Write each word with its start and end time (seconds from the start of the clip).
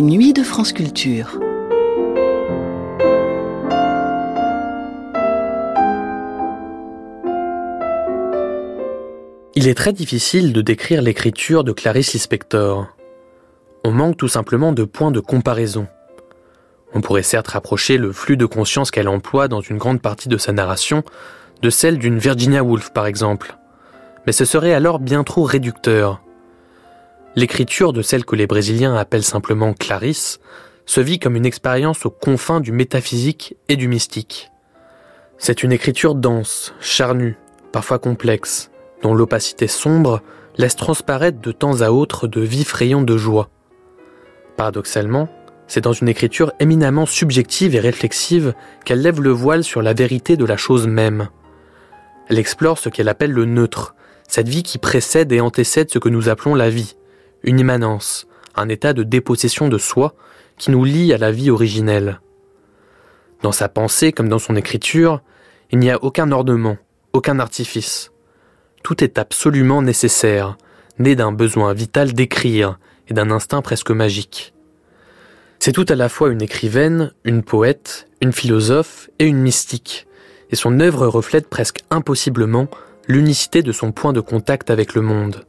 Nuits 0.00 0.32
de 0.32 0.42
France 0.42 0.72
Culture. 0.72 1.38
Il 9.54 9.68
est 9.68 9.74
très 9.74 9.92
difficile 9.92 10.54
de 10.54 10.62
décrire 10.62 11.02
l'écriture 11.02 11.62
de 11.62 11.72
Clarice 11.72 12.14
Lispector. 12.14 12.86
On 13.84 13.90
manque 13.90 14.16
tout 14.16 14.28
simplement 14.28 14.72
de 14.72 14.84
points 14.84 15.10
de 15.10 15.20
comparaison. 15.20 15.86
On 16.94 17.02
pourrait 17.02 17.22
certes 17.22 17.48
rapprocher 17.48 17.98
le 17.98 18.12
flux 18.12 18.38
de 18.38 18.46
conscience 18.46 18.90
qu'elle 18.90 19.08
emploie 19.08 19.48
dans 19.48 19.60
une 19.60 19.76
grande 19.76 20.00
partie 20.00 20.30
de 20.30 20.38
sa 20.38 20.52
narration 20.52 21.02
de 21.60 21.68
celle 21.68 21.98
d'une 21.98 22.18
Virginia 22.18 22.64
Woolf 22.64 22.94
par 22.94 23.06
exemple. 23.06 23.58
Mais 24.26 24.32
ce 24.32 24.46
serait 24.46 24.72
alors 24.72 25.00
bien 25.00 25.22
trop 25.22 25.42
réducteur. 25.42 26.21
L'écriture 27.34 27.94
de 27.94 28.02
celle 28.02 28.26
que 28.26 28.36
les 28.36 28.46
Brésiliens 28.46 28.94
appellent 28.94 29.22
simplement 29.22 29.72
Clarisse 29.72 30.38
se 30.84 31.00
vit 31.00 31.18
comme 31.18 31.36
une 31.36 31.46
expérience 31.46 32.04
aux 32.04 32.10
confins 32.10 32.60
du 32.60 32.72
métaphysique 32.72 33.56
et 33.68 33.76
du 33.76 33.88
mystique. 33.88 34.50
C'est 35.38 35.62
une 35.62 35.72
écriture 35.72 36.14
dense, 36.14 36.74
charnue, 36.78 37.38
parfois 37.72 37.98
complexe, 37.98 38.70
dont 39.02 39.14
l'opacité 39.14 39.66
sombre 39.66 40.20
laisse 40.58 40.76
transparaître 40.76 41.40
de 41.40 41.52
temps 41.52 41.80
à 41.80 41.90
autre 41.90 42.28
de 42.28 42.42
vifs 42.42 42.72
rayons 42.72 43.02
de 43.02 43.16
joie. 43.16 43.48
Paradoxalement, 44.56 45.28
c'est 45.66 45.80
dans 45.80 45.94
une 45.94 46.08
écriture 46.08 46.52
éminemment 46.60 47.06
subjective 47.06 47.74
et 47.74 47.80
réflexive 47.80 48.52
qu'elle 48.84 49.00
lève 49.00 49.22
le 49.22 49.30
voile 49.30 49.64
sur 49.64 49.80
la 49.80 49.94
vérité 49.94 50.36
de 50.36 50.44
la 50.44 50.58
chose 50.58 50.86
même. 50.86 51.28
Elle 52.28 52.38
explore 52.38 52.78
ce 52.78 52.90
qu'elle 52.90 53.08
appelle 53.08 53.32
le 53.32 53.46
neutre, 53.46 53.94
cette 54.28 54.48
vie 54.48 54.62
qui 54.62 54.76
précède 54.76 55.32
et 55.32 55.40
antécède 55.40 55.90
ce 55.90 55.98
que 55.98 56.10
nous 56.10 56.28
appelons 56.28 56.54
la 56.54 56.68
vie, 56.68 56.94
une 57.42 57.60
immanence, 57.60 58.26
un 58.54 58.68
état 58.68 58.92
de 58.92 59.02
dépossession 59.02 59.68
de 59.68 59.78
soi 59.78 60.14
qui 60.58 60.70
nous 60.70 60.84
lie 60.84 61.12
à 61.12 61.18
la 61.18 61.32
vie 61.32 61.50
originelle. 61.50 62.20
Dans 63.42 63.52
sa 63.52 63.68
pensée 63.68 64.12
comme 64.12 64.28
dans 64.28 64.38
son 64.38 64.56
écriture, 64.56 65.20
il 65.70 65.78
n'y 65.78 65.90
a 65.90 66.02
aucun 66.02 66.30
ornement, 66.30 66.76
aucun 67.12 67.38
artifice. 67.38 68.12
Tout 68.82 69.02
est 69.02 69.18
absolument 69.18 69.82
nécessaire, 69.82 70.56
né 70.98 71.16
d'un 71.16 71.32
besoin 71.32 71.72
vital 71.72 72.12
d'écrire 72.12 72.78
et 73.08 73.14
d'un 73.14 73.30
instinct 73.30 73.62
presque 73.62 73.90
magique. 73.90 74.54
C'est 75.58 75.72
tout 75.72 75.86
à 75.88 75.94
la 75.94 76.08
fois 76.08 76.30
une 76.30 76.42
écrivaine, 76.42 77.12
une 77.24 77.42
poète, 77.42 78.08
une 78.20 78.32
philosophe 78.32 79.10
et 79.18 79.26
une 79.26 79.38
mystique, 79.38 80.06
et 80.50 80.56
son 80.56 80.80
œuvre 80.80 81.06
reflète 81.06 81.48
presque 81.48 81.80
impossiblement 81.90 82.68
l'unicité 83.08 83.62
de 83.62 83.72
son 83.72 83.92
point 83.92 84.12
de 84.12 84.20
contact 84.20 84.70
avec 84.70 84.94
le 84.94 85.02
monde. 85.02 85.44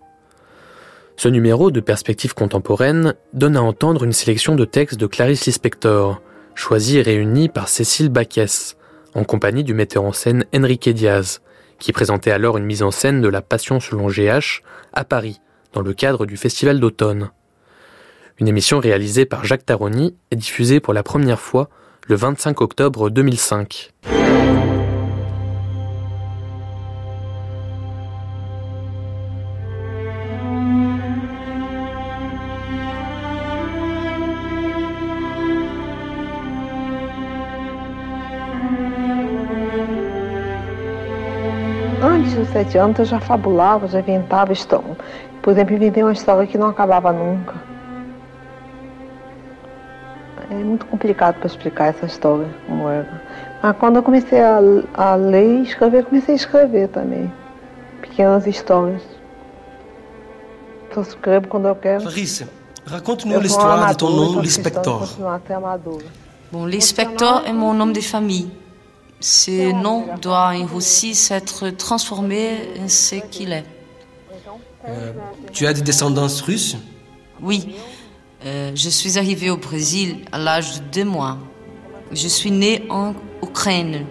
Ce 1.16 1.30
numéro 1.30 1.72
de 1.72 1.80
perspective 1.80 2.33
contemporaine 2.33 3.14
donne 3.33 3.56
à 3.56 3.61
entendre 3.61 4.03
une 4.03 4.14
sélection 4.14 4.56
de 4.56 4.66
textes 4.66 5.00
de 5.00 5.08
Clarice 5.08 5.45
Lispector, 5.45 6.22
choisis 6.56 6.95
et 6.95 7.02
réunis 7.02 7.50
par 7.50 7.69
Cécile 7.69 8.09
Baquès, 8.09 8.78
en 9.16 9.23
compagnie 9.23 9.64
du 9.64 9.73
metteur 9.73 10.03
en 10.03 10.11
scène 10.11 10.45
Enrique 10.56 10.89
Diaz, 10.89 11.41
qui 11.80 11.91
présentait 11.91 12.31
alors 12.31 12.58
une 12.58 12.66
mise 12.66 12.84
en 12.84 12.91
scène 12.91 13.22
de 13.22 13.28
la 13.28 13.41
Passion 13.41 13.80
selon 13.80 14.08
GH 14.08 14.64
à 14.91 15.03
Paris, 15.03 15.39
dans 15.73 15.81
le 15.81 15.94
cadre 15.94 16.25
du 16.25 16.36
Festival 16.36 16.80
d'automne. 16.80 17.30
Une 18.39 18.47
émission 18.47 18.80
réalisée 18.80 19.25
par 19.25 19.45
Jacques 19.45 19.66
Taroni 19.66 20.16
et 20.31 20.36
diffusée 20.36 20.80
pour 20.80 20.94
la 20.94 21.03
première 21.03 21.39
fois 21.39 21.69
le 22.08 22.16
25 22.16 22.59
octobre 22.61 23.09
2005. 23.09 23.94
Sete 42.53 42.78
anos 42.78 43.00
eu 43.00 43.06
já 43.06 43.19
fabulava, 43.19 43.88
já 43.88 44.00
inventava 44.00 44.53
história. 44.53 44.96
Por 45.41 45.52
exemplo, 45.52 45.75
inventei 45.75 46.03
uma 46.03 46.14
história 46.14 46.47
que 46.47 46.58
não 46.58 46.68
acabava 46.68 47.12
nunca. 47.12 47.56
É 50.50 50.56
muito 50.56 50.86
complicado 50.86 51.36
para 51.36 51.47
explicar 51.47 51.88
essa 51.88 52.06
história, 52.06 52.47
como 52.68 52.88
era. 52.88 53.22
Mas 53.62 53.75
quando 53.78 53.96
eu 53.97 54.03
comecei 54.03 54.40
a, 54.40 54.59
a 54.94 55.16
ler 55.16 55.62
e 55.62 55.64
escrever, 55.64 56.06
comecei 56.06 56.36
a 56.36 56.38
escrever 56.38 56.88
também. 56.90 57.31
Pequenas 58.02 58.46
histórias. 58.46 59.02
Só 60.94 61.02
escrevo 61.02 61.47
quando 61.47 61.68
eu 61.68 61.75
quero. 61.75 62.03
Clarisse, 62.03 62.46
raconte-nous 62.85 63.40
l'histoire 63.40 63.90
de 63.90 63.97
ton 63.97 64.12
nom, 64.12 64.40
l'inspector. 64.40 65.09
Bon, 66.52 66.66
l'inspector 66.66 67.41
est 67.47 67.53
mon 67.53 67.74
nom 67.74 67.91
de 67.91 68.02
famille. 68.02 68.62
Ce 69.23 69.72
nom 69.72 70.06
doit 70.22 70.51
aussi 70.75 71.16
s'être 71.16 71.69
transformé 71.69 72.57
en 72.84 72.89
ce 72.89 73.16
qu'il 73.31 73.53
est. 73.53 73.63
Euh, 74.85 75.13
tu 75.53 75.66
as 75.66 75.72
des 75.72 75.81
descendances 75.81 76.41
russes? 76.41 76.75
Oui, 77.41 77.69
euh, 78.45 78.73
je 78.75 78.89
suis 78.89 79.17
arrivée 79.17 79.50
au 79.50 79.56
Brésil 79.56 80.17
à 80.34 80.38
l'âge 80.38 80.81
de 80.81 80.85
deux 80.91 81.06
mois. 81.06 81.38
Je 82.11 82.28
suis 82.28 82.51
née 82.51 82.84
en 82.89 83.13
Ukraine, 83.41 84.06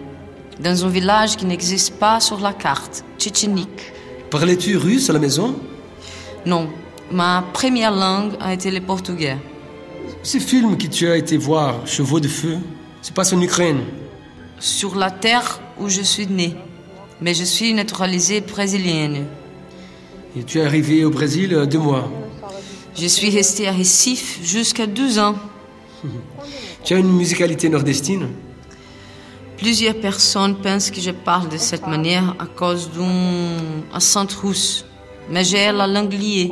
dans 0.59 0.83
un 0.83 0.89
village 0.89 1.35
qui 1.35 1.45
n'existe 1.45 1.99
pas 1.99 2.19
sur 2.19 2.39
la 2.39 2.51
carte, 2.51 3.05
Tchétchénique. 3.19 3.93
Parlais-tu 4.31 4.77
russe 4.77 5.11
à 5.11 5.13
la 5.13 5.19
maison? 5.19 5.55
Non, 6.43 6.69
ma 7.11 7.45
première 7.53 7.91
langue 7.91 8.33
a 8.39 8.51
été 8.51 8.71
le 8.71 8.81
portugais. 8.81 9.37
Ces 10.23 10.39
films 10.39 10.75
que 10.75 10.87
tu 10.87 11.07
as 11.07 11.17
été 11.17 11.37
voir, 11.37 11.85
Chevaux 11.85 12.19
de 12.19 12.27
feu, 12.27 12.57
se 13.03 13.11
passent 13.11 13.33
en 13.33 13.41
Ukraine. 13.41 13.83
Sur 14.63 14.95
la 14.95 15.11
terre 15.11 15.59
où 15.77 15.89
je 15.89 16.01
suis 16.01 16.25
née, 16.25 16.55
mais 17.19 17.33
je 17.33 17.43
suis 17.43 17.73
naturalisée 17.73 18.39
brésilienne. 18.39 19.25
Et 20.37 20.43
tu 20.43 20.59
es 20.59 20.65
arrivé 20.65 21.03
au 21.03 21.09
Brésil 21.09 21.53
euh, 21.53 21.65
deux 21.65 21.79
mois. 21.79 22.09
Je 22.95 23.05
suis 23.05 23.29
restée 23.29 23.67
à 23.67 23.73
Recife 23.73 24.39
jusqu'à 24.41 24.87
12 24.87 25.19
ans. 25.19 25.35
Tu 26.85 26.93
as 26.93 26.97
une 26.97 27.11
musicalité 27.11 27.67
nordestine? 27.67 28.29
Plusieurs 29.57 29.99
personnes 29.99 30.55
pensent 30.55 30.91
que 30.91 31.01
je 31.01 31.11
parle 31.11 31.49
de 31.49 31.57
cette 31.57 31.85
manière 31.85 32.33
à 32.39 32.45
cause 32.45 32.89
d'un 32.89 33.93
accent 33.93 34.27
russe. 34.41 34.85
Mais 35.29 35.43
j'ai 35.43 35.73
la 35.73 35.87
langue 35.87 36.13
liée. 36.13 36.49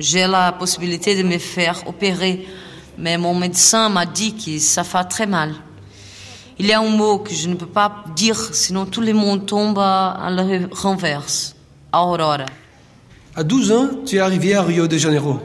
J'ai 0.00 0.26
la 0.26 0.50
possibilité 0.50 1.14
de 1.14 1.22
me 1.22 1.38
faire 1.38 1.84
opérer. 1.86 2.48
Mais 2.98 3.16
mon 3.16 3.36
médecin 3.36 3.90
m'a 3.90 4.06
dit 4.06 4.34
que 4.34 4.58
ça 4.58 4.82
fait 4.82 5.04
très 5.04 5.26
mal. 5.26 5.54
Il 6.58 6.66
y 6.66 6.72
a 6.72 6.80
un 6.80 6.88
mot 6.88 7.18
que 7.18 7.34
je 7.34 7.48
ne 7.48 7.54
peux 7.54 7.66
pas 7.66 8.04
dire, 8.14 8.36
sinon 8.54 8.86
tout 8.86 9.00
le 9.02 9.12
monde 9.12 9.44
tombe 9.46 9.78
à 9.78 10.28
la 10.30 10.44
renverse. 10.72 11.54
Aurora. 11.92 12.46
À 13.34 13.42
12 13.44 13.72
ans, 13.72 13.88
tu 14.06 14.16
es 14.16 14.18
arrivé 14.20 14.54
à 14.54 14.62
Rio 14.62 14.86
de 14.86 14.96
Janeiro. 14.96 15.38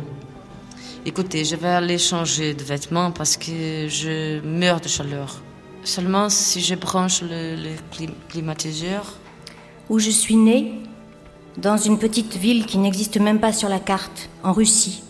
Écoutez, 1.05 1.43
je 1.43 1.55
vais 1.55 1.67
aller 1.67 1.97
changer 1.97 2.53
de 2.53 2.63
vêtements 2.63 3.11
parce 3.11 3.35
que 3.35 3.87
je 3.89 4.39
meurs 4.41 4.79
de 4.79 4.87
chaleur. 4.87 5.41
Seulement 5.83 6.29
si 6.29 6.61
je 6.61 6.75
branche 6.75 7.21
le, 7.23 7.55
le 7.55 7.71
clim- 7.91 8.13
climatiseur. 8.29 9.13
Où 9.89 9.99
je 9.99 10.09
suis 10.11 10.35
née, 10.37 10.75
dans 11.57 11.75
une 11.75 11.97
petite 11.99 12.37
ville 12.37 12.65
qui 12.65 12.77
n'existe 12.77 13.19
même 13.19 13.39
pas 13.41 13.51
sur 13.51 13.67
la 13.67 13.79
carte, 13.79 14.29
en 14.43 14.53
Russie. 14.53 15.03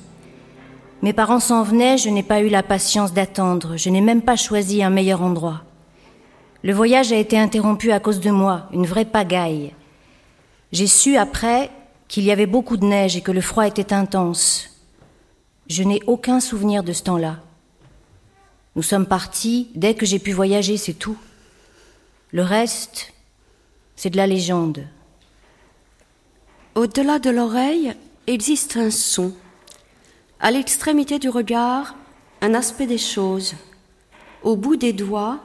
Mes 1.04 1.14
parents 1.14 1.40
s'en 1.40 1.62
venaient, 1.62 1.98
je 2.00 2.10
n'ai 2.10 2.24
pas 2.24 2.42
eu 2.42 2.50
la 2.50 2.64
patience 2.64 3.14
d'attendre, 3.14 3.76
je 3.78 3.90
n'ai 3.90 4.02
même 4.02 4.22
pas 4.24 4.36
choisi 4.38 4.82
un 4.82 4.90
meilleur 4.90 5.22
endroit. 5.22 5.62
Le 6.64 6.74
voyage 6.74 7.12
a 7.12 7.18
été 7.18 7.40
interrompu 7.40 7.92
à 7.92 8.00
cause 8.00 8.20
de 8.20 8.30
moi, 8.30 8.68
une 8.72 8.86
vraie 8.86 9.06
pagaille. 9.06 9.74
J'ai 10.72 10.88
su 10.88 11.18
après 11.18 11.72
qu'il 12.08 12.24
y 12.24 12.32
avait 12.32 12.46
beaucoup 12.46 12.78
de 12.78 12.86
neige 12.86 13.16
et 13.16 13.22
que 13.22 13.32
le 13.32 13.42
froid 13.42 13.66
était 13.66 13.94
intense. 13.94 14.70
Je 15.68 15.84
n'ai 15.84 16.02
aucun 16.06 16.40
souvenir 16.40 16.84
de 16.84 16.94
ce 16.94 17.04
temps-là. 17.04 17.40
Nous 18.76 18.84
sommes 18.84 19.08
partis 19.08 19.70
dès 19.76 19.96
que 19.96 20.06
j'ai 20.06 20.20
pu 20.20 20.32
voyager, 20.32 20.78
c'est 20.78 20.94
tout. 20.94 21.18
Le 22.32 22.44
reste, 22.44 23.14
c'est 23.96 24.10
de 24.10 24.18
la 24.18 24.28
légende. 24.28 24.86
Au-delà 26.76 27.20
de 27.20 27.30
l'oreille 27.30 27.94
existe 28.28 28.78
un 28.78 28.92
son. 28.92 29.34
À 30.40 30.52
l'extrémité 30.52 31.20
du 31.20 31.30
regard, 31.30 31.96
un 32.42 32.54
aspect 32.54 32.88
des 32.88 32.98
choses. 32.98 33.56
Au 34.44 34.56
bout 34.56 34.76
des 34.76 34.94
doigts, 34.94 35.40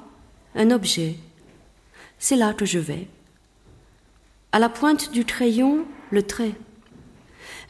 un 0.57 0.71
objet. 0.71 1.17
C'est 2.19 2.37
là 2.37 2.53
que 2.55 2.65
je 2.65 2.79
vais. 2.79 3.07
À 4.53 4.59
la 4.59 4.69
pointe 4.69 5.13
du 5.13 5.25
crayon, 5.25 5.85
le 6.11 6.23
trait. 6.23 6.53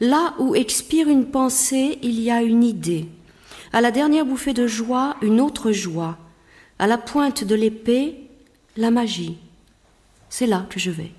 Là 0.01 0.35
où 0.39 0.55
expire 0.55 1.09
une 1.09 1.31
pensée, 1.31 1.99
il 2.03 2.21
y 2.21 2.31
a 2.31 2.43
une 2.43 2.63
idée. 2.63 3.09
À 3.73 3.81
la 3.81 3.91
dernière 3.91 4.25
bouffée 4.25 4.53
de 4.53 4.67
joie, 4.67 5.17
une 5.23 5.41
autre 5.41 5.73
joie. 5.73 6.17
À 6.79 6.87
la 6.87 6.99
pointe 6.99 7.45
de 7.45 7.55
l'épée, 7.55 8.29
la 8.77 8.91
magie. 8.91 9.39
C'est 10.29 10.47
là 10.47 10.67
que 10.69 10.79
je 10.79 10.91
vais. 10.91 11.13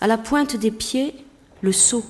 À 0.00 0.06
la 0.06 0.18
pointe 0.18 0.56
des 0.56 0.70
pieds, 0.70 1.14
le 1.62 1.72
saut. 1.72 2.04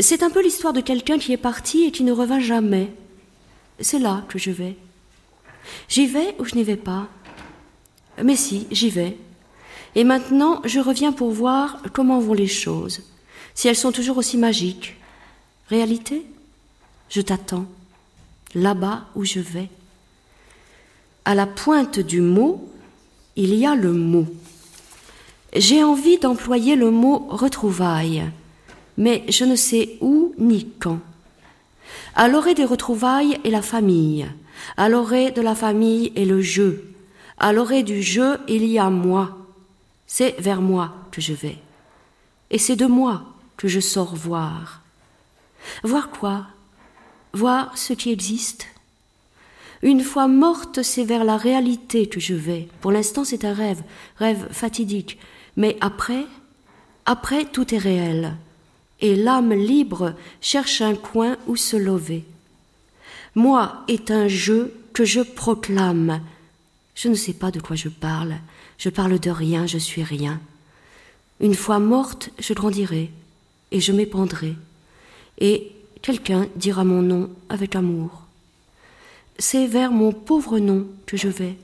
C'est 0.00 0.22
un 0.22 0.30
peu 0.30 0.42
l'histoire 0.42 0.72
de 0.72 0.80
quelqu'un 0.80 1.18
qui 1.18 1.32
est 1.32 1.38
parti 1.38 1.84
et 1.84 1.92
qui 1.92 2.02
ne 2.02 2.12
revint 2.12 2.40
jamais. 2.40 2.92
C'est 3.80 3.98
là 3.98 4.24
que 4.28 4.38
je 4.38 4.50
vais. 4.50 4.76
J'y 5.88 6.06
vais 6.06 6.34
ou 6.38 6.44
je 6.44 6.54
n'y 6.54 6.64
vais 6.64 6.76
pas? 6.76 7.06
Mais 8.22 8.36
si, 8.36 8.66
j'y 8.70 8.90
vais. 8.90 9.16
Et 9.94 10.04
maintenant, 10.04 10.60
je 10.64 10.80
reviens 10.80 11.12
pour 11.12 11.30
voir 11.30 11.78
comment 11.92 12.18
vont 12.18 12.34
les 12.34 12.46
choses, 12.46 13.02
si 13.54 13.68
elles 13.68 13.76
sont 13.76 13.92
toujours 13.92 14.18
aussi 14.18 14.36
magiques. 14.36 14.96
Réalité? 15.68 16.26
Je 17.08 17.20
t'attends, 17.20 17.66
là-bas 18.54 19.04
où 19.14 19.24
je 19.24 19.40
vais. 19.40 19.68
À 21.24 21.34
la 21.34 21.46
pointe 21.46 22.00
du 22.00 22.20
mot, 22.20 22.68
il 23.36 23.54
y 23.54 23.66
a 23.66 23.74
le 23.74 23.92
mot. 23.92 24.26
J'ai 25.54 25.84
envie 25.84 26.18
d'employer 26.18 26.74
le 26.74 26.90
mot 26.90 27.28
retrouvailles, 27.30 28.24
mais 28.96 29.24
je 29.28 29.44
ne 29.44 29.56
sais 29.56 29.96
où 30.00 30.34
ni 30.38 30.68
quand. 30.80 30.98
À 32.16 32.28
l'orée 32.28 32.54
des 32.54 32.64
retrouvailles 32.64 33.38
est 33.44 33.50
la 33.50 33.62
famille, 33.62 34.26
à 34.76 34.88
l'orée 34.88 35.30
de 35.30 35.42
la 35.42 35.54
famille 35.54 36.12
est 36.16 36.24
le 36.24 36.40
jeu, 36.40 36.94
à 37.38 37.52
l'orée 37.52 37.82
du 37.82 38.02
jeu 38.02 38.38
il 38.48 38.64
y 38.66 38.78
a 38.78 38.90
moi. 38.90 39.38
C'est 40.06 40.38
vers 40.40 40.60
moi 40.60 40.94
que 41.10 41.20
je 41.20 41.32
vais, 41.32 41.58
et 42.50 42.58
c'est 42.58 42.76
de 42.76 42.86
moi 42.86 43.24
que 43.56 43.68
je 43.68 43.80
sors 43.80 44.14
voir. 44.14 44.82
Voir 45.82 46.10
quoi? 46.10 46.46
Voir 47.32 47.76
ce 47.76 47.92
qui 47.92 48.10
existe? 48.10 48.66
Une 49.82 50.02
fois 50.02 50.28
morte, 50.28 50.82
c'est 50.82 51.04
vers 51.04 51.24
la 51.24 51.36
réalité 51.36 52.06
que 52.06 52.20
je 52.20 52.34
vais. 52.34 52.68
Pour 52.80 52.92
l'instant, 52.92 53.24
c'est 53.24 53.44
un 53.44 53.52
rêve, 53.52 53.82
rêve 54.16 54.46
fatidique. 54.50 55.18
Mais 55.56 55.76
après, 55.80 56.24
après, 57.04 57.44
tout 57.44 57.74
est 57.74 57.78
réel 57.78 58.36
et 59.00 59.16
l'âme 59.16 59.52
libre 59.52 60.14
cherche 60.40 60.80
un 60.80 60.94
coin 60.94 61.36
où 61.46 61.56
se 61.56 61.76
lever. 61.76 62.24
Moi 63.34 63.84
est 63.88 64.10
un 64.10 64.28
jeu 64.28 64.72
que 64.92 65.04
je 65.04 65.20
proclame. 65.20 66.20
Je 66.94 67.08
ne 67.08 67.14
sais 67.14 67.32
pas 67.32 67.50
de 67.50 67.60
quoi 67.60 67.76
je 67.76 67.88
parle. 67.88 68.36
Je 68.78 68.88
parle 68.90 69.18
de 69.18 69.30
rien, 69.30 69.66
je 69.66 69.78
suis 69.78 70.02
rien. 70.02 70.40
Une 71.40 71.54
fois 71.54 71.78
morte, 71.78 72.30
je 72.38 72.54
grandirai 72.54 73.10
et 73.72 73.80
je 73.80 73.92
m'épandrai. 73.92 74.54
Et 75.38 75.72
quelqu'un 76.00 76.46
dira 76.54 76.84
mon 76.84 77.02
nom 77.02 77.30
avec 77.48 77.74
amour. 77.74 78.22
C'est 79.38 79.66
vers 79.66 79.90
mon 79.90 80.12
pauvre 80.12 80.58
nom 80.60 80.86
que 81.06 81.16
je 81.16 81.28
vais 81.28 81.56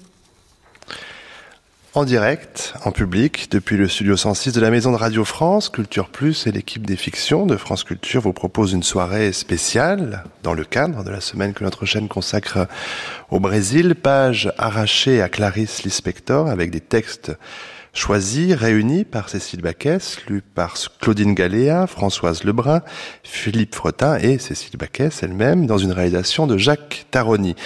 en 1.94 2.04
direct, 2.04 2.75
en 2.84 2.92
public, 2.92 3.50
depuis 3.50 3.76
le 3.76 3.88
studio 3.88 4.16
106 4.16 4.52
de 4.52 4.60
la 4.60 4.70
Maison 4.70 4.92
de 4.92 4.96
Radio 4.96 5.25
France, 5.25 5.69
Culture 5.69 6.08
Plus 6.08 6.46
et 6.46 6.52
l'équipe 6.52 6.87
des 6.87 6.94
fictions 6.94 7.46
de 7.46 7.56
France 7.56 7.82
Culture 7.82 8.20
vous 8.20 8.32
proposent 8.32 8.72
une 8.72 8.84
soirée 8.84 9.32
spéciale 9.32 10.22
dans 10.44 10.54
le 10.54 10.62
cadre 10.64 11.02
de 11.02 11.10
la 11.10 11.20
semaine 11.20 11.52
que 11.52 11.64
notre 11.64 11.87
chaîne 11.87 12.06
consacre 12.06 12.69
au 13.31 13.40
Brésil, 13.40 13.96
page 13.96 14.52
arrachée 14.56 15.20
à 15.20 15.28
Clarisse 15.28 15.82
Lispector 15.82 16.48
avec 16.48 16.70
des 16.70 16.81
textes 16.81 17.32
choisi, 17.92 18.54
réuni 18.54 19.04
par 19.04 19.28
Cécile 19.28 19.62
Baquès, 19.62 20.19
lu 20.28 20.42
par 20.42 20.75
Claudine 21.00 21.34
Galéa, 21.34 21.87
Françoise 21.87 22.44
Lebrun, 22.44 22.82
Philippe 23.22 23.75
Fretin 23.75 24.19
et 24.19 24.38
Cécile 24.38 24.76
Baquès 24.78 25.22
elle-même, 25.22 25.66
dans 25.66 25.78
une 25.78 25.92
réalisation 25.92 26.46
de 26.46 26.56
Jacques 26.56 27.06
Taroni. 27.10 27.56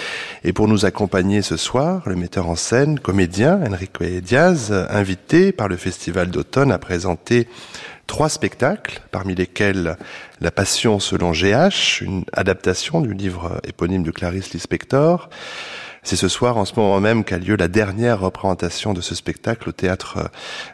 Et 0.43 0.53
pour 0.53 0.67
nous 0.67 0.85
accompagner 0.85 1.41
ce 1.41 1.57
soir, 1.57 2.03
le 2.07 2.15
metteur 2.15 2.49
en 2.49 2.55
scène, 2.55 2.99
comédien 2.99 3.59
Enrique 3.65 4.01
Diaz, 4.21 4.71
invité 4.89 5.51
par 5.51 5.67
le 5.67 5.77
Festival 5.77 6.29
d'automne 6.29 6.71
à 6.71 6.79
présenter 6.79 7.47
trois 8.07 8.29
spectacles, 8.29 9.01
parmi 9.11 9.35
lesquels 9.35 9.97
La 10.41 10.51
Passion 10.51 10.99
selon 10.99 11.31
GH, 11.31 12.01
une 12.01 12.23
adaptation 12.33 13.01
du 13.01 13.13
livre 13.13 13.59
éponyme 13.63 14.03
de 14.03 14.11
Clarisse 14.11 14.53
Lispector, 14.53 15.29
c'est 16.05 16.15
ce 16.15 16.27
soir, 16.27 16.57
en 16.57 16.65
ce 16.65 16.75
moment 16.75 16.99
même, 17.01 17.23
qu'a 17.23 17.39
lieu 17.39 17.55
la 17.55 17.67
dernière 17.67 18.19
représentation 18.19 18.93
de 18.93 19.01
ce 19.01 19.15
spectacle 19.15 19.69
au 19.69 19.71
théâtre 19.71 20.17
euh, 20.17 20.27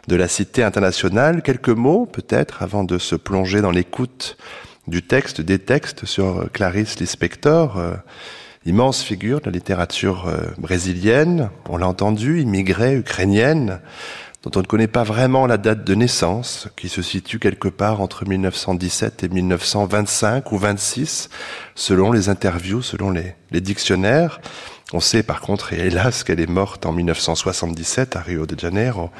de 0.06 0.14
la 0.14 0.28
Cité 0.28 0.62
internationale. 0.62 1.40
Quelques 1.40 1.70
mots, 1.70 2.04
peut-être, 2.04 2.62
avant 2.62 2.84
de 2.84 2.98
se 2.98 3.16
plonger 3.16 3.62
dans 3.62 3.70
l'écoute 3.70 4.36
du 4.88 5.02
texte, 5.02 5.40
des 5.40 5.58
textes 5.58 6.04
sur 6.04 6.40
euh, 6.40 6.50
Clarice 6.52 7.00
Lispector, 7.00 7.78
euh, 7.78 7.94
immense 8.66 9.02
figure 9.02 9.40
de 9.40 9.46
la 9.46 9.52
littérature 9.52 10.30
brésilienne, 10.58 11.50
on 11.68 11.78
l'a 11.78 11.88
entendu, 11.88 12.42
immigrée 12.42 12.94
ukrainienne, 12.94 13.80
dont 14.42 14.52
on 14.54 14.60
ne 14.60 14.66
connaît 14.66 14.86
pas 14.86 15.02
vraiment 15.02 15.46
la 15.46 15.56
date 15.56 15.82
de 15.82 15.94
naissance, 15.94 16.68
qui 16.76 16.88
se 16.88 17.00
situe 17.02 17.40
quelque 17.40 17.68
part 17.68 18.00
entre 18.00 18.28
1917 18.28 19.24
et 19.24 19.28
1925 19.28 20.52
ou 20.52 20.58
26, 20.58 21.28
selon 21.74 22.12
les 22.12 22.28
interviews, 22.28 22.82
selon 22.82 23.10
les 23.10 23.60
dictionnaires. 23.60 24.40
On 24.92 25.00
sait 25.00 25.22
par 25.22 25.40
contre, 25.40 25.72
et 25.72 25.86
hélas, 25.86 26.22
qu'elle 26.22 26.40
est 26.40 26.46
morte 26.46 26.84
en 26.84 26.92
1977 26.92 28.16
à 28.16 28.20
Rio 28.20 28.46
de 28.46 28.58
Janeiro. 28.58 29.10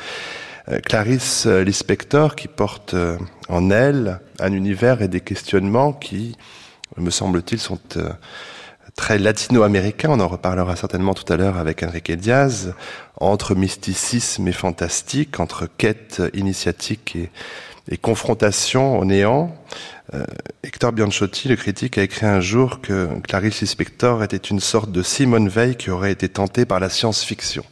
Euh, 0.69 0.79
Clarisse 0.81 1.47
Lispector 1.47 2.37
qui 2.37 2.47
porte 2.47 2.95
euh, 2.95 3.19
en 3.49 3.71
elle 3.71 4.21
un 4.39 4.53
univers 4.53 5.03
et 5.03 5.09
des 5.09 5.21
questionnements 5.21 5.93
qui, 5.93 6.37
me 6.97 7.11
semble-t-il, 7.11 7.59
sont 7.59 7.81
euh, 7.97 8.11
très 8.95 9.19
latino-américains. 9.19 10.11
On 10.11 10.21
en 10.21 10.29
reparlera 10.29 10.77
certainement 10.77 11.15
tout 11.15 11.31
à 11.33 11.37
l'heure 11.37 11.57
avec 11.57 11.83
Enrique 11.83 12.13
Diaz, 12.13 12.75
entre 13.17 13.55
mysticisme 13.55 14.47
et 14.47 14.53
fantastique, 14.53 15.41
entre 15.41 15.67
quête 15.79 16.23
initiatique 16.35 17.17
et, 17.17 17.31
et 17.89 17.97
confrontation 17.97 18.99
au 18.99 19.05
néant. 19.05 19.55
Euh, 20.15 20.25
Hector 20.63 20.93
Bianchotti, 20.93 21.49
le 21.49 21.57
critique, 21.57 21.99
a 21.99 22.03
écrit 22.03 22.27
un 22.27 22.41
jour 22.41 22.81
que 22.81 23.09
Clarice 23.27 23.61
Lispector 23.61 24.23
était 24.23 24.37
une 24.37 24.61
sorte 24.61 24.93
de 24.93 25.03
Simone 25.03 25.49
Veil 25.49 25.77
qui 25.77 25.91
aurait 25.91 26.13
été 26.13 26.29
tentée 26.29 26.65
par 26.65 26.81
la 26.81 26.89
science-fiction. 26.89 27.65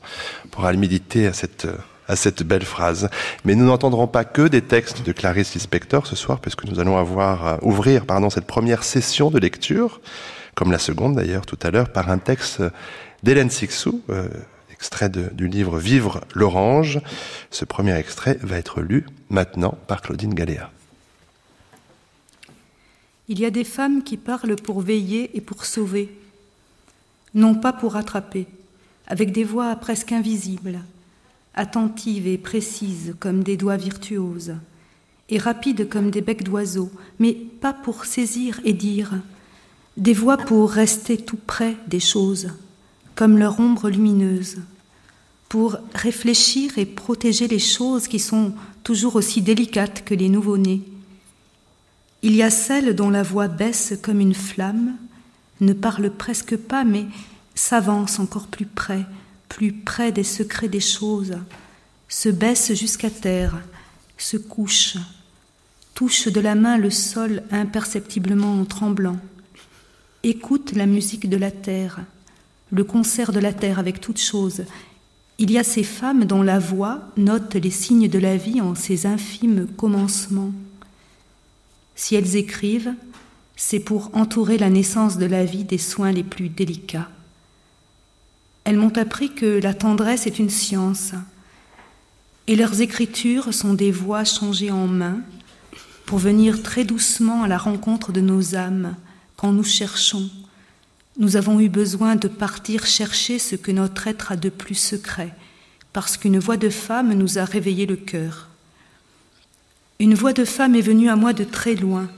On 0.44 0.48
pourra 0.48 0.72
méditer 0.72 1.26
à 1.26 1.32
cette, 1.32 1.68
à 2.08 2.16
cette 2.16 2.42
belle 2.42 2.64
phrase. 2.64 3.08
Mais 3.44 3.54
nous 3.54 3.66
n'entendrons 3.66 4.06
pas 4.06 4.24
que 4.24 4.48
des 4.48 4.62
textes 4.62 5.04
de 5.04 5.12
Clarice 5.12 5.54
Lispector 5.54 6.06
ce 6.06 6.16
soir, 6.16 6.40
puisque 6.40 6.64
nous 6.64 6.80
allons 6.80 6.96
avoir, 6.96 7.58
ouvrir 7.62 8.06
pardon, 8.06 8.30
cette 8.30 8.46
première 8.46 8.82
session 8.82 9.30
de 9.30 9.38
lecture, 9.38 10.00
comme 10.54 10.72
la 10.72 10.78
seconde 10.78 11.16
d'ailleurs 11.16 11.46
tout 11.46 11.58
à 11.62 11.70
l'heure, 11.70 11.90
par 11.90 12.10
un 12.10 12.18
texte 12.18 12.62
d'Hélène 13.22 13.50
Sixou, 13.50 14.02
euh, 14.10 14.28
extrait 14.81 15.11
du 15.11 15.47
livre 15.47 15.79
Vivre 15.79 16.23
l'orange. 16.35 17.00
Ce 17.50 17.67
premier 17.67 17.94
extrait 17.97 18.38
va 18.41 18.56
être 18.56 18.81
lu 18.81 19.05
maintenant 19.29 19.77
par 19.87 20.00
Claudine 20.00 20.32
Galéa. 20.32 20.71
Il 23.29 23.39
y 23.39 23.44
a 23.44 23.51
des 23.51 23.65
femmes 23.65 24.03
qui 24.03 24.17
parlent 24.17 24.56
pour 24.56 24.81
veiller 24.81 25.37
et 25.37 25.43
pour 25.43 25.67
sauver, 25.67 26.17
non 27.34 27.55
pas 27.55 27.75
pour 27.75 27.96
attraper, 27.96 28.46
avec 29.06 29.32
des 29.32 29.44
voix 29.44 29.77
presque 29.77 30.13
invisibles, 30.13 30.81
attentives 31.55 32.27
et 32.27 32.39
précises 32.39 33.15
comme 33.20 33.44
des 33.44 33.58
doigts 33.58 33.77
virtuoses, 33.77 34.55
et 35.29 35.39
rapides 35.39 35.91
comme 35.91 36.10
des 36.10 36.22
becs 36.22 36.43
d'oiseaux, 36.43 36.91
mais 37.19 37.34
pas 37.34 37.75
pour 37.75 38.06
saisir 38.06 38.60
et 38.65 38.72
dire, 38.72 39.13
des 39.99 40.15
voix 40.15 40.39
pour 40.39 40.70
rester 40.70 41.19
tout 41.19 41.39
près 41.46 41.77
des 41.87 42.01
choses, 42.01 42.49
comme 43.15 43.37
leur 43.37 43.60
ombre 43.60 43.91
lumineuse, 43.91 44.56
pour 45.50 45.78
réfléchir 45.96 46.78
et 46.78 46.86
protéger 46.86 47.48
les 47.48 47.58
choses 47.58 48.06
qui 48.06 48.20
sont 48.20 48.54
toujours 48.84 49.16
aussi 49.16 49.42
délicates 49.42 50.04
que 50.04 50.14
les 50.14 50.28
nouveau-nés, 50.28 50.80
il 52.22 52.36
y 52.36 52.42
a 52.42 52.50
celle 52.50 52.94
dont 52.94 53.10
la 53.10 53.24
voix 53.24 53.48
baisse 53.48 53.94
comme 54.00 54.20
une 54.20 54.34
flamme, 54.34 54.96
ne 55.60 55.72
parle 55.72 56.10
presque 56.10 56.56
pas, 56.56 56.84
mais 56.84 57.04
s'avance 57.56 58.20
encore 58.20 58.46
plus 58.46 58.64
près, 58.64 59.04
plus 59.48 59.72
près 59.72 60.12
des 60.12 60.22
secrets 60.22 60.69
des 60.69 60.80
choses, 60.80 61.36
se 62.08 62.28
baisse 62.28 62.72
jusqu'à 62.74 63.10
terre, 63.10 63.60
se 64.19 64.36
couche, 64.36 64.98
touche 65.94 66.28
de 66.28 66.40
la 66.40 66.54
main 66.54 66.78
le 66.78 66.90
sol 66.90 67.42
imperceptiblement 67.50 68.60
en 68.60 68.64
tremblant, 68.66 69.19
écoute 70.22 70.76
la 70.76 70.86
musique 70.86 71.28
de 71.28 71.36
la 71.36 71.50
terre, 71.50 71.98
le 72.70 72.84
concert 72.84 73.32
de 73.32 73.40
la 73.40 73.52
terre 73.52 73.80
avec 73.80 74.00
toutes 74.00 74.20
choses. 74.20 74.62
Il 75.43 75.51
y 75.51 75.56
a 75.56 75.65
ces 75.65 75.85
femmes 75.85 76.27
dont 76.27 76.43
la 76.43 76.59
voix 76.59 77.01
note 77.17 77.55
les 77.55 77.70
signes 77.70 78.09
de 78.09 78.19
la 78.19 78.37
vie 78.37 78.61
en 78.61 78.75
ses 78.75 79.06
infimes 79.06 79.67
commencements. 79.79 80.53
Si 81.94 82.15
elles 82.15 82.37
écrivent, 82.37 82.93
c'est 83.56 83.81
pour 83.81 84.11
entourer 84.13 84.59
la 84.59 84.69
naissance 84.69 85.17
de 85.17 85.25
la 85.25 85.47
vie 85.47 85.65
des 85.65 85.79
soins 85.79 86.13
les 86.13 86.25
plus 86.25 86.51
délicats. 86.51 87.09
Elles 88.65 88.77
m'ont 88.77 88.94
appris 88.99 89.35
que 89.35 89.59
la 89.63 89.73
tendresse 89.73 90.27
est 90.27 90.39
une 90.39 90.51
science, 90.51 91.13
et 92.47 92.55
leurs 92.55 92.82
écritures 92.82 93.55
sont 93.55 93.73
des 93.73 93.93
voix 93.93 94.25
changées 94.25 94.70
en 94.70 94.87
mains 94.89 95.20
pour 96.05 96.19
venir 96.19 96.63
très 96.63 96.85
doucement 96.85 97.44
à 97.44 97.49
la 97.49 97.56
rencontre 97.56 98.13
de 98.13 98.20
nos 98.20 98.56
âmes 98.56 98.94
quand 99.37 99.53
nous 99.53 99.65
cherchons. 99.65 100.29
Nous 101.20 101.36
avons 101.36 101.60
eu 101.60 101.69
besoin 101.69 102.17
de 102.17 102.29
partir 102.29 102.86
chercher 102.86 103.39
ce 103.39 103.55
que 103.55 103.70
notre 103.70 104.08
être 104.08 104.32
a 104.32 104.36
de 104.36 104.48
plus 104.48 104.74
secret, 104.74 105.34
parce 105.93 106.17
qu'une 106.17 106.39
voix 106.39 106.56
de 106.56 106.70
femme 106.70 107.12
nous 107.12 107.39
a 107.39 107.44
réveillé 107.44 107.84
le 107.84 107.96
cœur. 107.96 108.48
Une 109.98 110.15
voix 110.15 110.32
de 110.32 110.46
femme 110.46 110.74
est 110.74 110.81
venue 110.81 111.10
à 111.10 111.17
moi 111.17 111.34
de 111.34 111.44
très 111.44 111.74
loin, 111.74 112.08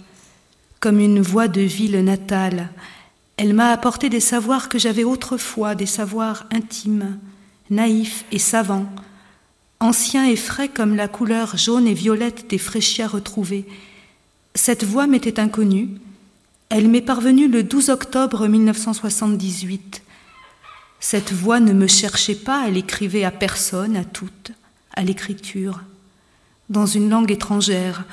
comme 0.78 1.00
une 1.00 1.20
voix 1.20 1.48
de 1.48 1.62
ville 1.62 2.04
natale. 2.04 2.68
Elle 3.36 3.54
m'a 3.54 3.70
apporté 3.72 4.08
des 4.08 4.20
savoirs 4.20 4.68
que 4.68 4.78
j'avais 4.78 5.02
autrefois, 5.02 5.74
des 5.74 5.86
savoirs 5.86 6.46
intimes, 6.52 7.18
naïfs 7.70 8.24
et 8.30 8.38
savants, 8.38 8.86
anciens 9.80 10.28
et 10.28 10.36
frais 10.36 10.68
comme 10.68 10.94
la 10.94 11.08
couleur 11.08 11.56
jaune 11.56 11.88
et 11.88 11.94
violette 11.94 12.48
des 12.48 12.58
fraîchias 12.58 13.08
retrouvées. 13.08 13.66
Cette 14.54 14.84
voix 14.84 15.08
m'était 15.08 15.40
inconnue. 15.40 15.88
Elle 16.74 16.88
m'est 16.88 17.02
parvenue 17.02 17.48
le 17.48 17.62
12 17.62 17.90
octobre 17.90 18.48
1978. 18.48 20.02
Cette 21.00 21.30
voix 21.30 21.60
ne 21.60 21.74
me 21.74 21.86
cherchait 21.86 22.34
pas, 22.34 22.64
elle 22.66 22.78
écrivait 22.78 23.24
à 23.24 23.30
personne, 23.30 23.94
à 23.94 24.04
toutes, 24.04 24.52
à 24.94 25.04
l'écriture, 25.04 25.82
dans 26.70 26.86
une 26.86 27.10
langue 27.10 27.30
étrangère. 27.30 28.04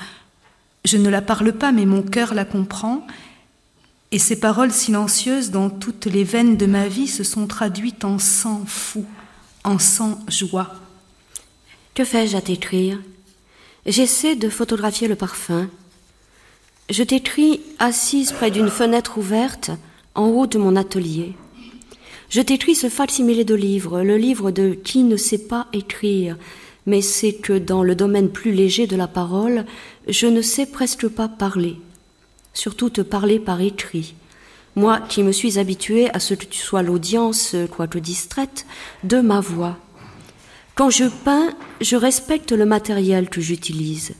Je 0.84 0.98
ne 0.98 1.08
la 1.08 1.22
parle 1.22 1.54
pas, 1.54 1.72
mais 1.72 1.86
mon 1.86 2.02
cœur 2.02 2.34
la 2.34 2.44
comprend, 2.44 3.06
et 4.12 4.18
ces 4.18 4.38
paroles 4.38 4.72
silencieuses 4.72 5.50
dans 5.50 5.70
toutes 5.70 6.04
les 6.04 6.22
veines 6.22 6.58
de 6.58 6.66
ma 6.66 6.86
vie 6.86 7.08
se 7.08 7.24
sont 7.24 7.46
traduites 7.46 8.04
en 8.04 8.18
sang 8.18 8.64
fou, 8.66 9.06
en 9.64 9.78
sang 9.78 10.22
joie. 10.28 10.74
Que 11.94 12.04
fais-je 12.04 12.36
à 12.36 12.42
t'écrire 12.42 13.00
J'essaie 13.86 14.36
de 14.36 14.50
photographier 14.50 15.08
le 15.08 15.16
parfum. 15.16 15.70
Je 16.90 17.04
t'écris 17.04 17.60
assise 17.78 18.32
près 18.32 18.50
d'une 18.50 18.68
fenêtre 18.68 19.16
ouverte 19.16 19.70
en 20.16 20.26
haut 20.26 20.48
de 20.48 20.58
mon 20.58 20.74
atelier. 20.74 21.34
Je 22.30 22.40
t'écris 22.40 22.74
ce 22.74 22.88
facsimilé 22.88 23.44
de 23.44 23.54
livre, 23.54 24.02
le 24.02 24.16
livre 24.16 24.50
de 24.50 24.70
qui 24.70 25.04
ne 25.04 25.16
sait 25.16 25.46
pas 25.46 25.68
écrire, 25.72 26.36
mais 26.86 27.00
c'est 27.00 27.34
que 27.34 27.52
dans 27.52 27.84
le 27.84 27.94
domaine 27.94 28.28
plus 28.28 28.50
léger 28.50 28.88
de 28.88 28.96
la 28.96 29.06
parole, 29.06 29.66
je 30.08 30.26
ne 30.26 30.42
sais 30.42 30.66
presque 30.66 31.06
pas 31.06 31.28
parler, 31.28 31.76
surtout 32.54 32.90
te 32.90 33.02
parler 33.02 33.38
par 33.38 33.60
écrit. 33.60 34.14
Moi 34.74 34.98
qui 34.98 35.22
me 35.22 35.30
suis 35.30 35.60
habituée 35.60 36.10
à 36.12 36.18
ce 36.18 36.34
que 36.34 36.44
tu 36.44 36.58
sois 36.58 36.82
l'audience, 36.82 37.54
quoique 37.70 38.00
distraite, 38.00 38.66
de 39.04 39.20
ma 39.20 39.38
voix. 39.38 39.78
Quand 40.74 40.90
je 40.90 41.04
peins, 41.04 41.54
je 41.80 41.94
respecte 41.94 42.50
le 42.50 42.66
matériel 42.66 43.28
que 43.28 43.40
j'utilise. 43.40 44.14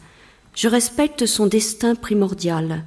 Je 0.54 0.68
respecte 0.68 1.26
son 1.26 1.46
destin 1.46 1.94
primordial. 1.94 2.84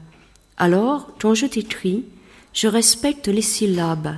Alors, 0.57 1.09
quand 1.19 1.33
je 1.33 1.45
t'écris, 1.45 2.05
je 2.53 2.67
respecte 2.67 3.27
les 3.27 3.41
syllabes. 3.41 4.17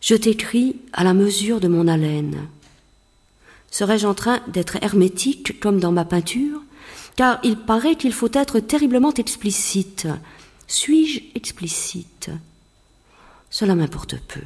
Je 0.00 0.14
t'écris 0.14 0.76
à 0.92 1.04
la 1.04 1.14
mesure 1.14 1.60
de 1.60 1.68
mon 1.68 1.88
haleine. 1.88 2.48
Serais-je 3.70 4.06
en 4.06 4.14
train 4.14 4.40
d'être 4.48 4.76
hermétique 4.82 5.58
comme 5.58 5.80
dans 5.80 5.92
ma 5.92 6.04
peinture? 6.04 6.62
Car 7.16 7.40
il 7.42 7.56
paraît 7.56 7.96
qu'il 7.96 8.12
faut 8.12 8.30
être 8.32 8.60
terriblement 8.60 9.12
explicite. 9.14 10.06
Suis-je 10.66 11.20
explicite? 11.34 12.30
Cela 13.50 13.74
m'importe 13.74 14.16
peu. 14.28 14.42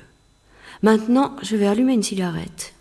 Maintenant, 0.82 1.36
je 1.42 1.56
vais 1.56 1.66
allumer 1.66 1.94
une 1.94 2.02
cigarette. 2.02 2.72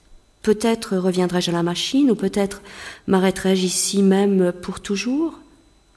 Peut-être 0.42 0.98
reviendrai-je 0.98 1.52
à 1.52 1.54
la 1.54 1.64
machine, 1.64 2.12
ou 2.12 2.16
peut-être 2.16 2.62
m'arrêterai-je 3.08 3.66
ici 3.66 4.02
même 4.02 4.52
pour 4.52 4.80
toujours, 4.80 5.40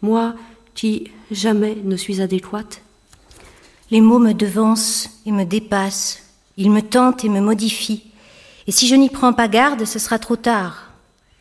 moi 0.00 0.34
qui 0.74 1.10
jamais 1.30 1.76
ne 1.84 1.96
suis 1.96 2.20
adéquate. 2.20 2.82
Les 3.90 4.00
mots 4.00 4.18
me 4.18 4.32
devancent 4.32 5.10
et 5.26 5.32
me 5.32 5.44
dépassent, 5.44 6.22
ils 6.56 6.70
me 6.70 6.82
tentent 6.82 7.24
et 7.24 7.28
me 7.28 7.40
modifient, 7.40 8.04
et 8.66 8.72
si 8.72 8.86
je 8.86 8.94
n'y 8.94 9.10
prends 9.10 9.32
pas 9.32 9.48
garde, 9.48 9.84
ce 9.84 9.98
sera 9.98 10.18
trop 10.18 10.36
tard. 10.36 10.90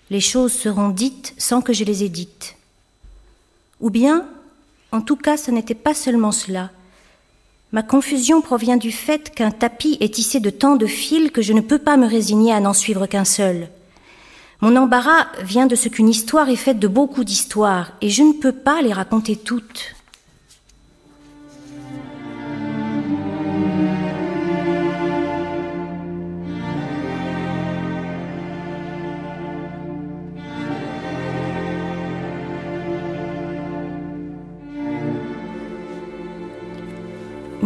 Les 0.09 0.19
choses 0.19 0.53
seront 0.53 0.89
dites 0.89 1.33
sans 1.37 1.61
que 1.61 1.73
je 1.73 1.83
les 1.83 2.03
ai 2.03 2.09
dites. 2.09 2.55
Ou 3.79 3.89
bien, 3.89 4.27
en 4.91 5.01
tout 5.01 5.15
cas, 5.15 5.37
ce 5.37 5.51
n'était 5.51 5.75
pas 5.75 5.93
seulement 5.93 6.31
cela, 6.31 6.71
Ma 7.73 7.83
confusion 7.83 8.41
provient 8.41 8.75
du 8.75 8.91
fait 8.91 9.33
qu'un 9.33 9.51
tapis 9.51 9.97
est 10.01 10.13
tissé 10.15 10.41
de 10.41 10.49
tant 10.49 10.75
de 10.75 10.85
fils 10.85 11.31
que 11.31 11.41
je 11.41 11.53
ne 11.53 11.61
peux 11.61 11.77
pas 11.77 11.95
me 11.95 12.05
résigner 12.05 12.51
à 12.51 12.59
n'en 12.59 12.73
suivre 12.73 13.05
qu'un 13.05 13.23
seul. 13.23 13.69
Mon 14.59 14.75
embarras 14.75 15.27
vient 15.41 15.67
de 15.67 15.75
ce 15.75 15.87
qu'une 15.87 16.09
histoire 16.09 16.49
est 16.49 16.57
faite 16.57 16.79
de 16.79 16.87
beaucoup 16.89 17.23
d'histoires, 17.23 17.93
et 18.01 18.09
je 18.09 18.23
ne 18.23 18.33
peux 18.33 18.51
pas 18.51 18.81
les 18.81 18.91
raconter 18.91 19.37
toutes. 19.37 19.95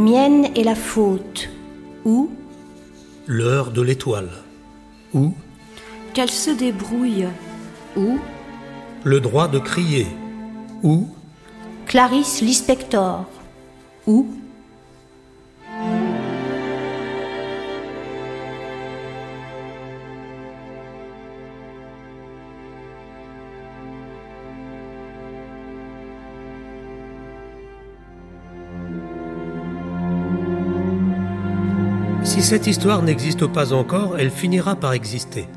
Mienne 0.06 0.50
est 0.56 0.64
la 0.64 0.76
faute. 0.76 1.50
Ou 2.06 2.30
L'heure 3.26 3.72
de 3.72 3.82
l'étoile. 3.82 4.30
Ou 5.16 5.34
Qu'elle 6.14 6.30
se 6.30 6.52
débrouille. 6.52 7.26
Ou 7.98 8.20
Le 9.04 9.20
droit 9.20 9.48
de 9.48 9.58
crier. 9.58 10.06
Ou 10.84 11.08
Clarisse 11.88 12.42
Lispector. 12.42 13.26
Ou 14.06 14.28
cette 32.46 32.68
histoire 32.68 33.02
n'existe 33.02 33.48
pas 33.48 33.74
encore, 33.74 34.20
elle 34.20 34.30
finira 34.30 34.76
par 34.76 34.94
exister. 34.94 35.48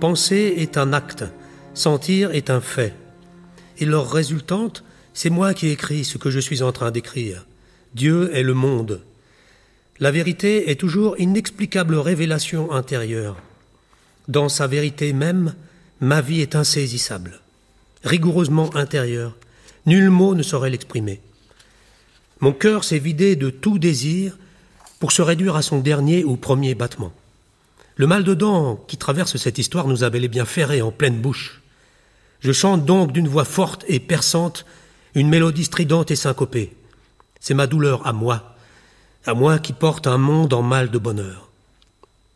Penser 0.00 0.54
est 0.56 0.78
un 0.78 0.94
acte, 0.94 1.26
sentir 1.74 2.30
est 2.30 2.48
un 2.48 2.62
fait. 2.62 2.94
Et 3.76 3.84
leur 3.84 4.10
résultante, 4.10 4.82
c'est 5.12 5.28
moi 5.28 5.52
qui 5.52 5.68
écris 5.68 6.04
ce 6.04 6.16
que 6.16 6.30
je 6.30 6.40
suis 6.40 6.62
en 6.62 6.72
train 6.72 6.90
d'écrire. 6.90 7.44
Dieu 7.94 8.34
est 8.34 8.42
le 8.42 8.54
monde. 8.54 9.02
La 10.00 10.10
vérité 10.10 10.70
est 10.70 10.80
toujours 10.80 11.20
inexplicable 11.20 11.96
révélation 11.96 12.72
intérieure. 12.72 13.36
Dans 14.26 14.48
sa 14.48 14.66
vérité 14.66 15.12
même, 15.12 15.54
ma 16.00 16.22
vie 16.22 16.40
est 16.40 16.56
insaisissable, 16.56 17.40
rigoureusement 18.04 18.74
intérieure. 18.74 19.36
Nul 19.84 20.08
mot 20.08 20.34
ne 20.34 20.42
saurait 20.42 20.70
l'exprimer. 20.70 21.20
Mon 22.40 22.54
cœur 22.54 22.84
s'est 22.84 22.98
vidé 22.98 23.36
de 23.36 23.50
tout 23.50 23.78
désir 23.78 24.38
pour 25.02 25.10
se 25.10 25.20
réduire 25.20 25.56
à 25.56 25.62
son 25.62 25.80
dernier 25.80 26.22
ou 26.22 26.36
premier 26.36 26.76
battement. 26.76 27.12
Le 27.96 28.06
mal 28.06 28.22
de 28.22 28.34
dents 28.34 28.76
qui 28.86 28.96
traverse 28.96 29.36
cette 29.36 29.58
histoire 29.58 29.88
nous 29.88 30.04
a 30.04 30.10
bel 30.10 30.22
et 30.22 30.28
bien 30.28 30.46
en 30.80 30.92
pleine 30.92 31.20
bouche. 31.20 31.60
Je 32.38 32.52
chante 32.52 32.84
donc 32.84 33.10
d'une 33.10 33.26
voix 33.26 33.44
forte 33.44 33.84
et 33.88 33.98
perçante 33.98 34.64
une 35.16 35.28
mélodie 35.28 35.64
stridente 35.64 36.12
et 36.12 36.14
syncopée. 36.14 36.76
C'est 37.40 37.52
ma 37.52 37.66
douleur 37.66 38.06
à 38.06 38.12
moi, 38.12 38.54
à 39.26 39.34
moi 39.34 39.58
qui 39.58 39.72
porte 39.72 40.06
un 40.06 40.18
monde 40.18 40.52
en 40.52 40.62
mal 40.62 40.88
de 40.88 40.98
bonheur. 40.98 41.48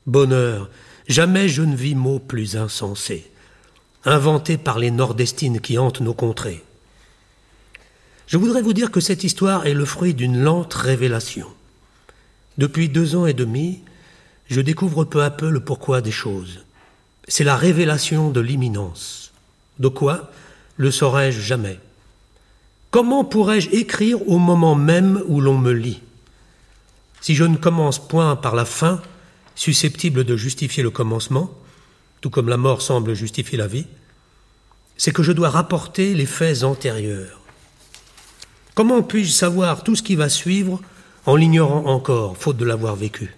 Bonheur, 0.09 0.69
jamais 1.07 1.49
je 1.49 1.63
ne 1.63 1.77
vis 1.77 1.95
mot 1.95 2.19
plus 2.19 2.57
insensé, 2.57 3.31
inventé 4.05 4.57
par 4.57 4.81
les 4.81 4.91
nordestines 4.91 5.61
qui 5.61 5.79
hantent 5.79 6.01
nos 6.01 6.15
contrées. 6.15 6.65
Je 8.27 8.39
voudrais 8.39 8.63
vous 8.63 8.73
dire 8.73 8.91
que 8.91 8.99
cette 8.99 9.23
histoire 9.23 9.69
est 9.69 9.73
le 9.75 9.85
fruit 9.85 10.15
d'une 10.15 10.43
lente 10.43 10.75
révélation. 10.75 11.47
Depuis 12.59 12.89
deux 12.89 13.17
ans 13.17 13.27
et 13.27 13.35
demi, 13.35 13.81
je 14.49 14.61
découvre 14.61 15.05
peu 15.05 15.23
à 15.23 15.31
peu 15.31 15.51
le 15.51 15.61
pourquoi 15.61 16.01
des 16.01 16.13
choses. 16.13 16.61
C'est 17.29 17.45
la 17.45 17.57
révélation 17.57 18.31
de 18.31 18.41
l'imminence. 18.41 19.33
De 19.79 19.89
quoi 19.89 20.31
le 20.77 20.91
saurais-je 20.91 21.41
jamais 21.41 21.79
Comment 22.91 23.25
pourrais-je 23.25 23.71
écrire 23.71 24.27
au 24.29 24.39
moment 24.39 24.75
même 24.75 25.23
où 25.27 25.41
l'on 25.41 25.59
me 25.59 25.73
lit? 25.73 26.01
Si 27.21 27.35
je 27.35 27.45
ne 27.45 27.57
commence 27.57 27.99
point 27.99 28.37
par 28.37 28.55
la 28.55 28.65
fin, 28.65 29.03
susceptible 29.55 30.25
de 30.25 30.37
justifier 30.37 30.83
le 30.83 30.91
commencement, 30.91 31.51
tout 32.21 32.31
comme 32.31 32.49
la 32.49 32.57
mort 32.57 32.83
semble 32.83 33.15
justifier 33.15 33.59
la 33.59 33.67
vie, 33.67 33.87
c'est 34.97 35.13
que 35.13 35.23
je 35.23 35.33
dois 35.33 35.51
rapporter 35.51 36.15
les 36.15 36.27
faits 36.27 36.63
antérieurs. 36.63 37.41
Comment 38.75 39.03
puis-je 39.03 39.33
savoir 39.33 39.83
tout 39.83 39.97
ce 39.97 40.03
qui 40.03 40.15
va 40.15 40.29
suivre 40.29 40.81
en 41.27 41.35
l'ignorant 41.37 41.87
encore, 41.87 42.37
faute 42.37 42.57
de 42.57 42.65
l'avoir 42.65 42.97
vécu. 42.97 43.35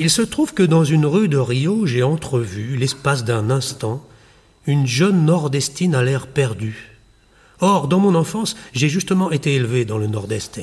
Il 0.00 0.10
se 0.10 0.22
trouve 0.22 0.54
que 0.54 0.62
dans 0.62 0.84
une 0.84 1.06
rue 1.06 1.28
de 1.28 1.38
Rio, 1.38 1.86
j'ai 1.86 2.02
entrevu, 2.02 2.76
l'espace 2.76 3.24
d'un 3.24 3.50
instant, 3.50 4.04
une 4.66 4.86
jeune 4.86 5.24
nordestine 5.24 5.94
à 5.94 6.02
l'air 6.02 6.26
perdu. 6.26 6.98
Or, 7.60 7.88
dans 7.88 7.98
mon 7.98 8.14
enfance, 8.14 8.54
j'ai 8.72 8.88
justement 8.88 9.30
été 9.30 9.54
élevé 9.54 9.84
dans 9.84 9.98
le 9.98 10.06
nord-est. 10.06 10.60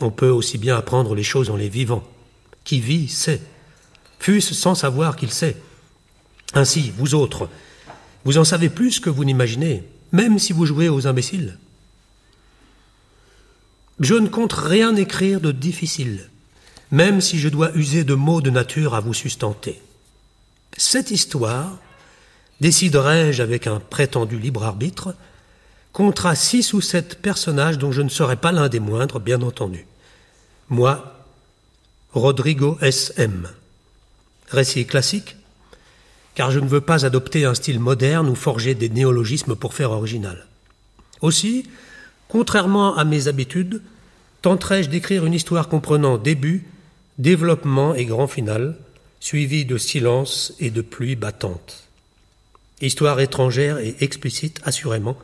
On 0.00 0.10
peut 0.10 0.28
aussi 0.28 0.58
bien 0.58 0.76
apprendre 0.76 1.14
les 1.14 1.22
choses 1.22 1.50
en 1.50 1.56
les 1.56 1.68
vivant. 1.68 2.04
Qui 2.62 2.80
vit 2.80 3.08
sait, 3.08 3.40
fût-ce 4.18 4.54
sans 4.54 4.74
savoir 4.74 5.16
qu'il 5.16 5.30
sait. 5.30 5.56
Ainsi, 6.54 6.92
vous 6.96 7.14
autres, 7.14 7.48
vous 8.24 8.38
en 8.38 8.44
savez 8.44 8.68
plus 8.68 9.00
que 9.00 9.10
vous 9.10 9.24
n'imaginez, 9.24 9.82
même 10.12 10.38
si 10.38 10.52
vous 10.52 10.66
jouez 10.66 10.88
aux 10.88 11.06
imbéciles. 11.06 11.58
Je 14.00 14.14
ne 14.14 14.28
compte 14.28 14.54
rien 14.54 14.96
écrire 14.96 15.42
de 15.42 15.52
difficile, 15.52 16.30
même 16.90 17.20
si 17.20 17.38
je 17.38 17.50
dois 17.50 17.70
user 17.76 18.02
de 18.02 18.14
mots 18.14 18.40
de 18.40 18.48
nature 18.48 18.94
à 18.94 19.00
vous 19.00 19.12
sustenter. 19.12 19.80
Cette 20.76 21.10
histoire, 21.10 21.76
déciderai-je 22.62 23.42
avec 23.42 23.66
un 23.66 23.78
prétendu 23.78 24.38
libre 24.38 24.64
arbitre, 24.64 25.14
comptera 25.92 26.34
six 26.34 26.72
ou 26.72 26.80
sept 26.80 27.20
personnages 27.20 27.76
dont 27.76 27.92
je 27.92 28.00
ne 28.00 28.08
serai 28.08 28.36
pas 28.36 28.52
l'un 28.52 28.70
des 28.70 28.80
moindres, 28.80 29.20
bien 29.20 29.42
entendu. 29.42 29.86
Moi, 30.70 31.26
Rodrigo 32.12 32.78
S.M. 32.80 33.48
Récit 34.48 34.86
classique, 34.86 35.36
car 36.34 36.50
je 36.50 36.58
ne 36.58 36.68
veux 36.68 36.80
pas 36.80 37.04
adopter 37.04 37.44
un 37.44 37.54
style 37.54 37.80
moderne 37.80 38.30
ou 38.30 38.34
forger 38.34 38.74
des 38.74 38.88
néologismes 38.88 39.56
pour 39.56 39.74
faire 39.74 39.90
original. 39.90 40.46
Aussi, 41.20 41.68
contrairement 42.30 42.96
à 42.96 43.04
mes 43.04 43.28
habitudes, 43.28 43.82
tenterai-je 44.40 44.88
d'écrire 44.88 45.26
une 45.26 45.34
histoire 45.34 45.68
comprenant 45.68 46.16
début, 46.16 46.64
développement 47.18 47.94
et 47.94 48.06
grand 48.06 48.28
final, 48.28 48.76
suivi 49.18 49.66
de 49.66 49.76
silence 49.76 50.54
et 50.60 50.70
de 50.70 50.80
pluie 50.80 51.16
battante. 51.16 51.84
Histoire 52.80 53.20
étrangère 53.20 53.78
et 53.78 53.96
explicite, 54.00 54.60
assurément, 54.64 55.16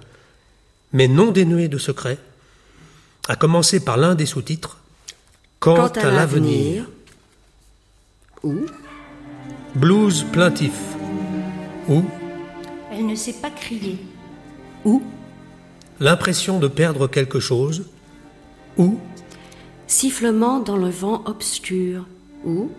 mais 0.93 1.09
non 1.09 1.31
dénuée 1.31 1.69
de 1.69 1.79
secret, 1.79 2.19
à 3.29 3.37
commencer 3.37 3.81
par 3.81 3.97
l'un 3.97 4.15
des 4.15 4.27
sous-titres 4.27 4.79
Quant, 5.59 5.87
à, 5.87 6.11
l'avenir, 6.11 6.85
ou 8.43 8.67
Blues 9.75 10.25
plaintif, 10.31 10.75
ou 11.89 12.05
Elle 12.93 13.07
ne 13.07 13.15
sait 13.15 13.33
pas 13.33 13.51
crier, 13.51 13.99
ou 14.85 15.03
L'impression 15.99 16.59
de 16.59 16.69
perdre 16.69 17.07
quelque 17.07 17.41
chose, 17.41 17.87
ou 18.77 18.99
Sifflement 19.87 20.61
dans 20.61 20.77
le 20.77 20.91
vent 20.91 21.23
obscur, 21.27 22.07
ou 22.45 22.71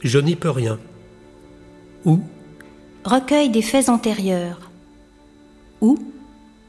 Je 0.00 0.18
n'y 0.18 0.36
peux 0.36 0.50
rien, 0.50 0.78
ou 2.04 2.20
Recueil 3.04 3.50
des 3.50 3.62
faits 3.62 3.88
antérieurs, 3.88 4.70
ou 5.80 5.98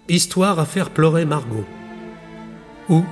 Histoire 0.10 0.60
à 0.60 0.65
faire 0.65 0.89
pleurer 0.89 1.25
Margot, 1.25 1.65
ou 2.89 3.03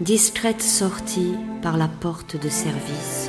Discrète 0.00 0.62
sortie 0.62 1.34
par 1.60 1.76
la 1.76 1.88
porte 1.88 2.40
de 2.40 2.48
service. 2.48 3.27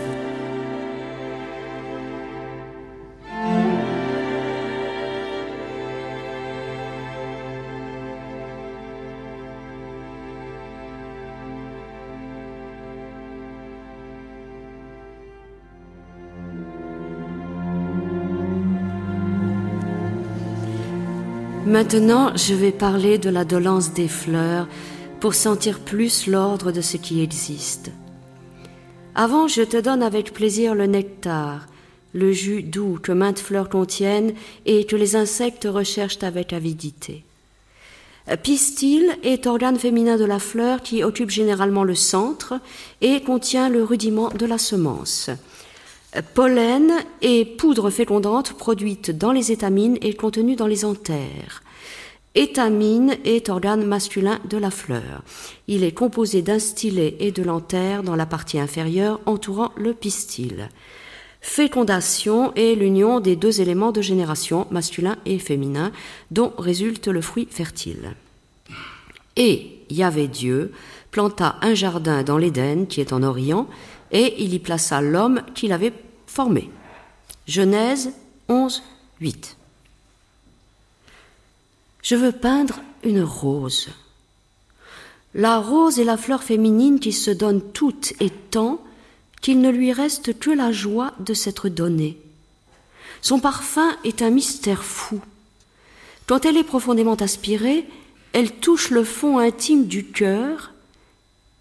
Maintenant, 21.70 22.36
je 22.36 22.56
vais 22.56 22.72
parler 22.72 23.20
de 23.20 23.30
la 23.30 23.46
dolence 23.46 23.94
des 23.94 24.08
fleurs 24.08 24.68
pour 25.20 25.36
sentir 25.36 25.80
plus 25.80 26.26
l'ordre 26.26 26.72
de 26.72 26.82
ce 26.82 26.98
qui 26.98 27.22
existe. 27.22 27.92
Avant, 29.14 29.48
je 29.48 29.62
te 29.62 29.78
donne 29.78 30.02
avec 30.02 30.34
plaisir 30.34 30.74
le 30.74 30.88
nectar, 30.88 31.68
le 32.14 32.32
jus 32.32 32.64
doux 32.64 32.98
que 33.00 33.12
maintes 33.12 33.38
fleurs 33.38 33.70
contiennent 33.70 34.34
et 34.66 34.86
que 34.86 34.96
les 34.96 35.16
insectes 35.16 35.68
recherchent 35.70 36.24
avec 36.24 36.54
avidité. 36.54 37.24
Pistil 38.42 39.16
est 39.22 39.46
organe 39.46 39.78
féminin 39.78 40.18
de 40.18 40.26
la 40.26 40.40
fleur 40.40 40.82
qui 40.82 41.04
occupe 41.04 41.30
généralement 41.30 41.84
le 41.84 41.94
centre 41.94 42.56
et 43.02 43.22
contient 43.22 43.70
le 43.70 43.84
rudiment 43.84 44.30
de 44.30 44.48
la 44.48 44.58
semence. 44.58 45.30
Pollen 46.34 46.92
et 47.22 47.46
poudre 47.46 47.92
fécondante 47.92 48.54
produite 48.54 49.12
dans 49.12 49.32
les 49.32 49.52
étamines 49.52 49.98
et 50.02 50.16
contenue 50.16 50.56
dans 50.56 50.66
les 50.66 50.84
anthères. 50.84 51.62
Étamine 52.36 53.18
est 53.26 53.50
organe 53.50 53.86
masculin 53.86 54.40
de 54.50 54.58
la 54.58 54.70
fleur. 54.70 55.24
Il 55.68 55.84
est 55.84 55.94
composé 55.94 56.42
d'un 56.42 56.60
stylet 56.60 57.16
et 57.20 57.32
de 57.32 57.42
l'anthère 57.42 58.04
dans 58.04 58.16
la 58.16 58.28
partie 58.28 58.60
inférieure 58.60 59.20
entourant 59.26 59.72
le 59.76 59.94
pistil. 59.94 60.70
Fécondation 61.42 62.54
est 62.56 62.76
l'union 62.76 63.20
des 63.20 63.36
deux 63.36 63.62
éléments 63.62 63.92
de 63.92 64.02
génération, 64.02 64.68
masculin 64.70 65.18
et 65.26 65.40
féminin, 65.40 65.92
dont 66.32 66.54
résulte 66.58 67.08
le 67.08 67.22
fruit 67.22 67.48
fertile. 67.50 68.14
Et 69.36 69.80
Yahvé 69.90 70.28
Dieu 70.28 70.74
planta 71.12 71.56
un 71.62 71.74
jardin 71.74 72.24
dans 72.24 72.38
l'Éden 72.38 72.86
qui 72.88 73.02
est 73.02 73.14
en 73.14 73.24
Orient, 73.24 73.68
et 74.12 74.44
il 74.44 74.54
y 74.54 74.60
plaça 74.60 75.02
l'homme 75.02 75.42
qu'il 75.56 75.72
avait 75.72 75.94
formé. 76.28 76.70
Genèse 77.48 78.12
11, 78.50 78.84
8. 79.22 79.59
Je 82.02 82.16
veux 82.16 82.32
peindre 82.32 82.82
une 83.04 83.22
rose. 83.22 83.90
La 85.34 85.60
rose 85.60 86.00
est 86.00 86.06
la 86.06 86.18
fleur 86.18 86.44
féminine 86.44 87.00
qui 87.00 87.14
se 87.14 87.32
donne 87.32 87.62
toute 87.62 88.14
et 88.20 88.30
tant 88.30 88.82
qu'il 89.42 89.62
ne 89.62 89.70
lui 89.70 89.94
reste 89.94 90.38
que 90.40 90.50
la 90.50 90.72
joie 90.72 91.14
de 91.20 91.34
s'être 91.34 91.70
donnée. 91.70 92.18
Son 93.22 93.40
parfum 93.40 93.96
est 94.04 94.22
un 94.22 94.30
mystère 94.30 94.84
fou. 94.84 95.22
Quand 96.26 96.46
elle 96.46 96.58
est 96.58 96.64
profondément 96.64 97.16
aspirée, 97.16 97.86
elle 98.34 98.52
touche 98.52 98.92
le 98.92 99.04
fond 99.04 99.38
intime 99.38 99.88
du 99.88 100.06
cœur 100.06 100.74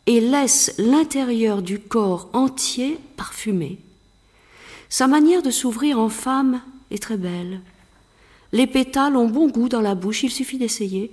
et 0.06 0.20
laisse 0.20 0.74
l'intérieur 0.78 1.62
du 1.62 1.78
corps 1.78 2.28
entier 2.32 2.98
parfumé. 3.16 3.78
Sa 4.88 5.06
manière 5.06 5.42
de 5.42 5.50
s'ouvrir 5.50 5.98
en 5.98 6.08
femme 6.08 6.62
est 6.90 7.02
très 7.02 7.16
belle. 7.16 7.60
Les 8.52 8.66
pétales 8.66 9.16
ont 9.16 9.28
bon 9.28 9.48
goût 9.48 9.68
dans 9.68 9.80
la 9.80 9.94
bouche, 9.94 10.22
il 10.22 10.30
suffit 10.30 10.58
d'essayer. 10.58 11.12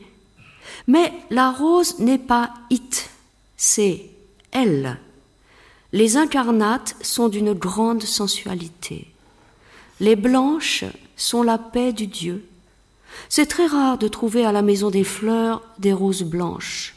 Mais 0.87 1.11
la 1.29 1.51
rose 1.51 1.99
n'est 1.99 2.17
pas 2.17 2.53
it, 2.69 3.09
c'est 3.57 4.09
elle. 4.51 4.97
Les 5.91 6.17
incarnates 6.17 6.95
sont 7.01 7.29
d'une 7.29 7.53
grande 7.53 8.03
sensualité. 8.03 9.07
Les 9.99 10.15
blanches 10.15 10.85
sont 11.15 11.43
la 11.43 11.57
paix 11.57 11.93
du 11.93 12.07
Dieu. 12.07 12.45
C'est 13.29 13.45
très 13.45 13.65
rare 13.65 13.97
de 13.97 14.07
trouver 14.07 14.45
à 14.45 14.51
la 14.51 14.61
maison 14.61 14.89
des 14.89 15.05
fleurs 15.05 15.61
des 15.79 15.93
roses 15.93 16.23
blanches. 16.23 16.95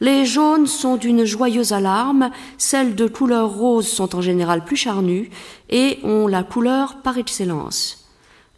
Les 0.00 0.26
jaunes 0.26 0.66
sont 0.66 0.96
d'une 0.96 1.24
joyeuse 1.24 1.72
alarme, 1.72 2.30
celles 2.58 2.94
de 2.94 3.06
couleur 3.06 3.50
rose 3.50 3.88
sont 3.88 4.14
en 4.14 4.20
général 4.20 4.64
plus 4.64 4.76
charnues 4.76 5.30
et 5.70 5.98
ont 6.02 6.26
la 6.26 6.42
couleur 6.42 7.00
par 7.02 7.16
excellence. 7.18 8.01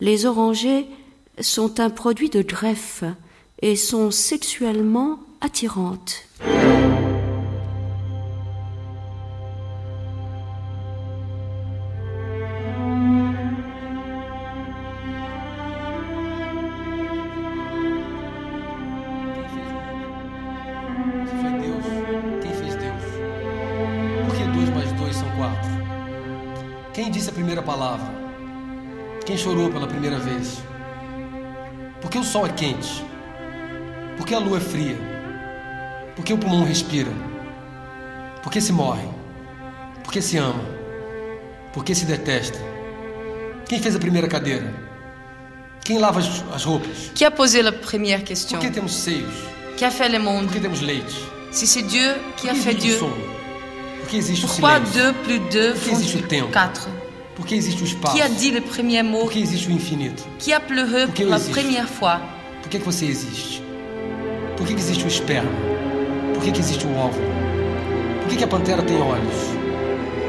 Les 0.00 0.26
orangers 0.26 0.86
sont 1.40 1.80
un 1.80 1.90
produit 1.90 2.30
de 2.30 2.42
greffe 2.42 3.04
et 3.62 3.76
sont 3.76 4.10
sexuellement 4.10 5.20
attirantes. 5.40 6.26
Chorou 29.44 29.70
pela 29.70 29.86
primeira 29.86 30.18
vez? 30.18 30.62
Por 32.00 32.10
que 32.10 32.18
o 32.18 32.24
sol 32.24 32.46
é 32.46 32.52
quente? 32.52 33.04
Por 34.16 34.26
que 34.26 34.34
a 34.34 34.38
lua 34.38 34.56
é 34.56 34.60
fria? 34.60 34.96
Por 36.16 36.24
que 36.24 36.32
o 36.32 36.38
pulmão 36.38 36.64
respira? 36.64 37.12
Por 38.42 38.50
que 38.50 38.58
se 38.58 38.72
morre? 38.72 39.06
Por 40.02 40.10
que 40.10 40.22
se 40.22 40.38
ama? 40.38 40.64
Por 41.74 41.84
que 41.84 41.94
se 41.94 42.06
detesta? 42.06 42.58
Quem 43.68 43.78
fez 43.80 43.94
a 43.94 43.98
primeira 43.98 44.28
cadeira? 44.28 44.72
Quem 45.84 45.98
lava 45.98 46.20
as, 46.20 46.42
as 46.54 46.64
roupas? 46.64 47.10
Qui 47.14 47.26
a 47.26 47.30
posé 47.30 47.60
la 47.62 47.72
première 47.72 48.24
question 48.24 48.58
Por 48.58 48.66
que 48.66 48.72
temos 48.72 48.94
seios? 48.94 49.34
Qui 49.76 49.84
a 49.84 49.90
fait 49.90 50.08
le 50.08 50.18
monde 50.18 50.46
Por 50.46 50.54
que 50.54 50.60
temos 50.60 50.80
leite? 50.80 51.14
Si 51.52 51.66
c'est 51.66 51.82
Dieu 51.82 52.14
qui 52.38 52.46
Por 52.46 52.50
a 52.50 52.54
que 52.54 52.60
fait 52.60 52.76
existe 52.76 52.98
Dieu? 52.98 53.10
Por 54.00 54.08
que 54.08 54.16
existe 54.16 54.46
o 54.46 54.48
silêncio? 54.48 55.02
2 55.02 55.16
plus 55.24 55.38
2 55.50 55.72
Por 55.72 55.82
que 55.82 55.90
font 55.90 55.92
existe 55.92 56.16
o 56.16 56.22
tempo? 56.22 56.50
4 56.50 57.03
Por 57.34 57.46
que 57.46 57.54
existe 57.54 57.82
o 57.82 57.86
espaço? 57.86 58.14
Qui 58.14 58.22
a 58.22 58.28
dit 58.28 58.50
le 58.52 58.60
premier 58.60 59.02
mot 59.02 59.22
Por 59.22 59.32
que 59.32 59.40
existe 59.40 59.68
o 59.68 59.72
infinito? 59.72 60.22
Qui 60.38 60.52
a 60.52 60.60
pleuré 60.60 61.06
Por 61.06 61.14
que 61.14 61.24
pour 61.24 61.32
la 61.32 61.40
première 61.40 61.88
fois 61.88 62.20
Por 62.62 62.70
que, 62.70 62.78
que 62.78 62.84
você 62.84 63.06
existe? 63.06 63.62
Por 64.56 64.66
que, 64.66 64.74
que 64.74 64.80
existe 64.80 65.04
o 65.04 65.08
esperma? 65.08 65.50
Por 66.32 66.42
que, 66.42 66.52
que 66.52 66.60
existe 66.60 66.86
o 66.86 66.96
óvulo? 66.96 67.26
Por 68.20 68.28
que, 68.30 68.36
que 68.36 68.44
a 68.44 68.48
pantera 68.48 68.82
tem 68.82 68.96
olhos? 68.96 69.34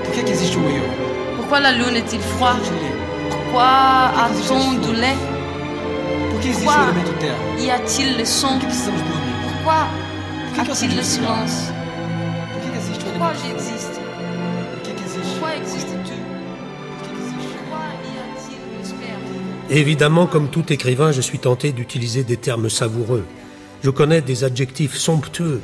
Por 0.03 0.13
que, 0.13 0.23
que 0.23 0.31
existe 0.31 0.57
o 0.57 0.69
eu? 0.69 0.83
Pourquoi 1.37 1.61
la 1.61 1.71
lune 1.71 1.97
est-il 1.97 2.19
Por 2.19 2.59
que 2.59 2.71
lê? 2.71 3.05
Pourquoi 3.29 3.63
a-t-on 3.63 4.73
du 4.81 4.93
lait 4.93 5.15
Por 6.31 6.41
Pourquoi 6.41 6.87
y 7.59 7.69
a-t-il 7.69 8.17
le 8.17 8.25
son 8.25 8.59
Pourquoi 8.59 9.87
a-t-il 10.57 10.95
le 10.95 11.03
silence 11.03 11.71
Pourquoi 12.99 13.31
j'existe 13.41 13.94
Évidemment, 19.69 20.27
comme 20.27 20.49
tout 20.49 20.71
écrivain, 20.71 21.11
je 21.11 21.21
suis 21.21 21.39
tenté 21.39 21.71
d'utiliser 21.71 22.23
des 22.23 22.37
termes 22.37 22.69
savoureux. 22.69 23.25
Je 23.83 23.89
connais 23.89 24.21
des 24.21 24.43
adjectifs 24.43 24.95
somptueux, 24.95 25.59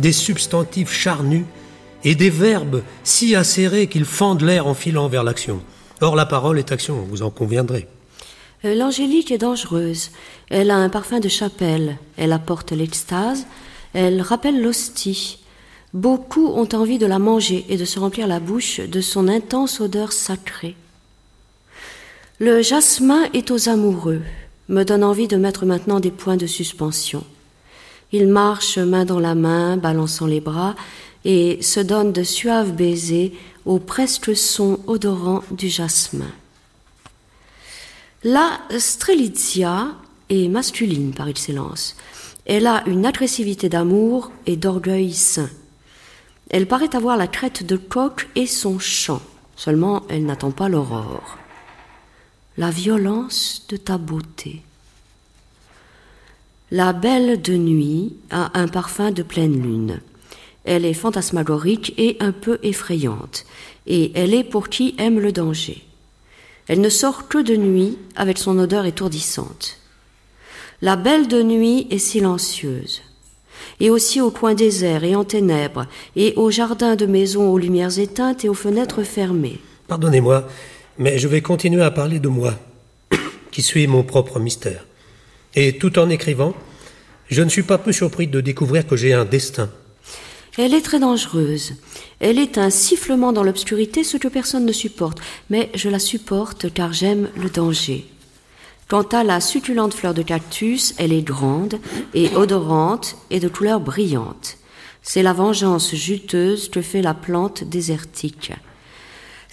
des 0.00 0.12
substantifs 0.12 0.92
charnus 0.92 1.44
et 2.02 2.16
des 2.16 2.30
verbes 2.30 2.82
si 3.04 3.36
acérés 3.36 3.86
qu'ils 3.86 4.04
fendent 4.04 4.42
l'air 4.42 4.66
en 4.66 4.74
filant 4.74 5.08
vers 5.08 5.22
l'action. 5.22 5.62
Or, 6.00 6.16
la 6.16 6.26
parole 6.26 6.58
est 6.58 6.72
action, 6.72 7.06
vous 7.08 7.22
en 7.22 7.30
conviendrez. 7.30 7.86
Euh, 8.64 8.74
L'angélique 8.74 9.30
est 9.30 9.38
dangereuse. 9.38 10.10
Elle 10.50 10.70
a 10.70 10.76
un 10.76 10.88
parfum 10.88 11.20
de 11.20 11.28
chapelle. 11.28 11.98
Elle 12.16 12.32
apporte 12.32 12.72
l'extase. 12.72 13.46
Elle 13.92 14.20
rappelle 14.20 14.60
l'hostie. 14.60 15.38
Beaucoup 15.92 16.48
ont 16.48 16.68
envie 16.72 16.98
de 16.98 17.06
la 17.06 17.20
manger 17.20 17.64
et 17.68 17.76
de 17.76 17.84
se 17.84 18.00
remplir 18.00 18.26
la 18.26 18.40
bouche 18.40 18.80
de 18.80 19.00
son 19.00 19.28
intense 19.28 19.80
odeur 19.80 20.10
sacrée. 20.10 20.74
Le 22.40 22.62
jasmin 22.62 23.28
est 23.32 23.52
aux 23.52 23.68
amoureux, 23.68 24.20
me 24.68 24.82
donne 24.82 25.04
envie 25.04 25.28
de 25.28 25.36
mettre 25.36 25.66
maintenant 25.66 26.00
des 26.00 26.10
points 26.10 26.36
de 26.36 26.48
suspension. 26.48 27.22
Il 28.10 28.26
marche 28.26 28.76
main 28.76 29.04
dans 29.04 29.20
la 29.20 29.36
main, 29.36 29.76
balançant 29.76 30.26
les 30.26 30.40
bras, 30.40 30.74
et 31.24 31.62
se 31.62 31.78
donne 31.78 32.10
de 32.10 32.24
suaves 32.24 32.72
baisers 32.72 33.32
au 33.64 33.78
presque 33.78 34.34
son 34.34 34.80
odorant 34.88 35.44
du 35.52 35.68
jasmin. 35.68 36.32
La 38.24 38.58
strelitzia 38.78 39.94
est 40.28 40.48
masculine 40.48 41.12
par 41.12 41.28
excellence. 41.28 41.94
Elle 42.46 42.66
a 42.66 42.82
une 42.88 43.06
agressivité 43.06 43.68
d'amour 43.68 44.32
et 44.46 44.56
d'orgueil 44.56 45.12
sain. 45.12 45.50
Elle 46.50 46.66
paraît 46.66 46.96
avoir 46.96 47.16
la 47.16 47.28
crête 47.28 47.64
de 47.64 47.76
coq 47.76 48.28
et 48.34 48.48
son 48.48 48.80
chant, 48.80 49.22
seulement 49.54 50.02
elle 50.08 50.26
n'attend 50.26 50.50
pas 50.50 50.68
l'aurore. 50.68 51.38
La 52.56 52.70
violence 52.70 53.66
de 53.68 53.76
ta 53.76 53.98
beauté. 53.98 54.62
La 56.70 56.92
belle 56.92 57.42
de 57.42 57.54
nuit 57.54 58.14
a 58.30 58.56
un 58.56 58.68
parfum 58.68 59.10
de 59.10 59.24
pleine 59.24 59.60
lune. 59.60 60.00
Elle 60.64 60.84
est 60.84 60.94
fantasmagorique 60.94 61.94
et 61.98 62.16
un 62.20 62.30
peu 62.30 62.60
effrayante, 62.62 63.44
et 63.88 64.12
elle 64.14 64.32
est 64.32 64.44
pour 64.44 64.68
qui 64.68 64.94
aime 64.98 65.18
le 65.18 65.32
danger. 65.32 65.82
Elle 66.68 66.80
ne 66.80 66.90
sort 66.90 67.26
que 67.26 67.38
de 67.38 67.56
nuit 67.56 67.98
avec 68.14 68.38
son 68.38 68.56
odeur 68.60 68.86
étourdissante. 68.86 69.78
La 70.80 70.94
belle 70.94 71.26
de 71.26 71.42
nuit 71.42 71.88
est 71.90 71.98
silencieuse, 71.98 73.02
et 73.80 73.90
aussi 73.90 74.20
au 74.20 74.30
coin 74.30 74.54
désert 74.54 75.02
et 75.02 75.16
en 75.16 75.24
ténèbres, 75.24 75.86
et 76.14 76.34
au 76.36 76.52
jardin 76.52 76.94
de 76.94 77.06
maisons 77.06 77.50
aux 77.50 77.58
lumières 77.58 77.98
éteintes 77.98 78.44
et 78.44 78.48
aux 78.48 78.54
fenêtres 78.54 79.02
fermées. 79.02 79.60
Pardonnez-moi, 79.88 80.48
mais 80.98 81.18
je 81.18 81.28
vais 81.28 81.40
continuer 81.40 81.82
à 81.82 81.90
parler 81.90 82.20
de 82.20 82.28
moi, 82.28 82.54
qui 83.50 83.62
suis 83.62 83.86
mon 83.86 84.02
propre 84.02 84.38
mystère. 84.38 84.86
Et 85.54 85.78
tout 85.78 85.98
en 85.98 86.10
écrivant, 86.10 86.54
je 87.28 87.42
ne 87.42 87.48
suis 87.48 87.62
pas 87.62 87.78
peu 87.78 87.92
surpris 87.92 88.26
de 88.26 88.40
découvrir 88.40 88.86
que 88.86 88.96
j'ai 88.96 89.12
un 89.12 89.24
destin. 89.24 89.70
Elle 90.56 90.74
est 90.74 90.82
très 90.82 91.00
dangereuse. 91.00 91.74
Elle 92.20 92.38
est 92.38 92.58
un 92.58 92.70
sifflement 92.70 93.32
dans 93.32 93.42
l'obscurité, 93.42 94.04
ce 94.04 94.16
que 94.16 94.28
personne 94.28 94.64
ne 94.64 94.72
supporte. 94.72 95.18
Mais 95.50 95.70
je 95.74 95.88
la 95.88 95.98
supporte 95.98 96.72
car 96.72 96.92
j'aime 96.92 97.28
le 97.36 97.50
danger. 97.50 98.06
Quant 98.88 99.02
à 99.02 99.24
la 99.24 99.40
succulente 99.40 99.94
fleur 99.94 100.14
de 100.14 100.22
cactus, 100.22 100.94
elle 100.98 101.12
est 101.12 101.22
grande 101.22 101.80
et 102.12 102.28
odorante 102.36 103.16
et 103.30 103.40
de 103.40 103.48
couleur 103.48 103.80
brillante. 103.80 104.58
C'est 105.02 105.22
la 105.22 105.32
vengeance 105.32 105.94
juteuse 105.94 106.68
que 106.68 106.82
fait 106.82 107.02
la 107.02 107.14
plante 107.14 107.64
désertique. 107.64 108.52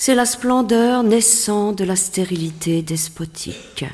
C'est 0.04 0.16
la 0.16 0.26
splendeur 0.26 1.04
naissant 1.04 1.74
de 1.74 1.84
la 1.84 1.96
stérilité 1.96 2.82
despotique. 2.82 3.86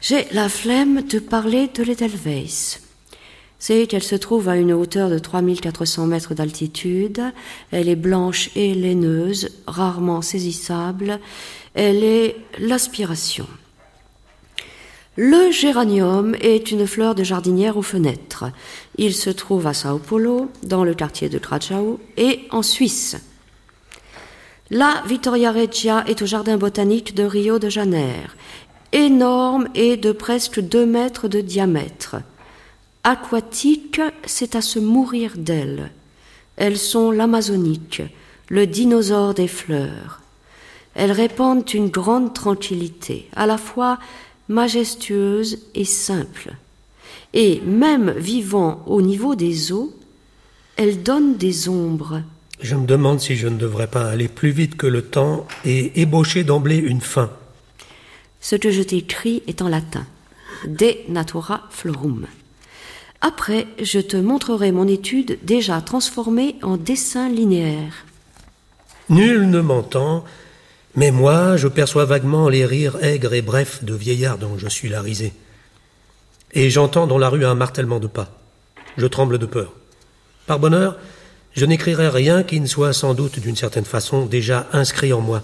J'ai 0.00 0.28
la 0.30 0.48
flemme 0.48 1.02
de 1.02 1.18
parler 1.18 1.68
de 1.74 1.82
l'Edelweiss 1.82 2.80
c'est 3.58 3.88
qu'elle 3.88 4.04
se 4.04 4.14
trouve 4.14 4.48
à 4.48 4.56
une 4.56 4.72
hauteur 4.72 5.10
de 5.10 5.18
3400 5.18 6.06
mètres 6.06 6.34
d'altitude, 6.34 7.20
elle 7.72 7.88
est 7.88 7.96
blanche 7.96 8.50
et 8.54 8.74
laineuse, 8.74 9.48
rarement 9.66 10.22
saisissable, 10.22 11.18
elle 11.74 12.04
est 12.04 12.36
l'aspiration. 12.60 13.48
Le 15.16 15.50
géranium 15.50 16.36
est 16.40 16.70
une 16.70 16.86
fleur 16.86 17.16
de 17.16 17.24
jardinière 17.24 17.76
aux 17.76 17.82
fenêtres. 17.82 18.44
Il 18.98 19.14
se 19.14 19.30
trouve 19.30 19.66
à 19.66 19.74
Sao 19.74 19.98
Paulo, 19.98 20.48
dans 20.62 20.84
le 20.84 20.94
quartier 20.94 21.28
de 21.28 21.38
Crachao, 21.38 21.98
et 22.16 22.42
en 22.52 22.62
Suisse. 22.62 23.16
La 24.70 25.02
Vittoria 25.06 25.52
Regia 25.52 26.04
est 26.06 26.22
au 26.22 26.26
jardin 26.26 26.56
botanique 26.56 27.14
de 27.14 27.22
Rio 27.24 27.58
de 27.58 27.68
Janeiro, 27.68 28.28
énorme 28.92 29.68
et 29.74 29.96
de 29.96 30.12
presque 30.12 30.60
deux 30.60 30.86
mètres 30.86 31.28
de 31.28 31.40
diamètre 31.40 32.16
aquatiques, 33.08 34.02
c'est 34.26 34.54
à 34.54 34.60
se 34.60 34.78
mourir 34.78 35.32
d'elles. 35.36 35.90
Elles 36.56 36.76
sont 36.76 37.10
l'amazonique, 37.10 38.02
le 38.48 38.66
dinosaure 38.66 39.32
des 39.32 39.48
fleurs. 39.48 40.20
Elles 40.94 41.12
répandent 41.12 41.72
une 41.72 41.88
grande 41.88 42.34
tranquillité, 42.34 43.28
à 43.34 43.46
la 43.46 43.56
fois 43.56 43.98
majestueuse 44.48 45.58
et 45.74 45.86
simple. 45.86 46.52
Et 47.32 47.62
même 47.62 48.10
vivant 48.10 48.82
au 48.86 49.00
niveau 49.00 49.34
des 49.34 49.72
eaux, 49.72 49.94
elles 50.76 51.02
donnent 51.02 51.36
des 51.36 51.68
ombres. 51.68 52.20
Je 52.60 52.74
me 52.74 52.86
demande 52.86 53.20
si 53.20 53.36
je 53.36 53.46
ne 53.46 53.56
devrais 53.56 53.86
pas 53.86 54.08
aller 54.08 54.28
plus 54.28 54.50
vite 54.50 54.76
que 54.76 54.86
le 54.86 55.02
temps 55.02 55.46
et 55.64 56.00
ébaucher 56.00 56.42
d'emblée 56.42 56.78
une 56.78 57.00
fin. 57.00 57.30
Ce 58.40 58.56
que 58.56 58.70
je 58.70 58.82
t'écris 58.82 59.42
est 59.46 59.62
en 59.62 59.68
latin. 59.68 60.06
De 60.66 60.92
natura 61.08 61.68
florum. 61.70 62.26
Après, 63.20 63.66
je 63.80 64.00
te 64.00 64.16
montrerai 64.16 64.72
mon 64.72 64.88
étude 64.88 65.38
déjà 65.42 65.80
transformée 65.80 66.56
en 66.62 66.76
dessin 66.76 67.28
linéaire. 67.28 68.06
Nul 69.08 69.48
ne 69.50 69.60
m'entend, 69.60 70.24
mais 70.94 71.10
moi, 71.10 71.56
je 71.56 71.68
perçois 71.68 72.04
vaguement 72.04 72.48
les 72.48 72.66
rires 72.66 73.02
aigres 73.02 73.34
et 73.34 73.42
brefs 73.42 73.84
de 73.84 73.94
vieillards 73.94 74.38
dont 74.38 74.58
je 74.58 74.68
suis 74.68 74.88
la 74.88 75.00
risée. 75.00 75.32
Et 76.52 76.70
j'entends 76.70 77.06
dans 77.06 77.18
la 77.18 77.28
rue 77.28 77.44
un 77.44 77.54
martèlement 77.54 78.00
de 78.00 78.06
pas. 78.06 78.30
Je 78.96 79.06
tremble 79.06 79.38
de 79.38 79.46
peur. 79.46 79.72
Par 80.46 80.58
bonheur, 80.58 80.96
je 81.58 81.66
n'écrirai 81.66 82.08
rien 82.08 82.44
qui 82.44 82.60
ne 82.60 82.66
soit 82.66 82.92
sans 82.92 83.14
doute 83.14 83.40
d'une 83.40 83.56
certaine 83.56 83.84
façon 83.84 84.26
déjà 84.26 84.68
inscrit 84.72 85.12
en 85.12 85.20
moi. 85.20 85.42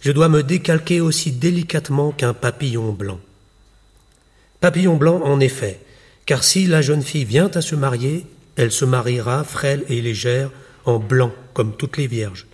Je 0.00 0.10
dois 0.10 0.28
me 0.28 0.42
décalquer 0.42 1.00
aussi 1.00 1.32
délicatement 1.32 2.12
qu'un 2.12 2.32
papillon 2.32 2.92
blanc. 2.92 3.20
Papillon 4.60 4.96
blanc, 4.96 5.20
en 5.22 5.40
effet, 5.40 5.80
car 6.24 6.42
si 6.42 6.66
la 6.66 6.80
jeune 6.80 7.02
fille 7.02 7.26
vient 7.26 7.50
à 7.54 7.60
se 7.60 7.74
marier, 7.74 8.26
elle 8.56 8.72
se 8.72 8.86
mariera 8.86 9.44
frêle 9.44 9.84
et 9.88 10.00
légère, 10.00 10.50
en 10.86 10.98
blanc, 10.98 11.32
comme 11.52 11.76
toutes 11.76 11.98
les 11.98 12.06
vierges. 12.06 12.46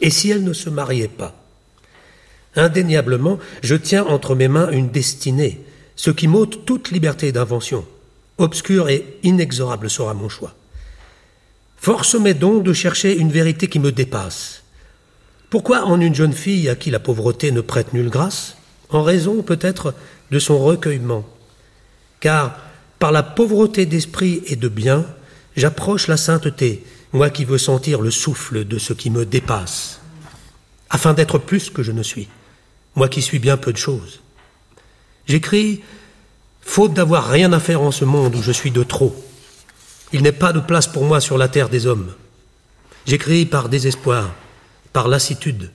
Et 0.00 0.10
si 0.10 0.30
elle 0.30 0.44
ne 0.44 0.52
se 0.52 0.70
mariait 0.70 1.08
pas? 1.08 1.34
Indéniablement, 2.54 3.38
je 3.62 3.74
tiens 3.74 4.04
entre 4.04 4.36
mes 4.36 4.48
mains 4.48 4.70
une 4.70 4.90
destinée, 4.90 5.60
ce 5.96 6.10
qui 6.10 6.28
m'ôte 6.28 6.64
toute 6.64 6.92
liberté 6.92 7.32
d'invention. 7.32 7.84
Obscur 8.38 8.88
et 8.88 9.04
inexorable 9.24 9.90
sera 9.90 10.14
mon 10.14 10.28
choix. 10.28 10.54
Force 11.80 12.14
m'est 12.14 12.34
donc 12.34 12.64
de 12.64 12.72
chercher 12.72 13.16
une 13.16 13.30
vérité 13.30 13.68
qui 13.68 13.78
me 13.78 13.92
dépasse. 13.92 14.62
Pourquoi 15.48 15.84
en 15.84 16.00
une 16.00 16.14
jeune 16.14 16.32
fille 16.32 16.68
à 16.68 16.76
qui 16.76 16.90
la 16.90 17.00
pauvreté 17.00 17.52
ne 17.52 17.60
prête 17.60 17.94
nulle 17.94 18.10
grâce 18.10 18.56
En 18.90 19.02
raison 19.02 19.42
peut-être 19.42 19.94
de 20.30 20.38
son 20.38 20.58
recueillement? 20.58 21.24
Car 22.20 22.58
par 22.98 23.12
la 23.12 23.22
pauvreté 23.22 23.86
d'esprit 23.86 24.42
et 24.46 24.56
de 24.56 24.68
bien, 24.68 25.06
j'approche 25.56 26.08
la 26.08 26.16
sainteté, 26.16 26.84
moi 27.12 27.30
qui 27.30 27.44
veux 27.44 27.58
sentir 27.58 28.00
le 28.00 28.10
souffle 28.10 28.64
de 28.64 28.78
ce 28.78 28.92
qui 28.92 29.08
me 29.08 29.24
dépasse, 29.24 30.00
afin 30.90 31.14
d'être 31.14 31.38
plus 31.38 31.70
que 31.70 31.82
je 31.82 31.92
ne 31.92 32.02
suis, 32.02 32.28
moi 32.96 33.08
qui 33.08 33.22
suis 33.22 33.38
bien 33.38 33.56
peu 33.56 33.72
de 33.72 33.78
choses. 33.78 34.20
J'écris, 35.26 35.82
faute 36.60 36.92
d'avoir 36.92 37.28
rien 37.28 37.52
à 37.52 37.60
faire 37.60 37.82
en 37.82 37.92
ce 37.92 38.04
monde 38.04 38.34
où 38.34 38.42
je 38.42 38.52
suis 38.52 38.72
de 38.72 38.82
trop. 38.82 39.14
Il 40.12 40.22
n'est 40.22 40.32
pas 40.32 40.52
de 40.52 40.60
place 40.60 40.86
pour 40.86 41.04
moi 41.04 41.20
sur 41.20 41.38
la 41.38 41.48
terre 41.48 41.68
des 41.68 41.86
hommes. 41.86 42.12
J'écris 43.06 43.46
par 43.46 43.68
désespoir, 43.68 44.34
par 44.92 45.08
lassitude, 45.08 45.70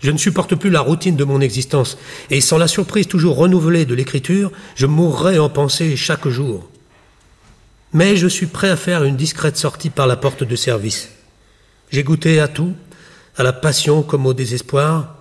je 0.00 0.10
ne 0.10 0.18
supporte 0.18 0.54
plus 0.54 0.70
la 0.70 0.80
routine 0.80 1.16
de 1.16 1.24
mon 1.24 1.40
existence, 1.40 1.98
et 2.30 2.40
sans 2.40 2.58
la 2.58 2.68
surprise 2.68 3.08
toujours 3.08 3.36
renouvelée 3.36 3.84
de 3.84 3.94
l'écriture, 3.94 4.52
je 4.76 4.86
mourrais 4.86 5.38
en 5.38 5.48
pensée 5.48 5.96
chaque 5.96 6.28
jour. 6.28 6.68
Mais 7.92 8.16
je 8.16 8.28
suis 8.28 8.46
prêt 8.46 8.70
à 8.70 8.76
faire 8.76 9.02
une 9.02 9.16
discrète 9.16 9.56
sortie 9.56 9.90
par 9.90 10.06
la 10.06 10.16
porte 10.16 10.44
de 10.44 10.56
service. 10.56 11.08
J'ai 11.90 12.04
goûté 12.04 12.38
à 12.38 12.48
tout, 12.48 12.74
à 13.36 13.42
la 13.42 13.52
passion 13.52 14.02
comme 14.02 14.26
au 14.26 14.34
désespoir, 14.34 15.16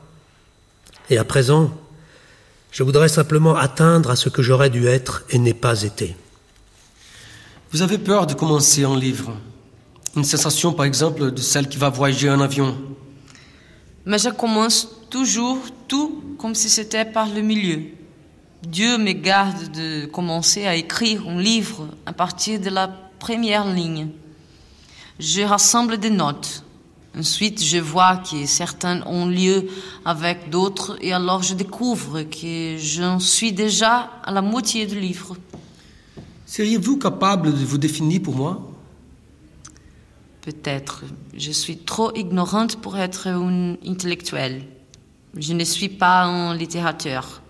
et 1.10 1.18
à 1.18 1.24
présent, 1.24 1.72
Je 2.70 2.84
voudrais 2.84 3.08
simplement 3.08 3.56
atteindre 3.56 4.12
à 4.12 4.18
ce 4.18 4.30
que 4.30 4.44
j'aurais 4.44 4.70
dû 4.70 4.88
être 4.88 5.24
et 5.30 5.40
n'ai 5.40 5.56
pas 5.56 5.82
été. 5.82 6.16
Vous 7.70 7.82
avez 7.82 7.98
peur 7.98 8.26
de 8.26 8.34
commencer 8.34 8.86
un 8.86 8.98
livre 8.98 9.34
Une 10.16 10.24
sensation, 10.24 10.72
par 10.72 10.86
exemple, 10.86 11.32
de 11.32 11.42
celle 11.42 11.68
qui 11.68 11.78
va 11.78 11.90
voyager 11.90 12.30
en 12.30 12.40
avion 12.40 12.78
Mais 14.06 14.18
je 14.18 14.30
commence 14.30 14.88
toujours 15.10 15.60
tout 15.86 16.24
comme 16.38 16.56
si 16.56 16.70
c'était 16.70 17.04
par 17.04 17.28
le 17.28 17.42
milieu. 17.42 17.82
Dieu 18.64 18.98
me 18.98 19.12
garde 19.12 19.70
de 19.74 20.06
commencer 20.06 20.66
à 20.66 20.76
écrire 20.76 21.28
un 21.28 21.42
livre 21.42 21.90
à 22.06 22.14
partir 22.14 22.62
de 22.62 22.70
la 22.70 22.88
première 23.20 23.66
ligne. 23.66 24.08
Je 25.20 25.42
rassemble 25.42 25.98
des 25.98 26.10
notes. 26.10 26.64
Ensuite, 27.20 27.62
je 27.62 27.80
vois 27.80 28.16
que 28.18 28.46
certaines 28.46 29.04
ont 29.08 29.26
lieu 29.26 29.68
avec 30.06 30.50
d'autres 30.50 30.98
et 31.02 31.12
alors 31.12 31.44
je 31.44 31.54
découvre 31.54 32.22
que 32.22 32.78
j'en 32.78 33.20
suis 33.20 33.52
déjà 33.52 34.10
à 34.24 34.32
la 34.32 34.42
moitié 34.42 34.86
du 34.86 34.98
livre. 35.02 35.36
Seriez-vous 36.50 36.98
capable 36.98 37.52
de 37.52 37.66
vous 37.66 37.78
définir 37.78 38.22
pour 38.22 38.34
moi? 38.34 38.72
Peut-être. 40.40 41.04
Je 41.38 41.52
suis 41.52 41.76
trop 41.76 42.16
ignorante 42.16 42.78
pour 42.78 42.98
être 42.98 43.28
une 43.28 43.78
intellectuelle. 43.86 44.64
Je 45.38 45.52
ne 45.52 45.66
suis 45.66 45.90
pas 45.90 46.24
un 46.24 46.56
littérateur. 46.56 47.42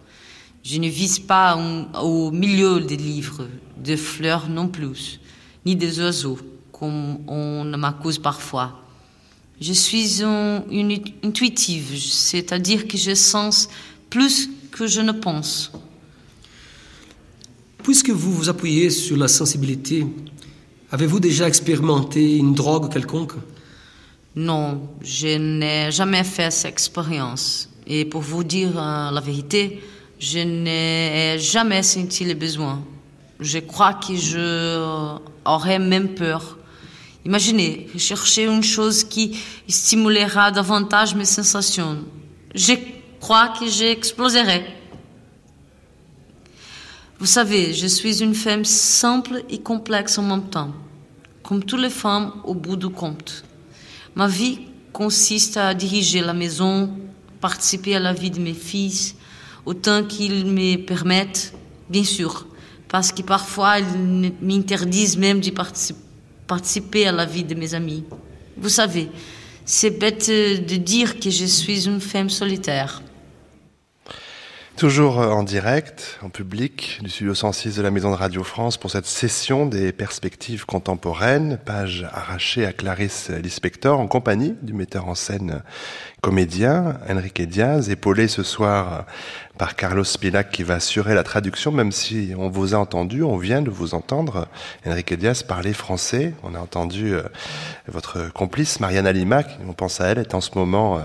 Je 0.64 0.80
ne 0.80 0.88
vise 0.88 1.20
pas 1.20 1.56
au 2.02 2.32
milieu 2.32 2.80
des 2.82 2.98
livres, 2.98 3.48
de 3.78 3.96
fleurs 3.96 4.50
non 4.50 4.68
plus, 4.68 5.20
ni 5.64 5.76
des 5.76 6.00
oiseaux, 6.00 6.40
comme 6.72 7.20
on 7.28 7.66
m'accuse 7.78 8.18
parfois. 8.18 8.82
Je 9.62 9.74
suis 9.74 10.24
une 10.24 11.00
intuitive, 11.24 11.96
c'est-à-dire 12.00 12.88
que 12.88 12.98
je 12.98 13.14
sens 13.14 13.70
plus 14.10 14.50
que 14.72 14.88
je 14.88 15.02
ne 15.02 15.12
pense. 15.12 15.72
Puisque 17.88 18.10
vous 18.10 18.34
vous 18.34 18.50
appuyez 18.50 18.90
sur 18.90 19.16
la 19.16 19.30
sensibilité, 19.30 20.06
avez-vous 20.92 21.22
déjà 21.22 21.48
expérimenté 21.48 22.36
une 22.36 22.54
drogue 22.54 22.92
quelconque? 22.92 23.36
Non, 24.36 24.90
je 25.02 25.38
n'ai 25.38 25.90
jamais 25.90 26.26
fait 26.26 26.52
cette 26.52 26.74
expérience. 26.74 27.70
Et 27.88 28.04
pour 28.04 28.20
vous 28.20 28.44
dire 28.44 28.72
euh, 28.78 29.10
la 29.10 29.22
vérité, 29.22 29.82
je 30.20 30.40
n'ai 30.40 31.40
jamais 31.40 31.82
senti 31.82 32.26
le 32.26 32.34
besoin. 32.34 32.84
Je 33.40 33.60
crois 33.60 33.94
que 33.94 34.14
je 34.18 35.26
aurais 35.46 35.80
même 35.80 36.10
peur. 36.10 36.58
Imaginez, 37.24 37.88
chercher 37.98 38.48
une 38.48 38.64
chose 38.64 39.06
qui 39.06 39.40
stimulera 39.66 40.52
davantage 40.52 41.16
mes 41.16 41.24
sensations. 41.24 42.00
Je 42.54 42.74
crois 43.22 43.54
que 43.58 43.66
j'exploserai. 43.66 44.77
Vous 47.20 47.26
savez, 47.26 47.74
je 47.74 47.88
suis 47.88 48.22
une 48.22 48.36
femme 48.36 48.64
simple 48.64 49.44
et 49.50 49.58
complexe 49.58 50.20
en 50.20 50.22
même 50.22 50.50
temps, 50.52 50.72
comme 51.42 51.64
toutes 51.64 51.82
les 51.82 51.90
femmes 51.90 52.32
au 52.44 52.54
bout 52.54 52.76
du 52.76 52.90
compte. 52.90 53.44
Ma 54.14 54.28
vie 54.28 54.60
consiste 54.94 55.58
à 55.58 55.74
diriger 55.74 56.22
la 56.22 56.36
maison, 56.36 56.92
participer 57.42 57.96
à 57.96 58.00
la 58.00 58.14
vie 58.14 58.30
de 58.30 58.40
mes 58.40 58.54
fils, 58.54 59.16
autant 59.66 60.04
qu'ils 60.04 60.46
me 60.46 60.76
permettent, 60.76 61.56
bien 61.90 62.04
sûr, 62.04 62.46
parce 62.88 63.12
que 63.12 63.24
parfois 63.24 63.80
ils 63.80 64.32
m'interdisent 64.40 65.18
même 65.18 65.40
de 65.40 65.52
participer 66.46 67.08
à 67.08 67.12
la 67.12 67.26
vie 67.26 67.44
de 67.44 67.56
mes 67.56 67.74
amis. 67.74 68.04
Vous 68.58 68.70
savez, 68.70 69.10
c'est 69.66 69.90
bête 69.90 70.30
de 70.30 70.76
dire 70.76 71.20
que 71.20 71.32
je 71.32 71.46
suis 71.46 71.88
une 71.88 72.00
femme 72.00 72.30
solitaire. 72.30 73.02
Toujours 74.78 75.18
en 75.18 75.42
direct, 75.42 76.20
en 76.22 76.30
public, 76.30 77.00
du 77.02 77.10
studio 77.10 77.34
106 77.34 77.78
de 77.78 77.82
la 77.82 77.90
Maison 77.90 78.12
de 78.12 78.16
Radio 78.16 78.44
France 78.44 78.78
pour 78.78 78.92
cette 78.92 79.08
session 79.08 79.66
des 79.66 79.92
perspectives 79.92 80.68
contemporaines, 80.68 81.58
page 81.66 82.08
arrachée 82.14 82.64
à 82.64 82.74
Clarisse 82.74 83.32
Lispector 83.32 84.00
en 84.00 84.06
compagnie 84.06 84.54
du 84.62 84.74
metteur 84.74 85.08
en 85.08 85.16
scène 85.16 85.64
comédien 86.22 87.00
Enrique 87.10 87.42
Diaz, 87.42 87.90
épaulé 87.90 88.28
ce 88.28 88.44
soir 88.44 89.06
par 89.58 89.76
Carlos 89.76 90.04
Spilac 90.04 90.52
qui 90.52 90.62
va 90.62 90.76
assurer 90.76 91.16
la 91.16 91.24
traduction, 91.24 91.72
même 91.72 91.92
si 91.92 92.34
on 92.38 92.50
vous 92.50 92.76
a 92.76 92.78
entendu, 92.78 93.24
on 93.24 93.38
vient 93.38 93.64
de 93.64 93.72
vous 93.72 93.96
entendre, 93.96 94.48
Enrique 94.86 95.16
Diaz 95.16 95.42
parler 95.42 95.74
français. 95.74 96.36
On 96.44 96.54
a 96.54 96.60
entendu 96.60 97.16
euh, 97.16 97.24
votre 97.88 98.32
complice 98.32 98.80
Mariana 98.80 99.12
Lima, 99.12 99.42
qui, 99.42 99.58
on 99.68 99.74
pense 99.74 100.02
à 100.02 100.10
elle, 100.10 100.20
est 100.20 100.36
en 100.36 100.42
ce 100.42 100.52
moment... 100.54 101.02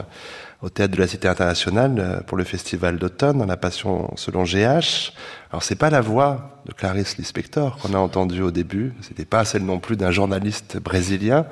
Au 0.62 0.70
théâtre 0.70 0.94
de 0.94 1.00
la 1.00 1.08
Cité 1.08 1.26
internationale 1.26 1.96
euh, 1.98 2.20
pour 2.20 2.38
le 2.38 2.44
festival 2.44 2.96
d'automne 2.96 3.38
dans 3.38 3.46
la 3.46 3.56
Passion 3.56 4.12
selon 4.16 4.44
GH. 4.44 5.12
Alors 5.50 5.62
c'est 5.62 5.74
pas 5.74 5.90
la 5.90 6.00
voix 6.00 6.60
de 6.66 6.72
Clarice 6.72 7.18
Lispector 7.18 7.76
qu'on 7.78 7.94
a 7.94 7.98
entendue 7.98 8.42
au 8.42 8.52
début, 8.52 8.92
c'était 9.00 9.24
pas 9.24 9.44
celle 9.44 9.64
non 9.64 9.80
plus 9.80 9.96
d'un 9.96 10.12
journaliste 10.12 10.78
brésilien. 10.78 11.46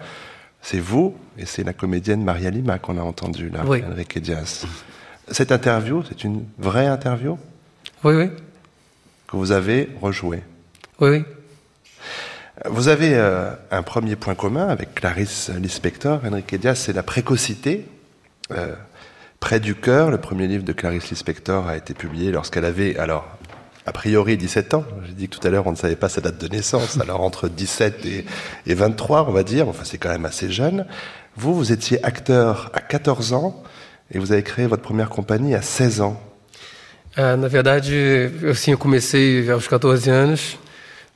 C'est 0.62 0.78
vous 0.78 1.16
et 1.38 1.46
c'est 1.46 1.64
la 1.64 1.72
comédienne 1.72 2.22
Maria 2.22 2.50
Lima 2.50 2.78
qu'on 2.78 2.98
a 2.98 3.02
entendue 3.02 3.48
là, 3.48 3.64
oui. 3.66 3.82
Enrique 3.84 4.18
Diaz. 4.18 4.64
Cette 5.28 5.50
interview, 5.52 6.04
c'est 6.08 6.22
une 6.22 6.44
vraie 6.58 6.86
interview? 6.86 7.38
Oui, 8.04 8.14
oui. 8.14 8.30
Que 9.26 9.36
vous 9.36 9.52
avez 9.52 9.88
rejouée? 10.00 10.42
Oui, 11.00 11.10
oui. 11.10 11.24
Vous 12.66 12.88
avez 12.88 13.14
euh, 13.14 13.52
un 13.70 13.82
premier 13.82 14.16
point 14.16 14.34
commun 14.34 14.68
avec 14.68 14.94
Clarice 14.94 15.50
Lispector, 15.50 16.20
Enrique 16.24 16.54
Diaz, 16.56 16.78
c'est 16.78 16.92
la 16.92 17.02
précocité. 17.02 17.86
Euh, 18.52 18.74
Près 19.40 19.58
du 19.58 19.74
cœur, 19.74 20.10
le 20.10 20.18
premier 20.18 20.46
livre 20.46 20.64
de 20.64 20.72
Clarice 20.72 21.10
Lispector 21.10 21.66
a 21.66 21.76
été 21.76 21.94
publié 21.94 22.30
lorsqu'elle 22.30 22.66
avait, 22.66 22.96
alors, 22.98 23.26
a 23.86 23.92
priori 23.92 24.36
17 24.36 24.74
ans. 24.74 24.84
J'ai 25.06 25.14
dit 25.14 25.28
que 25.28 25.36
tout 25.36 25.46
à 25.46 25.50
l'heure 25.50 25.66
on 25.66 25.72
ne 25.72 25.76
savait 25.76 25.96
pas 25.96 26.10
sa 26.10 26.20
date 26.20 26.38
de 26.38 26.46
naissance, 26.46 26.98
alors 27.00 27.22
entre 27.22 27.48
17 27.48 28.04
et, 28.04 28.26
et 28.66 28.74
23, 28.74 29.26
on 29.28 29.32
va 29.32 29.42
dire. 29.42 29.66
Enfin, 29.66 29.82
c'est 29.84 29.98
quand 29.98 30.10
même 30.10 30.26
assez 30.26 30.50
jeune. 30.50 30.86
Vous, 31.36 31.54
vous 31.54 31.72
étiez 31.72 32.04
acteur 32.04 32.70
à 32.74 32.80
14 32.80 33.32
ans 33.32 33.62
et 34.12 34.18
vous 34.18 34.32
avez 34.32 34.42
créé 34.42 34.66
votre 34.66 34.82
première 34.82 35.08
compagnie 35.08 35.54
à 35.54 35.62
16 35.62 36.02
ans. 36.02 36.20
Ah, 37.16 37.36
na 37.36 37.48
verdade, 37.48 37.88
eu, 37.88 38.54
sim, 38.54 38.72
eu 38.72 38.76
comecei 38.76 39.50
aos 39.50 39.66
14 39.66 40.08
anos, 40.08 40.58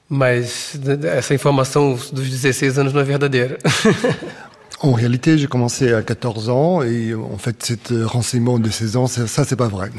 mas 0.08 0.76
essa 1.04 1.34
informação 1.34 1.96
dos 2.12 2.28
16 2.28 2.78
anos 2.78 2.92
não 2.92 3.00
é 3.00 3.04
verdadeira. 3.04 3.58
En 4.84 4.92
réalité, 4.92 5.38
j'ai 5.38 5.46
commencé 5.46 5.94
à 5.94 6.02
14 6.02 6.50
ans 6.50 6.82
et 6.82 7.14
en 7.14 7.38
fait, 7.38 7.56
cet 7.62 7.90
renseignement 8.04 8.58
de 8.58 8.68
16 8.68 8.96
ans, 8.96 9.06
ça, 9.06 9.44
c'est 9.44 9.56
pas 9.56 9.68
vrai. 9.68 9.90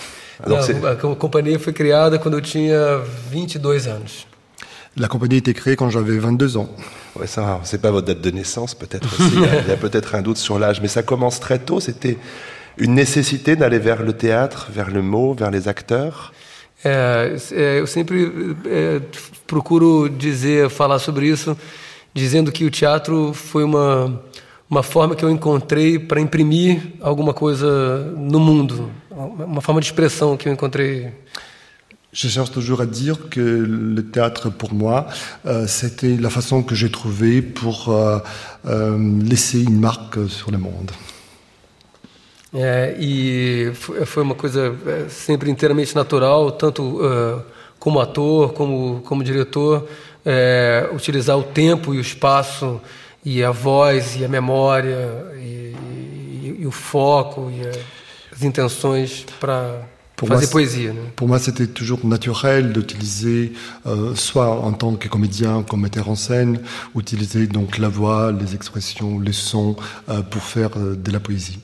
Alors, 0.46 0.60
Não, 0.60 1.12
a 1.12 1.16
companhia 1.16 1.58
foi 1.58 1.74
criada 1.74 2.20
quando 2.20 2.38
eu 2.38 2.42
tinha 2.44 3.02
22 3.32 3.88
anos. 3.88 4.28
La 4.96 5.08
compagnie 5.08 5.36
a 5.36 5.40
été 5.40 5.54
créée 5.56 5.76
quand 5.76 5.90
j'avais 5.90 6.20
22 6.20 6.58
ans. 6.58 6.70
Ouais, 7.20 7.26
ça, 7.26 7.62
c'est 7.64 7.82
pas 7.82 7.90
votre 7.90 8.06
date 8.06 8.22
de 8.22 8.30
naissance, 8.30 8.76
peut-être 8.76 9.08
aussi. 9.20 9.34
il 9.34 9.68
y 9.68 9.72
a, 9.72 9.74
a 9.74 9.78
peut-être 9.78 10.14
un 10.14 10.22
doute 10.22 10.38
sur 10.38 10.60
l'âge, 10.60 10.80
mais 10.82 10.88
ça 10.88 11.02
commence 11.02 11.40
très 11.40 11.58
tôt. 11.58 11.80
C'était 11.80 12.18
une 12.78 12.94
nécessité 12.94 13.56
d'aller 13.56 13.80
vers 13.80 14.04
le 14.04 14.14
théâtre, 14.14 14.68
vers 14.72 14.92
le 14.92 15.02
mot, 15.02 15.34
vers 15.34 15.50
les 15.50 15.68
acteurs? 15.68 16.32
É, 16.84 17.36
é, 17.54 17.80
eu 17.82 17.88
sempre 17.88 18.56
é, 18.68 19.02
procuro 19.48 20.08
dizer, 20.08 20.70
falar 20.70 21.00
sobre 21.00 21.26
isso, 21.28 21.58
dizendo 22.14 22.52
que 22.52 22.64
o 22.64 22.70
teatro 22.70 23.34
foi 23.34 23.64
uma 23.64 24.22
uma 24.70 24.84
forma 24.84 25.16
que 25.16 25.24
eu 25.24 25.30
encontrei 25.30 26.00
para 26.00 26.20
imprimir 26.20 26.82
alguma 27.02 27.34
coisa 27.34 28.12
no 28.18 28.40
mundo, 28.40 28.92
uma 29.12 29.62
forma 29.62 29.80
de 29.80 29.88
expressão 29.88 30.36
que 30.36 30.50
eu 30.50 30.54
encontrei. 30.54 31.14
Je 32.12 32.30
cherche 32.30 32.50
toujours 32.50 32.80
à 32.80 32.86
dire 32.86 33.30
que 33.30 33.42
le 33.42 34.02
théâtre, 34.02 34.50
pour 34.50 34.74
moi, 34.74 35.06
euh, 35.46 35.68
c'était 35.68 36.16
la 36.16 36.30
façon 36.30 36.64
que 36.64 36.74
j'ai 36.74 36.90
trouvée 36.90 37.42
pour 37.42 37.90
euh, 37.90 38.20
euh, 38.66 38.98
laisser 39.22 39.62
une 39.62 39.80
marque 39.80 40.18
sur 40.30 40.50
le 40.50 40.58
monde. 40.58 40.92
É, 42.58 42.96
e 42.98 43.74
foi 44.06 44.24
uma 44.24 44.34
coisa 44.34 44.74
sempre 45.10 45.52
inteiramente 45.52 45.94
natural, 45.94 46.54
tanto 46.54 46.84
uh, 46.84 47.42
como 47.78 48.00
ator, 48.00 48.54
como, 48.54 49.02
como 49.02 49.22
diretor, 49.22 49.86
é, 50.26 50.90
utilizar 50.94 51.38
o 51.38 51.44
tempo 51.44 51.94
e 51.94 51.98
o 51.98 52.02
espaço 52.02 52.80
e 53.26 53.44
a 53.44 53.52
voz 53.52 54.16
e 54.20 54.24
a 54.24 54.28
memória 54.28 55.34
e, 55.36 55.74
e, 56.44 56.58
e 56.60 56.66
o 56.66 56.72
foco 56.72 57.52
e 57.52 57.66
a, 57.66 57.72
as 58.36 58.44
intenções 58.44 59.26
para 59.40 59.82
fazer 60.16 60.46
moi, 60.46 60.48
poésie. 60.48 60.92
Pour 61.16 61.28
moi, 61.28 61.40
c'était 61.40 61.68
toujours 61.68 62.06
naturel 62.06 62.72
d'utiliser, 62.72 63.54
euh, 63.86 64.16
soit 64.16 64.50
en 64.50 64.74
tant 64.74 64.96
que 64.96 65.08
comédien, 65.08 65.64
comme 65.64 65.82
metteur 65.82 66.10
en 66.10 66.16
scène, 66.16 66.60
utiliser 66.96 67.48
donc 67.48 67.78
la 67.78 67.90
voix, 67.90 68.32
les 68.32 68.56
expressions, 68.56 69.20
les 69.20 69.34
sons 69.34 69.76
euh, 70.10 70.22
pour 70.22 70.44
faire 70.44 70.72
euh, 70.78 70.96
de 70.96 71.12
la 71.12 71.20
poésie. 71.20 71.60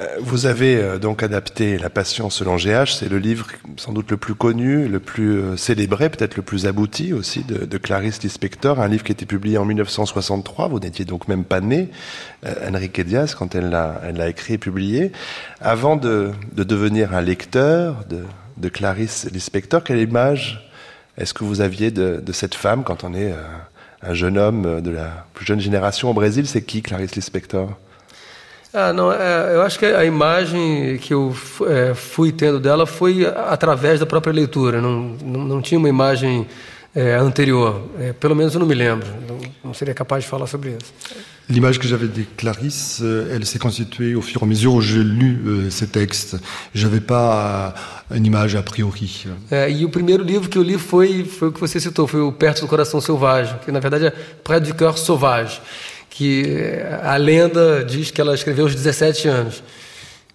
Euh, 0.00 0.06
vous 0.20 0.46
avez 0.46 0.76
euh, 0.76 0.98
donc 0.98 1.22
adapté 1.22 1.78
La 1.78 1.90
Passion 1.90 2.30
selon 2.30 2.56
GH, 2.56 2.92
c'est 2.98 3.08
le 3.08 3.18
livre 3.18 3.46
sans 3.76 3.92
doute 3.92 4.10
le 4.10 4.16
plus 4.16 4.34
connu, 4.34 4.88
le 4.88 5.00
plus 5.00 5.38
euh, 5.38 5.56
célébré, 5.56 6.08
peut-être 6.08 6.36
le 6.36 6.42
plus 6.42 6.66
abouti 6.66 7.12
aussi 7.12 7.44
de, 7.44 7.64
de 7.64 7.78
Clarice 7.78 8.22
Lispector, 8.22 8.80
un 8.80 8.88
livre 8.88 9.04
qui 9.04 9.12
a 9.12 9.14
été 9.14 9.26
publié 9.26 9.58
en 9.58 9.64
1963, 9.64 10.68
vous 10.68 10.80
n'étiez 10.80 11.04
donc 11.04 11.28
même 11.28 11.44
pas 11.44 11.60
né, 11.60 11.88
Enrique 12.66 13.00
Diaz, 13.00 13.34
quand 13.34 13.54
elle 13.54 13.70
l'a 13.70 14.28
écrit 14.28 14.54
et 14.54 14.58
publié. 14.58 15.12
Avant 15.60 15.96
de, 15.96 16.30
de 16.52 16.64
devenir 16.64 17.14
un 17.14 17.20
lecteur 17.20 18.04
de, 18.08 18.24
de 18.56 18.68
Clarice 18.68 19.28
Lispector, 19.30 19.84
quelle 19.84 20.00
image 20.00 20.68
est-ce 21.18 21.34
que 21.34 21.44
vous 21.44 21.60
aviez 21.60 21.90
de, 21.90 22.22
de, 22.24 22.32
cette 22.32 22.54
femme 22.54 22.84
quand 22.84 23.04
on 23.04 23.14
est 23.14 23.34
un 24.02 24.14
jeune 24.14 24.38
homme 24.38 24.80
de 24.80 24.90
la 24.90 25.26
plus 25.34 25.44
jeune 25.44 25.60
génération 25.60 26.10
au 26.10 26.14
Brésil? 26.14 26.46
C'est 26.46 26.62
qui 26.62 26.82
Clarice 26.82 27.14
Lispector? 27.14 27.76
Ah, 28.74 28.92
não, 28.92 29.12
é, 29.12 29.54
eu 29.54 29.62
acho 29.62 29.78
que 29.78 29.84
a 29.84 30.04
imagem 30.04 30.96
que 30.98 31.12
eu 31.12 31.36
é, 31.68 31.94
fui 31.94 32.32
tendo 32.32 32.58
dela 32.58 32.86
foi 32.86 33.26
através 33.26 34.00
da 34.00 34.06
própria 34.06 34.32
leitura, 34.32 34.80
não, 34.80 35.14
não, 35.22 35.44
não 35.44 35.62
tinha 35.62 35.78
uma 35.78 35.90
imagem 35.90 36.46
é, 36.94 37.14
anterior, 37.14 37.82
é, 37.98 38.14
pelo 38.14 38.34
menos 38.34 38.54
eu 38.54 38.60
não 38.60 38.66
me 38.66 38.74
lembro, 38.74 39.06
não, 39.28 39.38
não 39.62 39.74
seria 39.74 39.92
capaz 39.92 40.24
de 40.24 40.30
falar 40.30 40.46
sobre 40.46 40.70
isso. 40.70 40.92
L'image 41.48 41.78
que 41.78 41.86
j'avais 41.86 42.08
de 42.08 42.24
Clarisse, 42.36 43.00
euh, 43.02 43.34
elle 43.34 43.44
s'est 43.44 43.58
constituée 43.58 44.14
au 44.14 44.22
fur 44.22 44.40
et 44.40 44.44
à 44.44 44.46
mesure 44.46 44.74
où 44.74 44.80
j'ai 44.80 45.02
lu 45.02 45.42
euh, 45.44 45.70
ces 45.70 45.88
textes. 45.88 46.36
Je 46.72 46.86
n'avais 46.86 47.00
pas 47.00 47.74
euh, 48.10 48.16
une 48.16 48.24
image 48.24 48.54
a 48.54 48.62
priori. 48.62 49.26
É, 49.50 49.68
e 49.70 49.84
o 49.84 49.90
primeiro 49.90 50.22
livro 50.22 50.48
que 50.48 50.56
eu 50.56 50.62
li 50.62 50.78
foi, 50.78 51.24
foi 51.24 51.48
o 51.48 51.52
que 51.52 51.60
você 51.60 51.80
citou, 51.80 52.06
foi 52.06 52.20
o 52.20 52.32
Perto 52.32 52.62
do 52.62 52.68
Coração 52.68 53.00
Selvagem, 53.00 53.58
que 53.64 53.72
na 53.72 53.80
verdade 53.80 54.06
é 54.06 54.10
Près 54.10 54.62
du 54.62 54.72
Cœur 54.72 54.96
Sauvage. 54.96 55.60
Que 56.12 56.78
a 57.02 57.16
lenda 57.16 57.84
diz 57.84 58.10
que 58.10 58.20
ela 58.20 58.34
escreveu 58.34 58.64
aos 58.66 58.74
17 58.74 59.28
anos. 59.28 59.62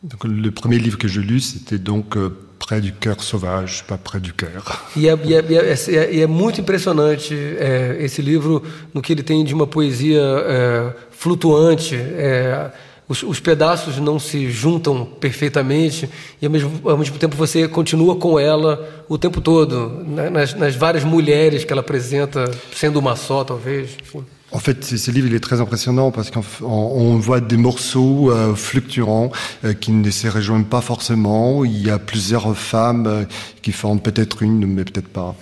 Donc, 0.03 0.25
le 0.25 0.51
premier 0.51 0.79
livre 0.79 0.97
que 0.97 1.07
je 1.07 1.21
lus, 1.21 1.53
c'était 1.53 1.79
donc 1.79 2.17
euh, 2.17 2.29
Près 2.59 2.81
du 2.81 2.91
cœur 2.91 3.21
sauvage, 3.21 3.83
pas 3.87 3.97
près 3.97 4.19
du 4.19 4.33
cœur. 4.33 4.89
E 4.95 5.07
é, 5.07 5.17
e 5.23 5.33
é, 5.35 5.45
e 5.47 5.95
é, 5.95 6.13
e 6.15 6.21
é 6.21 6.27
muito 6.27 6.59
impressionante 6.59 7.33
é, 7.33 7.97
esse 7.99 8.21
livro 8.21 8.63
no 8.93 9.01
que 9.01 9.13
ele 9.13 9.21
tem 9.21 9.43
de 9.45 9.53
uma 9.53 9.67
poesia 9.67 10.21
é, 10.21 10.93
flutuante. 11.11 11.95
É, 11.95 12.71
os, 13.07 13.23
os, 13.23 13.39
pedaços 13.39 13.99
não 13.99 14.19
se 14.19 14.49
juntam 14.49 15.05
perfeitamente 15.05 16.09
e 16.41 16.45
ao 16.45 16.51
mesmo, 16.51 16.81
ao 16.89 16.97
mesmo 16.97 17.17
tempo 17.17 17.37
você 17.37 17.67
continua 17.67 18.15
com 18.17 18.37
ela 18.37 19.05
o 19.07 19.17
tempo 19.17 19.39
todo, 19.39 20.03
né, 20.05 20.29
nas, 20.29 20.53
nas 20.55 20.75
várias 20.75 21.05
mulheres 21.05 21.63
que 21.63 21.71
ela 21.71 21.81
apresenta, 21.81 22.51
sendo 22.73 22.99
uma 22.99 23.15
só, 23.15 23.45
talvez. 23.45 23.91
Enfim. 24.01 24.25
En 24.51 24.59
fait, 24.59 24.83
ce 24.85 25.11
livre 25.11 25.27
il 25.27 25.35
est 25.35 25.41
très 25.41 25.59
impressionnant 25.59 26.09
parce 26.09 26.31
qu'on 26.31 27.17
voit 27.17 27.41
des 27.41 27.57
morceaux 27.57 28.31
euh, 28.31 28.55
fluctuants 28.55 29.29
euh, 29.65 29.73
qui 29.73 29.91
ne 29.91 30.09
se 30.09 30.27
rejoignent 30.29 30.63
pas 30.63 30.79
forcément. 30.79 31.65
Il 31.65 31.85
y 31.85 31.89
a 31.89 31.99
plusieurs 31.99 32.55
femmes 32.55 33.07
euh, 33.07 33.23
qui 33.61 33.73
forment 33.73 33.99
peut-être 33.99 34.41
une, 34.41 34.65
mais 34.65 34.85
peut-être 34.85 35.09
pas. 35.09 35.35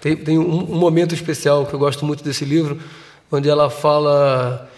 Tem, 0.00 0.16
tem 0.16 0.38
um, 0.38 0.70
um, 0.70 0.78
momento 0.78 1.14
especial 1.14 1.66
que 1.66 1.74
eu 1.74 1.78
gosto 1.78 2.04
muito 2.04 2.22
desse 2.22 2.44
livro, 2.44 2.78
onde 3.32 3.48
ela 3.48 3.68
fala, 3.70 4.68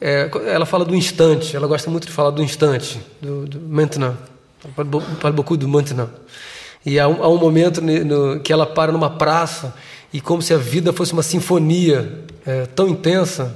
é, 0.00 0.30
ela 0.46 0.64
fala 0.64 0.86
do 0.86 0.94
instante. 0.94 1.54
Ela 1.54 1.66
gosta 1.66 1.90
muito 1.90 2.06
de 2.06 2.12
falar 2.12 2.30
do 2.30 2.42
instante, 2.42 2.98
do, 3.20 3.60
maintenant. 3.68 4.14
Fala 5.20 5.32
beaucoup 5.32 5.58
do 5.58 5.68
maintenant. 5.68 6.08
E 6.86 6.98
há 6.98 7.06
um, 7.06 7.22
há 7.22 7.28
um 7.28 7.36
momento 7.36 7.82
no, 7.82 8.40
que 8.40 8.50
ela 8.50 8.64
para 8.64 8.92
numa 8.92 9.10
praça 9.10 9.74
e 10.12 10.20
como 10.20 10.40
se 10.42 10.54
a 10.54 10.58
vida 10.58 10.92
fosse 10.92 11.12
uma 11.12 11.22
sinfonia 11.22 12.24
é, 12.46 12.66
tão 12.66 12.88
intensa. 12.88 13.54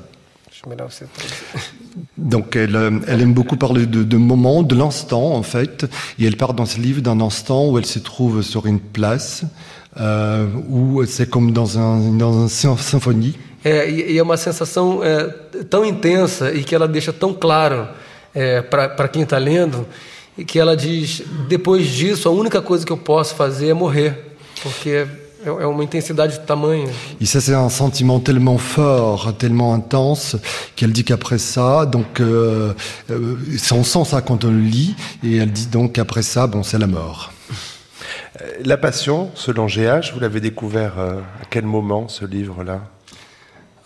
Donc 2.16 2.54
elle, 2.54 2.76
euh, 2.76 3.00
elle, 3.08 3.22
aime 3.22 3.32
beaucoup 3.32 3.56
parler 3.56 3.86
de, 3.86 4.04
de 4.04 4.16
moments, 4.18 4.62
de 4.62 4.74
l'instant 4.74 5.34
en 5.34 5.42
fait, 5.42 5.86
et 6.18 6.26
elle 6.26 6.36
part 6.36 6.52
dans 6.52 6.66
ce 6.66 6.78
livre 6.78 7.00
d'un 7.00 7.20
instant 7.20 7.68
où 7.68 7.78
elle 7.78 7.86
se 7.86 7.98
trouve 7.98 8.42
sur 8.42 8.66
une 8.66 8.78
place, 8.78 9.42
euh, 9.98 10.46
où 10.68 11.02
c'est 11.06 11.30
comme 11.30 11.52
dans, 11.52 11.78
un, 11.78 12.12
dans 12.12 12.46
une 12.46 12.48
symphonie. 12.78 13.36
É, 13.62 13.90
e 13.90 14.16
é 14.16 14.22
uma 14.22 14.38
sensação 14.38 15.04
é, 15.04 15.26
tão 15.68 15.84
intensa 15.84 16.50
e 16.52 16.64
que 16.64 16.74
ela 16.74 16.88
deixa 16.88 17.12
tão 17.12 17.34
claro 17.34 17.88
é, 18.34 18.62
para 18.62 19.06
quem 19.08 19.22
está 19.22 19.36
lendo, 19.36 19.86
e 20.36 20.44
que 20.44 20.58
ela 20.58 20.76
diz: 20.76 21.22
depois 21.48 21.86
disso, 21.86 22.28
a 22.28 22.32
única 22.32 22.62
coisa 22.62 22.86
que 22.86 22.92
eu 22.92 22.96
posso 22.96 23.34
fazer 23.34 23.68
é 23.68 23.74
morrer, 23.74 24.34
porque 24.62 25.06
é 25.44 25.66
uma 25.66 25.82
intensidade 25.82 26.38
de 26.38 26.44
tamanho. 26.44 26.88
Et 27.20 27.26
ça, 27.26 27.40
c'est 27.40 27.54
un 27.54 27.70
sentiment 27.70 28.20
tellement 28.20 28.58
fort, 28.58 29.32
tellement 29.38 29.72
intense, 29.72 30.36
qu'elle 30.76 30.92
dit 30.92 31.04
qu'après 31.04 31.38
ça, 31.38 31.86
donc, 31.86 32.20
euh, 32.20 32.74
euh, 33.10 33.36
on 33.72 33.82
sent 33.84 34.04
ça 34.04 34.20
quand 34.20 34.44
on 34.44 34.50
le 34.50 34.60
lit, 34.60 34.94
et 35.24 35.36
elle 35.38 35.50
dit 35.50 35.66
donc 35.66 35.92
qu'après 35.94 36.22
ça, 36.22 36.46
bon, 36.46 36.62
c'est 36.62 36.78
la 36.78 36.86
mort. 36.86 37.32
Euh, 38.40 38.46
la 38.64 38.76
Passion, 38.76 39.30
selon 39.34 39.66
GH, 39.66 40.12
vous 40.12 40.20
l'avez 40.20 40.40
découvert 40.40 40.98
euh, 40.98 41.20
à 41.40 41.46
quel 41.48 41.64
moment 41.64 42.08
ce 42.08 42.24
livre-là? 42.24 42.80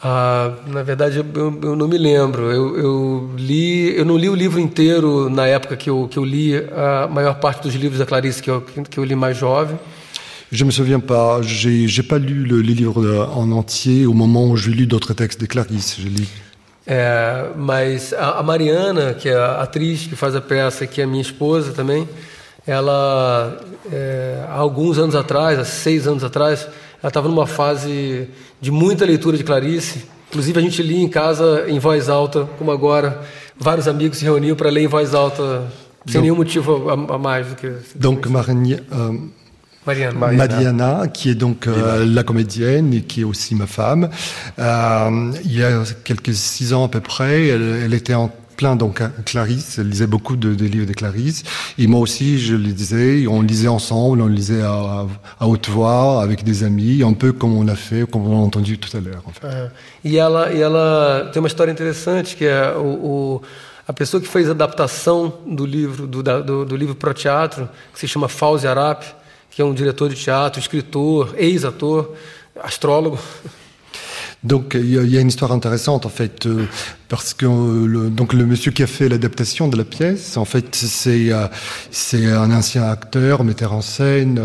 Ah, 0.07 0.51
na 0.67 0.83
verdade, 0.83 1.17
eu, 1.17 1.25
eu, 1.63 1.77
não 1.77 1.89
me 1.89 1.97
lembro. 1.97 2.53
Eu, 2.53 2.77
eu, 2.77 3.31
li, 3.39 3.97
eu 3.97 4.05
não 4.05 4.19
li 4.19 4.29
o 4.29 4.35
livro 4.35 4.61
inteiro 4.61 5.31
na 5.31 5.47
época 5.47 5.79
que 5.79 5.89
eu, 5.89 6.07
que 6.09 6.19
eu 6.19 6.25
li 6.25 6.55
a 6.57 7.09
maior 7.09 7.41
parte 7.41 7.63
dos 7.63 7.75
livros 7.75 8.01
da 8.01 8.05
Clarice 8.05 8.43
que 8.43 8.51
eu, 8.51 8.61
que 8.61 8.99
eu 8.99 9.05
li 9.05 9.15
mais 9.15 9.35
jovem. 9.35 9.79
Je 10.55 10.65
me 10.65 10.71
souviens 10.71 11.01
pas. 11.01 11.43
J'ai 11.43 12.03
pas 12.05 12.17
lu 12.17 12.45
le, 12.45 12.61
les 12.61 12.75
livres 12.75 13.29
en 13.35 13.51
entier 13.51 14.07
au 14.07 14.13
moment 14.13 14.47
où 14.47 14.57
j'ai 14.57 14.71
lu 14.71 14.87
d'autres 14.87 15.13
textes 15.13 15.41
de 15.41 15.47
Clarisse. 15.47 15.97
Je 16.01 16.09
lis. 16.09 16.29
É, 16.87 17.47
mas 17.57 18.13
a, 18.13 18.39
a, 18.39 18.43
Mariana, 18.45 19.15
que 19.15 19.29
é 19.29 19.35
a 19.35 19.63
atriz 19.63 20.07
que 20.07 20.15
faz 20.15 20.37
a 20.37 20.41
peça, 20.41 20.87
que 20.87 21.01
é 21.01 21.07
minha 21.07 21.23
esposa 21.23 21.73
também, 21.73 22.09
ela, 22.65 23.59
é, 23.91 24.45
há 24.49 24.55
alguns 24.55 24.97
anos 24.97 25.17
atrás, 25.17 25.59
há 25.59 25.65
seis 25.65 26.07
anos 26.07 26.23
atrás, 26.23 26.69
ela 27.03 27.09
estava 27.09 27.29
numa 27.29 27.49
fase 27.49 28.29
de 28.61 28.71
muita 28.71 29.05
leitura 29.05 29.37
de 29.37 29.43
Clarice. 29.43 30.05
Inclusive, 30.29 30.57
a 30.61 30.63
gente 30.63 30.81
lia 30.85 31.03
em 31.03 31.09
casa 31.09 31.65
em 31.67 31.81
voz 31.81 32.09
alta, 32.09 32.49
como 32.59 32.71
agora. 32.71 33.23
Vários 33.59 33.89
amigos 33.89 34.19
se 34.19 34.25
reuniam 34.25 34.55
para 34.55 34.71
ler 34.71 34.83
em 34.83 34.89
voz 34.89 35.15
alta, 35.15 35.65
sem 36.07 36.15
donc, 36.15 36.23
nenhum 36.23 36.37
motivo 36.37 36.91
a, 36.91 36.93
a 36.93 37.19
mais 37.19 37.49
do 37.49 37.57
que. 37.57 37.73
Donc, 37.97 38.29
Mariana. 38.29 38.85
Euh... 38.93 39.44
Mariana. 39.87 40.33
Mariana. 40.33 41.09
qui 41.09 41.31
est 41.31 41.35
donc 41.35 41.67
euh, 41.67 42.05
la 42.07 42.23
comédienne 42.23 42.93
et 42.95 43.03
qui 43.03 43.21
est 43.21 43.25
aussi 43.25 43.55
ma 43.55 43.67
femme. 43.67 44.09
Euh, 44.59 45.33
il 45.45 45.59
y 45.59 45.63
a 45.63 45.83
quelques 46.05 46.35
six 46.35 46.73
ans 46.73 46.85
à 46.85 46.89
peu 46.89 47.01
près, 47.01 47.49
elle, 47.49 47.81
elle 47.85 47.95
était 47.95 48.15
en 48.15 48.31
plein 48.57 48.77
donc 48.77 49.03
Clarisse, 49.25 49.79
elle 49.79 49.89
lisait 49.89 50.07
beaucoup 50.07 50.37
de, 50.37 50.55
de, 50.55 50.65
livres 50.65 50.87
de 50.87 50.93
Clarisse, 50.93 51.43
et 51.77 51.87
moi 51.89 52.01
aussi 52.01 52.39
je 52.39 52.55
les 52.55 52.73
lisais, 52.73 53.27
on 53.27 53.43
lisait 53.43 53.69
ensemble, 53.69 54.21
on 54.21 54.29
lisait 54.29 54.63
à, 54.63 55.07
à, 55.41 55.47
haute 55.49 55.69
voix 55.69 56.23
avec 56.23 56.45
des 56.45 56.63
amis, 56.63 57.03
un 57.03 57.15
peu 57.15 57.33
comme 57.33 57.57
on 57.57 57.67
a 57.67 57.75
fait, 57.75 58.09
comme 58.09 58.27
on 58.27 58.41
a 58.41 58.45
entendu 58.45 58.79
tout 58.79 58.97
à 58.97 59.01
l'heure. 59.01 59.23
En 59.27 59.33
fait. 59.33 59.47
É. 59.47 59.71
E 60.05 60.19
ela, 60.19 60.53
e 60.53 60.61
ela 60.61 61.31
tem 61.33 61.41
uma 61.43 61.49
história 61.49 61.73
interessante 61.73 62.37
que 62.37 62.45
é 62.45 62.73
o, 62.77 62.83
o 62.83 63.43
a 63.87 63.93
pessoa 63.93 64.21
que 64.21 64.29
fez 64.29 64.49
a 64.49 64.53
adaptação 64.53 65.33
do 65.47 65.67
livro 65.67 66.07
do, 66.07 66.23
do, 66.23 66.65
do 66.65 66.77
livro 66.77 66.95
para 66.95 67.11
o 67.11 67.15
teatro, 67.15 67.69
que 67.93 68.01
se 68.01 68.09
chama 68.09 68.29
Fauzi 68.29 68.67
Arap, 68.67 69.05
que 69.55 69.63
é 69.63 69.65
um 69.65 69.73
diretor 69.73 70.09
de 70.09 70.17
teatro, 70.17 70.61
escritor, 70.61 71.35
ex-ator, 71.39 72.13
astrólogo. 72.61 73.19
Donc 74.43 74.75
il 74.75 75.11
y, 75.11 75.17
a 75.17 75.21
une 75.23 75.29
histoire 75.29 75.53
intéressante 75.53 76.05
en 76.05 76.11
fait 76.11 76.45
euh, 76.45 76.67
parce 77.09 77.33
que 77.33 77.47
euh, 77.47 77.87
le, 77.87 78.11
donc 78.11 78.35
le 78.35 78.45
monsieur 78.45 78.73
qui 78.73 78.83
a 78.83 78.87
fait 78.87 79.09
l'adaptation 79.09 79.69
de 79.69 79.79
la 79.79 79.85
pièce 79.85 80.37
en 80.37 80.45
fait 80.45 80.75
c'est 80.75 81.33
euh, 81.33 81.47
c'est 81.91 82.27
un 82.27 82.51
ancien 82.53 82.83
acteur, 82.83 83.43
metteur 83.43 83.73
en 83.73 83.81
scène, 83.81 84.39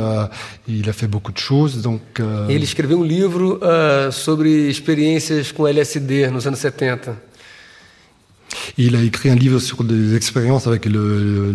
il 0.69 0.87
a 0.87 0.93
fait 0.93 1.07
beaucoup 1.07 1.33
de 1.33 1.37
choses 1.37 1.81
donc. 1.81 2.01
Euh... 2.21 2.47
Ele 2.47 2.63
escreveu 2.63 2.97
um 2.97 3.03
livro 3.03 3.57
uh, 3.57 4.09
sobre 4.09 4.69
experiências 4.69 5.51
com 5.51 5.67
LSD 5.67 6.31
nos 6.31 6.47
anos 6.47 6.59
70. 6.59 7.28
Il 8.77 8.95
a 8.95 9.01
écrit 9.01 9.29
un 9.29 9.35
livre 9.35 9.59
sur 9.59 9.83
des 9.83 10.15
expériences 10.15 10.67
avec 10.67 10.85
le, 10.85 11.53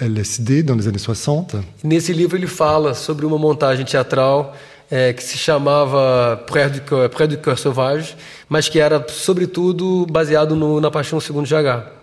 LSD 0.00 0.62
dans 0.62 0.76
les 0.76 0.88
années 0.88 0.98
60. 0.98 1.56
Nesse 1.84 2.10
livro 2.10 2.36
ele 2.36 2.46
fala 2.46 2.94
sobre 2.94 3.24
uma 3.26 3.38
montagem 3.38 3.84
teatral 3.84 4.52
é, 4.90 5.12
que 5.12 5.22
se 5.22 5.38
chamava 5.38 6.36
Près 6.46 6.68
du, 6.70 6.80
Cœur, 7.38 7.58
Sauvage, 7.58 8.16
mas 8.48 8.68
que 8.68 8.78
era 8.78 9.04
sobretudo 9.08 10.06
baseado 10.06 10.56
no, 10.56 10.80
na 10.80 10.90
Paixão 10.90 11.20
segundo 11.20 11.46
GH. 11.46 12.00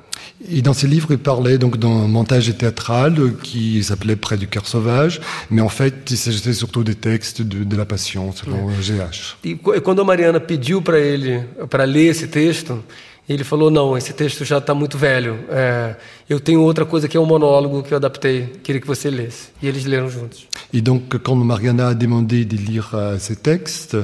Et 0.49 0.61
dans 0.61 0.73
ce 0.73 0.85
livre, 0.85 1.07
il 1.11 1.17
parlait 1.17 1.57
donc 1.57 1.77
d'un 1.77 2.07
montage 2.07 2.55
théâtral 2.55 3.15
qui 3.41 3.83
s'appelait 3.83 4.15
Près 4.15 4.37
du 4.37 4.47
cœur 4.47 4.67
sauvage, 4.67 5.19
mais 5.49 5.61
en 5.61 5.69
fait, 5.69 5.95
il 6.11 6.17
s'agissait 6.17 6.53
surtout 6.53 6.83
des 6.83 6.93
textes 6.93 7.41
de, 7.41 7.63
de 7.63 7.75
la 7.75 7.85
Passion, 7.85 8.31
selon 8.31 8.67
GH. 8.67 9.37
E 9.43 9.81
quando 9.81 10.01
a 10.01 10.05
Mariana 10.05 10.39
pediu 10.39 10.81
para 10.81 10.99
ele 10.99 11.43
para 11.69 11.85
ler 11.85 12.07
esse 12.07 12.27
texto, 12.27 12.83
E 13.27 13.33
ele 13.33 13.43
falou: 13.43 13.69
Não, 13.69 13.97
esse 13.97 14.13
texto 14.13 14.45
já 14.45 14.59
está 14.59 14.73
muito 14.73 14.97
velho. 14.97 15.39
É, 15.49 15.95
eu 16.29 16.39
tenho 16.39 16.61
outra 16.61 16.85
coisa 16.85 17.07
que 17.07 17.17
é 17.17 17.19
um 17.19 17.25
monólogo 17.25 17.83
que 17.83 17.93
eu 17.93 17.97
adaptei. 17.97 18.53
Queria 18.63 18.79
que 18.79 18.87
você 18.87 19.09
lesse. 19.09 19.49
E 19.61 19.67
eles 19.67 19.85
leram 19.85 20.09
juntos. 20.09 20.47
Et 20.73 20.81
donc, 20.81 21.17
quand 21.19 21.35
Mariana 21.35 21.89
a 21.89 21.93
demandé 21.93 22.45
de 22.45 22.57
lire 22.57 22.89
euh, 22.93 23.17
ces 23.19 23.37
textes, 23.37 23.95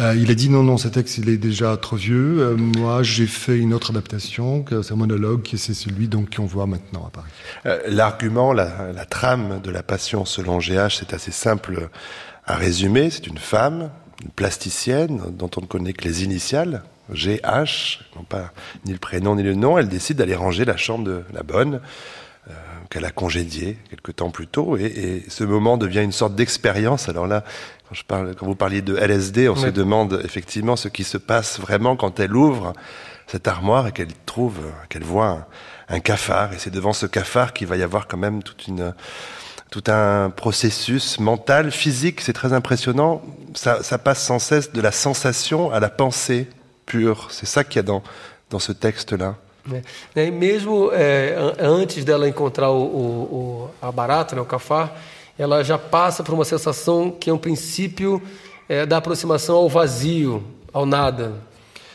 euh, 0.00 0.14
il 0.16 0.30
a 0.30 0.34
dit 0.34 0.48
non, 0.48 0.62
non, 0.62 0.78
ce 0.78 0.88
texte, 0.88 1.18
il 1.18 1.28
est 1.28 1.36
déjà 1.36 1.76
trop 1.76 1.96
vieux. 1.96 2.40
Euh, 2.40 2.56
moi, 2.56 3.02
j'ai 3.02 3.26
fait 3.26 3.58
une 3.58 3.74
autre 3.74 3.90
adaptation, 3.90 4.64
c'est 4.68 4.92
un 4.92 4.96
monologue, 4.96 5.42
qui 5.42 5.58
c'est 5.58 5.74
celui 5.74 6.08
donc 6.08 6.36
qu'on 6.36 6.46
voit 6.46 6.66
maintenant 6.66 7.06
à 7.06 7.10
Paris. 7.10 7.30
Euh, 7.66 7.80
l'argument, 7.88 8.52
la, 8.52 8.92
la, 8.92 9.04
trame 9.04 9.60
de 9.62 9.70
la 9.70 9.82
passion 9.82 10.24
selon 10.24 10.58
GH, 10.58 10.98
c'est 10.98 11.14
assez 11.14 11.30
simple 11.32 11.88
à 12.46 12.56
résumer. 12.56 13.10
C'est 13.10 13.26
une 13.26 13.38
femme, 13.38 13.90
une 14.24 14.30
plasticienne, 14.30 15.20
dont 15.36 15.50
on 15.56 15.60
ne 15.60 15.66
connaît 15.66 15.92
que 15.92 16.04
les 16.04 16.24
initiales, 16.24 16.82
GH, 17.10 18.00
non 18.16 18.22
pas 18.22 18.52
ni 18.84 18.92
le 18.92 18.98
prénom 18.98 19.36
ni 19.36 19.42
le 19.42 19.54
nom, 19.54 19.78
elle 19.78 19.88
décide 19.88 20.18
d'aller 20.18 20.34
ranger 20.34 20.64
la 20.64 20.76
chambre 20.76 21.04
de 21.04 21.24
la 21.32 21.42
bonne, 21.42 21.80
euh, 22.48 22.52
qu'elle 22.90 23.04
a 23.04 23.10
congédiée 23.10 23.78
quelque 23.90 24.12
temps 24.12 24.30
plus 24.30 24.46
tôt, 24.46 24.76
et, 24.76 24.84
et 24.84 25.24
ce 25.28 25.44
moment 25.44 25.76
devient 25.76 26.02
une 26.02 26.12
sorte 26.12 26.34
d'expérience. 26.34 27.08
Alors 27.08 27.26
là, 27.26 27.44
quand, 27.88 27.94
je 27.94 28.04
parle, 28.04 28.34
quand 28.34 28.46
vous 28.46 28.54
parliez 28.54 28.82
de 28.82 28.96
LSD, 28.96 29.48
on 29.48 29.54
oui. 29.54 29.60
se 29.60 29.66
demande 29.66 30.20
effectivement 30.24 30.76
ce 30.76 30.88
qui 30.88 31.04
se 31.04 31.18
passe 31.18 31.60
vraiment 31.60 31.96
quand 31.96 32.20
elle 32.20 32.34
ouvre 32.34 32.72
cette 33.26 33.48
armoire 33.48 33.86
et 33.86 33.92
qu'elle 33.92 34.12
trouve, 34.26 34.58
qu'elle 34.88 35.04
voit 35.04 35.28
un, 35.28 35.46
un, 35.88 36.00
cafard, 36.00 36.52
et 36.52 36.58
c'est 36.58 36.70
devant 36.70 36.92
ce 36.92 37.06
cafard 37.06 37.52
qu'il 37.52 37.66
va 37.66 37.76
y 37.76 37.82
avoir 37.82 38.06
quand 38.06 38.18
même 38.18 38.42
toute 38.42 38.66
une 38.68 38.94
tout 39.72 39.90
un 39.90 40.28
processus 40.28 41.18
mental, 41.18 41.70
physique, 41.70 42.20
c'est 42.20 42.34
très 42.34 42.52
impressionnant. 42.52 43.22
Ça, 43.54 43.82
ça 43.82 43.96
passe 43.96 44.22
sans 44.22 44.38
cesse 44.38 44.70
de 44.72 44.82
la 44.82 44.92
sensation 44.92 45.72
à 45.72 45.80
la 45.80 45.88
pensée. 45.88 46.46
Pure. 46.92 47.28
C'est 47.30 47.46
ça 47.46 47.64
qu'il 47.64 47.76
y 47.76 47.80
a 47.80 47.82
dans, 47.82 48.02
dans 48.50 48.58
ce 48.58 48.72
texte-là. 48.72 49.34
É. 50.16 50.28
mesmo 50.28 50.90
é, 50.92 51.36
antes 51.60 52.04
dela 52.04 52.28
encontrar 52.28 52.70
o, 52.70 52.82
o, 52.82 53.06
o, 53.38 53.70
a 53.80 53.92
barata, 53.92 54.34
né, 54.34 54.42
o 54.42 54.44
cafá, 54.44 54.92
ela 55.38 55.62
já 55.62 55.78
passa 55.78 56.24
por 56.24 56.34
uma 56.34 56.44
sensação 56.44 57.12
que 57.12 57.30
é 57.30 57.32
um 57.32 57.38
princípio 57.38 58.20
é, 58.68 58.84
da 58.84 58.96
aproximação 58.96 59.54
ao 59.54 59.68
vazio, 59.68 60.42
ao 60.72 60.84
nada. 60.84 61.34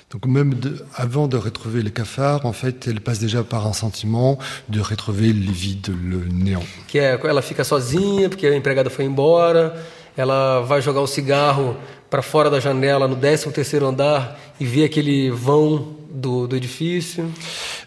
Donc 0.09 0.25
même 0.25 0.55
de, 0.55 0.81
avant 0.95 1.27
de 1.27 1.35
retrouver 1.35 1.83
le 1.83 1.89
cafard, 1.89 2.45
en 2.45 2.53
fait, 2.53 2.87
elle 2.87 3.01
passe 3.01 3.19
déjà 3.19 3.43
par 3.43 3.67
un 3.67 3.73
sentiment 3.73 4.39
de 4.69 4.79
retrouver 4.79 5.33
le 5.33 5.51
vide, 5.51 5.89
le 5.89 6.19
néant. 6.31 6.63
Que 6.87 6.99
é, 6.99 7.19
ela 7.21 7.41
fica 7.41 7.65
sozinha 7.65 8.29
porque 8.29 8.47
a 8.47 8.55
empregada 8.55 8.89
foi 8.89 9.03
embora, 9.03 9.75
ela 10.15 10.61
vai 10.61 10.81
jogar 10.81 11.01
o 11.01 11.07
cigarro 11.07 11.75
para 12.09 12.21
fora 12.21 12.49
da 12.49 12.59
janela 12.59 13.07
no 13.07 13.15
13 13.15 13.51
terceiro 13.51 13.85
andar 13.87 14.39
e 14.59 14.65
vê 14.65 14.83
aquele 14.85 15.29
vão 15.29 15.95
do, 16.09 16.47
do 16.47 16.55
edifício. 16.55 17.25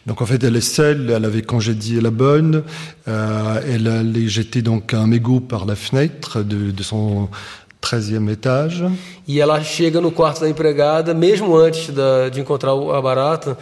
Donc 0.05 0.21
en 0.23 0.27
fait, 0.27 0.43
elle 0.43 0.57
est 0.57 0.61
seule, 0.61 1.11
elle 1.11 1.25
avait 1.25 1.43
congédié 1.43 2.01
la 2.01 2.11
bonne, 2.11 2.63
euh, 3.09 3.61
elle 3.67 3.89
allait 3.89 4.29
jeter 4.29 4.63
donc 4.63 4.95
un 4.95 5.07
mégot 5.07 5.41
par 5.41 5.67
la 5.67 5.77
fenêtre 5.77 6.43
de, 6.43 6.71
de 6.71 6.83
son 6.83 7.29
13e 7.83 8.31
étage. 8.31 8.85
E 9.27 9.41
ela 9.41 9.63
chega 9.63 10.01
no 10.01 10.11
quarto 10.11 10.41
da 10.41 10.49
empregada, 10.49 11.15
mesmo 11.15 11.57
antes 11.57 11.91
da, 11.91 12.29
de 12.29 12.41
encontrar 12.41 12.73
a 12.73 13.01
barata, 13.01 13.59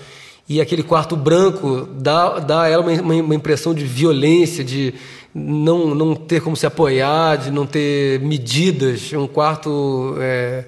e 0.48 0.60
aquele 0.60 0.82
quarto 0.82 1.16
branco 1.16 1.88
dá, 1.92 2.38
dá 2.38 2.62
a 2.62 2.68
ela 2.68 2.82
uma, 2.82 3.12
uma 3.14 3.34
impressão 3.34 3.74
de 3.74 3.84
violência, 3.84 4.64
de 4.64 4.94
não, 5.38 5.94
não 5.94 6.14
ter 6.14 6.40
como 6.40 6.56
se 6.56 6.66
apoiar, 6.66 7.36
de 7.36 7.50
não 7.50 7.66
ter 7.66 8.20
medidas, 8.20 9.12
um 9.12 9.26
quarto 9.26 10.16
é, 10.18 10.64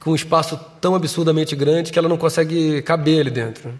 com 0.00 0.12
um 0.12 0.14
espaço 0.14 0.58
tão 0.80 0.94
absurdamente 0.94 1.56
grande 1.56 1.92
que 1.92 1.98
ela 1.98 2.08
não 2.08 2.16
consegue 2.16 2.82
caber 2.82 3.20
ali 3.20 3.30
dentro. 3.30 3.70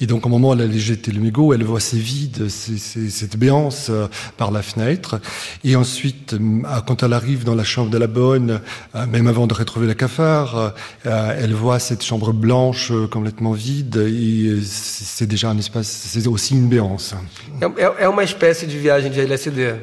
Et 0.00 0.06
donc, 0.06 0.26
au 0.26 0.28
moment 0.28 0.50
où 0.50 0.52
elle 0.54 0.62
allait 0.62 0.78
jeter 0.78 1.12
le 1.12 1.20
mégot, 1.20 1.54
elle 1.54 1.62
voit 1.62 1.78
ces 1.78 1.98
vides, 1.98 2.48
ces, 2.48 2.78
ces, 2.78 3.08
cette 3.10 3.36
béance 3.36 3.88
euh, 3.90 4.08
par 4.36 4.50
la 4.50 4.60
fenêtre. 4.60 5.20
Et 5.62 5.76
ensuite, 5.76 6.32
euh, 6.34 6.62
quand 6.84 7.04
elle 7.04 7.12
arrive 7.12 7.44
dans 7.44 7.54
la 7.54 7.62
chambre 7.62 7.90
de 7.90 7.98
la 7.98 8.08
bonne, 8.08 8.60
euh, 8.96 9.06
même 9.06 9.28
avant 9.28 9.46
de 9.46 9.54
retrouver 9.54 9.86
le 9.86 9.94
cafard, 9.94 10.74
elle 11.04 11.54
voit 11.54 11.78
cette 11.78 12.02
chambre 12.02 12.32
blanche 12.32 12.92
complètement 13.10 13.52
vide. 13.52 13.96
Et 13.96 14.58
c'est 14.64 15.26
déjà 15.26 15.50
un 15.50 15.58
espace, 15.58 15.86
c'est 15.86 16.26
aussi 16.26 16.54
une 16.54 16.68
béance. 16.68 17.14
É, 17.60 18.04
é 18.04 18.08
uma 18.08 18.24
espécie 18.24 18.66
de 18.66 18.76
viagem 18.76 19.10
de 19.10 19.20
LSD. 19.20 19.74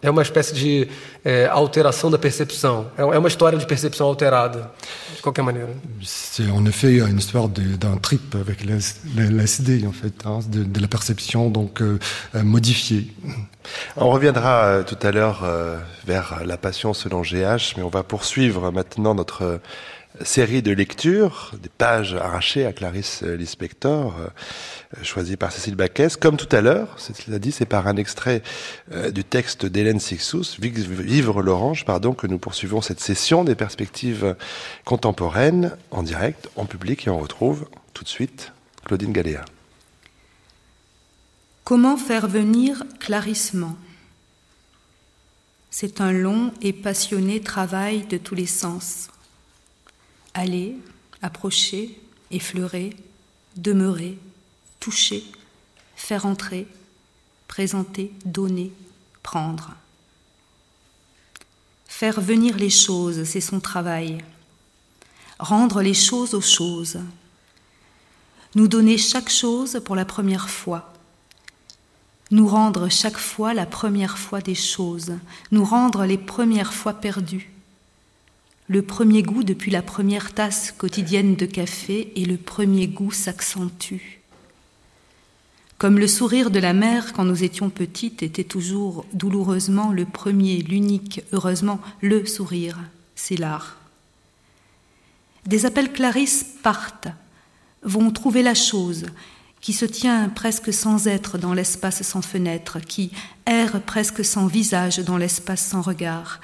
É 0.00 0.08
uma 0.08 0.22
espécie 0.22 0.54
de 0.54 0.88
é, 1.24 1.46
alteração 1.46 2.08
da 2.08 2.18
percepção. 2.18 2.86
É, 2.96 3.04
uma 3.04 3.26
história 3.26 3.58
de 3.58 3.66
percepção 3.66 4.06
alterada, 4.06 4.70
de 5.16 5.20
qualquer 5.20 5.42
maneira. 5.42 5.68
C'est 6.02 6.48
en 6.50 6.64
effet 6.66 6.98
une 7.00 7.18
histoire 7.18 7.48
d'un 7.48 7.96
trip 7.96 8.36
avec 8.36 8.64
l'SD, 8.64 9.84
en 9.86 9.92
fait, 9.92 10.14
hein, 10.24 10.38
de, 10.48 10.62
de, 10.62 10.80
la 10.80 10.86
perception 10.86 11.50
donc 11.50 11.82
euh, 11.82 11.98
modifiée. 12.34 13.12
On 13.96 14.10
reviendra 14.10 14.64
euh, 14.64 14.82
tout 14.84 14.98
à 15.02 15.10
l'heure 15.10 15.40
euh, 15.42 15.78
vers 16.06 16.42
la 16.46 16.56
passion 16.56 16.94
selon 16.94 17.22
GH, 17.22 17.74
mais 17.76 17.82
on 17.82 17.88
va 17.88 18.04
poursuivre 18.04 18.70
maintenant 18.70 19.16
notre 19.16 19.60
série 20.24 20.62
de 20.62 20.72
lectures, 20.72 21.52
des 21.62 21.68
pages 21.68 22.14
arrachées 22.14 22.66
à 22.66 22.72
Clarisse 22.72 23.22
Lispector, 23.22 24.14
euh, 24.18 25.02
choisies 25.02 25.36
par 25.36 25.52
Cécile 25.52 25.74
Baquès. 25.74 26.16
Comme 26.16 26.36
tout 26.36 26.48
à 26.54 26.60
l'heure, 26.60 26.96
c'est 26.98 27.66
par 27.66 27.86
un 27.86 27.96
extrait 27.96 28.42
euh, 28.92 29.10
du 29.10 29.24
texte 29.24 29.66
d'Hélène 29.66 30.00
Sixous, 30.00 30.56
Vivre 30.58 31.42
l'orange, 31.42 31.84
pardon, 31.84 32.12
que 32.14 32.26
nous 32.26 32.38
poursuivons 32.38 32.80
cette 32.80 33.00
session 33.00 33.44
des 33.44 33.54
perspectives 33.54 34.36
contemporaines 34.84 35.76
en 35.90 36.02
direct, 36.02 36.48
en 36.56 36.64
public, 36.64 37.06
et 37.06 37.10
on 37.10 37.18
retrouve 37.18 37.68
tout 37.94 38.04
de 38.04 38.08
suite 38.08 38.52
Claudine 38.84 39.12
Galéa. 39.12 39.44
Comment 41.64 41.96
faire 41.96 42.28
venir 42.28 42.84
clarissement? 42.98 43.76
C'est 45.70 46.00
un 46.00 46.12
long 46.12 46.50
et 46.62 46.72
passionné 46.72 47.40
travail 47.40 48.06
de 48.06 48.16
tous 48.16 48.34
les 48.34 48.46
sens 48.46 49.08
aller, 50.38 50.76
approcher, 51.20 52.00
effleurer, 52.30 52.96
demeurer, 53.56 54.18
toucher, 54.80 55.24
faire 55.96 56.26
entrer, 56.26 56.66
présenter, 57.48 58.12
donner, 58.24 58.72
prendre. 59.22 59.74
Faire 61.86 62.20
venir 62.20 62.56
les 62.56 62.70
choses, 62.70 63.24
c'est 63.24 63.40
son 63.40 63.60
travail. 63.60 64.18
Rendre 65.38 65.82
les 65.82 65.94
choses 65.94 66.34
aux 66.34 66.40
choses. 66.40 66.98
Nous 68.54 68.68
donner 68.68 68.96
chaque 68.96 69.30
chose 69.30 69.80
pour 69.84 69.96
la 69.96 70.04
première 70.04 70.48
fois. 70.48 70.92
Nous 72.30 72.46
rendre 72.46 72.88
chaque 72.88 73.18
fois 73.18 73.54
la 73.54 73.66
première 73.66 74.18
fois 74.18 74.40
des 74.40 74.54
choses. 74.54 75.14
Nous 75.50 75.64
rendre 75.64 76.04
les 76.04 76.18
premières 76.18 76.74
fois 76.74 76.94
perdues 76.94 77.50
le 78.68 78.82
premier 78.82 79.22
goût 79.22 79.42
depuis 79.42 79.70
la 79.70 79.82
première 79.82 80.34
tasse 80.34 80.72
quotidienne 80.72 81.36
de 81.36 81.46
café 81.46 82.12
et 82.16 82.26
le 82.26 82.36
premier 82.36 82.86
goût 82.86 83.10
s'accentue. 83.10 84.20
Comme 85.78 85.98
le 85.98 86.06
sourire 86.06 86.50
de 86.50 86.58
la 86.58 86.74
mère 86.74 87.12
quand 87.14 87.24
nous 87.24 87.44
étions 87.44 87.70
petites 87.70 88.22
était 88.22 88.44
toujours 88.44 89.06
douloureusement 89.14 89.90
le 89.90 90.04
premier, 90.04 90.58
l'unique, 90.58 91.22
heureusement 91.32 91.80
le 92.02 92.26
sourire, 92.26 92.78
c'est 93.14 93.38
l'art. 93.38 93.78
Des 95.46 95.64
appels 95.64 95.92
Clarisse 95.92 96.44
partent, 96.62 97.08
vont 97.82 98.10
trouver 98.10 98.42
la 98.42 98.54
chose 98.54 99.06
qui 99.60 99.72
se 99.72 99.86
tient 99.86 100.28
presque 100.28 100.72
sans 100.72 101.06
être 101.06 101.38
dans 101.38 101.54
l'espace 101.54 102.02
sans 102.02 102.22
fenêtre, 102.22 102.80
qui 102.80 103.12
erre 103.46 103.80
presque 103.82 104.24
sans 104.24 104.46
visage 104.46 104.98
dans 104.98 105.16
l'espace 105.16 105.64
sans 105.64 105.80
regard, 105.80 106.40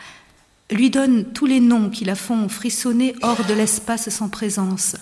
lui 0.71 0.91
donne 0.91 1.33
tous 1.33 1.47
les 1.47 1.61
noms 1.61 1.91
qui 1.91 2.05
la 2.05 2.15
font 2.15 2.49
frissonner 2.49 3.15
hors 3.23 3.45
de 3.45 3.55
l'espace 3.55 4.09
sans 4.09 4.29
présence, 4.29 4.97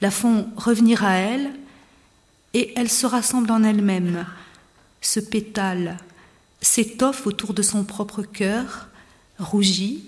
la 0.00 0.10
font 0.10 0.48
revenir 0.56 1.04
à 1.04 1.14
elle, 1.14 1.52
et 2.54 2.72
elle 2.76 2.90
se 2.90 3.06
rassemble 3.06 3.50
en 3.50 3.62
elle-même, 3.62 4.26
se 5.00 5.20
pétale, 5.20 5.98
s'étoffe 6.60 7.26
autour 7.26 7.52
de 7.52 7.62
son 7.62 7.84
propre 7.84 8.22
cœur, 8.22 8.88
rougit, 9.38 10.04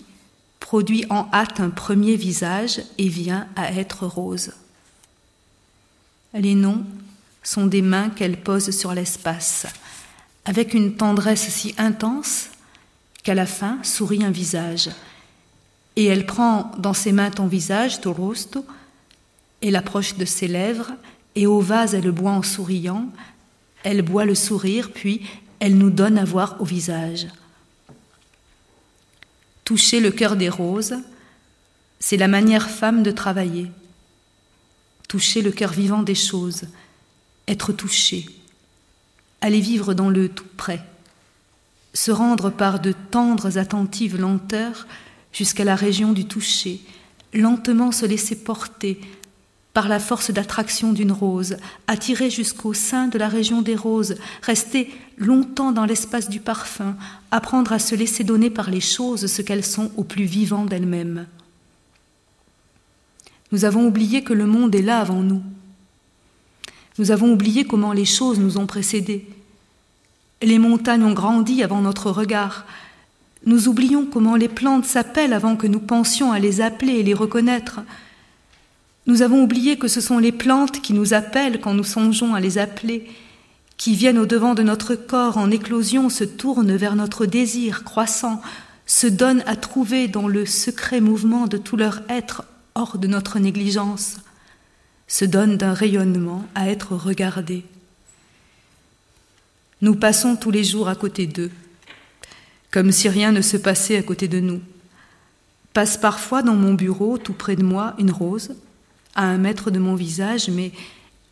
produit 0.59 1.05
en 1.11 1.29
hâte 1.33 1.61
un 1.61 1.71
premier 1.71 2.17
visage 2.17 2.81
et 2.97 3.09
vient 3.09 3.47
à 3.57 3.73
être 3.73 4.07
rose. 4.07 4.53
Les 6.35 6.55
noms 6.55 6.85
sont 7.43 7.67
des 7.67 7.83
mains 7.83 8.11
qu'elle 8.11 8.41
pose 8.41 8.71
sur 8.71 8.95
l'espace, 8.95 9.67
avec 10.45 10.75
une 10.75 10.95
tendresse 10.97 11.49
si 11.49 11.75
intense 11.79 12.49
qu'à 13.29 13.35
la 13.35 13.45
fin 13.45 13.79
sourit 13.83 14.25
un 14.25 14.31
visage. 14.31 14.89
Et 15.97 16.07
elle 16.07 16.25
prend 16.25 16.73
dans 16.79 16.95
ses 16.95 17.13
mains 17.13 17.31
ton 17.31 17.47
visage, 17.47 18.01
ton 18.01 18.15
rosto, 18.15 18.65
et 19.61 19.71
l'approche 19.71 20.17
de 20.17 20.25
ses 20.25 20.49
lèvres, 20.49 20.93
et 21.35 21.47
au 21.47 21.61
vase 21.61 21.95
elle 21.95 22.11
boit 22.11 22.31
en 22.31 22.43
souriant, 22.43 23.07
elle 23.83 24.01
boit 24.01 24.25
le 24.25 24.35
sourire, 24.35 24.93
puis 24.95 25.27
elle 25.61 25.77
nous 25.77 25.91
donne 25.91 26.17
à 26.17 26.25
voir 26.25 26.57
au 26.59 26.65
visage. 26.65 27.27
Toucher 29.63 30.01
le 30.01 30.11
cœur 30.11 30.35
des 30.35 30.49
roses, 30.49 30.95
c'est 32.01 32.17
la 32.17 32.29
manière 32.29 32.71
femme 32.71 33.03
de 33.03 33.11
travailler. 33.11 33.71
toucher 35.07 35.43
le 35.43 35.53
cœur 35.53 35.73
vivant 35.73 36.03
des 36.03 36.15
choses, 36.15 36.63
être 37.47 37.75
touché, 37.75 38.25
aller 39.43 39.61
vivre 39.61 39.93
dans 39.93 40.09
le 40.09 40.31
tout 40.31 40.47
près, 40.57 40.83
se 41.99 42.13
rendre 42.13 42.51
par 42.51 42.79
de 42.79 42.93
tendres, 43.11 43.59
attentives 43.59 44.21
lenteurs 44.21 44.87
jusqu'à 45.33 45.65
la 45.65 45.75
région 45.75 46.13
du 46.13 46.27
toucher, 46.27 46.81
lentement 47.35 47.91
se 47.91 48.07
laisser 48.07 48.37
porter 48.37 49.01
par 49.75 49.89
la 49.89 49.99
force 49.99 50.31
d'attraction 50.31 50.93
d'une 50.93 51.11
rose, 51.11 51.57
attirer 51.89 52.31
jusqu'au 52.31 52.73
sein 52.73 53.09
de 53.09 53.19
la 53.19 53.27
région 53.27 53.63
des 53.63 53.75
roses, 53.75 54.15
rester 54.43 54.95
longtemps 55.17 55.73
dans 55.73 55.87
l'espace 55.87 56.29
du 56.29 56.39
parfum, 56.39 56.97
apprendre 57.33 57.73
à 57.73 57.81
se 57.81 57.97
laisser 57.97 58.23
donner 58.23 58.49
par 58.49 58.71
les 58.71 58.81
choses 58.81 59.27
ce 59.27 59.43
qu'elles 59.43 59.65
sont 59.65 59.91
au 59.97 60.05
plus 60.05 60.25
vivant 60.25 60.67
d'elles-mêmes. 60.67 61.27
Nous 63.51 63.65
avons 63.65 63.85
oublié 63.85 64.23
que 64.23 64.35
le 64.35 64.47
monde 64.47 64.73
est 64.77 64.83
là 64.83 65.01
avant 65.01 65.23
nous. 65.23 65.43
Nous 66.99 67.11
avons 67.11 67.33
oublié 67.33 67.65
comment 67.65 67.93
les 67.93 68.05
choses 68.05 68.39
nous 68.39 68.57
ont 68.57 68.67
précédés. 68.67 69.27
Les 70.41 70.59
montagnes 70.59 71.03
ont 71.03 71.15
grandi 71.15 71.63
avant 71.63 71.81
notre 71.81 72.11
regard. 72.11 72.65
Nous 73.45 73.69
oublions 73.69 74.07
comment 74.07 74.37
les 74.37 74.49
plantes 74.49 74.85
s'appellent 74.85 75.33
avant 75.33 75.57
que 75.57 75.67
nous 75.67 75.81
pensions 75.81 76.33
à 76.33 76.39
les 76.39 76.61
appeler 76.61 76.95
et 76.95 77.03
les 77.03 77.15
reconnaître. 77.15 77.81
Nous 79.07 79.23
avons 79.23 79.43
oublié 79.43 79.79
que 79.79 79.89
ce 79.89 80.01
sont 80.01 80.19
les 80.19 80.33
plantes 80.33 80.81
qui 80.81 80.93
nous 80.93 81.15
appellent 81.15 81.61
quand 81.61 81.75
nous 81.75 81.85
songeons 81.85 82.35
à 82.35 82.41
les 82.41 82.59
appeler, 82.59 83.11
qui 83.77 83.95
viennent 83.95 84.19
au-devant 84.19 84.55
de 84.55 84.63
notre 84.63 84.95
corps 84.95 85.39
en 85.39 85.51
éclosion, 85.51 86.09
se 86.09 86.25
tournent 86.25 86.77
vers 86.77 86.95
notre 86.95 87.27
désir 87.27 87.85
croissant, 87.85 88.41
se 88.87 89.07
donnent 89.07 89.45
à 89.47 89.57
trouver 89.57 90.09
dans 90.09 90.29
le 90.29 90.47
secret 90.47 91.01
mouvement 91.01 91.47
de 91.47 91.57
tout 91.57 91.77
leur 91.77 92.03
être 92.09 92.45
hors 92.75 92.99
de 92.99 93.09
notre 93.09 93.39
négligence, 93.39 94.19
se 95.07 95.25
donnent 95.25 95.57
d'un 95.57 95.75
rayonnement 95.75 96.45
à 96.55 96.69
être 96.69 96.95
regardés. 96.95 97.65
Nous 99.81 99.95
passons 99.95 100.35
tous 100.35 100.51
les 100.51 100.65
jours 100.65 100.89
à 100.89 100.97
côté 100.97 101.29
d'eux, 101.29 101.53
comme 102.73 102.91
si 102.91 103.09
rien 103.09 103.31
ne 103.31 103.41
se 103.41 103.57
passait 103.57 103.97
à 103.97 104.03
côté 104.03 104.27
de 104.27 104.41
nous. 104.41 104.61
Passe 105.73 105.97
parfois 105.97 106.43
dans 106.43 106.57
mon 106.57 106.75
bureau, 106.75 107.17
tout 107.17 107.33
près 107.33 107.55
de 107.55 107.63
moi, 107.63 107.95
une 107.99 108.11
rose, 108.11 108.57
à 109.15 109.23
un 109.23 109.39
mètre 109.39 109.71
de 109.71 109.79
mon 109.79 109.95
visage, 109.95 110.49
mais 110.49 110.73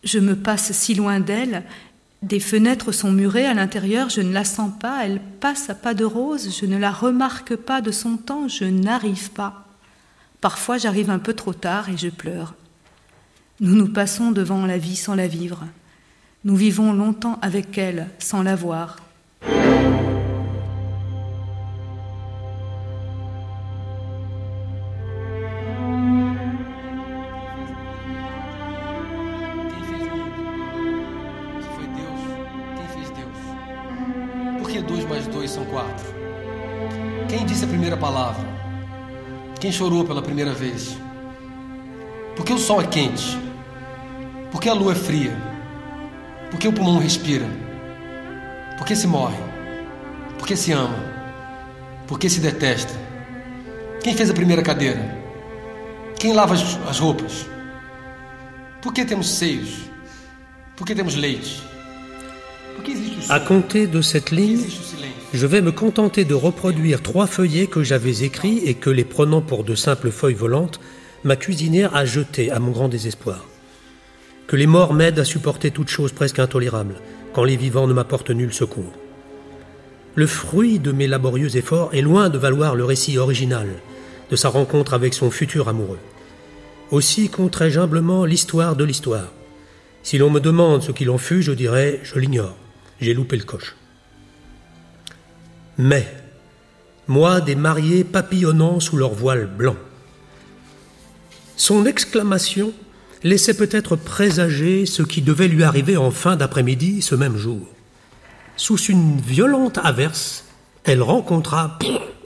je 0.05 0.20
me 0.20 0.36
passe 0.36 0.70
si 0.70 0.94
loin 0.94 1.18
d'elle. 1.18 1.64
Des 2.22 2.38
fenêtres 2.38 2.92
sont 2.92 3.11
murées 3.11 3.47
à 3.47 3.55
l'intérieur, 3.55 4.11
je 4.11 4.20
ne 4.20 4.32
la 4.32 4.44
sens 4.44 4.70
pas, 4.78 5.05
elle 5.05 5.20
passe 5.40 5.68
à 5.68 5.74
pas 5.74 5.94
de 5.94 6.05
rose, 6.05 6.57
je 6.57 6.66
ne 6.66 6.78
la 6.78 6.92
remarque 6.92 7.57
pas 7.57 7.80
de 7.80 7.90
son 7.90 8.16
temps, 8.16 8.47
je 8.47 8.64
n'arrive 8.64 9.30
pas. 9.32 9.66
Parfois 10.40 10.78
j'arrive 10.78 11.11
un 11.11 11.18
peu 11.18 11.34
trop 11.34 11.53
tard 11.53 11.88
et 11.88 11.97
je 11.97 12.09
pleure. 12.09 12.55
Nous 13.59 13.74
nous 13.74 13.88
passons 13.88 14.30
devant 14.30 14.66
la 14.66 14.78
vie 14.78 14.97
sans 14.97 15.16
la 15.16 15.26
vivre. 15.26 15.64
Nous 16.47 16.55
vivons 16.55 16.92
longtemps 16.92 17.40
avec 17.42 17.76
elle 17.76 18.07
sans 18.20 18.44
la 18.44 18.55
voir. 18.55 18.99
Quem 39.59 39.72
chorou 39.72 40.05
pela 40.05 40.22
primeira 40.22 40.53
vez? 40.53 40.97
Porque 42.36 42.53
o 42.53 42.59
sol 42.59 42.82
é 42.82 42.86
quente? 42.86 43.36
Porque 44.53 44.68
a 44.68 44.74
lua 44.74 44.92
é 44.92 44.94
fria? 44.94 45.55
Porque 46.51 46.68
o 46.68 46.72
pulmão 46.72 46.99
respira? 46.99 47.47
Porque 48.78 48.94
se 48.94 49.07
morre? 49.07 49.38
Porque 50.38 50.57
se 50.57 50.72
ama? 50.72 50.99
Porque 52.07 52.28
se 52.28 52.40
detesta? 52.40 52.94
Quem 54.03 54.14
fez 54.14 54.30
a 54.30 54.34
primeira 54.34 54.62
cadeira? 54.62 55.18
Quem 56.18 56.32
lava 56.32 56.55
as 56.55 56.99
roupas? 56.99 57.47
Por 58.80 58.92
que 58.92 59.05
temos 59.05 59.28
seios? 59.28 59.80
Por 60.76 60.86
que 60.86 60.94
temos 60.94 61.16
leite? 61.16 61.62
Por 62.74 62.84
que? 62.84 62.94
À 63.28 63.40
compter 63.40 63.88
de 63.88 64.01
cette 64.03 64.30
ligne, 64.30 64.64
je 65.32 65.47
vais 65.47 65.61
me 65.61 65.72
contenter 65.72 66.24
de 66.24 66.34
reproduire 66.34 67.03
trois 67.03 67.26
feuillets 67.26 67.66
que 67.66 67.82
j'avais 67.82 68.22
écrits 68.22 68.62
et 68.64 68.74
que, 68.74 68.90
les 68.90 69.05
prenant 69.05 69.40
pour 69.40 69.64
de 69.64 69.74
simples 69.74 70.12
feuilles 70.12 70.34
volantes, 70.34 70.78
ma 71.24 71.34
cuisinière 71.34 71.97
a 71.97 72.05
jetés 72.05 72.53
à 72.53 72.61
mon 72.61 72.70
grand 72.70 72.88
désespoir. 72.88 73.44
Que 74.47 74.57
les 74.57 74.66
morts 74.66 74.94
m'aident 74.94 75.18
à 75.18 75.24
supporter 75.24 75.70
toute 75.70 75.88
chose 75.88 76.12
presque 76.12 76.38
intolérable, 76.38 76.94
quand 77.32 77.44
les 77.44 77.57
vivants 77.57 77.86
ne 77.86 77.92
m'apportent 77.92 78.30
nul 78.30 78.53
secours. 78.53 78.92
Le 80.14 80.26
fruit 80.26 80.78
de 80.78 80.92
mes 80.92 81.09
laborieux 81.09 81.57
efforts 81.57 81.90
est 81.92 82.01
loin 82.01 82.30
de 82.30 82.38
valoir 82.38 82.74
le 82.74 82.84
récit 82.84 83.18
original 83.18 83.68
de 84.30 84.36
sa 84.36 84.49
rencontre 84.49 84.94
avec 84.94 85.14
son 85.14 85.30
futur 85.30 85.68
amoureux. 85.68 85.99
Aussi 86.90 87.28
conterai-je 87.28 87.80
humblement 87.80 88.24
l'histoire 88.24 88.76
de 88.76 88.84
l'histoire. 88.84 89.32
Si 90.03 90.18
l'on 90.18 90.30
me 90.30 90.40
demande 90.40 90.82
ce 90.82 90.92
qu'il 90.92 91.11
en 91.11 91.18
fut, 91.18 91.42
je 91.42 91.53
dirai 91.53 92.01
je 92.03 92.18
l'ignore. 92.18 92.57
J'ai 93.01 93.12
loupé 93.12 93.36
le 93.36 93.44
coche. 93.44 93.76
Mais, 95.78 96.07
moi 97.09 97.40
des 97.40 97.57
mariés 97.57 98.05
papillonnant 98.05 98.80
sous 98.80 98.97
leur 98.97 99.12
voile 99.12 99.47
blanc. 99.47 99.76
Son 101.57 101.86
exclamation 101.86 102.72
laissait 103.29 103.55
peut-être 103.55 103.97
présager 103.97 104.87
ce 104.87 105.03
qui 105.03 105.20
devait 105.20 105.49
lui 105.49 105.64
arriver 105.64 105.97
en 105.97 106.11
fin 106.11 106.37
d'après-midi 106.37 107.03
ce 107.03 107.14
même 107.14 107.37
jour. 107.37 107.66
Sous 108.57 108.77
une 108.77 109.20
violente 109.20 109.79
averse, 109.83 110.45
elle 110.85 111.03
rencontra, 111.03 111.79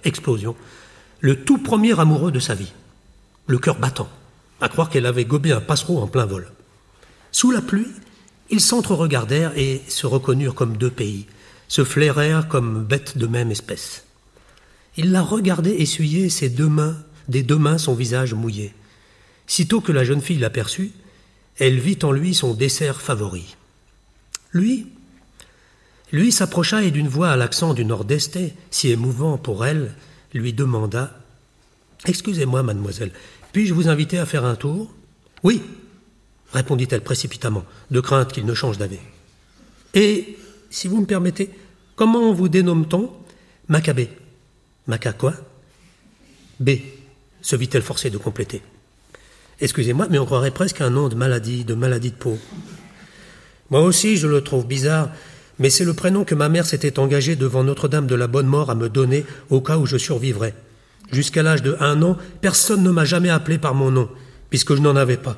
explosion, 0.04 0.54
le 1.20 1.42
tout 1.42 1.58
premier 1.58 1.98
amoureux 1.98 2.32
de 2.32 2.38
sa 2.38 2.54
vie, 2.54 2.72
le 3.46 3.58
cœur 3.58 3.78
battant, 3.78 4.08
à 4.60 4.68
croire 4.68 4.90
qu'elle 4.90 5.06
avait 5.06 5.24
gobé 5.24 5.52
un 5.52 5.60
passereau 5.60 5.98
en 5.98 6.06
plein 6.06 6.26
vol. 6.26 6.50
Sous 7.32 7.50
la 7.50 7.62
pluie, 7.62 7.88
ils 8.50 8.60
s'entre-regardèrent 8.60 9.56
et 9.56 9.80
se 9.88 10.06
reconnurent 10.06 10.54
comme 10.54 10.76
deux 10.76 10.90
pays, 10.90 11.26
se 11.68 11.84
flairèrent 11.84 12.48
comme 12.48 12.84
bêtes 12.84 13.16
de 13.16 13.26
même 13.26 13.50
espèce. 13.50 14.04
Il 14.96 15.12
la 15.12 15.22
regardait 15.22 15.80
essuyer 15.80 16.28
ses 16.28 16.50
deux 16.50 16.68
mains, 16.68 16.96
des 17.28 17.42
deux 17.42 17.58
mains 17.58 17.78
son 17.78 17.94
visage 17.94 18.34
mouillé. 18.34 18.74
Sitôt 19.50 19.80
que 19.80 19.90
la 19.90 20.04
jeune 20.04 20.20
fille 20.20 20.38
l'aperçut, 20.38 20.92
elle 21.58 21.80
vit 21.80 21.98
en 22.04 22.12
lui 22.12 22.34
son 22.34 22.54
dessert 22.54 23.00
favori. 23.00 23.56
Lui, 24.52 24.86
lui 26.12 26.30
s'approcha 26.30 26.84
et 26.84 26.92
d'une 26.92 27.08
voix 27.08 27.30
à 27.30 27.36
l'accent 27.36 27.74
du 27.74 27.84
nord-est, 27.84 28.38
si 28.70 28.90
émouvant 28.90 29.38
pour 29.38 29.66
elle, 29.66 29.92
lui 30.34 30.52
demanda 30.52 31.18
Excusez-moi, 32.06 32.62
mademoiselle, 32.62 33.10
puis-je 33.52 33.74
vous 33.74 33.88
inviter 33.88 34.18
à 34.18 34.24
faire 34.24 34.44
un 34.44 34.54
tour 34.54 34.94
Oui, 35.42 35.62
répondit-elle 36.52 37.02
précipitamment, 37.02 37.64
de 37.90 37.98
crainte 37.98 38.32
qu'il 38.32 38.46
ne 38.46 38.54
change 38.54 38.78
d'avis. 38.78 39.00
Et 39.94 40.38
si 40.70 40.86
vous 40.86 41.00
me 41.00 41.06
permettez, 41.06 41.50
comment 41.96 42.32
vous 42.32 42.48
dénomme-t-on 42.48 43.12
Macabé. 43.66 44.10
Maca 44.86 45.12
quoi 45.12 45.34
B, 46.60 46.70
se 47.42 47.56
vit-elle 47.56 47.82
forcée 47.82 48.10
de 48.10 48.18
compléter. 48.18 48.62
Excusez-moi, 49.60 50.06
mais 50.10 50.18
on 50.18 50.24
croirait 50.24 50.50
presque 50.50 50.80
un 50.80 50.90
nom 50.90 51.08
de 51.08 51.14
maladie, 51.14 51.64
de 51.64 51.74
maladie 51.74 52.10
de 52.10 52.16
peau. 52.16 52.38
Moi 53.70 53.82
aussi, 53.82 54.16
je 54.16 54.26
le 54.26 54.40
trouve 54.40 54.66
bizarre, 54.66 55.10
mais 55.58 55.70
c'est 55.70 55.84
le 55.84 55.94
prénom 55.94 56.24
que 56.24 56.34
ma 56.34 56.48
mère 56.48 56.64
s'était 56.64 56.98
engagée 56.98 57.36
devant 57.36 57.62
Notre-Dame 57.62 58.06
de 58.06 58.14
la 58.14 58.26
Bonne 58.26 58.46
Mort 58.46 58.70
à 58.70 58.74
me 58.74 58.88
donner 58.88 59.26
au 59.50 59.60
cas 59.60 59.76
où 59.76 59.86
je 59.86 59.98
survivrais. 59.98 60.54
Jusqu'à 61.12 61.42
l'âge 61.42 61.62
de 61.62 61.76
un 61.80 62.02
an, 62.02 62.16
personne 62.40 62.82
ne 62.82 62.90
m'a 62.90 63.04
jamais 63.04 63.30
appelé 63.30 63.58
par 63.58 63.74
mon 63.74 63.90
nom, 63.90 64.08
puisque 64.48 64.74
je 64.74 64.80
n'en 64.80 64.96
avais 64.96 65.18
pas. 65.18 65.36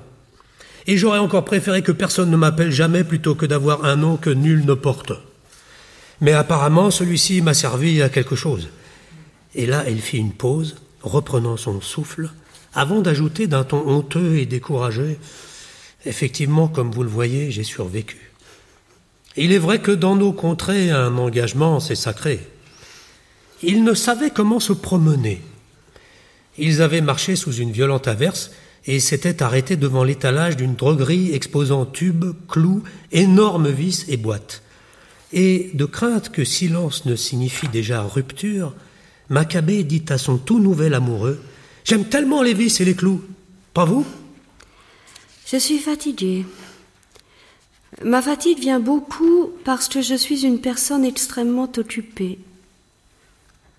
Et 0.87 0.97
j'aurais 0.97 1.19
encore 1.19 1.45
préféré 1.45 1.83
que 1.83 1.93
personne 1.93 2.31
ne 2.31 2.37
m'appelle 2.37 2.71
jamais 2.71 3.05
plutôt 3.05 3.35
que 3.35 3.47
d'avoir 3.47 3.85
un 3.85 3.97
nom 3.97 4.17
que 4.17 4.31
nul 4.31 4.65
ne 4.65 4.75
porte. 4.75 5.13
Mais 6.21 6.33
apparemment, 6.33 6.91
celui-ci 6.91 7.41
m'a 7.41 7.55
servi 7.55 8.03
à 8.03 8.09
quelque 8.09 8.37
chose. 8.37 8.69
Et 9.55 9.67
là, 9.67 9.85
elle 9.87 10.01
fit 10.01 10.19
une 10.19 10.33
pause, 10.33 10.77
reprenant 11.03 11.57
son 11.57 11.81
souffle, 11.81 12.31
avant 12.75 13.01
d'ajouter 13.01 13.47
d'un 13.47 13.65
ton 13.65 13.87
honteux 13.87 14.37
et 14.37 14.47
découragé 14.47 15.19
Effectivement, 16.05 16.69
comme 16.69 16.91
vous 16.91 17.05
le 17.05 17.09
voyez, 17.09 17.51
j'ai 17.51 17.63
survécu. 17.63 18.33
Il 19.37 19.53
est 19.53 19.59
vrai 19.59 19.81
que 19.81 19.93
dans 19.93 20.17
nos 20.17 20.33
contrées, 20.33 20.91
un 20.91 21.17
engagement, 21.17 21.81
c'est 21.81 21.95
sacré. 21.95 22.41
Ils 23.63 23.85
ne 23.85 23.95
savaient 23.95 24.31
comment 24.31 24.61
se 24.61 24.73
promener. 24.73 25.41
Ils 26.59 26.83
avaient 26.83 27.01
marché 27.01 27.37
sous 27.37 27.55
une 27.55 27.71
violente 27.71 28.09
averse 28.09 28.51
et 28.87 28.99
s'était 28.99 29.43
arrêté 29.43 29.77
devant 29.77 30.03
l'étalage 30.03 30.57
d'une 30.57 30.75
droguerie 30.75 31.33
exposant 31.33 31.87
tubes, 31.87 32.35
clous, 32.49 32.83
énormes 33.13 33.71
vis 33.71 34.05
et 34.09 34.17
boîtes. 34.17 34.63
Et, 35.33 35.71
de 35.75 35.85
crainte 35.85 36.31
que 36.31 36.45
silence 36.45 37.07
ne 37.07 37.17
signifie 37.17 37.69
déjà 37.69 38.03
rupture, 38.03 38.75
Maccabée 39.31 39.85
dit 39.85 40.05
à 40.11 40.19
son 40.19 40.37
tout 40.37 40.59
nouvel 40.59 40.93
amoureux 40.93 41.41
J'aime 41.85 42.09
tellement 42.09 42.43
les 42.43 42.55
vis 42.55 42.81
et 42.81 42.85
les 42.85 42.95
clous. 42.95 43.23
Pas 43.75 43.85
vous? 43.85 44.05
Je 45.47 45.57
suis 45.57 45.79
fatiguée. 45.79 46.47
Ma 48.03 48.23
fatigue 48.23 48.59
vient 48.59 48.81
beaucoup 48.81 49.51
parce 49.65 49.89
que 49.89 50.01
je 50.01 50.15
suis 50.15 50.45
une 50.47 50.61
personne 50.61 51.05
extrêmement 51.05 51.71
occupée. 51.77 52.39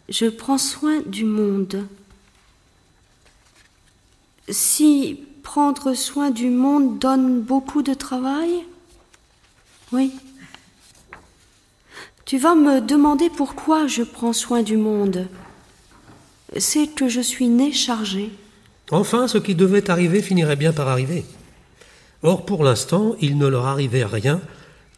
Je 0.09 0.27
prends 0.27 0.57
soin 0.57 1.01
du 1.05 1.25
monde. 1.25 1.87
Si 4.49 5.19
prendre 5.41 5.93
soin 5.93 6.29
du 6.29 6.49
monde 6.49 6.99
donne 6.99 7.41
beaucoup 7.41 7.81
de 7.81 7.93
travail? 7.93 8.65
Oui. 9.91 10.11
Tu 12.25 12.37
vas 12.37 12.55
me 12.55 12.81
demander 12.81 13.29
pourquoi 13.29 13.87
je 13.87 14.03
prends 14.03 14.33
soin 14.33 14.61
du 14.61 14.77
monde. 14.77 15.27
C'est 16.57 16.87
que 16.87 17.07
je 17.07 17.21
suis 17.21 17.47
née 17.47 17.71
chargée. 17.71 18.31
Enfin, 18.91 19.27
ce 19.27 19.37
qui 19.37 19.55
devait 19.55 19.89
arriver 19.89 20.21
finirait 20.21 20.55
bien 20.55 20.73
par 20.73 20.87
arriver. 20.87 21.25
Or, 22.21 22.45
pour 22.45 22.63
l'instant, 22.63 23.15
il 23.19 23.37
ne 23.37 23.47
leur 23.47 23.65
arrivait 23.65 24.05
rien, 24.05 24.41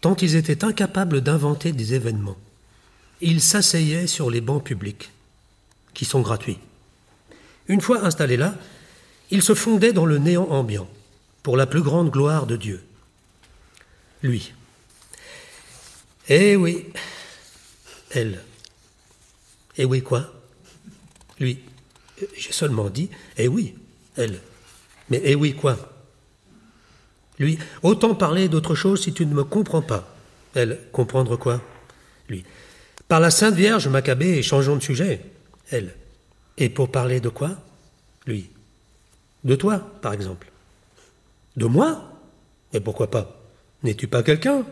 tant 0.02 0.16
ils 0.16 0.36
étaient 0.36 0.64
incapables 0.64 1.22
d'inventer 1.22 1.72
des 1.72 1.94
événements. 1.94 2.38
Ils 3.22 3.42
s'asseyaient 3.42 4.08
sur 4.08 4.30
les 4.30 4.42
bancs 4.42 4.64
publics, 4.64 5.12
qui 5.94 6.06
sont 6.06 6.22
gratuits. 6.22 6.60
Une 7.68 7.82
fois 7.82 8.06
installés 8.06 8.38
là, 8.38 8.56
ils 9.32 9.42
se 9.42 9.56
fondaient 9.56 9.94
dans 9.94 10.06
le 10.06 10.18
néant 10.20 10.48
ambiant, 10.50 10.88
pour 11.42 11.58
la 11.58 11.66
plus 11.66 11.82
grande 11.82 12.12
gloire 12.12 12.46
de 12.46 12.58
Dieu. 12.58 12.84
Lui. 14.22 14.54
Eh 16.28 16.56
oui. 16.56 16.86
Elle. 18.12 18.44
Eh 19.78 19.86
oui 19.86 20.02
quoi? 20.02 20.35
Lui. 21.40 21.60
J'ai 22.38 22.52
seulement 22.52 22.90
dit 22.90 23.10
Eh 23.38 23.48
oui, 23.48 23.76
elle. 24.16 24.40
Mais 25.10 25.22
eh 25.24 25.36
oui 25.36 25.54
quoi? 25.54 25.78
Lui, 27.38 27.60
autant 27.84 28.16
parler 28.16 28.48
d'autre 28.48 28.76
chose 28.76 29.04
si 29.04 29.14
tu 29.14 29.26
ne 29.26 29.34
me 29.34 29.44
comprends 29.44 29.82
pas. 29.82 30.16
Elle, 30.54 30.80
comprendre 30.94 31.36
quoi? 31.36 31.62
Lui, 32.30 32.46
par 33.08 33.20
la 33.20 33.30
Sainte 33.30 33.56
Vierge, 33.56 33.88
Maccabée, 33.88 34.42
changeons 34.42 34.78
de 34.78 34.82
sujet. 34.82 35.22
Elle, 35.70 35.94
et 36.58 36.70
pour 36.70 36.92
parler 36.92 37.20
de 37.20 37.30
quoi? 37.30 37.52
Lui, 38.26 38.50
de 39.44 39.56
toi, 39.56 39.80
par 40.02 40.14
exemple. 40.14 40.50
De 41.58 41.66
moi? 41.66 42.12
Et 42.74 42.80
pourquoi 42.80 43.12
pas? 43.12 43.42
N'es-tu 43.84 44.08
pas 44.08 44.24
quelqu'un? 44.24 44.66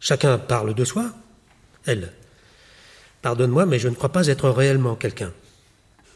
Chacun 0.00 0.38
parle 0.38 0.74
de 0.74 0.84
soi. 0.84 1.12
Elle, 1.86 2.12
pardonne-moi, 3.22 3.66
mais 3.66 3.78
je 3.78 3.88
ne 3.88 3.94
crois 3.94 4.12
pas 4.12 4.26
être 4.26 4.48
réellement 4.48 4.96
quelqu'un. 4.96 5.32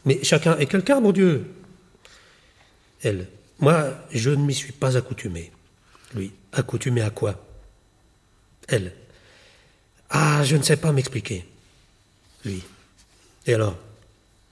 Mais 0.05 0.23
chacun 0.23 0.57
est 0.57 0.65
quelqu'un, 0.65 0.99
mon 0.99 1.11
Dieu. 1.11 1.45
Elle, 3.01 3.27
moi, 3.59 3.93
je 4.11 4.29
ne 4.29 4.43
m'y 4.43 4.53
suis 4.53 4.71
pas 4.71 4.97
accoutumé. 4.97 5.51
Lui, 6.15 6.31
accoutumé 6.53 7.01
à 7.01 7.09
quoi? 7.09 7.45
Elle. 8.67 8.93
Ah, 10.09 10.43
je 10.43 10.55
ne 10.55 10.63
sais 10.63 10.77
pas 10.77 10.91
m'expliquer. 10.91 11.45
Lui. 12.45 12.63
Et 13.45 13.53
alors? 13.53 13.77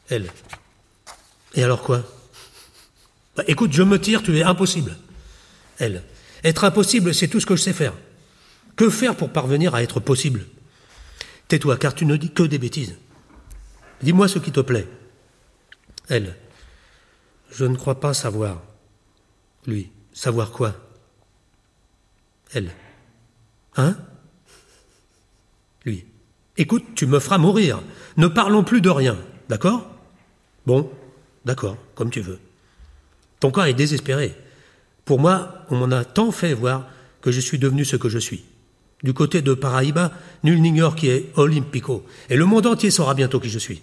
Elle. 0.09 0.29
Et 1.55 1.63
alors 1.63 1.81
quoi? 1.81 2.03
Bah, 3.35 3.43
Écoute, 3.47 3.71
je 3.73 3.83
me 3.83 3.99
tire, 3.99 4.23
tu 4.23 4.37
es 4.37 4.43
impossible. 4.43 4.97
Elle. 5.79 6.03
Être 6.43 6.63
impossible, 6.63 7.13
c'est 7.13 7.27
tout 7.27 7.39
ce 7.39 7.45
que 7.45 7.55
je 7.55 7.63
sais 7.63 7.73
faire. 7.73 7.93
Que 8.75 8.89
faire 8.89 9.15
pour 9.15 9.31
parvenir 9.31 9.73
à 9.73 9.81
être 9.81 9.99
possible? 9.99 10.45
Tais-toi, 11.47 11.77
car 11.77 11.95
tu 11.95 12.05
ne 12.05 12.17
dis 12.17 12.31
que 12.31 12.43
des 12.43 12.59
bêtises. 12.59 12.95
Dis-moi 14.01 14.27
ce 14.27 14.39
qui 14.39 14.51
te 14.51 14.59
plaît. 14.59 14.87
Elle. 16.09 16.35
Je 17.51 17.65
ne 17.65 17.75
crois 17.75 17.99
pas 17.99 18.13
savoir. 18.13 18.61
Lui. 19.65 19.91
Savoir 20.13 20.51
quoi? 20.51 20.75
Elle. 22.53 22.71
Hein? 23.75 23.97
Lui. 25.85 26.05
Écoute, 26.57 26.83
tu 26.95 27.05
me 27.05 27.19
feras 27.19 27.37
mourir. 27.37 27.81
Ne 28.15 28.27
parlons 28.27 28.63
plus 28.63 28.81
de 28.81 28.89
rien. 28.89 29.17
D'accord? 29.49 29.87
Bon, 30.65 30.91
d'accord, 31.45 31.77
comme 31.95 32.09
tu 32.09 32.21
veux. 32.21 32.39
Ton 33.39 33.51
cas 33.51 33.65
est 33.65 33.73
désespéré. 33.73 34.35
Pour 35.05 35.19
moi, 35.19 35.65
on 35.69 35.77
m'en 35.77 35.95
a 35.95 36.03
tant 36.03 36.31
fait 36.31 36.53
voir 36.53 36.87
que 37.21 37.31
je 37.31 37.39
suis 37.39 37.59
devenu 37.59 37.85
ce 37.85 37.95
que 37.95 38.09
je 38.09 38.17
suis. 38.17 38.43
Du 39.03 39.13
côté 39.13 39.41
de 39.41 39.53
Paraíba, 39.53 40.11
nul 40.43 40.61
n'ignore 40.61 40.95
qui 40.95 41.07
est 41.07 41.31
Olympico, 41.35 42.05
et 42.29 42.35
le 42.35 42.45
monde 42.45 42.65
entier 42.65 42.89
saura 42.89 43.13
bientôt 43.13 43.39
qui 43.39 43.49
je 43.49 43.59
suis. 43.59 43.81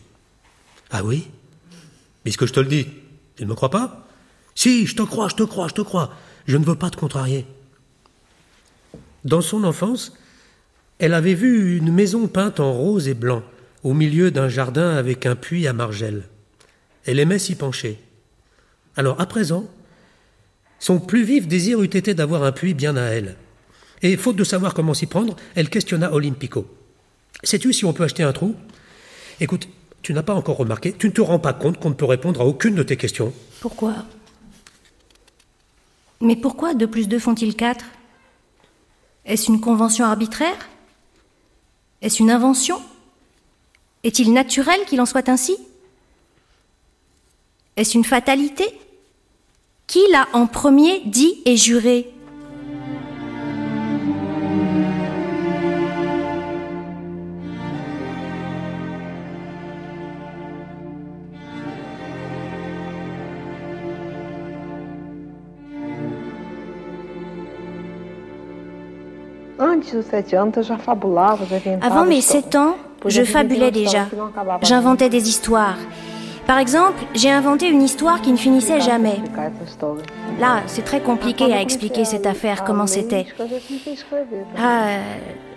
Ah 0.91 1.05
oui? 1.05 1.29
Puisque 2.25 2.47
je 2.47 2.53
te 2.53 2.61
le 2.61 2.67
dis, 2.67 2.89
tu 3.37 3.45
ne 3.45 3.49
me 3.49 3.55
crois 3.55 3.71
pas? 3.71 4.09
Si, 4.55 4.87
je 4.87 4.97
te 4.97 5.03
crois, 5.03 5.29
je 5.29 5.37
te 5.37 5.43
crois, 5.43 5.69
je 5.69 5.75
te 5.75 5.83
crois. 5.83 6.15
Je 6.47 6.57
ne 6.57 6.65
veux 6.65 6.75
pas 6.75 6.91
te 6.91 6.97
contrarier. 6.97 7.47
Dans 9.25 9.41
son 9.41 9.65
enfance, 9.65 10.15
elle 10.99 11.15
avait 11.15 11.35
vu 11.35 11.77
une 11.77 11.93
maison 11.93 12.27
peinte 12.29 12.61
en 12.61 12.73
rose 12.73 13.09
et 13.09 13.15
blanc, 13.15 13.43
au 13.83 13.95
milieu 13.95 14.31
d'un 14.31 14.49
jardin 14.49 14.97
avec 14.97 15.27
un 15.27 15.37
puits 15.37 15.67
à 15.67 15.73
margelle. 15.73 16.29
Elle 17.05 17.19
aimait 17.19 17.39
s'y 17.39 17.55
pencher. 17.55 17.99
Alors, 18.97 19.21
à 19.21 19.27
présent, 19.27 19.69
son 20.79 21.01
plus 21.01 21.25
vif 21.25 21.49
désir 21.49 21.83
eût 21.83 21.87
été 21.87 22.15
d'avoir 22.15 22.45
un 22.45 22.53
puits 22.53 22.75
bien 22.75 22.97
à 22.97 23.03
elle. 23.03 23.37
Et 24.03 24.17
faute 24.17 24.37
de 24.37 24.45
savoir 24.45 24.75
comment 24.75 24.95
s'y 24.95 25.07
prendre, 25.07 25.37
elle 25.55 25.71
questionna 25.71 26.13
Olympico. 26.13 26.67
Sais-tu 27.43 27.73
si 27.73 27.85
on 27.85 27.93
peut 27.93 28.05
acheter 28.05 28.23
un 28.23 28.33
trou? 28.33 28.55
Écoute, 29.41 29.69
tu 30.05 30.13
n'as 30.13 30.23
pas 30.23 30.35
encore 30.35 30.59
remarqué, 30.59 30.93
tu 30.93 31.09
ne 31.09 31.13
te 31.13 31.23
rends 31.23 31.39
pas 31.39 31.55
compte 31.55 31.81
qu'on 31.81 31.89
ne 31.89 31.95
peut 31.95 32.05
répondre 32.05 32.43
à 32.43 32.45
aucune 32.45 32.75
de 32.75 32.83
tes 32.83 32.99
questions. 32.99 33.33
Pourquoi? 33.61 33.95
Mais 36.21 36.37
pourquoi 36.37 36.75
deux 36.75 36.87
plus 36.87 37.09
deux 37.09 37.19
font-ils 37.19 37.57
quatre? 37.57 37.87
Est-ce 39.25 39.51
une 39.51 39.61
convention 39.61 40.05
arbitraire? 40.05 40.69
Est-ce 42.03 42.23
une 42.23 42.31
invention? 42.31 42.81
Est-il 44.03 44.35
naturel 44.35 44.79
qu'il 44.87 45.01
en 45.01 45.07
soit 45.07 45.31
ainsi? 45.31 45.57
Est-ce 47.77 47.97
une 47.97 48.05
fatalité? 48.05 48.67
Qui 49.87 50.01
l'a 50.13 50.29
en 50.35 50.47
premier 50.47 51.01
dit 51.07 51.41
et 51.47 51.57
juré? 51.57 52.13
Avant 71.83 72.05
mes 72.05 72.21
7 72.21 72.55
ans, 72.57 72.77
je 73.07 73.23
fabulais 73.23 73.71
déjà. 73.71 74.07
J'inventais 74.63 75.09
des 75.09 75.29
histoires. 75.29 75.77
Par 76.47 76.59
exemple, 76.59 77.03
j'ai 77.15 77.31
inventé 77.31 77.69
une 77.69 77.83
histoire 77.83 78.21
qui 78.21 78.31
ne 78.31 78.37
finissait 78.37 78.81
jamais. 78.81 79.17
Là, 80.39 80.63
c'est 80.67 80.85
très 80.85 81.01
compliqué 81.01 81.53
à 81.53 81.61
expliquer 81.61 82.05
cette 82.05 82.27
affaire, 82.27 82.65
comment 82.65 82.87
c'était. 82.87 83.27
Ah, 84.59 84.99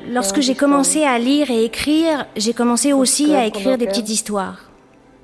lorsque 0.09 0.39
j'ai 0.39 0.55
commencé 0.55 1.03
à 1.03 1.19
lire 1.19 1.51
et 1.51 1.65
écrire, 1.65 2.25
j'ai 2.37 2.53
commencé 2.53 2.93
aussi 2.93 3.35
à 3.35 3.45
écrire 3.45 3.77
des 3.77 3.87
petites 3.87 4.09
histoires. 4.09 4.66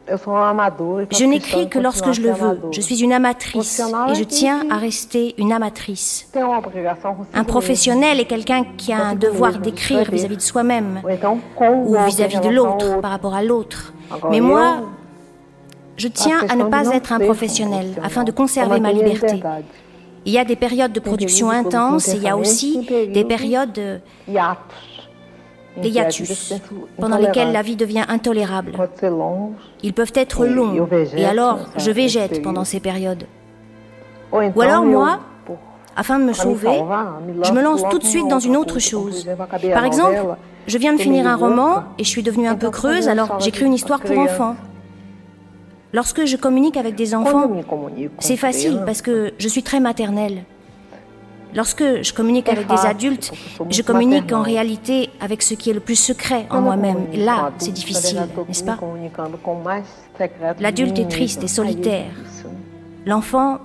Je 0.08 1.26
n'écris 1.26 1.70
que 1.70 1.80
lorsque 1.80 2.12
je 2.12 2.22
le 2.22 2.32
veux. 2.32 2.60
Je 2.72 2.82
suis 2.82 3.02
une 3.02 3.14
amatrice 3.14 3.82
et 4.10 4.16
je 4.16 4.24
tiens 4.24 4.66
à 4.70 4.78
rester 4.78 5.34
une 5.38 5.54
amatrice. 5.54 6.30
Un 7.34 7.44
professionnel 7.44 8.20
est 8.20 8.26
quelqu'un 8.26 8.66
qui 8.78 8.92
a 8.92 8.98
un 8.98 9.16
devoir 9.16 9.60
d'écrire 9.60 10.12
vis-à-vis 10.12 10.38
de 10.38 10.42
soi-même 10.42 11.02
ou 11.86 11.96
vis-à-vis 12.06 12.40
de 12.40 12.50
l'autre, 12.50 13.00
par 13.02 13.12
rapport 13.12 13.34
à 13.34 13.44
l'autre. 13.44 13.94
Mais 14.30 14.42
moi, 14.42 14.82
je 15.96 16.08
tiens 16.08 16.40
à 16.50 16.56
ne 16.56 16.66
pas 16.66 16.88
être 16.90 17.14
un 17.14 17.20
professionnel 17.20 17.96
afin 18.04 18.24
de 18.24 18.32
conserver 18.32 18.80
ma 18.80 18.92
liberté. 18.92 19.42
Il 20.26 20.32
y 20.32 20.38
a 20.38 20.46
des 20.46 20.56
périodes 20.56 20.94
de 20.94 21.00
production 21.00 21.50
intenses 21.50 22.10
et 22.10 22.18
il 22.18 22.24
y 22.24 22.30
a 22.30 22.38
aussi 22.38 22.88
des 23.14 23.24
périodes 23.26 24.02
des 25.82 25.90
hiatus, 25.90 26.54
pendant 27.00 27.18
lesquels 27.18 27.52
la 27.52 27.62
vie 27.62 27.76
devient 27.76 28.06
intolérable. 28.08 28.74
Ils 29.82 29.94
peuvent 29.94 30.14
être 30.16 30.46
longs, 30.46 30.88
et 31.16 31.26
alors 31.26 31.60
je 31.78 31.92
végète 31.92 32.42
pendant 32.42 32.64
ces 32.64 32.80
périodes. 32.80 33.26
Ou 34.32 34.62
alors 34.62 34.84
moi, 34.84 35.20
afin 35.96 36.20
de 36.20 36.24
me 36.24 36.34
sauver, 36.34 36.82
je 37.44 37.52
me 37.52 37.62
lance 37.62 37.84
tout 37.90 38.00
de 38.00 38.06
suite 38.06 38.28
dans 38.28 38.40
une 38.40 38.58
autre 38.58 38.80
chose. 38.80 39.28
Par 39.74 39.86
exemple, 39.86 40.36
je 40.68 40.78
viens 40.78 40.94
de 40.94 41.00
finir 41.00 41.28
un 41.28 41.36
roman 41.36 41.84
et 41.98 42.04
je 42.04 42.10
suis 42.10 42.24
devenue 42.24 42.48
un 42.48 42.56
peu 42.56 42.70
creuse, 42.70 43.08
alors 43.08 43.40
j'écris 43.40 43.66
une 43.66 43.74
histoire 43.74 44.00
pour 44.00 44.18
enfants. 44.18 44.56
Lorsque 45.92 46.26
je 46.26 46.38
communique 46.38 46.78
avec 46.78 46.96
des 46.96 47.14
enfants, 47.14 47.52
c'est 48.20 48.38
facile 48.38 48.82
parce 48.86 49.02
que 49.02 49.34
je 49.38 49.48
suis 49.48 49.62
très 49.62 49.80
maternelle. 49.80 50.44
Lorsque 51.56 51.84
je 52.02 52.14
communique 52.14 52.50
avec 52.50 52.68
des 52.68 52.86
adultes, 52.86 53.32
je 53.70 53.82
communique 53.82 54.32
en 54.32 54.42
réalité 54.42 55.10
avec 55.20 55.42
ce 55.44 55.54
qui 55.54 55.70
est 55.70 55.74
le 55.74 55.80
plus 55.80 55.96
secret 55.96 56.48
en 56.50 56.62
moi-même. 56.62 57.08
Là, 57.14 57.52
c'est 57.58 57.72
difficile, 57.72 58.28
n'est-ce 58.48 58.64
pas? 58.64 58.78
L'adulte 60.60 61.00
est 61.00 61.10
triste 61.10 61.44
et 61.44 61.48
solitaire. 61.48 62.12
L'enfant, 63.06 63.60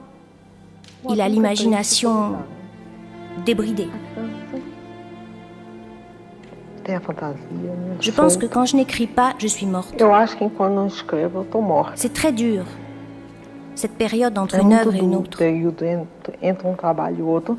il 1.09 1.21
a 1.21 1.29
l'imagination 1.29 2.37
débridée. 3.47 3.89
Je 8.01 8.11
pense 8.11 8.37
que 8.37 8.47
quand 8.47 8.65
je 8.65 8.77
n'écris 8.77 9.07
pas, 9.07 9.35
je 9.39 9.47
suis 9.47 9.67
morte. 9.67 10.03
C'est 11.95 12.13
très 12.13 12.33
dur, 12.33 12.65
cette 13.79 13.93
période 13.93 14.37
entre 14.37 14.61
une 14.61 14.73
œuvre 14.73 14.95
et 14.95 14.99
une 14.99 15.15
autre. 15.15 15.43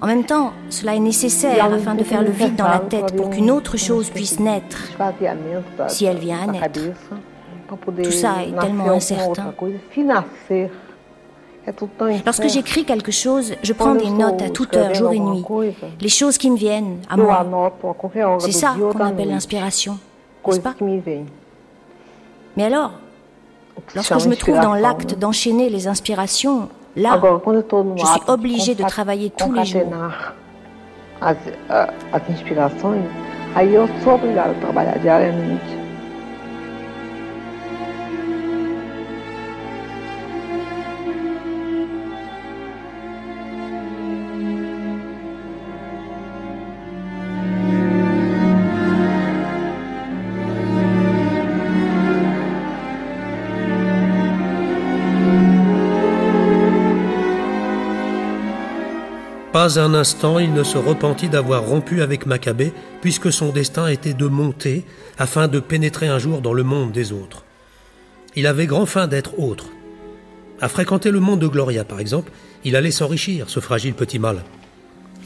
En 0.02 0.08
même 0.08 0.26
temps, 0.26 0.52
cela 0.70 0.96
est 0.96 1.00
nécessaire 1.00 1.66
afin 1.66 1.96
de 1.96 2.04
faire 2.04 2.22
le 2.22 2.32
vide 2.32 2.56
dans 2.56 2.68
la 2.68 2.80
tête 2.80 3.16
pour 3.16 3.30
qu'une 3.30 3.50
autre 3.50 3.78
chose 3.78 4.10
puisse 4.10 4.40
naître, 4.40 4.90
si 5.88 6.06
elle 6.06 6.18
vient 6.18 6.42
à 6.44 6.48
naître. 6.52 6.80
Tout 8.04 8.12
ça 8.12 8.44
est 8.44 8.60
tellement 8.60 8.90
incertain. 8.92 9.54
Lorsque 12.26 12.48
j'écris 12.48 12.84
quelque 12.84 13.12
chose, 13.12 13.54
je 13.62 13.74
prends 13.74 13.96
des 13.96 14.10
notes 14.10 14.42
à 14.42 14.50
toute 14.50 14.76
heure, 14.76 14.94
jour 14.94 15.12
et 15.12 15.20
nuit. 15.20 15.46
Les 16.02 16.10
choses 16.10 16.38
qui 16.38 16.50
me 16.52 16.58
viennent 16.58 16.98
à 17.10 17.16
moi. 17.16 17.46
C'est 18.40 18.52
ça 18.52 18.76
qu'on 18.78 19.00
appelle 19.00 19.30
l'inspiration, 19.30 19.98
n'est-ce 20.48 20.60
pas? 20.60 20.76
Mais 22.58 22.66
alors, 22.66 22.92
lorsque 23.96 24.20
je 24.20 24.30
me 24.30 24.36
trouve 24.36 24.60
dans 24.60 24.74
l'acte 24.76 25.18
d'enchaîner 25.18 25.70
les 25.70 25.88
inspirations, 25.88 26.70
là, 26.96 27.20
je 27.22 28.06
suis 28.06 28.22
obligée 28.28 28.76
de 28.76 28.84
travailler 28.84 29.32
tous 29.32 29.52
les 29.54 29.66
jours. 29.66 29.94
Un 59.78 59.94
instant 59.94 60.40
il 60.40 60.54
ne 60.54 60.64
se 60.64 60.80
repentit 60.80 61.30
d'avoir 61.30 61.64
rompu 61.64 62.02
avec 62.02 62.26
Maccabée, 62.26 62.74
puisque 63.02 63.32
son 63.32 63.50
destin 63.50 63.88
était 63.88 64.16
de 64.16 64.26
monter 64.26 64.84
afin 65.20 65.48
de 65.48 65.60
pénétrer 65.60 66.08
un 66.08 66.18
jour 66.18 66.42
dans 66.42 66.54
le 66.54 66.64
monde 66.64 66.92
des 66.92 67.12
autres. 67.12 67.44
Il 68.36 68.48
avait 68.48 68.66
grand 68.66 68.88
faim 68.88 69.08
d'être 69.08 69.38
autre. 69.38 69.68
À 70.60 70.70
fréquenter 70.70 71.12
le 71.12 71.20
monde 71.20 71.40
de 71.40 71.48
Gloria, 71.48 71.84
par 71.84 72.00
exemple, 72.00 72.32
il 72.64 72.76
allait 72.76 72.90
s'enrichir, 72.90 73.50
ce 73.50 73.60
fragile 73.60 73.94
petit 73.94 74.18
mal. 74.18 74.44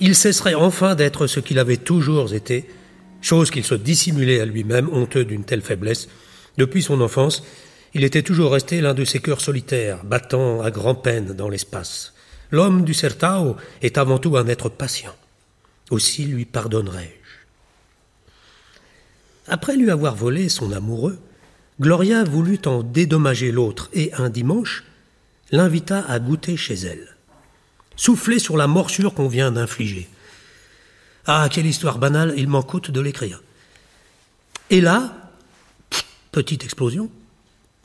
Il 0.01 0.13
cesserait 0.13 0.55
enfin 0.55 0.95
d'être 0.95 1.25
ce 1.27 1.39
qu'il 1.39 1.57
avait 1.59 1.77
toujours 1.77 2.33
été, 2.33 2.67
chose 3.21 3.49
qu'il 3.49 3.63
se 3.63 3.75
dissimulait 3.75 4.41
à 4.41 4.45
lui-même, 4.45 4.89
honteux 4.91 5.23
d'une 5.23 5.45
telle 5.45 5.61
faiblesse. 5.61 6.09
Depuis 6.57 6.83
son 6.83 6.99
enfance, 6.99 7.43
il 7.93 8.03
était 8.03 8.23
toujours 8.23 8.51
resté 8.51 8.81
l'un 8.81 8.93
de 8.93 9.05
ces 9.05 9.19
cœurs 9.19 9.41
solitaires, 9.41 10.03
battant 10.03 10.61
à 10.61 10.69
grand-peine 10.69 11.33
dans 11.33 11.49
l'espace. 11.49 12.13
L'homme 12.54 12.86
du 12.86 12.93
Sertao 12.93 13.58
est 13.82 13.97
avant 13.97 14.20
tout 14.20 14.38
un 14.38 14.45
être 14.45 14.70
patient. 14.70 15.16
Aussi 15.89 16.26
lui 16.26 16.45
pardonnerai-je. 16.45 17.32
Après 19.47 19.76
lui 19.76 19.89
avoir 19.89 20.16
volé 20.16 20.49
son 20.49 20.72
amoureux, 20.72 21.18
Gloria 21.82 22.24
voulut 22.24 22.60
en 22.68 22.84
dédommager 22.84 23.51
l'autre 23.51 23.89
et 23.91 24.14
un 24.14 24.30
dimanche 24.30 24.84
l'invita 25.51 26.06
à 26.08 26.20
goûter 26.20 26.56
chez 26.56 26.76
elle. 26.76 27.18
Souffler 27.95 28.38
sur 28.38 28.56
la 28.56 28.68
morsure 28.68 29.16
qu'on 29.16 29.28
vient 29.28 29.51
d'infliger. 29.51 30.08
Ah, 31.26 31.49
quelle 31.51 31.66
histoire 31.66 31.97
banale, 31.97 32.36
il 32.38 32.47
m'en 32.47 32.62
coûte 32.62 32.91
de 32.91 33.01
l'écrire. 33.01 33.41
Et 34.70 34.80
là, 34.80 35.32
petite 36.32 36.64
explosion, 36.64 37.10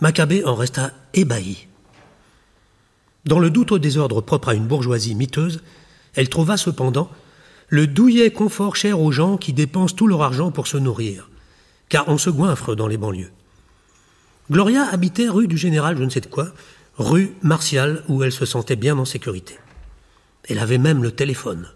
Maccabée 0.01 0.45
en 0.45 0.55
resta 0.55 0.93
ébahi. 1.15 1.68
Dans 3.29 3.41
le 3.41 3.51
doute 3.51 3.73
au 3.73 3.79
désordre 3.79 4.23
propre 4.23 4.49
à 4.49 4.55
une 4.55 4.67
bourgeoisie 4.67 5.15
miteuse, 5.15 5.63
elle 6.15 6.31
trouva 6.31 6.57
cependant 6.57 7.11
le 7.69 7.87
douillet 7.87 8.31
confort 8.31 8.75
cher 8.75 9.03
aux 9.03 9.13
gens 9.13 9.37
qui 9.37 9.53
dépensent 9.53 9.95
tout 9.95 10.07
leur 10.07 10.23
argent 10.23 10.51
pour 10.51 10.67
se 10.67 10.79
nourrir, 10.79 11.29
car 11.91 12.09
on 12.09 12.17
se 12.17 12.31
goinfre 12.31 12.75
dans 12.75 12.87
les 12.87 12.97
banlieues. 12.97 13.31
Gloria 14.51 14.89
habitait 14.91 15.29
rue 15.29 15.47
du 15.47 15.59
Général 15.59 15.99
je 15.99 16.05
ne 16.05 16.09
sais 16.09 16.23
de 16.23 16.27
quoi, 16.27 16.49
rue 16.97 17.35
Martial, 17.43 18.03
où 18.09 18.23
elle 18.23 18.33
se 18.33 18.47
sentait 18.47 18.77
bien 18.77 18.97
en 18.97 19.05
sécurité. 19.05 19.59
Elle 20.49 20.59
avait 20.59 20.79
même 20.79 21.03
le 21.03 21.13
téléphone. 21.13 21.69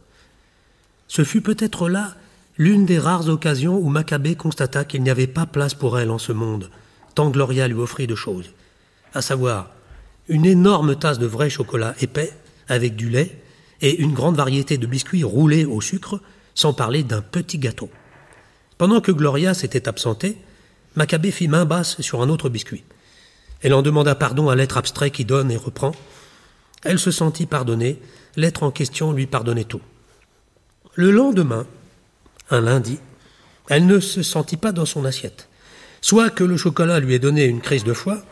Ce 1.07 1.23
fut 1.23 1.43
peut-être 1.43 1.91
là 1.91 2.15
l'une 2.57 2.87
des 2.87 2.99
rares 2.99 3.29
occasions 3.29 3.77
où 3.77 3.91
Maccabée 3.91 4.37
constata 4.37 4.87
qu'il 4.87 5.03
n'y 5.03 5.11
avait 5.11 5.27
pas 5.27 5.45
place 5.45 5.75
pour 5.75 5.99
elle 5.99 6.11
en 6.13 6.19
ce 6.19 6.33
monde, 6.33 6.71
tant 7.15 7.29
Gloria 7.29 7.69
lui 7.69 7.75
offrit 7.75 8.07
de 8.07 8.15
choses, 8.15 8.53
à 9.13 9.21
savoir 9.21 9.69
une 10.33 10.47
énorme 10.47 10.97
tasse 10.97 11.19
de 11.19 11.27
vrai 11.27 11.51
chocolat 11.51 11.95
épais 12.01 12.33
avec 12.67 12.97
du 12.97 13.11
lait 13.11 13.37
et 13.83 14.01
une 14.01 14.15
grande 14.15 14.37
variété 14.37 14.79
de 14.79 14.87
biscuits 14.87 15.25
roulés 15.25 15.67
au 15.67 15.83
sucre, 15.83 16.21
sans 16.55 16.73
parler 16.73 17.03
d'un 17.03 17.21
petit 17.21 17.59
gâteau. 17.59 17.91
Pendant 18.79 19.03
que 19.03 19.13
Gloria 19.13 19.53
s'était 19.53 19.89
absentée, 19.89 20.39
Maccabée 20.97 21.31
fit 21.31 21.49
main 21.49 21.67
basse 21.67 22.01
sur 22.01 22.23
un 22.23 22.31
autre 22.31 22.49
biscuit. 22.49 22.83
Elle 23.61 23.75
en 23.75 23.83
demanda 23.83 24.15
pardon 24.15 24.49
à 24.49 24.57
l'être 24.57 24.79
abstrait 24.79 25.11
qui 25.11 25.27
donne 25.27 25.51
et 25.51 25.57
reprend. 25.57 25.93
Elle 26.83 26.99
se 26.99 27.11
sentit 27.11 27.47
pardonnée, 27.47 27.99
l'être 28.37 28.63
en 28.63 28.71
question 28.71 29.13
lui 29.13 29.27
pardonnait 29.27 29.65
tout. 29.65 29.83
Le 30.95 31.11
lendemain, 31.11 31.67
un 32.51 32.63
lundi, 32.63 32.99
elle 33.69 33.87
ne 33.87 34.01
se 34.01 34.23
sentit 34.23 34.57
pas 34.57 34.73
dans 34.73 34.87
son 34.87 35.05
assiette. 35.05 35.49
Soit 36.01 36.31
que 36.31 36.45
le 36.45 36.57
chocolat 36.57 37.01
lui 37.01 37.15
ait 37.15 37.19
donné 37.19 37.45
une 37.45 37.61
crise 37.61 37.85
de 37.85 37.93
foie, 37.93 38.23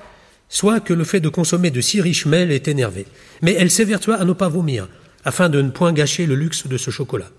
soit 0.51 0.80
que 0.80 0.92
le 0.92 1.05
fait 1.05 1.20
de 1.20 1.30
consommer 1.30 1.70
de 1.70 1.80
si 1.80 2.03
riches 2.03 2.26
mets 2.26 2.55
est 2.55 2.68
énervé. 2.68 3.07
Mais 3.40 3.55
elle 3.55 3.70
s'évertua 3.70 4.16
à 4.16 4.24
ne 4.26 4.32
pas 4.34 4.48
vomir, 4.48 4.88
afin 5.24 5.48
de 5.48 5.62
ne 5.62 5.70
point 5.70 5.94
gâcher 5.94 6.26
le 6.26 6.34
luxe 6.34 6.66
de 6.66 6.76
ce 6.76 6.90
chocolat. 6.90 7.30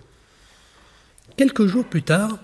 Quelques 1.38 1.68
jours 1.68 1.86
plus 1.86 2.04
tard, 2.04 2.40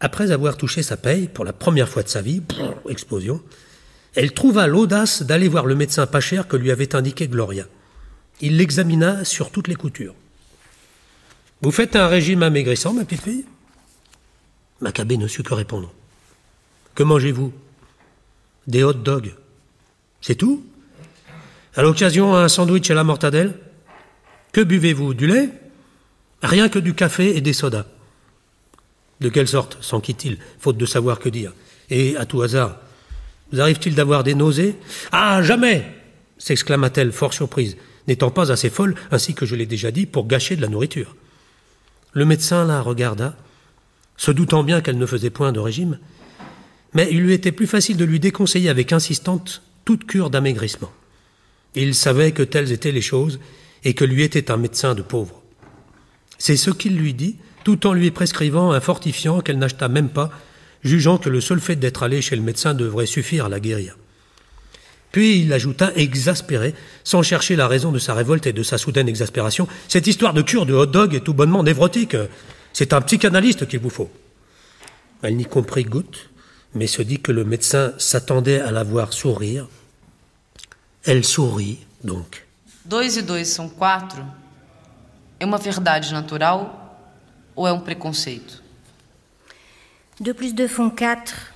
après 0.00 0.32
avoir 0.32 0.56
touché 0.56 0.82
sa 0.82 0.96
paye 0.96 1.28
pour 1.28 1.44
la 1.44 1.52
première 1.52 1.88
fois 1.88 2.02
de 2.02 2.08
sa 2.08 2.20
vie, 2.20 2.42
explosion, 2.88 3.40
elle 4.14 4.32
trouva 4.32 4.66
l'audace 4.66 5.22
d'aller 5.22 5.48
voir 5.48 5.66
le 5.66 5.74
médecin 5.74 6.06
pas 6.06 6.20
cher 6.20 6.46
que 6.46 6.56
lui 6.56 6.70
avait 6.70 6.94
indiqué 6.94 7.28
Gloria. 7.28 7.66
Il 8.40 8.56
l'examina 8.58 9.24
sur 9.24 9.50
toutes 9.50 9.68
les 9.68 9.74
coutures. 9.76 10.14
Vous 11.62 11.70
faites 11.70 11.96
un 11.96 12.08
régime 12.08 12.42
amaigrissant, 12.42 12.92
ma 12.92 13.04
petite 13.04 13.22
fille? 13.22 13.44
Maccabée 14.80 15.16
ne 15.16 15.28
sut 15.28 15.44
que 15.44 15.54
répondre. 15.54 15.92
Que 16.94 17.02
mangez-vous? 17.02 17.52
Des 18.66 18.82
hot 18.82 18.94
dogs. 18.94 19.34
C'est 20.26 20.36
tout 20.36 20.64
À 21.76 21.82
l'occasion, 21.82 22.34
un 22.34 22.48
sandwich 22.48 22.90
à 22.90 22.94
la 22.94 23.04
mortadelle 23.04 23.52
Que 24.52 24.62
buvez-vous 24.62 25.12
Du 25.12 25.26
lait 25.26 25.50
Rien 26.42 26.70
que 26.70 26.78
du 26.78 26.94
café 26.94 27.36
et 27.36 27.42
des 27.42 27.52
sodas. 27.52 27.84
De 29.20 29.28
quelle 29.28 29.48
sorte 29.48 29.76
s'enquit-il, 29.82 30.38
faute 30.58 30.78
de 30.78 30.86
savoir 30.86 31.18
que 31.18 31.28
dire 31.28 31.52
Et, 31.90 32.16
à 32.16 32.24
tout 32.24 32.40
hasard, 32.40 32.78
vous 33.52 33.60
arrive-t-il 33.60 33.94
d'avoir 33.94 34.24
des 34.24 34.34
nausées 34.34 34.76
Ah, 35.12 35.42
jamais 35.42 35.84
s'exclama-t-elle, 36.38 37.12
fort 37.12 37.34
surprise, 37.34 37.76
n'étant 38.08 38.30
pas 38.30 38.50
assez 38.50 38.70
folle, 38.70 38.94
ainsi 39.10 39.34
que 39.34 39.44
je 39.44 39.54
l'ai 39.54 39.66
déjà 39.66 39.90
dit, 39.90 40.06
pour 40.06 40.26
gâcher 40.26 40.56
de 40.56 40.62
la 40.62 40.68
nourriture. 40.68 41.16
Le 42.14 42.24
médecin 42.24 42.64
la 42.64 42.80
regarda, 42.80 43.36
se 44.16 44.30
doutant 44.30 44.64
bien 44.64 44.80
qu'elle 44.80 44.98
ne 44.98 45.06
faisait 45.06 45.28
point 45.28 45.52
de 45.52 45.60
régime, 45.60 45.98
mais 46.94 47.08
il 47.10 47.20
lui 47.20 47.34
était 47.34 47.52
plus 47.52 47.66
facile 47.66 47.98
de 47.98 48.06
lui 48.06 48.20
déconseiller 48.20 48.70
avec 48.70 48.94
insistance 48.94 49.60
toute 49.84 50.06
cure 50.06 50.30
d'amaigrissement. 50.30 50.92
Il 51.74 51.94
savait 51.94 52.32
que 52.32 52.42
telles 52.42 52.72
étaient 52.72 52.92
les 52.92 53.02
choses 53.02 53.40
et 53.84 53.94
que 53.94 54.04
lui 54.04 54.22
était 54.22 54.50
un 54.50 54.56
médecin 54.56 54.94
de 54.94 55.02
pauvre. 55.02 55.42
C'est 56.38 56.56
ce 56.56 56.70
qu'il 56.70 56.96
lui 56.96 57.14
dit, 57.14 57.36
tout 57.64 57.86
en 57.86 57.92
lui 57.92 58.10
prescrivant 58.10 58.72
un 58.72 58.80
fortifiant 58.80 59.40
qu'elle 59.40 59.58
n'acheta 59.58 59.88
même 59.88 60.10
pas, 60.10 60.30
jugeant 60.82 61.18
que 61.18 61.30
le 61.30 61.40
seul 61.40 61.60
fait 61.60 61.76
d'être 61.76 62.02
allé 62.02 62.22
chez 62.22 62.36
le 62.36 62.42
médecin 62.42 62.74
devrait 62.74 63.06
suffire 63.06 63.46
à 63.46 63.48
la 63.48 63.60
guérir. 63.60 63.96
Puis 65.12 65.38
il 65.38 65.52
ajouta, 65.52 65.92
exaspéré, 65.94 66.74
sans 67.04 67.22
chercher 67.22 67.56
la 67.56 67.68
raison 67.68 67.92
de 67.92 68.00
sa 68.00 68.14
révolte 68.14 68.48
et 68.48 68.52
de 68.52 68.62
sa 68.62 68.78
soudaine 68.78 69.08
exaspération, 69.08 69.68
Cette 69.88 70.08
histoire 70.08 70.34
de 70.34 70.42
cure 70.42 70.66
de 70.66 70.74
hot 70.74 70.86
dog 70.86 71.14
est 71.14 71.20
tout 71.20 71.34
bonnement 71.34 71.62
névrotique. 71.62 72.16
C'est 72.72 72.92
un 72.92 73.00
psychanalyste 73.00 73.68
qu'il 73.68 73.78
vous 73.78 73.90
faut. 73.90 74.10
Elle 75.22 75.36
n'y 75.36 75.44
comprit 75.44 75.84
goutte, 75.84 76.30
mais 76.74 76.86
se 76.86 77.02
dit 77.02 77.20
que 77.20 77.32
le 77.32 77.44
médecin 77.44 77.92
s'attendait 77.98 78.60
à 78.60 78.70
la 78.70 78.82
voir 78.82 79.12
sourire. 79.12 79.68
Elle 81.04 81.24
sourit, 81.24 81.78
donc. 82.02 82.46
Dois 82.84 83.16
e 83.16 83.22
dois 83.22 83.44
são 83.44 83.68
quatro? 83.68 84.24
É 85.40 85.44
uma 85.44 85.58
verdade 85.58 86.12
natural 86.12 86.98
ou 87.56 87.66
é 87.66 87.72
um 87.72 87.80
preconceito? 87.80 88.62
Deux 90.20 90.34
plus 90.34 90.52
deux 90.52 90.68
font 90.68 90.90
quatre 90.90 91.52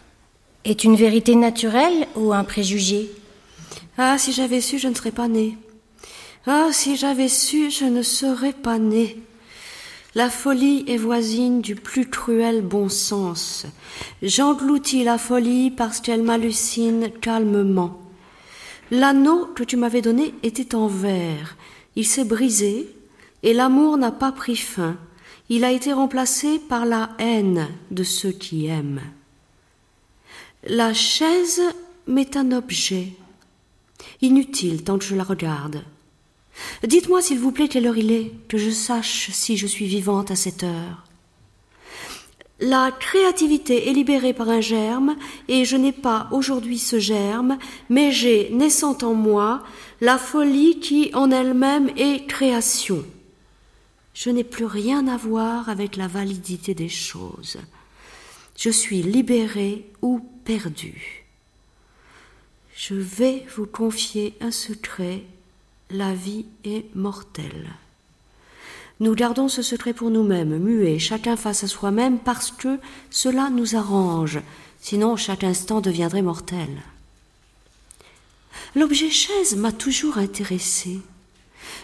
est 0.65 0.85
une 0.85 0.97
vérité 0.97 1.35
naturelle 1.35 2.07
ou 2.17 2.33
un 2.33 2.45
préjugé? 2.45 3.11
Ah, 3.97 4.17
si 4.19 4.33
j'avais 4.33 4.61
su, 4.61 4.79
je 4.79 4.89
ne 4.89 4.95
serais 4.95 5.13
pas 5.13 5.29
née. 5.29 5.59
Ah, 6.47 6.69
si 6.73 6.97
j'avais 6.97 7.29
su, 7.29 7.71
je 7.71 7.85
ne 7.85 8.03
serais 8.03 8.53
pas 8.53 8.79
née. 8.79 9.19
La 10.19 10.31
folie 10.31 10.83
est 10.89 10.97
voisine 10.97 11.61
du 11.61 11.77
plus 11.77 12.11
cruel 12.11 12.61
bon 12.61 12.89
sens. 12.89 13.67
J'engloutis 14.21 15.05
la 15.05 15.17
folie 15.17 15.71
parce 15.71 16.01
qu'elle 16.01 16.25
m'hallucine 16.25 17.13
calmement. 17.21 18.01
L'anneau 18.91 19.47
que 19.55 19.63
tu 19.63 19.77
m'avais 19.77 20.03
donné 20.03 20.35
était 20.43 20.75
en 20.75 20.89
verre. 20.89 21.57
Il 21.95 22.05
s'est 22.05 22.25
brisé 22.25 22.93
et 23.45 23.55
l'amour 23.55 23.97
n'a 23.97 24.11
pas 24.11 24.33
pris 24.33 24.57
fin. 24.57 24.97
Il 25.51 25.63
a 25.63 25.71
été 25.71 25.93
remplacé 25.93 26.59
par 26.59 26.85
la 26.85 27.11
haine 27.21 27.69
de 27.93 28.03
ceux 28.03 28.33
qui 28.33 28.67
aiment. 28.67 29.03
La 30.65 30.95
chaise 30.95 31.63
m'est 32.09 32.37
un 32.37 32.51
objet, 32.51 33.13
inutile 34.21 34.83
tant 34.83 34.99
que 34.99 35.05
je 35.05 35.15
la 35.15 35.23
regarde. 35.23 35.85
Dites-moi, 36.87 37.23
s'il 37.23 37.39
vous 37.39 37.53
plaît, 37.53 37.69
quelle 37.69 37.87
heure 37.87 37.99
il 37.99 38.13
est, 38.13 38.33
que 38.49 38.59
je 38.59 38.71
sache 38.71 39.31
si 39.31 39.57
je 39.57 39.67
suis 39.67 39.87
vivante 39.87 40.31
à 40.31 40.37
cette 40.37 40.65
heure. 40.65 41.05
La 42.61 42.91
créativité 42.91 43.89
est 43.89 43.93
libérée 43.93 44.33
par 44.33 44.49
un 44.49 44.61
germe, 44.61 45.17
et 45.47 45.65
je 45.65 45.77
n'ai 45.77 45.93
pas 45.93 46.29
aujourd'hui 46.33 46.79
ce 46.79 46.99
germe, 46.99 47.59
mais 47.89 48.11
j'ai, 48.11 48.51
naissant 48.51 48.99
en 49.03 49.15
moi, 49.15 49.63
la 50.01 50.19
folie 50.19 50.81
qui 50.81 51.11
en 51.15 51.31
elle-même 51.31 51.91
est 51.97 52.27
création. 52.27 53.05
Je 54.13 54.31
n'ai 54.31 54.43
plus 54.43 54.65
rien 54.65 55.07
à 55.07 55.17
voir 55.17 55.69
avec 55.69 55.95
la 55.95 56.09
validité 56.09 56.75
des 56.75 56.89
choses. 56.89 57.59
Je 58.57 58.71
suis 58.71 59.03
libérée 59.03 59.89
ou 60.03 60.21
perdue. 60.45 61.25
Je 62.75 62.95
vais 62.95 63.47
vous 63.57 63.67
confier 63.67 64.35
un 64.41 64.51
secret 64.51 65.23
la 65.91 66.13
vie 66.13 66.47
est 66.65 66.95
mortelle. 66.95 67.71
Nous 69.01 69.15
gardons 69.15 69.49
ce 69.49 69.63
secret 69.63 69.93
pour 69.95 70.11
nous-mêmes, 70.11 70.59
muets, 70.59 70.99
chacun 70.99 71.37
face 71.37 71.65
à 71.65 71.69
soi-même, 71.69 72.19
parce 72.19 72.51
que 72.51 72.79
cela 73.11 73.49
nous 73.49 73.77
arrange, 73.77 74.41
sinon 74.81 75.17
chaque 75.17 75.45
instant 75.45 75.81
deviendrait 75.81 76.23
mortel. 76.23 76.69
L'objet 78.75 79.11
chaise 79.11 79.57
m'a 79.57 79.73
toujours 79.73 80.19
intéressé. 80.19 81.01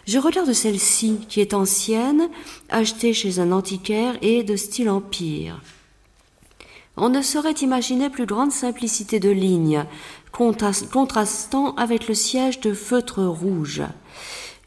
Je 0.07 0.18
regarde 0.18 0.52
celle-ci, 0.52 1.20
qui 1.28 1.40
est 1.40 1.55
ancienne, 1.55 2.28
achetée 2.68 3.14
chez 3.14 3.38
un 3.38 3.52
antiquaire 3.52 4.18
et 4.22 4.42
de 4.42 4.57
style 4.57 4.90
empire. 4.90 5.62
On 6.96 7.09
ne 7.09 7.22
saurait 7.22 7.52
imaginer 7.52 8.11
plus 8.11 8.26
grande 8.26 8.52
simplicité 8.52 9.18
de 9.18 9.30
ligne, 9.30 9.84
contrastant 10.37 11.74
avec 11.76 12.09
le 12.09 12.14
siège 12.14 12.61
de 12.61 12.74
feutre 12.74 13.22
rouge. 13.22 13.82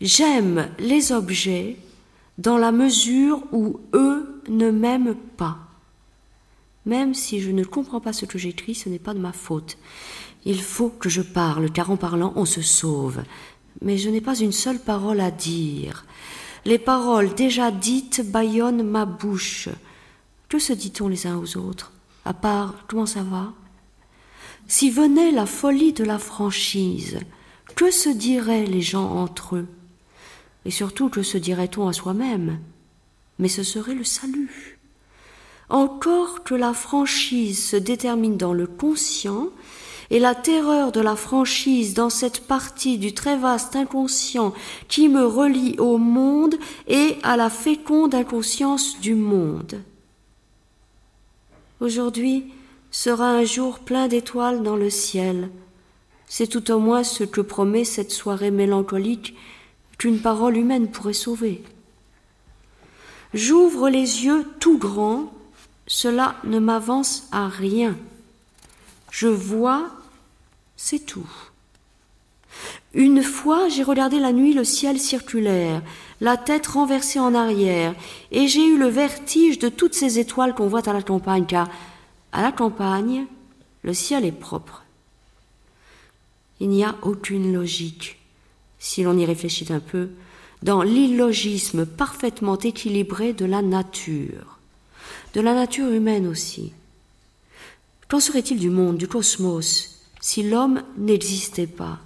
J'aime 0.02 0.70
les 0.80 1.12
objets 1.12 1.78
dans 2.38 2.58
la 2.58 2.72
mesure 2.72 3.42
où 3.52 3.80
eux 3.94 4.42
ne 4.48 4.72
m'aiment 4.72 5.16
pas. 5.16 5.58
Même 6.86 7.14
si 7.14 7.42
je 7.42 7.52
ne 7.52 7.64
comprends 7.64 8.00
pas 8.00 8.14
ce 8.14 8.26
que 8.26 8.38
j'écris, 8.38 8.76
ce 8.76 8.90
n'est 8.90 9.00
pas 9.00 9.14
de 9.14 9.20
ma 9.20 9.34
faute. 9.34 9.78
Il 10.46 10.62
faut 10.62 10.90
que 10.90 11.10
je 11.10 11.22
parle, 11.22 11.72
car 11.72 11.92
en 11.92 11.98
parlant, 11.98 12.32
on 12.36 12.46
se 12.46 12.62
sauve. 12.62 13.24
Mais 13.82 13.98
je 13.98 14.10
n'ai 14.10 14.22
pas 14.22 14.38
une 14.38 14.54
seule 14.54 14.80
parole 14.80 15.20
à 15.20 15.32
dire. 15.32 16.06
Les 16.64 16.80
paroles 16.80 17.34
déjà 17.34 17.72
dites 17.72 18.30
bâillonnent 18.32 18.84
ma 18.84 19.06
bouche. 19.06 19.70
Que 20.48 20.60
se 20.60 20.74
dit-on 20.74 21.10
les 21.10 21.28
uns 21.28 21.38
aux 21.38 21.58
autres? 21.58 21.92
À 22.24 22.34
part 22.34 22.76
comment 22.88 23.06
ça 23.06 23.24
va? 23.24 23.54
Si 24.68 24.90
venait 24.90 25.32
la 25.32 25.46
folie 25.46 25.94
de 25.94 26.04
la 26.04 26.20
franchise, 26.20 27.20
que 27.76 27.92
se 27.92 28.10
diraient 28.10 28.66
les 28.66 28.82
gens 28.82 29.10
entre 29.12 29.58
eux? 29.58 29.68
Et 30.66 30.72
surtout, 30.72 31.10
que 31.10 31.24
se 31.24 31.38
dirait-on 31.38 31.88
à 31.88 31.94
soi-même? 31.94 32.60
Mais 33.40 33.48
ce 33.48 33.64
serait 33.64 33.96
le 33.96 34.04
salut. 34.04 34.80
Encore 35.70 36.44
que 36.44 36.56
la 36.56 36.74
franchise 36.74 37.64
se 37.64 37.76
détermine 37.76 38.38
dans 38.38 38.54
le 38.54 38.68
conscient, 38.68 39.50
et 40.10 40.20
la 40.20 40.36
terreur 40.36 40.92
de 40.92 41.02
la 41.02 41.16
franchise 41.16 41.94
dans 41.94 42.10
cette 42.10 42.48
partie 42.48 42.98
du 42.98 43.14
très 43.14 43.38
vaste 43.38 43.76
inconscient 43.76 44.54
qui 44.88 45.10
me 45.10 45.26
relie 45.26 45.76
au 45.80 45.98
monde 45.98 46.56
et 46.88 47.18
à 47.24 47.36
la 47.36 47.50
féconde 47.50 48.16
inconscience 48.16 49.00
du 49.02 49.16
monde. 49.16 49.82
Aujourd'hui, 51.82 52.46
sera 52.98 53.30
un 53.30 53.44
jour 53.44 53.78
plein 53.78 54.08
d'étoiles 54.08 54.64
dans 54.64 54.76
le 54.76 54.90
ciel. 54.90 55.52
C'est 56.28 56.48
tout 56.48 56.72
au 56.72 56.80
moins 56.80 57.04
ce 57.04 57.24
que 57.24 57.42
promet 57.42 57.84
cette 57.84 58.12
soirée 58.12 58.50
mélancolique 58.50 59.36
qu'une 60.00 60.20
parole 60.20 60.58
humaine 60.58 60.90
pourrait 60.90 61.14
sauver. 61.14 61.64
J'ouvre 63.36 63.90
les 63.90 64.26
yeux 64.26 64.48
tout 64.60 64.80
grands, 64.80 65.32
cela 65.86 66.38
ne 66.44 66.58
m'avance 66.58 67.28
à 67.32 67.48
rien. 67.48 67.96
Je 69.12 69.28
vois, 69.28 69.92
c'est 70.76 71.06
tout. 71.06 71.30
Une 72.96 73.22
fois, 73.22 73.70
j'ai 73.70 73.84
regardé 73.84 74.18
la 74.18 74.32
nuit 74.32 74.56
le 74.56 74.64
ciel 74.64 75.00
circulaire, 75.00 75.84
la 76.20 76.36
tête 76.36 76.66
renversée 76.66 77.20
en 77.20 77.36
arrière, 77.36 77.94
et 78.32 78.48
j'ai 78.48 78.66
eu 78.66 78.80
le 78.80 78.88
vertige 78.88 79.60
de 79.60 79.70
toutes 79.70 79.94
ces 79.94 80.18
étoiles 80.18 80.56
qu'on 80.56 80.66
voit 80.66 80.90
à 80.90 80.94
la 80.94 81.04
campagne, 81.04 81.46
car 81.46 81.68
à 82.32 82.42
la 82.42 82.52
campagne, 82.52 83.26
le 83.84 83.94
ciel 83.94 84.26
est 84.26 84.32
propre. 84.32 84.84
Il 86.60 86.70
n'y 86.70 86.84
a 86.84 86.96
aucune 87.04 87.54
logique, 87.54 88.20
si 88.80 89.04
l'on 89.04 89.18
y 89.18 89.26
réfléchit 89.26 89.72
un 89.72 89.80
peu, 89.80 90.10
dans 90.64 90.82
l'illogisme 90.82 91.86
parfaitement 91.86 92.58
équilibré 92.58 93.34
de 93.34 93.46
la 93.46 93.62
nature, 93.62 94.60
de 95.34 95.42
la 95.42 95.54
nature 95.54 95.92
humaine 95.92 96.28
aussi. 96.28 96.74
Qu'en 98.08 98.20
serait-il 98.20 98.60
du 98.60 98.70
monde, 98.70 98.98
du 98.98 99.08
cosmos, 99.08 100.02
si 100.20 100.44
l'homme 100.44 100.82
n'existait 100.98 101.68
pas? 101.68 102.00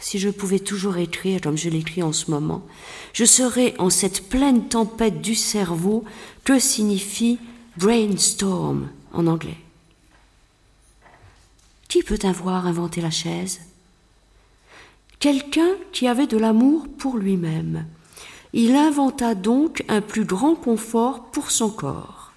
Si 0.00 0.18
je 0.18 0.30
pouvais 0.30 0.60
toujours 0.60 0.96
écrire 0.98 1.40
comme 1.40 1.56
je 1.56 1.68
l'écris 1.68 2.02
en 2.02 2.12
ce 2.12 2.30
moment, 2.30 2.64
je 3.12 3.24
serais 3.24 3.74
en 3.78 3.90
cette 3.90 4.28
pleine 4.28 4.68
tempête 4.68 5.20
du 5.20 5.34
cerveau 5.34 6.04
que 6.44 6.58
signifie 6.58 7.38
brainstorm 7.78 8.88
en 9.12 9.26
anglais. 9.26 9.58
Qui 11.88 12.02
peut 12.02 12.18
avoir 12.24 12.66
inventé 12.66 13.00
la 13.00 13.10
chaise? 13.10 13.60
Quelqu'un 15.18 15.70
qui 15.92 16.08
avait 16.08 16.26
de 16.26 16.36
l'amour 16.36 16.86
pour 16.98 17.16
lui-même. 17.16 17.86
Il 18.52 18.74
inventa 18.74 19.34
donc 19.34 19.84
un 19.88 20.00
plus 20.00 20.24
grand 20.24 20.54
confort 20.54 21.30
pour 21.30 21.50
son 21.50 21.70
corps. 21.70 22.32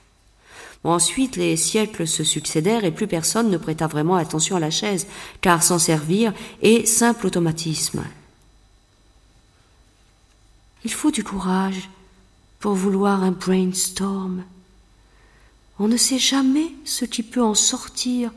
ensuite, 0.84 1.36
les 1.36 1.58
siècles 1.58 2.08
se 2.08 2.24
succédèrent 2.24 2.86
et 2.86 2.92
plus 2.92 3.08
personne 3.08 3.50
ne 3.50 3.58
prêta 3.58 3.88
vraiment 3.88 4.16
attention 4.16 4.56
à 4.56 4.60
la 4.60 4.72
chaise, 4.72 5.08
car 5.42 5.62
s'en 5.62 5.80
servir 5.80 6.34
est 6.62 6.86
simple 6.86 7.28
automatisme. 7.28 8.04
Il 10.86 10.92
faut 10.92 11.12
du 11.12 11.24
courage 11.24 11.90
pour 12.60 12.74
vouloir 12.74 13.24
un 13.24 13.32
brainstorm. 13.32 14.44
On 15.80 15.88
ne 15.88 15.98
sait 15.98 16.20
jamais 16.20 16.72
ce 16.84 17.06
qui 17.06 17.24
peut 17.24 17.42
en 17.42 17.56
sortir 17.56 18.32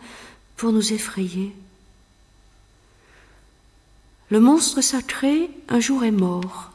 pour 0.57 0.73
nous 0.73 0.93
effrayer. 0.93 1.53
Le 4.31 4.41
monstre 4.41 4.81
sacré 4.81 5.51
un 5.69 5.81
jour 5.81 6.05
est 6.05 6.13
mort. 6.13 6.71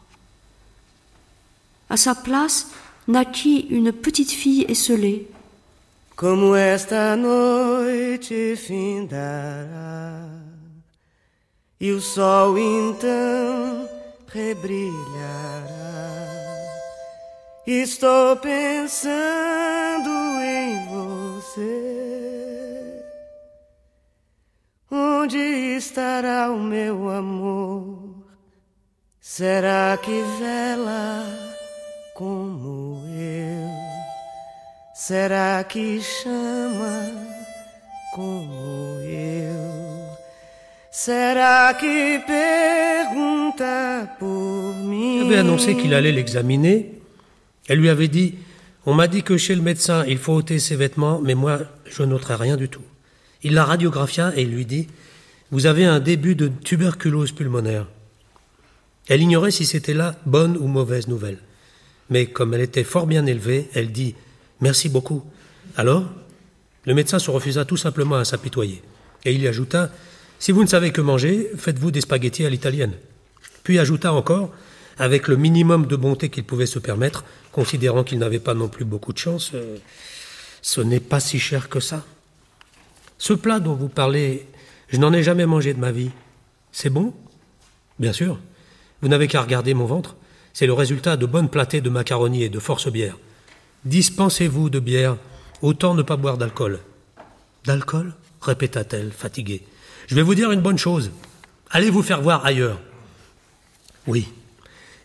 À 1.89 1.95
sa 1.97 2.13
place 2.13 2.68
naquit 3.07 3.68
une 3.70 3.91
petite 3.93 4.32
fille 4.32 4.65
esselée. 4.68 5.28
Esta 6.20 7.15
noite 7.15 8.32
e 8.32 8.55
sol. 12.01 12.57
Estou 17.70 18.38
pensando 18.38 20.09
em 20.41 20.86
você. 20.86 21.84
Onde 24.89 25.38
estará 25.38 26.49
o 26.49 26.59
meu 26.61 27.09
amor? 27.09 28.24
Será 29.20 29.99
que 30.01 30.24
vela 30.39 31.26
como 32.13 33.03
eu? 33.20 33.68
Será 34.95 35.61
que 35.65 35.99
chama 36.01 37.11
como 38.15 39.01
eu? 39.01 40.07
Será 40.89 41.74
que 41.74 42.24
pergunta 42.26 44.15
por 44.18 44.74
mim? 44.86 45.20
avait 45.20 45.39
annoncé 45.39 45.74
qu'il 45.76 45.93
allait 45.93 46.13
l'examiner 46.13 46.96
Elle 47.68 47.80
lui 47.80 47.89
avait 47.89 48.07
dit 48.07 48.36
On 48.86 48.93
m'a 48.93 49.07
dit 49.07 49.24
que 49.24 49.38
chez 49.38 49.55
le 49.55 49.61
médecin, 49.61 50.05
il 50.07 50.18
faut 50.18 50.34
ôter 50.34 50.59
ses 50.59 50.76
vêtements, 50.76 51.22
mais 51.22 51.36
moi, 51.36 51.59
je 51.86 52.03
n'ôterai 52.03 52.36
rien 52.36 52.57
du 52.57 52.70
tout. 52.70 52.84
Il 53.43 53.53
la 53.53 53.65
radiographia 53.65 54.34
et 54.36 54.45
lui 54.45 54.65
dit 54.65 54.88
Vous 55.51 55.65
avez 55.65 55.86
un 55.86 55.99
début 55.99 56.36
de 56.36 56.47
tuberculose 56.47 57.32
pulmonaire. 57.32 57.88
Elle 59.07 59.22
ignorait 59.22 59.51
si 59.51 59.65
c'était 59.65 59.93
là 59.93 60.15
bonne 60.26 60.57
ou 60.57 60.68
mauvaise 60.68 61.07
nouvelle. 61.07 61.39
Mais 62.09 62.26
comme 62.26 62.53
elle 62.53 62.61
était 62.61 62.84
fort 62.84 63.07
bien 63.07 63.26
élevée, 63.26 63.70
elle 63.74 63.91
dit 63.91 64.15
Merci 64.61 64.89
beaucoup. 64.89 65.24
Alors 65.76 66.05
Le 66.86 66.93
médecin 66.93 67.20
se 67.20 67.30
refusa 67.32 67.65
tout 67.65 67.78
simplement 67.78 68.15
à 68.15 68.26
s'apitoyer. 68.26 68.82
Et 69.26 69.34
il 69.34 69.45
ajouta 69.47 69.91
Si 70.39 70.51
vous 70.51 70.61
ne 70.61 70.68
savez 70.68 70.91
que 70.91 71.01
manger, 71.01 71.49
faites-vous 71.57 71.91
des 71.91 72.01
spaghettis 72.01 72.45
à 72.45 72.49
l'italienne. 72.49 72.93
Puis 73.63 73.80
ajouta 73.80 74.13
encore, 74.13 74.53
avec 74.99 75.27
le 75.27 75.35
minimum 75.35 75.85
de 75.85 75.95
bonté 75.95 76.29
qu'il 76.29 76.43
pouvait 76.43 76.65
se 76.65 76.79
permettre, 76.79 77.23
considérant 77.51 78.03
qu'il 78.03 78.19
n'avait 78.19 78.39
pas 78.39 78.53
non 78.53 78.67
plus 78.67 78.85
beaucoup 78.85 79.13
de 79.13 79.17
chance, 79.17 79.51
euh, 79.53 79.77
ce 80.61 80.81
n'est 80.81 80.99
pas 80.99 81.19
si 81.19 81.39
cher 81.39 81.69
que 81.69 81.79
ça. 81.79 82.05
Ce 83.17 83.33
plat 83.33 83.59
dont 83.59 83.75
vous 83.75 83.89
parlez, 83.89 84.45
je 84.89 84.97
n'en 84.97 85.13
ai 85.13 85.23
jamais 85.23 85.45
mangé 85.45 85.73
de 85.73 85.79
ma 85.79 85.91
vie. 85.91 86.11
C'est 86.71 86.89
bon? 86.89 87.13
Bien 87.99 88.13
sûr. 88.13 88.39
Vous 89.01 89.07
n'avez 89.07 89.27
qu'à 89.27 89.41
regarder 89.41 89.73
mon 89.73 89.85
ventre. 89.85 90.15
C'est 90.53 90.67
le 90.67 90.73
résultat 90.73 91.17
de 91.17 91.25
bonnes 91.25 91.49
platées 91.49 91.81
de 91.81 91.89
macaroni 91.89 92.43
et 92.43 92.49
de 92.49 92.59
force 92.59 92.91
bière. 92.91 93.17
Dispensez-vous 93.85 94.69
de 94.69 94.79
bière, 94.79 95.17
autant 95.61 95.93
ne 95.93 96.01
pas 96.01 96.17
boire 96.17 96.37
d'alcool. 96.37 96.79
D'alcool? 97.65 98.13
répéta-t-elle, 98.41 99.11
fatiguée. 99.11 99.63
Je 100.07 100.15
vais 100.15 100.21
vous 100.21 100.35
dire 100.35 100.51
une 100.51 100.61
bonne 100.61 100.77
chose. 100.77 101.11
Allez 101.69 101.89
vous 101.89 102.01
faire 102.03 102.21
voir 102.21 102.45
ailleurs. 102.45 102.79
Oui, 104.07 104.29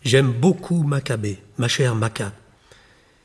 j'aime 0.03 0.31
beaucoup 0.31 0.83
Maccabée, 0.83 1.39
ma 1.57 1.67
chère 1.67 1.95
Maca. 1.95 2.31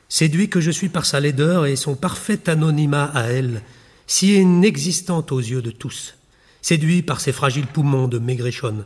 Séduit 0.07 0.49
que 0.49 0.61
je 0.61 0.71
suis 0.71 0.89
par 0.89 1.05
sa 1.05 1.19
laideur 1.19 1.65
et 1.65 1.75
son 1.75 1.95
parfait 1.95 2.49
anonymat 2.49 3.11
à 3.13 3.23
elle, 3.23 3.61
si 4.07 4.35
inexistante 4.35 5.31
aux 5.31 5.39
yeux 5.39 5.61
de 5.61 5.71
tous, 5.71 6.15
séduit 6.61 7.03
par 7.03 7.21
ses 7.21 7.31
fragiles 7.31 7.67
poumons 7.67 8.07
de 8.07 8.17
maigrichonne. 8.17 8.85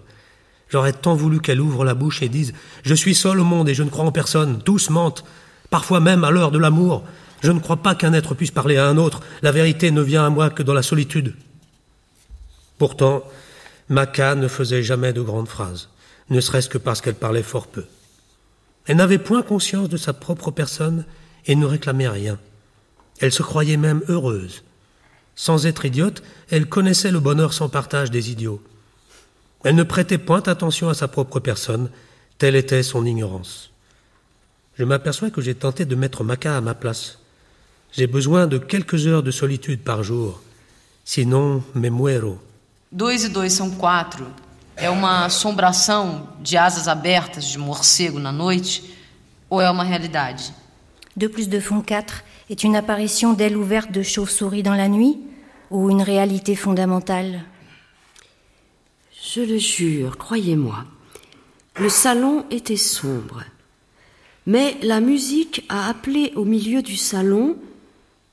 J'aurais 0.69 0.91
tant 0.91 1.15
voulu 1.15 1.39
qu'elle 1.39 1.61
ouvre 1.61 1.85
la 1.85 1.93
bouche 1.93 2.21
et 2.23 2.29
dise 2.29 2.53
Je 2.83 2.93
suis 2.93 3.15
seul 3.15 3.39
au 3.39 3.43
monde 3.43 3.69
et 3.69 3.73
je 3.73 3.83
ne 3.83 3.89
crois 3.89 4.05
en 4.05 4.11
personne, 4.11 4.61
tous 4.63 4.89
mentent, 4.89 5.23
parfois 5.69 5.99
même 5.99 6.23
à 6.23 6.31
l'heure 6.31 6.51
de 6.51 6.57
l'amour. 6.57 7.03
Je 7.41 7.51
ne 7.51 7.59
crois 7.59 7.77
pas 7.77 7.95
qu'un 7.95 8.13
être 8.13 8.33
puisse 8.35 8.51
parler 8.51 8.77
à 8.77 8.87
un 8.87 8.97
autre, 8.97 9.21
la 9.41 9.51
vérité 9.51 9.91
ne 9.91 10.01
vient 10.01 10.25
à 10.25 10.29
moi 10.29 10.49
que 10.49 10.63
dans 10.63 10.73
la 10.73 10.81
solitude. 10.81 11.35
Pourtant, 12.77 13.23
Maca 13.89 14.35
ne 14.35 14.47
faisait 14.47 14.83
jamais 14.83 15.13
de 15.13 15.21
grandes 15.21 15.47
phrases, 15.47 15.89
ne 16.29 16.39
serait-ce 16.41 16.69
que 16.69 16.77
parce 16.77 17.01
qu'elle 17.01 17.15
parlait 17.15 17.43
fort 17.43 17.67
peu. 17.67 17.85
Elle 18.85 18.97
n'avait 18.97 19.17
point 19.17 19.43
conscience 19.43 19.89
de 19.89 19.97
sa 19.97 20.13
propre 20.13 20.51
personne 20.51 21.05
et 21.45 21.55
ne 21.55 21.65
réclamait 21.65 22.09
rien. 22.09 22.37
Elle 23.19 23.31
se 23.31 23.43
croyait 23.43 23.77
même 23.77 24.01
heureuse. 24.07 24.63
Sans 25.35 25.65
être 25.65 25.85
idiote, 25.85 26.23
elle 26.49 26.67
connaissait 26.67 27.11
le 27.11 27.19
bonheur 27.19 27.53
sans 27.53 27.69
partage 27.69 28.11
des 28.11 28.31
idiots. 28.31 28.61
Elle 29.63 29.75
ne 29.75 29.83
prêtait 29.83 30.17
point 30.17 30.43
attention 30.43 30.89
à 30.89 30.93
sa 30.93 31.07
propre 31.07 31.39
personne, 31.39 31.89
telle 32.37 32.55
était 32.55 32.83
son 32.83 33.05
ignorance. 33.05 33.71
Je 34.77 34.83
m'aperçois 34.83 35.29
que 35.29 35.41
j'ai 35.41 35.55
tenté 35.55 35.85
de 35.85 35.95
mettre 35.95 36.23
Maca 36.23 36.57
à 36.57 36.61
ma 36.61 36.73
place. 36.73 37.19
J'ai 37.93 38.07
besoin 38.07 38.47
de 38.47 38.57
quelques 38.57 39.07
heures 39.07 39.23
de 39.23 39.31
solitude 39.31 39.81
par 39.81 40.03
jour, 40.03 40.41
sinon 41.05 41.63
me 41.75 41.89
muero. 41.89 42.39
E 42.91 43.29
dois 43.29 43.49
são 43.49 43.71
quatro. 43.71 44.25
É 44.75 44.89
uma 44.89 45.25
assombração 45.25 46.29
de 46.41 46.57
asas 46.57 46.87
abertas 46.87 47.45
de 47.45 47.57
morcego 47.57 48.19
na 48.19 48.31
noite 48.31 48.95
ou 49.49 49.61
é 49.61 49.69
uma 49.69 49.83
realidade? 49.83 50.53
Deux 51.15 51.29
plus 51.29 51.47
deux 51.47 51.61
font 51.61 51.81
quatre 51.81 52.23
est 52.49 52.63
une 52.63 52.75
apparition 52.75 53.33
d'ailes 53.33 53.55
ouvertes 53.55 53.91
de 53.91 54.01
chauve-souris 54.01 54.63
dans 54.63 54.73
la 54.73 54.87
nuit 54.87 55.19
ou 55.69 55.89
une 55.89 56.01
réalité 56.01 56.55
fondamentale? 56.55 57.43
Je 59.23 59.41
le 59.41 59.57
jure, 59.57 60.17
croyez-moi, 60.17 60.85
le 61.79 61.89
salon 61.89 62.45
était 62.51 62.75
sombre. 62.75 63.43
Mais 64.45 64.75
la 64.81 64.99
musique 64.99 65.65
a 65.69 65.87
appelé 65.87 66.33
au 66.35 66.45
milieu 66.45 66.81
du 66.81 66.97
salon 66.97 67.55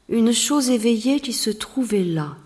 une 0.08 0.32
chose 0.32 0.70
éveillée 0.70 1.20
qui 1.20 1.32
se 1.32 1.50
trouvait 1.50 2.02
là. 2.02 2.36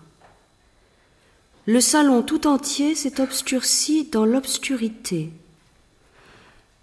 Le 1.65 1.81
salon 1.81 2.21
tout 2.21 2.47
entier 2.47 2.95
s'est 2.95 3.19
obscurci 3.19 4.05
dans 4.11 4.25
l'obscurité. 4.25 5.31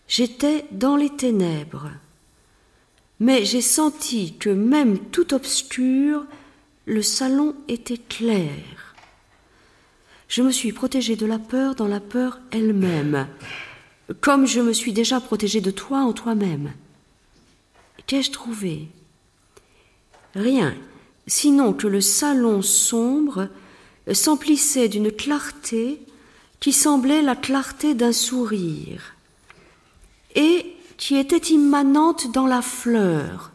J'étais 0.08 0.64
dans 0.72 0.96
les 0.96 1.10
ténèbres 1.10 1.90
mais 3.22 3.44
j'ai 3.44 3.62
senti 3.62 4.34
que 4.34 4.50
même 4.50 4.98
tout 4.98 5.32
obscur, 5.32 6.26
le 6.86 7.02
salon 7.02 7.54
était 7.68 7.96
clair. 7.96 8.96
Je 10.26 10.42
me 10.42 10.50
suis 10.50 10.72
protégée 10.72 11.14
de 11.14 11.24
la 11.24 11.38
peur 11.38 11.76
dans 11.76 11.86
la 11.86 12.00
peur 12.00 12.40
elle-même, 12.50 13.28
comme 14.20 14.44
je 14.44 14.58
me 14.58 14.72
suis 14.72 14.92
déjà 14.92 15.20
protégée 15.20 15.60
de 15.60 15.70
toi 15.70 16.00
en 16.00 16.12
toi-même. 16.12 16.72
Qu'ai-je 18.08 18.32
trouvé? 18.32 18.88
Rien, 20.34 20.74
sinon 21.28 21.74
que 21.74 21.86
le 21.86 22.00
salon 22.00 22.60
sombre 22.60 23.46
s'emplissait 24.10 24.88
d'une 24.88 25.12
clarté 25.12 26.00
qui 26.60 26.72
semblait 26.72 27.22
la 27.22 27.36
clarté 27.36 27.94
d'un 27.94 28.12
sourire. 28.12 29.14
Et 30.34 30.76
qui 30.96 31.16
était 31.16 31.52
immanente 31.52 32.30
dans 32.32 32.46
la 32.46 32.62
fleur, 32.62 33.52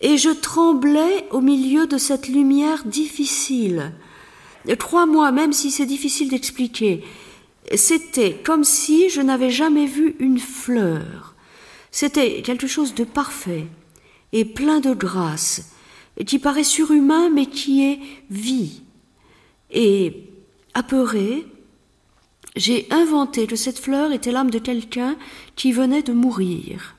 et 0.00 0.16
je 0.16 0.30
tremblais 0.30 1.26
au 1.30 1.40
milieu 1.40 1.86
de 1.86 1.98
cette 1.98 2.28
lumière 2.28 2.84
difficile. 2.84 3.92
Crois-moi, 4.78 5.30
même 5.32 5.52
si 5.52 5.70
c'est 5.70 5.86
difficile 5.86 6.28
d'expliquer, 6.28 7.04
c'était 7.74 8.34
comme 8.34 8.64
si 8.64 9.10
je 9.10 9.20
n'avais 9.20 9.50
jamais 9.50 9.86
vu 9.86 10.16
une 10.18 10.38
fleur. 10.38 11.34
C'était 11.90 12.42
quelque 12.42 12.66
chose 12.66 12.94
de 12.94 13.04
parfait 13.04 13.66
et 14.32 14.44
plein 14.44 14.80
de 14.80 14.94
grâce, 14.94 15.72
qui 16.26 16.38
paraît 16.38 16.64
surhumain 16.64 17.30
mais 17.30 17.46
qui 17.46 17.84
est 17.84 18.00
vie. 18.30 18.82
Et 19.72 20.28
apeuré, 20.74 21.46
j'ai 22.56 22.86
inventé 22.90 23.46
que 23.46 23.56
cette 23.56 23.78
fleur 23.78 24.12
était 24.12 24.32
l'âme 24.32 24.50
de 24.50 24.58
quelqu'un 24.58 25.16
qui 25.56 25.72
venait 25.72 26.02
de 26.02 26.12
mourir. 26.12 26.96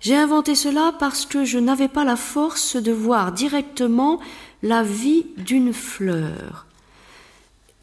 J'ai 0.00 0.16
inventé 0.16 0.54
cela 0.54 0.94
parce 0.98 1.26
que 1.26 1.44
je 1.44 1.58
n'avais 1.58 1.88
pas 1.88 2.04
la 2.04 2.16
force 2.16 2.76
de 2.76 2.92
voir 2.92 3.32
directement 3.32 4.20
la 4.62 4.82
vie 4.82 5.26
d'une 5.36 5.72
fleur. 5.72 6.66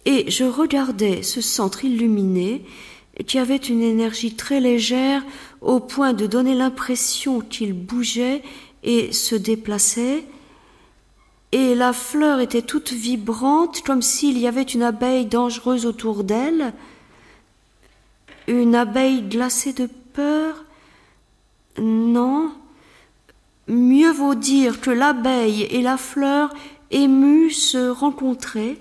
Et 0.05 0.29
je 0.29 0.43
regardais 0.43 1.23
ce 1.23 1.41
centre 1.41 1.83
illuminé 1.83 2.63
qui 3.27 3.39
avait 3.39 3.55
une 3.55 3.81
énergie 3.81 4.35
très 4.35 4.59
légère 4.59 5.23
au 5.61 5.79
point 5.79 6.13
de 6.13 6.27
donner 6.27 6.53
l'impression 6.53 7.41
qu'il 7.41 7.73
bougeait 7.73 8.43
et 8.83 9.11
se 9.13 9.35
déplaçait, 9.35 10.25
et 11.55 11.73
la 11.73 11.93
fleur 11.93 12.41
était 12.41 12.61
toute 12.61 12.91
vibrante, 12.91 13.81
comme 13.83 14.01
s'il 14.01 14.37
y 14.37 14.45
avait 14.45 14.61
une 14.61 14.83
abeille 14.83 15.25
dangereuse 15.25 15.85
autour 15.85 16.25
d'elle, 16.25 16.73
une 18.47 18.75
abeille 18.75 19.21
glacée 19.21 19.71
de 19.71 19.87
peur? 20.11 20.65
Non, 21.81 22.51
mieux 23.69 24.11
vaut 24.11 24.35
dire 24.35 24.81
que 24.81 24.91
l'abeille 24.91 25.63
et 25.63 25.81
la 25.81 25.95
fleur 25.95 26.53
émues 26.91 27.51
se 27.51 27.87
rencontraient, 27.87 28.77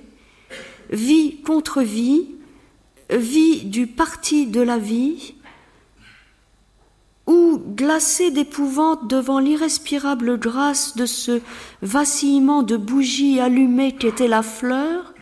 vie 0.90 1.42
contre 1.42 1.80
vie, 1.80 2.26
vie 3.08 3.66
du 3.66 3.86
parti 3.86 4.48
de 4.48 4.60
la 4.60 4.78
vie, 4.78 5.36
ou 7.26 7.58
glacé 7.58 8.30
d'épouvante 8.30 9.08
devant 9.08 9.38
l'irrespirable 9.38 10.38
grâce 10.38 10.96
de 10.96 11.06
ce 11.06 11.40
vacillement 11.80 12.62
de 12.62 12.76
bougies 12.76 13.40
allumées 13.40 13.96
qu'était 13.96 14.28
la 14.28 14.42
fleur, 14.42 15.14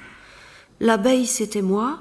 l'abeille 0.81 1.27
c'était 1.27 1.63
moi, 1.63 2.01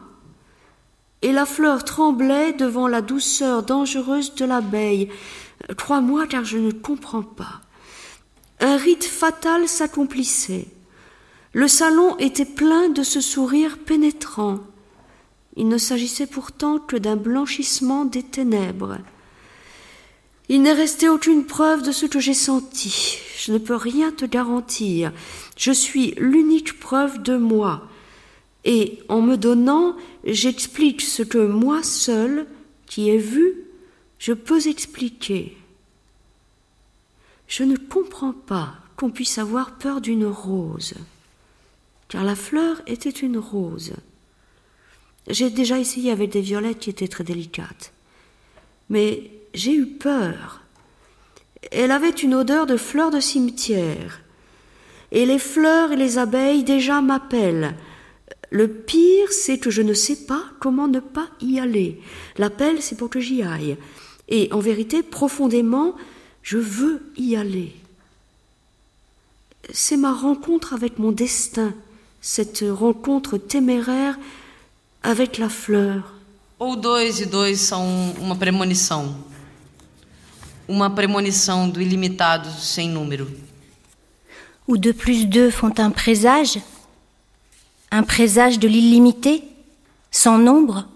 et 1.22 1.32
la 1.32 1.46
fleur 1.46 1.84
tremblait 1.84 2.54
devant 2.54 2.88
la 2.88 3.02
douceur 3.02 3.64
dangereuse 3.64 4.34
de 4.36 4.46
l'abeille. 4.46 5.10
Crois-moi 5.78 6.26
car 6.26 6.44
je 6.46 6.58
ne 6.58 6.72
comprends 6.72 7.22
pas. 7.22 7.62
Un 8.60 8.78
rite 8.78 9.04
fatal 9.04 9.68
s'accomplissait. 9.68 10.68
Le 11.54 11.68
salon 11.68 12.18
était 12.18 12.46
plein 12.46 12.90
de 12.90 13.04
ce 13.04 13.22
sourire 13.22 13.78
pénétrant. 13.78 14.60
Il 15.58 15.68
ne 15.68 15.78
s'agissait 15.78 16.28
pourtant 16.28 16.80
que 16.80 16.96
d'un 16.96 17.18
blanchissement 17.18 18.06
des 18.06 18.24
ténèbres. 18.24 18.98
Il 20.52 20.64
n'est 20.64 20.74
resté 20.74 21.08
aucune 21.08 21.46
preuve 21.46 21.82
de 21.82 21.94
ce 21.94 22.06
que 22.06 22.20
j'ai 22.20 22.34
senti. 22.34 23.20
Je 23.38 23.54
ne 23.54 23.58
peux 23.58 23.78
rien 23.78 24.12
te 24.12 24.26
garantir. 24.26 25.14
Je 25.56 25.72
suis 25.72 26.12
l'unique 26.18 26.78
preuve 26.78 27.24
de 27.24 27.38
moi. 27.38 27.88
Et 28.66 29.00
en 29.08 29.22
me 29.22 29.38
donnant, 29.38 29.96
j'explique 30.26 31.00
ce 31.00 31.24
que 31.24 31.38
moi 31.38 31.84
seul, 31.84 32.48
qui 32.86 33.10
ai 33.10 33.18
vu, 33.18 33.62
je 34.20 34.34
peux 34.34 34.68
expliquer. 34.68 35.56
Je 37.48 37.64
ne 37.64 37.78
comprends 37.78 38.34
pas 38.34 38.76
qu'on 38.98 39.10
puisse 39.10 39.38
avoir 39.38 39.78
peur 39.78 40.02
d'une 40.02 40.26
rose, 40.26 40.96
car 42.10 42.26
la 42.26 42.36
fleur 42.36 42.82
était 42.88 43.10
une 43.10 43.38
rose. 43.38 43.94
J'ai 45.30 45.50
déjà 45.50 45.80
essayé 45.80 46.12
avec 46.12 46.30
des 46.30 46.42
violettes 46.42 46.80
qui 46.80 46.90
étaient 46.90 47.08
très 47.08 47.24
délicates. 47.24 47.94
Mais 48.90 49.32
j'ai 49.54 49.74
eu 49.74 49.86
peur. 49.86 50.62
Elle 51.72 51.92
avait 51.92 52.10
une 52.10 52.36
odeur 52.36 52.66
de 52.66 52.78
fleurs 52.78 53.12
de 53.12 53.20
cimetière. 53.20 54.22
Et 55.12 55.26
les 55.26 55.40
fleurs 55.40 55.92
et 55.92 55.98
les 55.98 56.18
abeilles 56.18 56.64
déjà 56.64 57.02
m'appellent. 57.02 57.76
Le 58.50 58.68
pire, 58.68 59.32
c'est 59.32 59.58
que 59.58 59.70
je 59.70 59.82
ne 59.82 59.94
sais 59.94 60.26
pas 60.26 60.44
comment 60.60 60.88
ne 60.88 61.00
pas 61.00 61.28
y 61.42 61.60
aller. 61.60 62.02
L'appel, 62.38 62.82
c'est 62.82 62.98
pour 62.98 63.10
que 63.10 63.20
j'y 63.20 63.44
aille. 63.44 63.78
Et 64.28 64.50
en 64.52 64.60
vérité, 64.60 65.04
profondément, 65.04 65.96
je 66.44 66.58
veux 66.58 67.02
y 67.18 67.36
aller. 67.36 67.74
C'est 69.74 69.98
ma 69.98 70.12
rencontre 70.12 70.74
avec 70.74 71.00
mon 71.00 71.12
destin, 71.12 71.74
cette 72.20 72.64
rencontre 72.70 73.38
téméraire 73.38 74.18
avec 75.04 75.38
la 75.38 75.50
fleur. 75.50 76.14
Ou 76.60 76.76
dois 76.76 77.20
e 77.20 77.26
dois 77.26 77.56
são 77.56 78.14
uma 78.20 78.36
premonição. 78.36 79.16
Uma 80.68 80.90
premonição 80.90 81.70
do 81.70 81.82
ilimitado 81.82 82.50
sem 82.50 82.90
número. 82.90 83.28
Ou 84.68 84.78
deux 84.78 84.94
plus 84.94 85.26
deux 85.26 85.52
font 85.52 85.74
un 85.78 85.92
présage? 85.92 86.60
Un 87.92 88.04
présage 88.04 88.58
de 88.58 88.68
l'illimité? 88.68 89.44
Sans 90.12 90.38
nombre? 90.38 90.88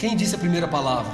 Quem 0.00 0.16
disse 0.16 0.34
a 0.34 0.38
primeira 0.38 0.66
palavra? 0.66 1.12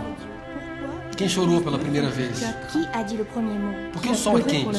Quem 1.16 1.28
chorou 1.28 1.60
pela 1.60 1.78
première 1.78 2.10
vez 2.10 2.28
Qui 2.70 2.80
a 2.92 3.02
dit 3.02 3.16
le 3.16 3.24
premier 3.24 3.54
mot 3.54 3.72
Pourquoi 3.92 4.10
le 4.10 4.16
sol 4.16 4.42
quente 4.44 4.76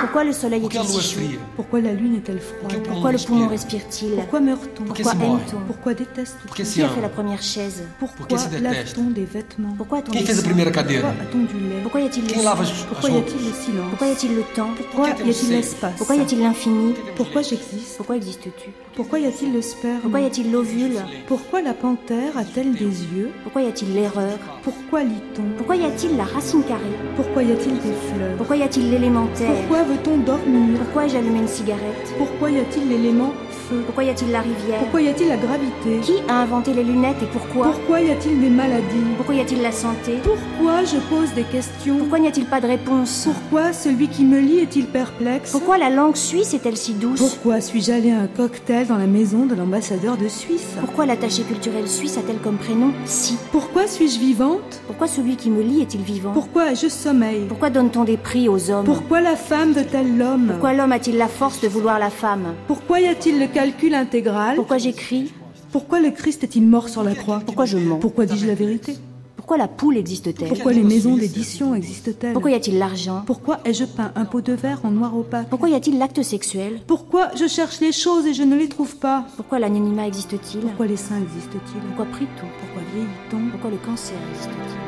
Pourquoi 0.00 0.24
le 0.24 0.32
soleil 0.32 0.64
est-il 0.64 0.80
chaud 0.82 1.20
Pourquoi 1.56 1.80
la 1.82 1.92
lune 1.92 2.16
est-elle 2.16 2.40
froide 2.40 2.82
Pourquoi 2.84 3.12
le 3.12 3.18
poumon 3.18 3.48
respire-t-il 3.48 4.12
Pourquoi 4.12 4.40
meurt-on 4.40 4.84
Pourquoi 4.84 5.12
aime-t-on 5.12 5.60
Pourquoi 5.66 5.94
déteste-t-on 5.94 6.54
Qui 6.54 6.82
a 6.82 6.88
fait 6.88 7.00
la 7.02 7.10
première 7.10 7.42
chaise 7.42 7.82
Pourquoi 7.98 8.38
lave-t-on 8.60 9.10
des 9.10 9.26
vêtements 9.26 9.74
Pourquoi 9.76 9.98
a-t-on 9.98 10.12
Quem 10.12 10.24
fez 10.24 10.38
a 10.38 10.42
primeira 10.42 10.70
cadeira 10.70 11.10
Pourquoi 11.10 11.24
a-t-on 11.28 11.58
du 11.58 11.68
lait 11.68 11.80
Pourquoi 11.82 12.00
y 12.00 12.06
a-t-il 12.06 12.24
Pourquoi 12.24 13.10
y 13.10 13.18
a-t-il 13.18 13.44
le 13.44 13.52
silence 13.52 13.88
Pourquoi 13.90 14.06
y 14.06 14.10
a-t-il 14.10 14.34
le 14.36 14.42
temps 14.54 14.70
Pourquoi 14.74 15.08
y 15.08 15.10
a-t-il 15.10 15.50
l'espace 15.50 15.94
Pourquoi 15.98 16.16
y 16.16 16.20
a-t-il 16.20 16.40
l'infini 16.40 16.94
Pourquoi 17.14 17.42
j'existe 17.42 17.96
Pourquoi 17.98 18.16
existes-tu 18.16 18.70
Pourquoi 18.96 19.18
y 19.18 19.26
a-t-il 19.26 19.52
le 19.52 19.60
sperme 19.60 20.00
Pourquoi 20.00 20.20
y 20.20 20.26
a-t-il 20.26 20.50
l'ovule 20.50 20.96
Pourquoi 21.26 21.60
la 21.60 21.74
panthère 21.74 22.38
a-t-elle 22.38 22.72
des 22.72 23.04
yeux 23.04 23.32
Pourquoi 23.42 23.62
y 23.62 23.66
a-t-il 23.66 23.92
l'erreur 23.92 24.38
Pourquoi 24.62 25.02
lit-on 25.02 25.57
Pourquoi 25.58 25.74
y 25.74 25.84
a-t-il 25.84 26.16
la 26.16 26.24
racine 26.24 26.62
carrée 26.62 26.80
Pourquoi 27.16 27.42
y 27.42 27.50
a-t-il 27.50 27.74
des 27.74 27.92
fleurs 27.92 28.36
Pourquoi 28.36 28.56
y 28.56 28.62
a-t-il 28.62 28.90
l'élémentaire 28.90 29.50
Pourquoi 29.52 29.82
veut-on 29.82 30.18
dormir 30.18 30.78
Pourquoi 30.78 31.06
ai-je 31.06 31.16
allumé 31.16 31.40
une 31.40 31.48
cigarette 31.48 32.14
Pourquoi 32.16 32.50
y 32.52 32.58
a-t-il 32.60 32.88
l'élément 32.88 33.32
feu 33.68 33.82
Pourquoi 33.84 34.04
y 34.04 34.10
a-t-il 34.10 34.30
la 34.30 34.40
rivière 34.40 34.78
Pourquoi 34.78 35.02
y 35.02 35.08
a-t-il 35.08 35.28
la 35.28 35.36
gravité 35.36 35.98
Qui 36.02 36.12
a 36.28 36.42
inventé 36.42 36.72
les 36.72 36.84
lunettes 36.84 37.22
et 37.22 37.26
pourquoi 37.26 37.72
Pourquoi 37.72 38.00
y 38.00 38.10
a-t-il 38.10 38.40
des 38.40 38.50
maladies 38.50 38.86
Pourquoi 39.16 39.34
y 39.34 39.40
a-t-il 39.40 39.60
la 39.60 39.72
santé 39.72 40.18
Pourquoi 40.22 40.84
je 40.84 40.96
pose 41.10 41.34
des 41.34 41.42
questions 41.42 41.98
Pourquoi 41.98 42.20
n'y 42.20 42.28
a-t-il 42.28 42.46
pas 42.46 42.60
de 42.60 42.68
réponse 42.68 43.24
Pourquoi 43.24 43.72
celui 43.72 44.08
qui 44.08 44.24
me 44.24 44.38
lit 44.38 44.60
est-il 44.60 44.86
perplexe 44.86 45.50
Pourquoi 45.50 45.76
la 45.76 45.90
langue 45.90 46.16
suisse 46.16 46.54
est-elle 46.54 46.76
si 46.76 46.94
douce 46.94 47.18
Pourquoi 47.18 47.60
suis-je 47.60 47.90
allé 47.90 48.12
à 48.12 48.20
un 48.20 48.26
cocktail 48.28 48.86
dans 48.86 48.96
la 48.96 49.06
maison 49.06 49.44
de 49.44 49.56
l'ambassadeur 49.56 50.16
de 50.16 50.28
Suisse 50.28 50.76
Pourquoi 50.80 51.06
l'attaché 51.06 51.42
culturel 51.42 51.88
suisse 51.88 52.16
a-t-elle 52.16 52.38
comme 52.38 52.58
prénom 52.58 52.92
Si 53.06 53.36
Pourquoi 53.50 53.88
suis-je 53.88 54.20
vivante 54.20 54.80
Pourquoi 54.86 55.08
celui 55.08 55.36
qui 55.36 55.47
me 55.50 55.62
lit 55.62 55.82
est-il 55.82 56.02
vivant 56.02 56.32
Pourquoi 56.32 56.72
ai-je 56.72 56.88
sommeil 56.88 57.46
Pourquoi 57.48 57.70
donne-t-on 57.70 58.04
des 58.04 58.16
prix 58.16 58.48
aux 58.48 58.70
hommes 58.70 58.84
Pourquoi 58.84 59.20
la 59.20 59.36
femme 59.36 59.72
veut-elle 59.72 60.16
l'homme 60.16 60.48
Pourquoi 60.50 60.72
l'homme 60.72 60.92
a-t-il 60.92 61.16
la 61.16 61.28
force 61.28 61.60
de 61.60 61.68
vouloir 61.68 61.98
la 61.98 62.10
femme 62.10 62.54
Pourquoi 62.66 63.00
y 63.00 63.06
a-t-il 63.06 63.38
le 63.38 63.46
calcul 63.46 63.94
intégral 63.94 64.56
Pourquoi 64.56 64.78
j'écris 64.78 65.32
Pourquoi 65.72 66.00
le 66.00 66.10
Christ 66.10 66.44
est-il 66.44 66.66
mort 66.66 66.88
sur 66.88 67.02
la 67.02 67.14
croix 67.14 67.40
Pourquoi 67.44 67.64
je 67.64 67.78
mens 67.78 67.98
Pourquoi 67.98 68.26
dis-je 68.26 68.46
la 68.46 68.54
vérité 68.54 68.96
Pourquoi 69.36 69.56
la 69.56 69.68
poule 69.68 69.96
existe-t-elle 69.96 70.48
Pourquoi 70.48 70.72
les 70.72 70.82
maisons 70.82 71.16
d'édition 71.16 71.74
existent-elles 71.74 72.32
Pourquoi 72.32 72.50
y 72.50 72.54
a-t-il 72.54 72.78
l'argent 72.78 73.22
Pourquoi 73.26 73.60
ai-je 73.64 73.84
peint 73.84 74.12
un 74.14 74.24
pot 74.24 74.40
de 74.40 74.52
verre 74.52 74.80
en 74.84 74.90
noir 74.90 75.16
opaque 75.16 75.48
Pourquoi 75.48 75.68
y 75.68 75.74
a-t-il 75.74 75.98
l'acte 75.98 76.22
sexuel 76.22 76.80
Pourquoi 76.86 77.28
je 77.34 77.46
cherche 77.46 77.80
les 77.80 77.92
choses 77.92 78.26
et 78.26 78.34
je 78.34 78.42
ne 78.42 78.56
les 78.56 78.68
trouve 78.68 78.96
pas 78.96 79.24
Pourquoi 79.36 79.58
l'anonymat 79.58 80.06
existe-t-il 80.06 80.60
Pourquoi 80.60 80.86
les 80.86 80.96
seins 80.96 81.20
existent-ils 81.22 81.80
Pourquoi 81.88 82.06
prie-t-on 82.06 82.46
Pourquoi 82.60 82.82
vieillit-on 82.94 83.50
Pourquoi 83.50 83.70
le 83.70 83.78
cancer 83.78 84.16
existe-t-il 84.32 84.87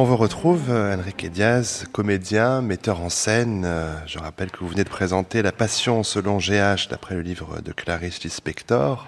On 0.00 0.04
vous 0.04 0.16
retrouve, 0.16 0.70
euh, 0.70 0.96
Enrique 0.96 1.30
Diaz, 1.30 1.84
comédien, 1.92 2.62
metteur 2.62 3.02
en 3.02 3.10
scène. 3.10 3.64
Euh, 3.66 3.94
je 4.06 4.18
rappelle 4.18 4.50
que 4.50 4.60
vous 4.60 4.68
venez 4.68 4.82
de 4.82 4.88
présenter 4.88 5.42
La 5.42 5.52
Passion 5.52 6.02
selon 6.04 6.38
GH, 6.38 6.88
d'après 6.88 7.16
le 7.16 7.20
livre 7.20 7.60
de 7.60 7.70
Clarice 7.70 8.24
Lispector. 8.24 9.06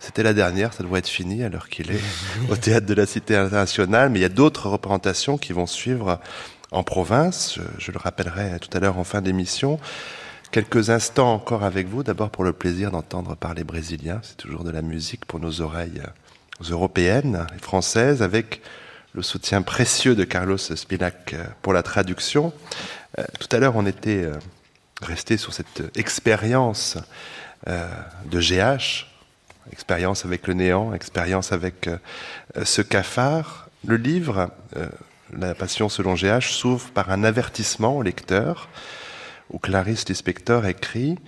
C'était 0.00 0.24
la 0.24 0.34
dernière, 0.34 0.72
ça 0.72 0.82
devrait 0.82 0.98
être 0.98 1.06
fini 1.06 1.44
alors 1.44 1.68
qu'il 1.68 1.92
est 1.92 2.00
au 2.50 2.56
théâtre 2.56 2.86
de 2.86 2.94
la 2.94 3.06
Cité 3.06 3.36
internationale. 3.36 4.10
Mais 4.10 4.18
il 4.18 4.22
y 4.22 4.24
a 4.24 4.28
d'autres 4.28 4.68
représentations 4.68 5.38
qui 5.38 5.52
vont 5.52 5.68
suivre 5.68 6.18
en 6.72 6.82
province. 6.82 7.60
Je, 7.78 7.92
le 7.92 7.98
rappellerai 7.98 8.58
tout 8.58 8.76
à 8.76 8.80
l'heure 8.80 8.98
en 8.98 9.04
fin 9.04 9.20
d'émission. 9.20 9.78
Quelques 10.50 10.90
instants 10.90 11.34
encore 11.34 11.62
avec 11.62 11.86
vous, 11.86 12.02
d'abord 12.02 12.30
pour 12.30 12.42
le 12.42 12.52
plaisir 12.52 12.90
d'entendre 12.90 13.36
parler 13.36 13.62
brésilien. 13.62 14.18
C'est 14.24 14.38
toujours 14.38 14.64
de 14.64 14.72
la 14.72 14.82
musique 14.82 15.24
pour 15.24 15.38
nos 15.38 15.60
oreilles 15.60 16.02
euh, 16.04 16.72
européennes 16.72 17.46
et 17.56 17.62
françaises 17.62 18.22
avec 18.22 18.60
le 19.14 19.22
soutien 19.22 19.62
précieux 19.62 20.14
de 20.14 20.24
Carlos 20.24 20.56
Spinac 20.56 21.34
euh, 21.34 21.44
pour 21.60 21.72
la 21.72 21.82
traduction. 21.82 22.52
Euh, 23.18 23.24
tout 23.38 23.54
à 23.54 23.58
l'heure, 23.58 23.76
on 23.76 23.84
était 23.84 24.24
euh, 24.24 24.34
resté 25.02 25.36
sur 25.36 25.52
cette 25.52 25.96
expérience 25.96 26.96
de 27.66 28.40
GH, 28.40 29.06
expérience 29.70 30.24
avec 30.24 30.48
le 30.48 30.54
néant, 30.54 30.94
expérience 30.94 31.52
avec 31.52 31.88
ce 32.60 32.82
cafard. 32.82 33.68
Le 33.86 33.96
livre, 33.96 34.50
La 35.32 35.54
Passion 35.54 35.88
selon 35.88 36.14
GH, 36.14 36.50
s'ouvre 36.50 36.90
par 36.90 37.12
un 37.12 37.22
avertissement 37.22 37.96
au 37.96 38.02
lecteur, 38.02 38.68
où 39.50 39.60
Clarisse 39.60 40.08
Lispector 40.08 40.66
écrit 40.66 41.18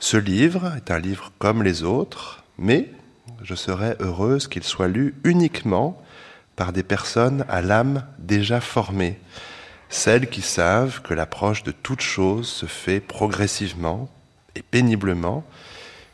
Ce 0.00 0.16
livre 0.16 0.72
est 0.76 0.90
un 0.90 0.98
livre 0.98 1.30
comme 1.38 1.62
les 1.62 1.84
autres, 1.84 2.42
mais 2.58 2.90
je 3.44 3.54
serais 3.54 3.96
heureuse 4.00 4.48
qu'il 4.48 4.64
soit 4.64 4.88
lu 4.88 5.14
uniquement 5.22 6.02
par 6.56 6.72
des 6.72 6.82
personnes 6.82 7.44
à 7.48 7.62
l'âme 7.62 8.04
déjà 8.18 8.60
formée, 8.60 9.20
celles 9.88 10.28
qui 10.28 10.42
savent 10.42 11.02
que 11.02 11.14
l'approche 11.14 11.62
de 11.62 11.70
toute 11.70 12.00
chose 12.00 12.48
se 12.48 12.66
fait 12.66 13.00
progressivement 13.00 14.08
et 14.54 14.62
péniblement 14.62 15.44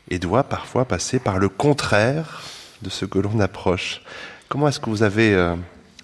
et 0.09 0.19
doit 0.19 0.43
parfois 0.43 0.85
passer 0.85 1.19
par 1.19 1.39
le 1.39 1.49
contraire 1.49 2.43
de 2.81 2.89
ce 2.89 3.05
que 3.05 3.19
l'on 3.19 3.39
approche. 3.39 4.01
Comment 4.49 4.67
est-ce 4.67 4.79
que 4.79 4.89
vous 4.89 5.03
avez 5.03 5.33
euh, 5.33 5.55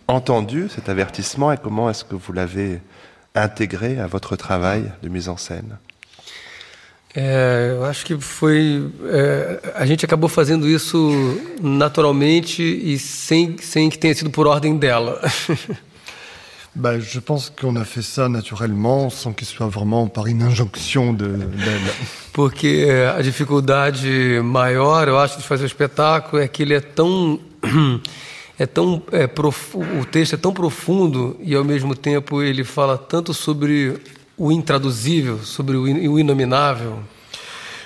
entendu 0.07 0.69
cet 0.69 0.89
avertissement 0.89 1.51
et 1.51 1.57
comment 1.57 1.89
est-ce 1.89 2.05
que 2.05 2.15
vous 2.15 2.33
l'avez 2.33 2.81
intégré 3.35 3.99
à 3.99 4.07
votre 4.07 4.35
travail 4.35 4.91
de 5.03 5.09
mise 5.09 5.29
en 5.29 5.37
scène? 5.37 5.77
É, 7.15 7.73
eu 7.75 7.85
acho 7.85 8.05
que 8.05 8.17
foi. 8.19 8.91
É, 9.05 9.73
a 9.75 9.85
gente 9.85 10.05
acabou 10.05 10.29
fazendo 10.29 10.67
isso 10.67 11.11
naturalmente 11.61 12.61
e 12.61 12.99
sem, 12.99 13.57
sem 13.57 13.89
que 13.89 13.97
tenha 13.97 14.13
sido 14.13 14.29
por 14.29 14.47
ordem 14.47 14.77
dela. 14.77 15.19
Ben, 16.75 17.01
je 17.01 17.19
pense 17.19 17.49
qu'on 17.49 17.75
a 17.77 17.83
fait 17.83 18.03
ça 18.03 18.29
naturellement, 18.29 19.09
sans 19.09 19.33
qu'il 19.33 19.47
soit 19.47 19.67
vraiment 19.67 20.07
par 20.07 20.27
une 20.27 20.43
injonction 20.43 21.13
d'elle. 21.13 21.49
De, 21.49 21.91
Porque 22.31 22.87
a 23.17 23.21
dificuldade 23.21 24.39
maior, 24.43 25.07
eu 25.07 25.17
acho, 25.17 25.37
de 25.37 25.43
fazer 25.43 25.63
o 25.63 25.65
espetáculo 25.65 26.41
é 26.41 26.47
que 26.47 26.63
ele 26.63 26.73
é 26.73 26.79
tão. 26.79 27.39
É 28.61 28.65
tão 28.65 29.01
é, 29.13 29.25
prof... 29.25 29.77
O 29.77 30.03
texto 30.03 30.33
é 30.33 30.37
tão 30.37 30.51
profundo 30.51 31.37
e, 31.39 31.55
ao 31.55 31.63
mesmo 31.63 31.95
tempo, 31.95 32.41
ele 32.41 32.65
fala 32.65 32.97
tanto 32.97 33.33
sobre 33.33 33.95
o 34.39 34.51
intraduzível, 34.51 35.39
sobre 35.43 35.75
o 35.75 36.17
inominável. 36.17 37.03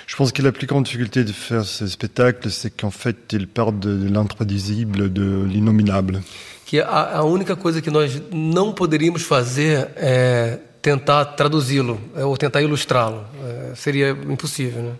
Je 0.06 0.16
pense 0.16 0.32
que 0.32 0.42
la 0.42 0.52
plus 0.52 0.66
grande 0.66 0.84
difficulté 0.84 1.24
de 1.24 1.32
faire 1.32 1.64
ce 1.64 1.86
spectacle, 1.88 2.50
c'est 2.50 2.70
qu'en 2.70 2.90
fait, 2.90 3.16
il 3.32 3.48
part 3.48 3.72
de 3.72 4.08
l'imprévisible, 4.08 5.12
de 5.12 5.44
l'inominable. 5.44 6.22
Que 6.66 6.80
a, 6.80 7.18
a 7.18 7.24
única 7.24 7.56
coisa 7.56 7.82
que 7.82 7.90
nós 7.90 8.22
não 8.30 8.72
poderíamos 8.72 9.22
fazer 9.22 9.88
é 9.96 10.58
tentar 10.80 11.24
traduzi-lo 11.24 11.98
ou 12.14 12.36
tentar 12.36 12.60
ilustrá-lo. 12.62 13.24
É, 13.42 13.74
seria 13.74 14.10
impossível, 14.10 14.82
né? 14.82 14.92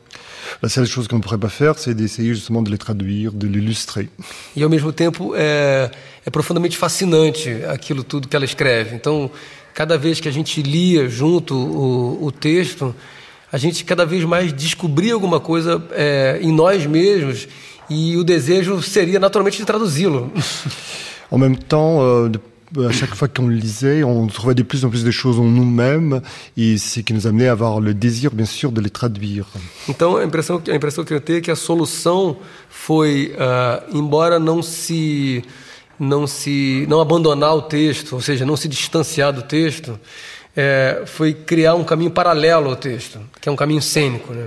La 0.63 0.69
seule 0.69 0.87
chose 0.87 1.07
qu'on 1.07 1.17
ne 1.17 1.23
pourrait 1.23 1.39
pas 1.39 1.49
faire, 1.49 1.79
c'est 1.79 1.95
d'essayer 1.95 2.35
justement 2.35 2.63
de 2.63 2.71
les 2.71 2.79
traduire, 2.79 3.33
de 3.33 3.47
l'illustrer. 3.47 4.09
E 4.57 4.63
ao 4.63 4.71
mesmo 4.71 4.93
tempo 4.93 5.35
é, 5.37 5.91
é 6.25 6.31
profundamente 6.31 6.77
fascinante 6.77 7.51
aquilo 7.69 8.03
tudo 8.03 8.29
que 8.29 8.37
ela 8.37 8.45
escreve. 8.45 8.95
Então, 8.97 9.31
cada 9.75 9.99
vez 9.99 10.21
que 10.21 10.29
a 10.29 10.33
gente 10.33 10.63
lia 10.63 11.09
junto 11.09 11.55
o, 11.55 12.25
o 12.27 12.33
texto, 12.33 12.95
a 13.53 13.59
gente 13.59 13.85
cada 13.85 14.07
vez 14.07 14.25
mais 14.25 14.53
descobria 14.53 15.13
alguma 15.13 15.41
coisa 15.41 15.83
é, 15.91 16.39
em 16.41 16.53
nós 16.53 16.87
mesmos 16.87 17.49
e 17.91 18.17
o 18.17 18.25
desejo 18.25 18.81
seria 18.81 19.19
naturalmente 19.19 19.59
de 19.59 19.65
traduzi-lo. 19.65 20.33
En 21.31 21.39
même 21.39 21.57
temps, 21.57 22.01
euh, 22.01 22.31
à 22.87 22.93
chaque 22.93 23.15
fois 23.17 23.27
qu'on 23.27 23.49
lisait, 23.49 24.05
on 24.05 24.27
trouvait 24.29 24.55
de 24.55 24.63
plus 24.63 24.85
en 24.85 24.91
plus 24.91 25.03
de 25.03 25.11
choses 25.11 25.41
en 25.41 25.45
nous-mêmes 25.45 26.21
et 26.57 26.79
ce 26.79 27.01
qui 27.01 27.13
nous 27.13 27.27
amenait 27.27 27.49
à 27.49 27.53
avoir 27.53 27.81
le 27.81 27.93
désir, 27.93 28.31
bien 28.31 28.47
sûr, 28.47 28.71
de 28.71 28.81
les 28.81 28.91
traduire. 28.91 29.47
Então, 29.89 30.17
a 30.17 30.23
impressão, 30.23 30.63
a 30.69 30.75
impressão 30.75 31.03
que 31.03 31.13
eu 31.13 31.21
tenho 31.21 31.39
é 31.39 31.41
que 31.41 31.51
a 31.51 31.57
solução 31.57 32.37
foi, 32.69 33.35
uh, 33.35 33.97
embora 33.97 34.39
não 34.39 34.63
se 34.63 35.43
não 35.99 36.27
se 36.27 36.87
não 36.89 37.01
abandonar 37.01 37.55
o 37.55 37.63
texto, 37.63 38.15
ou 38.15 38.21
seja, 38.21 38.45
não 38.45 38.57
se 38.57 38.69
distanciar 38.69 39.33
do 39.33 39.43
texto, 39.43 39.99
é, 40.57 41.03
foi 41.07 41.35
criar 41.35 41.75
um 41.75 41.85
caminho 41.85 42.11
paralelo 42.11 42.71
ao 42.71 42.77
texto, 42.77 43.21
que 43.41 43.49
é 43.49 43.53
um 43.53 43.57
caminho 43.57 43.83
cênico, 43.83 44.33
né? 44.33 44.47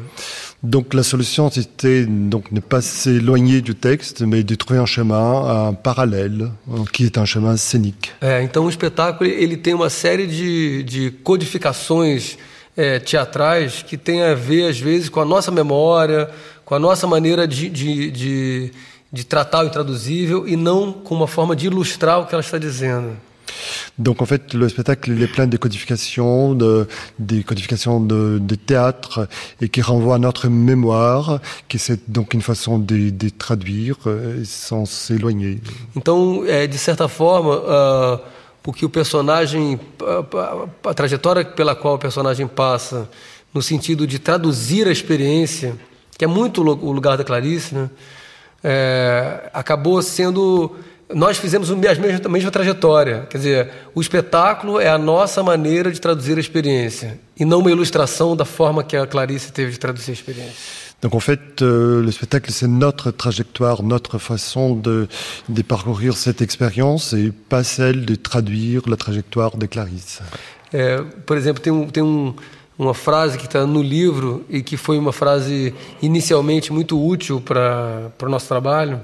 Donc 0.62 0.96
la 0.96 1.04
solution, 1.04 1.52
c'était 1.52 2.06
donc 2.08 2.52
ne 2.52 2.60
pas 2.60 2.82
s'éloigner 2.82 3.62
du 3.62 3.76
texte, 3.76 4.22
mais 4.24 4.44
de 4.44 4.56
trouver 4.56 4.80
un 4.80 4.88
chemin 4.88 5.68
un 5.68 5.74
parallèle, 5.74 6.52
qui 6.92 7.06
est 7.06 7.18
un 7.20 7.26
chemin 7.26 7.56
scénique. 7.58 8.12
É, 8.20 8.42
então 8.42 8.66
o 8.66 8.70
espetáculo 8.70 9.30
ele 9.30 9.56
tem 9.56 9.76
uma 9.76 9.90
série 9.90 10.26
de, 10.26 10.82
de 10.82 11.12
codificações 11.24 12.38
é, 12.76 12.98
teatrais 12.98 13.84
que 13.84 13.98
tem 13.98 14.24
a 14.24 14.34
ver 14.34 14.68
às 14.68 14.80
vezes 14.80 15.10
com 15.10 15.22
a 15.22 15.26
nossa 15.26 15.52
memória, 15.52 16.28
com 16.66 16.74
a 16.74 16.80
nossa 16.80 17.06
maneira 17.06 17.48
de, 17.48 17.70
de, 17.70 18.10
de, 18.10 18.72
de 19.12 19.26
tratar 19.26 19.64
o 19.64 19.68
intraduzível 19.68 20.48
e 20.48 20.56
não 20.56 20.92
com 20.92 21.16
uma 21.16 21.28
forma 21.28 21.56
de 21.56 21.68
ilustrar 21.68 22.20
o 22.20 22.26
que 22.26 22.36
ela 22.36 22.42
está 22.42 22.58
dizendo. 22.58 23.16
Donc 23.98 24.22
en 24.22 24.26
fait, 24.26 24.54
le 24.54 24.70
spectacle 24.70 25.12
il 25.12 25.24
est 25.24 25.28
plein 25.28 25.48
de 25.48 25.58
codifications, 25.58 26.54
de, 26.54 26.88
des 27.18 27.44
codifications 27.44 28.00
de, 28.00 28.40
de, 28.40 28.56
théâtre 28.56 29.28
et 29.62 29.70
qui 29.70 29.82
renvoie 29.82 30.16
à 30.16 30.20
notre 30.20 30.48
mémoire, 30.50 31.40
qui 31.68 31.80
c'est 31.80 32.10
donc 32.10 32.34
une 32.34 32.42
façon 32.42 32.78
de, 32.78 33.10
de 33.10 33.30
traduire 33.30 33.98
euh, 34.06 34.44
sans 34.46 34.86
s'éloigner. 34.86 35.62
Então, 35.96 36.44
é, 36.46 36.68
de 36.68 36.78
certa 36.78 37.08
forma, 37.08 37.56
uh, 37.56 38.20
porque 38.62 38.86
o 38.86 38.90
personagem, 38.90 39.80
a, 40.02 40.90
a 40.90 40.94
trajetória 40.94 41.44
pela 41.44 41.76
qual 41.76 41.96
o 41.96 42.00
personagem 42.00 42.48
passa, 42.48 43.10
no 43.54 43.62
sentido 43.62 44.06
de 44.06 44.20
traduzir 44.20 44.88
a 44.88 44.92
experiência, 44.92 45.76
que 46.18 46.26
é 46.26 46.28
muito 46.28 46.62
o 46.62 46.92
lugar 46.92 47.18
da 47.18 47.24
Clarice, 47.24 47.74
né? 47.74 47.90
É, 48.64 49.50
acabou 49.54 50.02
sendo 50.02 50.76
nós 51.14 51.38
fizemos 51.38 51.72
a 51.72 51.76
mesma, 51.76 52.06
a 52.26 52.30
mesma 52.30 52.52
trajetória. 52.52 53.28
Quer 53.30 53.38
dizer, 53.38 53.70
o 53.96 54.02
espetáculo 54.02 54.80
é 54.80 54.90
a 54.90 54.98
nossa 54.98 55.42
maneira 55.42 55.92
de 55.92 56.02
traduzir 56.02 56.38
a 56.38 56.40
experiência 56.40 57.18
e 57.40 57.46
não 57.46 57.60
uma 57.60 57.72
ilustração 57.72 58.36
da 58.36 58.44
forma 58.44 58.84
que 58.84 58.96
a 58.98 59.08
Clarice 59.08 59.52
teve 59.52 59.72
de 59.72 59.80
traduzir 59.80 60.12
a 60.12 60.14
experiência. 60.14 60.88
Donc 61.00 61.14
en 61.14 61.20
fait, 61.20 61.62
euh, 61.62 62.02
le 62.02 62.12
spectacle, 62.12 62.52
c'est 62.52 62.68
notre 62.68 63.12
trajectoire, 63.12 63.84
notre 63.84 64.18
façon 64.18 64.76
de, 64.76 65.08
de 65.48 65.62
parcourir 65.62 66.18
cette 66.18 66.42
expérience 66.42 67.14
et 67.14 67.32
pas 67.32 67.64
celle 67.64 68.04
de 68.04 68.16
traduire 68.16 68.82
la 68.88 68.98
trajectoire 68.98 69.56
de 69.58 69.68
Clarice. 69.68 70.22
É, 70.74 70.98
por 71.26 71.38
exemplo, 71.38 71.62
tem, 71.62 71.72
um, 71.72 71.88
tem 71.88 72.04
um, 72.04 72.34
uma 72.78 72.94
frase 72.94 73.38
que 73.38 73.46
está 73.46 73.66
no 73.66 73.82
livro 73.82 74.46
e 74.50 74.62
que 74.62 74.78
foi 74.78 74.98
uma 74.98 75.12
frase 75.12 75.74
inicialmente 76.02 76.72
muito 76.72 77.04
útil 77.04 77.42
para 77.42 78.12
o 78.22 78.30
nosso 78.30 78.48
trabalho. 78.48 79.00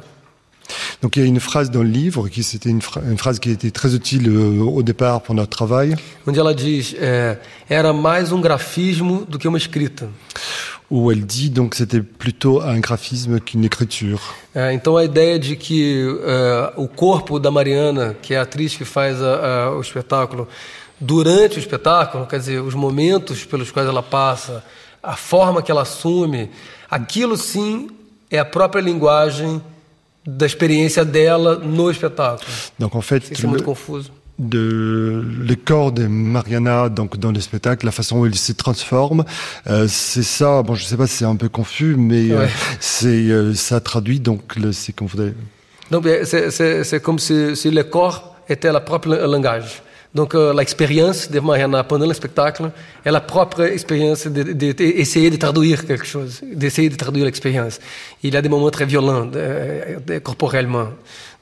Donc 1.01 1.17
il 1.17 1.23
y 1.23 1.25
a 1.25 1.27
une 1.27 1.41
phrase 1.41 1.69
dans 1.69 1.83
le 1.83 1.89
livre 1.89 2.29
qui 2.29 2.43
c'était 2.43 2.69
une, 2.69 2.79
une, 3.05 3.17
phrase 3.17 3.39
qui 3.39 3.51
était 3.51 3.71
très 3.71 3.93
utile 3.93 4.29
euh, 4.29 4.63
au 4.63 4.81
départ 4.81 5.21
pour 5.21 5.35
notre 5.35 5.49
travail. 5.49 5.95
Onde 6.25 6.39
ela 6.39 6.53
diz 6.53 6.95
é, 6.97 7.37
era 7.69 7.91
mais 7.91 8.31
um 8.31 8.39
grafismo 8.39 9.25
do 9.25 9.37
que 9.37 9.45
uma 9.45 9.57
escrita. 9.57 10.07
Où 10.89 11.11
elle 11.11 11.25
dit 11.25 11.49
donc 11.49 11.75
c'était 11.75 12.01
plutôt 12.01 12.61
un 12.61 12.79
graphisme 12.79 13.41
qu'une 13.41 13.65
écriture. 13.65 14.21
É, 14.55 14.71
então 14.71 14.95
a 14.95 15.03
ideia 15.03 15.37
de 15.37 15.57
que 15.57 16.05
uh, 16.05 16.81
o 16.81 16.87
corpo 16.87 17.39
da 17.39 17.51
Mariana, 17.51 18.15
que 18.21 18.33
é 18.33 18.37
a 18.37 18.43
atriz 18.43 18.75
que 18.75 18.85
faz 18.85 19.21
a, 19.21 19.65
a, 19.65 19.75
o 19.75 19.81
espetáculo, 19.81 20.47
durante 21.03 21.57
o 21.57 21.59
espetáculo, 21.59 22.25
quer 22.25 22.39
dizer, 22.39 22.61
os 22.61 22.73
momentos 22.73 23.43
pelos 23.43 23.71
quais 23.71 23.87
ela 23.87 24.01
passa, 24.01 24.63
a 25.01 25.15
forma 25.17 25.61
que 25.61 25.69
ela 25.69 25.81
assume, 25.81 26.49
aquilo 26.89 27.35
sim 27.35 27.89
é 28.31 28.39
a 28.39 28.45
própria 28.45 28.81
linguagem 28.81 29.61
da 30.25 30.45
expérience 30.45 31.03
dela 31.03 31.57
no 31.57 31.91
espetáculo. 31.91 32.49
Donc 32.79 32.95
en 32.95 33.01
fait, 33.01 33.21
c'est 33.35 33.45
muito 33.45 33.65
confuso. 33.65 34.11
De, 34.39 35.21
le 35.47 35.55
corps 35.55 35.91
de 35.91 36.07
Mariana 36.07 36.89
donc 36.89 37.17
dans 37.17 37.31
le 37.31 37.39
spectacle, 37.39 37.85
la 37.85 37.91
façon 37.91 38.17
où 38.19 38.25
il 38.25 38.35
se 38.35 38.53
transforme, 38.53 39.25
euh, 39.67 39.87
c'est 39.87 40.23
ça. 40.23 40.63
Bon, 40.63 40.73
je 40.73 40.85
sais 40.85 40.97
pas 40.97 41.05
c'est 41.05 41.25
un 41.25 41.35
peu 41.35 41.49
confus, 41.49 41.95
mais 41.95 42.31
euh, 42.31 42.39
ouais. 42.39 42.45
euh, 42.45 42.75
c'est 42.79 43.07
euh, 43.07 43.53
ça 43.53 43.79
traduit 43.79 44.19
donc 44.19 44.55
le 44.55 44.71
c'est 44.71 44.91
qu'on 44.91 45.05
voudrait. 45.05 45.35
Donc 45.91 46.07
c'est 46.23 47.01
comme 47.03 47.19
si, 47.19 47.55
si 47.55 47.69
le 47.69 47.83
corps 47.83 48.35
était 48.49 48.71
la 48.71 48.79
propre 48.79 49.09
langage. 49.09 49.83
Donc, 50.15 50.35
euh, 50.35 50.53
l'expérience 50.53 51.29
de 51.31 51.39
Mariana 51.39 51.83
pendant 51.83 52.05
le 52.05 52.13
spectacle 52.13 52.69
est 53.03 53.09
la 53.09 53.19
propre 53.19 53.61
expérience 53.61 54.27
d'essayer 54.27 55.31
de, 55.31 55.37
traduire 55.37 55.87
quelque 55.87 56.05
chose, 56.05 56.41
d'essayer 56.53 56.89
de 56.89 56.95
traduire 56.95 57.25
l'expérience. 57.25 57.79
Il 58.21 58.31
y 58.31 58.37
a 58.37 58.41
des 58.41 58.49
moments 58.49 58.69
très 58.69 58.85
violents 58.85 59.25
de, 59.25 59.99
de, 60.05 60.19
corporellement. 60.19 60.89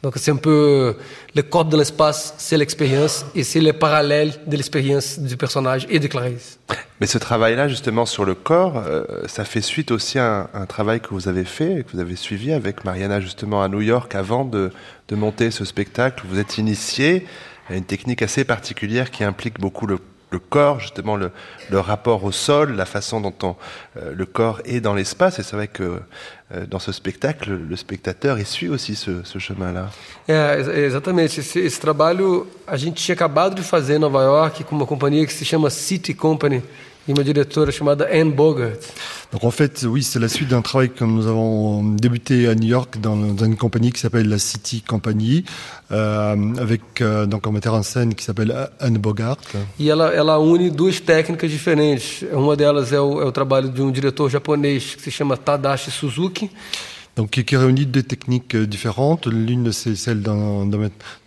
Donc, 0.02 0.14
c'est 0.16 0.32
un 0.32 0.38
peu 0.38 0.96
le 1.36 1.42
corps 1.42 1.66
de 1.66 1.78
l'espace, 1.78 2.34
c'est 2.38 2.58
l'expérience 2.58 3.26
et 3.36 3.44
c'est 3.44 3.60
le 3.60 3.74
parallèle 3.74 4.34
de 4.48 4.56
l'expérience 4.56 5.20
du 5.20 5.36
personnage 5.36 5.86
et 5.90 6.00
de 6.00 6.08
Clarisse. 6.08 6.58
Mais 7.02 7.08
ce 7.08 7.18
travail-là, 7.18 7.68
justement, 7.68 8.06
sur 8.06 8.24
le 8.24 8.36
corps, 8.36 8.82
euh, 8.88 9.04
ça 9.28 9.44
fait 9.44 9.62
suite 9.62 9.92
aussi 9.92 10.18
à 10.18 10.50
un, 10.54 10.66
travail 10.66 11.02
que 11.02 11.10
vous 11.10 11.28
avez 11.28 11.44
fait, 11.44 11.84
que 11.86 11.92
vous 11.94 12.00
avez 12.00 12.16
suivi 12.16 12.54
avec 12.54 12.86
Mariana, 12.86 13.20
justement, 13.20 13.62
à 13.62 13.68
New 13.68 13.82
York 13.82 14.16
avant 14.16 14.46
de 14.46 14.72
monter 15.12 15.52
ce 15.52 15.66
spectacle. 15.66 16.24
Vous 16.26 16.40
êtes 16.40 16.58
initié 16.58 17.28
une 17.70 17.86
technique 17.86 18.22
assez 18.22 18.44
particulière 18.44 19.12
qui 19.12 19.24
implique 19.24 19.60
beaucoup 19.60 19.88
le, 19.88 20.00
corps, 20.50 20.80
justement 20.80 21.18
le, 21.18 21.32
le, 21.70 21.80
rapport 21.80 22.24
au 22.24 22.32
sol, 22.32 22.74
la 22.76 22.86
façon 22.86 23.20
dont 23.20 23.34
on, 23.44 23.56
euh, 23.98 24.14
le 24.16 24.26
corps 24.26 24.62
est 24.66 24.80
dans 24.80 24.94
l'espace. 24.94 25.40
Et 25.40 25.44
c'est 25.44 25.56
vrai 25.56 25.68
que 25.68 26.00
euh, 26.54 26.66
dans 26.66 26.80
ce 26.80 26.92
spectacle, 26.92 27.52
le 27.52 27.76
spectateur 27.76 28.40
il 28.40 28.46
suit 28.46 28.70
aussi 28.70 28.96
ce, 28.96 29.24
ce 29.24 29.40
chemin-là. 29.40 29.90
Esse, 30.28 31.56
esse 31.56 31.80
trabalho 31.80 32.48
a 32.66 32.78
gente 32.78 33.04
tinha 33.04 33.14
acabado 33.14 33.56
de 33.56 33.62
fazer 33.62 33.96
em 33.96 34.00
Nova 34.00 34.24
York 34.24 34.64
com 34.64 34.76
uma 34.76 34.86
companhia 34.86 35.26
que 35.26 35.34
se 35.34 35.44
chama 35.44 35.70
City 35.70 36.14
Company 36.14 36.64
et 37.08 37.12
une 37.12 37.24
directrice 37.24 37.72
chamada 37.72 38.08
Anne 38.12 38.32
Bogart. 38.32 38.72
Donc 39.32 39.44
en 39.46 39.52
fait, 39.52 39.86
oui, 39.88 40.04
c'est 40.04 40.20
la 40.20 40.28
suite 40.28 40.50
d'un 40.50 40.62
travail 40.62 40.90
que 40.90 41.06
nous 41.06 41.26
avons 41.26 41.84
débuté 41.84 42.48
à 42.48 42.56
New 42.56 42.68
York 42.68 43.00
dans, 43.00 43.16
dans 43.16 43.46
une 43.46 43.56
compagnie 43.56 43.92
qui 43.92 44.00
s'appelle 44.00 44.28
la 44.28 44.38
City 44.38 44.82
Company, 44.82 45.46
euh, 45.92 46.36
avec 46.58 46.82
euh, 47.00 47.26
donc 47.26 47.48
un 47.48 47.52
metteur 47.52 47.74
en 47.74 47.84
scène 47.84 48.14
qui 48.14 48.26
s'appelle 48.26 48.54
Anne 48.80 48.98
Bogart. 48.98 49.38
E 49.80 49.88
ela, 49.88 50.14
ela 50.14 50.38
une 50.40 50.70
duas 50.70 51.00
técnicas 51.00 51.48
diferentes. 51.48 52.26
Uma 52.34 52.56
delas 52.58 52.92
é 52.92 53.00
o, 53.00 53.22
é 53.22 53.26
o 53.26 53.32
trabalho 53.32 53.70
de 53.70 53.82
um 53.82 53.92
diretor 53.92 54.30
japonês 54.30 54.96
que 54.96 55.02
se 55.02 55.12
chama 55.12 55.38
Tadashi 55.38 55.92
Suzuki. 55.92 56.52
Donc, 57.18 57.32
qui 57.32 57.58
réunit 57.58 57.86
deux 57.86 58.04
techniques 58.04 58.56
euh, 58.56 58.66
différentes. 58.66 59.28
L'une, 59.28 59.72
c'est 59.74 59.96
celle 59.96 60.22
d'un 60.22 60.66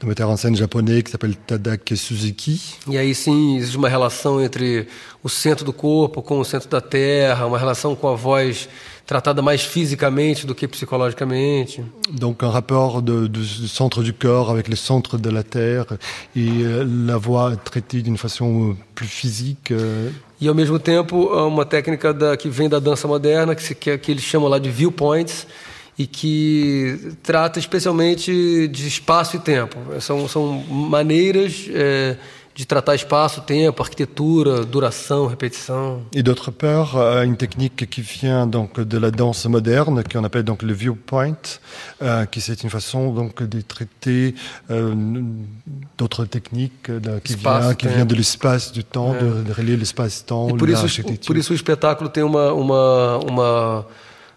metteur 0.02 0.31
en 0.31 0.36
scène 0.36 0.56
japonais 0.56 1.02
qui 1.02 1.11
s'appelle 1.11 1.36
Tadake 1.36 1.94
Suzuki. 1.94 2.78
E 2.90 2.97
aí 2.97 3.15
sim, 3.15 3.56
existe 3.56 3.77
uma 3.77 3.89
relação 3.89 4.43
entre 4.43 4.86
o 5.23 5.28
centro 5.28 5.65
do 5.65 5.73
corpo 5.73 6.23
com 6.23 6.40
o 6.40 6.44
centro 6.44 6.70
da 6.70 6.81
terra, 6.81 7.47
uma 7.47 7.59
relação 7.59 7.94
com 7.94 8.09
a 8.09 8.15
voz 8.15 8.69
tratada 9.06 9.43
mais 9.43 9.62
fisicamente 9.62 10.47
do 10.47 10.55
que 10.55 10.66
psicologicamente. 10.66 11.85
Donc 12.11 12.43
un 12.43 12.51
rapport 12.51 13.02
de, 13.02 13.28
de, 13.28 13.40
du 13.40 13.69
centre 13.69 14.02
du 14.02 14.15
corps 14.15 14.51
avec 14.51 14.69
le 14.69 14.77
centre 14.77 15.19
de 15.19 15.28
la 15.28 15.43
terre 15.43 15.86
et 16.35 16.48
euh, 16.62 16.85
la 17.06 17.19
voix 17.19 17.56
traitée 17.56 18.01
d'une 18.01 18.16
façon 18.16 18.70
euh, 18.70 18.77
plus 18.94 19.06
physique. 19.06 19.73
E 20.40 20.48
ao 20.48 20.55
mesmo 20.55 20.78
tempo 20.78 21.27
uma 21.47 21.66
técnica 21.66 22.12
da, 22.12 22.36
que 22.36 22.48
vem 22.48 22.69
da 22.69 22.78
dança 22.78 23.06
moderna 23.06 23.55
que, 23.55 23.62
se, 23.62 23.74
que, 23.74 23.97
que 23.98 24.11
eles 24.11 24.24
chamam 24.24 24.48
lá 24.48 24.59
de 24.59 24.70
viewpoints 24.70 25.47
e 25.99 26.07
que 26.07 27.12
trata 27.23 27.59
especialmente 27.59 28.69
de 28.69 28.87
espaço 28.89 29.37
e 29.37 29.39
tempo. 29.39 29.79
São, 30.01 30.29
são 30.29 30.65
maneiras 30.69 31.69
é, 31.71 32.16
de 32.55 32.65
tratar 32.65 32.95
espaço, 32.95 33.41
tempo, 33.41 33.83
arquitetura, 33.83 34.65
duração, 34.65 35.27
répétition. 35.27 36.03
Et 36.12 36.23
d'autre 36.23 36.53
part, 36.53 36.97
euh, 36.97 37.25
une 37.25 37.37
technique 37.37 37.89
qui 37.91 38.01
vient 38.01 38.47
donc 38.47 38.81
de 38.81 38.99
la 38.99 39.11
danse 39.11 39.47
moderne, 39.47 40.05
qu'on 40.05 40.23
appelle 40.23 40.45
donc 40.45 40.62
le 40.62 40.73
viewpoint, 40.73 41.37
euh, 42.03 42.27
qui 42.27 42.41
c'est 42.41 42.62
une 42.62 42.71
façon 42.71 43.12
donc 43.12 43.43
de 43.43 43.61
traiter 43.61 44.37
euh, 44.71 44.95
d'autres 45.99 46.27
techniques 46.27 46.91
euh, 46.91 47.19
qui, 47.25 47.35
vient, 47.35 47.75
qui 47.75 47.89
vient 47.89 48.05
de 48.05 48.15
l'espace, 48.15 48.71
du 48.73 48.85
temps, 48.85 49.15
de, 49.15 49.43
de 49.43 49.53
relier 49.53 49.77
l'espace-temps, 49.77 50.57
l'architecture. 50.57 51.27
Por 51.27 51.37
isso 51.37 51.53
o 51.53 51.57
espetáculo 51.57 52.09
tem 52.09 52.23
uma, 52.23 52.53
uma, 52.53 53.19
uma 53.19 53.87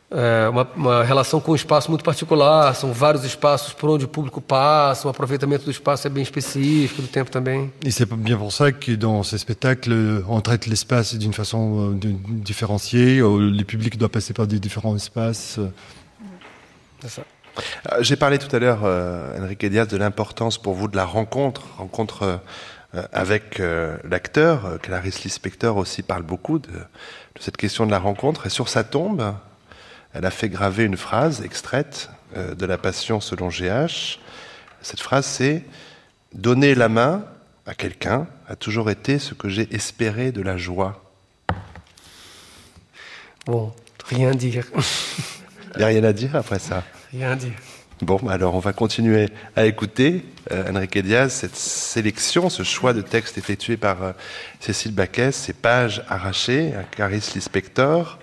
é, 0.09 0.47
uma, 0.49 0.67
uma, 0.75 1.03
relação 1.03 1.39
com 1.39 1.51
um 1.51 1.55
espaço 1.55 1.89
muito 1.89 2.03
particular, 2.03 2.73
são 2.75 2.93
vários 2.93 3.23
espaços 3.23 3.73
por 3.73 3.89
onde 3.89 4.05
o 4.05 4.07
público 4.07 4.39
passa, 4.39 5.07
o 5.07 5.11
aproveitamento 5.11 5.65
do 5.65 5.71
espaço 5.71 6.07
é 6.07 6.09
bem 6.09 6.23
específico, 6.23 7.01
do 7.01 7.07
tempo 7.07 7.29
também. 7.29 7.71
E 7.85 7.91
c'est 7.91 8.05
bien 8.05 8.37
pour 8.37 8.51
ça 8.51 8.71
que 8.71 8.95
dans 8.95 9.23
ces 9.23 9.39
spectacles, 9.39 10.23
on 10.27 10.39
traite 10.41 10.67
l'espace 10.67 11.15
d'une 11.15 11.33
façon 11.33 11.91
euh, 11.91 12.15
différenciée, 12.25 13.19
le 13.19 13.63
public 13.63 13.97
doit 13.97 14.09
passer 14.09 14.33
par 14.33 14.47
des 14.47 14.59
différents 14.59 14.95
espaces. 14.95 15.59
C'est 17.01 17.09
ça. 17.09 17.23
Euh, 17.91 17.97
j'ai 18.01 18.15
parlé 18.15 18.37
tout 18.37 18.53
à 18.55 18.59
l'heure, 18.59 18.81
euh, 18.83 19.43
Enrique 19.43 19.65
Diaz, 19.65 19.87
de 19.87 19.97
l'importance 19.97 20.57
pour 20.57 20.73
vous 20.73 20.87
de 20.87 20.95
la 20.95 21.05
rencontre, 21.05 21.63
rencontre 21.77 22.39
euh, 22.95 23.03
avec 23.11 23.59
euh, 23.59 23.97
l'acteur. 24.09 24.79
Clarice 24.81 25.23
Lispector 25.23 25.75
aussi 25.75 26.03
parle 26.03 26.23
beaucoup 26.23 26.59
de, 26.59 26.69
de, 26.69 27.41
cette 27.41 27.57
question 27.57 27.85
de 27.85 27.91
la 27.91 27.99
rencontre. 27.99 28.45
Et 28.45 28.49
sur 28.49 28.69
sa 28.69 28.83
tombe, 28.83 29.33
elle 30.13 30.25
a 30.25 30.31
fait 30.31 30.49
graver 30.49 30.83
une 30.83 30.97
phrase 30.97 31.41
extraite 31.43 32.09
euh, 32.35 32.55
de 32.55 32.65
la 32.65 32.77
Passion 32.77 33.19
selon 33.19 33.49
GH. 33.49 34.19
Cette 34.81 35.01
phrase, 35.01 35.25
c'est 35.25 35.63
Donner 36.33 36.75
la 36.75 36.89
main 36.89 37.23
à 37.65 37.73
quelqu'un 37.73 38.27
a 38.47 38.55
toujours 38.55 38.89
été 38.89 39.17
ce 39.17 39.33
que 39.33 39.49
j'ai 39.49 39.73
espéré 39.73 40.31
de 40.31 40.41
la 40.41 40.57
joie. 40.57 41.03
Bon, 43.45 43.73
rien 44.05 44.31
dire. 44.31 44.65
Il 45.75 45.77
n'y 45.79 45.83
a 45.83 45.87
rien 45.87 46.03
à 46.03 46.13
dire 46.13 46.35
après 46.35 46.59
ça 46.59 46.83
Rien 47.11 47.31
à 47.31 47.35
dire. 47.35 47.53
Bon, 48.01 48.19
bah 48.21 48.33
alors 48.33 48.53
on 48.53 48.59
va 48.59 48.73
continuer 48.73 49.29
à 49.55 49.65
écouter 49.65 50.23
euh, 50.51 50.71
Enrique 50.71 50.99
Diaz, 50.99 51.33
cette 51.33 51.55
sélection, 51.55 52.49
ce 52.49 52.61
choix 52.61 52.93
de 52.93 53.01
texte 53.01 53.37
effectué 53.39 53.75
par 53.75 54.03
euh, 54.03 54.11
Cécile 54.59 54.93
Baquès, 54.93 55.35
ces 55.35 55.53
pages 55.53 56.03
arrachées, 56.07 56.73
un 56.75 56.83
Caris 56.83 57.31
Lispector, 57.33 58.19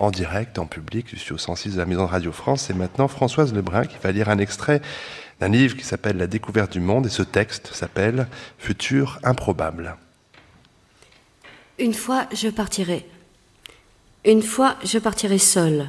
en 0.00 0.10
direct, 0.10 0.58
en 0.58 0.66
public, 0.66 1.06
je 1.12 1.16
suis 1.16 1.32
au 1.32 1.38
106 1.38 1.74
de 1.74 1.78
la 1.78 1.84
Maison 1.84 2.04
de 2.04 2.10
Radio 2.10 2.32
France. 2.32 2.64
C'est 2.66 2.74
maintenant 2.74 3.08
Françoise 3.08 3.52
Lebrun 3.52 3.84
qui 3.84 3.96
va 4.02 4.12
lire 4.12 4.28
un 4.28 4.38
extrait 4.38 4.80
d'un 5.40 5.48
livre 5.48 5.76
qui 5.76 5.84
s'appelle 5.84 6.16
La 6.16 6.26
découverte 6.26 6.72
du 6.72 6.80
monde 6.80 7.06
et 7.06 7.10
ce 7.10 7.22
texte 7.22 7.70
s'appelle 7.72 8.28
Futur 8.58 9.18
improbable. 9.24 9.96
Une 11.78 11.94
fois, 11.94 12.26
je 12.32 12.48
partirai. 12.48 13.06
Une 14.24 14.42
fois, 14.42 14.76
je 14.84 14.98
partirai 14.98 15.38
seul, 15.38 15.88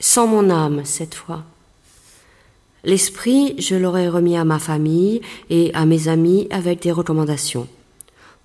sans 0.00 0.26
mon 0.26 0.50
âme 0.50 0.84
cette 0.84 1.14
fois. 1.14 1.44
L'esprit, 2.84 3.54
je 3.58 3.74
l'aurai 3.74 4.08
remis 4.08 4.36
à 4.36 4.44
ma 4.44 4.58
famille 4.58 5.20
et 5.50 5.72
à 5.74 5.84
mes 5.84 6.08
amis 6.08 6.46
avec 6.50 6.80
des 6.80 6.92
recommandations. 6.92 7.68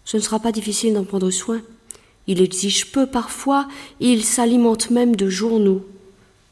Ce 0.05 0.17
ne 0.17 0.21
sera 0.21 0.39
pas 0.39 0.51
difficile 0.51 0.93
d'en 0.93 1.05
prendre 1.05 1.29
soin. 1.29 1.61
Il 2.27 2.41
exige 2.41 2.91
peu 2.91 3.05
parfois, 3.05 3.67
il 3.99 4.23
s'alimente 4.23 4.89
même 4.89 5.15
de 5.15 5.29
journaux. 5.29 5.85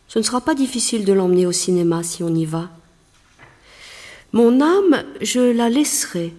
Ce 0.07 0.19
ne 0.19 0.23
sera 0.23 0.41
pas 0.41 0.56
difficile 0.56 1.06
de 1.06 1.14
l'emmener 1.14 1.45
au 1.45 1.52
cinéma 1.52 2.03
si 2.03 2.23
on 2.23 2.35
y 2.35 2.45
va. 2.45 2.69
Mon 4.34 4.61
âme, 4.61 5.03
je 5.22 5.39
la 5.39 5.69
laisserai. 5.69 6.34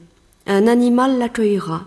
Un 0.47 0.67
animal 0.67 1.19
l'accueillera. 1.19 1.85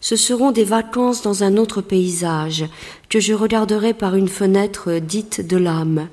Ce 0.00 0.16
seront 0.16 0.52
des 0.52 0.64
vacances 0.64 1.20
dans 1.20 1.42
un 1.42 1.58
autre 1.58 1.82
paysage 1.82 2.64
que 3.08 3.20
je 3.20 3.34
regarderai 3.34 3.92
par 3.92 4.14
une 4.14 4.28
fenêtre 4.28 4.98
dite 4.98 5.46
de 5.46 5.58
l'âme. 5.58 6.08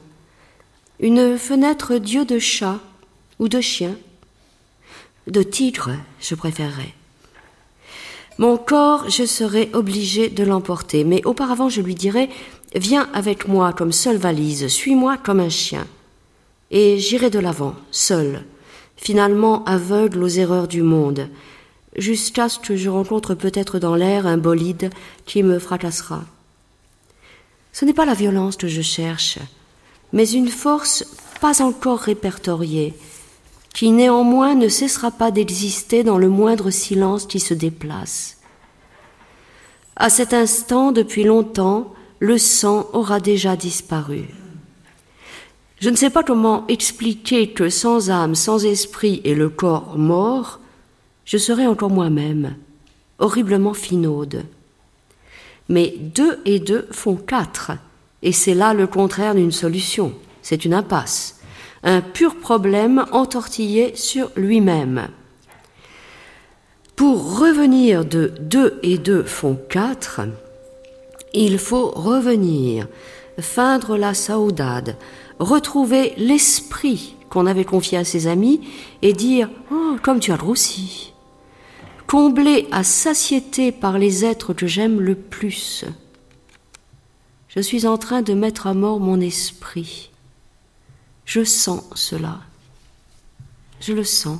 Une 0.99 1.38
fenêtre 1.38 1.98
dieu 1.98 2.26
de 2.26 2.40
chat 2.40 2.80
ou 3.40 3.48
de 3.48 3.62
chien. 3.62 3.95
De 5.28 5.44
tigre, 5.44 5.91
je 6.20 6.36
préférerais. 6.36 6.97
Mon 8.38 8.58
corps, 8.58 9.10
je 9.10 9.26
serai 9.26 9.70
obligé 9.74 10.30
de 10.30 10.44
l'emporter, 10.44 11.04
mais 11.04 11.26
auparavant 11.26 11.70
je 11.70 11.82
lui 11.82 11.96
dirai 11.96 12.30
Viens 12.76 13.10
avec 13.14 13.48
moi 13.48 13.74
comme 13.74 13.92
seule 13.92 14.18
valise, 14.18 14.68
suis-moi 14.68 15.18
comme 15.18 15.40
un 15.40 15.50
chien. 15.50 15.88
Et 16.70 17.00
j'irai 17.00 17.30
de 17.30 17.40
l'avant, 17.40 17.76
seul, 17.92 18.44
finalement 18.98 19.64
aveugle 19.64 20.22
aux 20.22 20.28
erreurs 20.28 20.68
du 20.68 20.84
monde, 20.84 21.30
jusqu'à 21.96 22.50
ce 22.50 22.60
que 22.60 22.76
je 22.76 22.90
rencontre 22.90 23.34
peut-être 23.34 23.80
dans 23.80 23.96
l'air 23.96 24.28
un 24.28 24.38
bolide 24.38 24.92
qui 25.26 25.44
me 25.44 25.60
fracassera. 25.60 26.24
Ce 27.72 27.86
n'est 27.86 27.94
pas 27.94 28.06
la 28.06 28.14
violence 28.14 28.58
que 28.58 28.68
je 28.68 28.82
cherche, 28.82 29.40
mais 30.14 30.30
une 30.30 30.50
force 30.50 31.06
pas 31.40 31.62
encore 31.62 32.00
répertoriée, 32.00 32.94
qui 33.78 33.91
néanmoins 33.91 34.56
ne 34.56 34.70
cessera 34.70 35.12
pas 35.12 35.30
d'exister 35.30 36.04
dans 36.04 36.18
le 36.18 36.30
moindre 36.30 36.72
silence 36.72 37.28
qui 37.28 37.40
se 37.40 37.54
déplace. 37.54 38.38
À 39.95 40.10
cet 40.10 40.34
instant, 40.34 40.91
depuis 40.91 41.24
longtemps, 41.24 41.94
le 42.18 42.40
sang 42.40 42.88
aura 42.94 43.20
déjà 43.20 43.56
disparu. 43.56 44.30
Je 45.80 45.91
ne 45.91 45.95
sais 45.95 46.10
pas 46.10 46.24
comment 46.24 46.66
expliquer 46.70 47.52
que 47.52 47.70
sans 47.70 48.10
âme, 48.10 48.34
sans 48.34 48.66
esprit 48.66 49.22
et 49.24 49.36
le 49.36 49.48
corps 49.48 49.95
mort, 49.95 50.60
je 51.26 51.38
serais 51.38 51.68
encore 51.68 51.91
moi-même, 51.91 52.56
horriblement 53.20 53.76
finaude. 53.76 54.44
Mais 55.70 55.94
deux 55.99 56.40
et 56.45 56.58
deux 56.58 56.88
font 56.90 57.16
quatre, 57.16 57.74
et 58.24 58.32
c'est 58.32 58.56
là 58.56 58.74
le 58.74 58.88
contraire 58.88 59.36
d'une 59.36 59.52
solution, 59.52 60.14
c'est 60.41 60.66
une 60.66 60.74
impasse 60.74 61.37
un 61.88 62.02
pur 62.02 62.36
problème 62.36 63.06
entortillé 63.14 63.96
sur 63.96 64.30
lui-même. 64.36 65.08
Pour 66.98 67.40
revenir 67.40 68.04
de 68.04 68.34
deux 68.42 68.78
et 68.84 68.98
deux 68.98 69.24
font 69.24 69.58
quatre, 69.70 70.20
il 71.34 71.58
faut 71.58 71.92
revenir, 71.92 72.90
feindre 73.40 73.96
la 73.96 74.14
saudade, 74.14 74.98
retrouver 75.40 76.14
l'esprit 76.18 77.16
qu'on 77.30 77.46
avait 77.46 77.64
confié 77.64 77.98
à 77.98 78.04
ses 78.04 78.28
amis 78.28 78.68
et 79.02 79.14
dire 79.14 79.50
Oh, 79.72 79.96
comme 80.04 80.20
tu 80.20 80.34
as 80.34 80.38
grossi 80.38 81.14
Combler 82.06 82.68
à 82.70 82.84
satiété 82.84 83.72
par 83.72 83.98
les 83.98 84.26
êtres 84.26 84.54
que 84.54 84.68
j'aime 84.68 85.00
le 85.00 85.16
plus. 85.16 85.86
Je 87.48 87.62
suis 87.62 87.88
en 87.88 87.98
train 87.98 88.24
de 88.24 88.34
mettre 88.34 88.68
à 88.68 88.74
mort 88.74 89.00
mon 89.00 89.22
esprit. 89.22 90.10
Je 91.28 91.44
sens 91.44 91.84
cela. 91.94 92.40
Je 93.82 93.91
le 93.91 94.06
sens. 94.06 94.40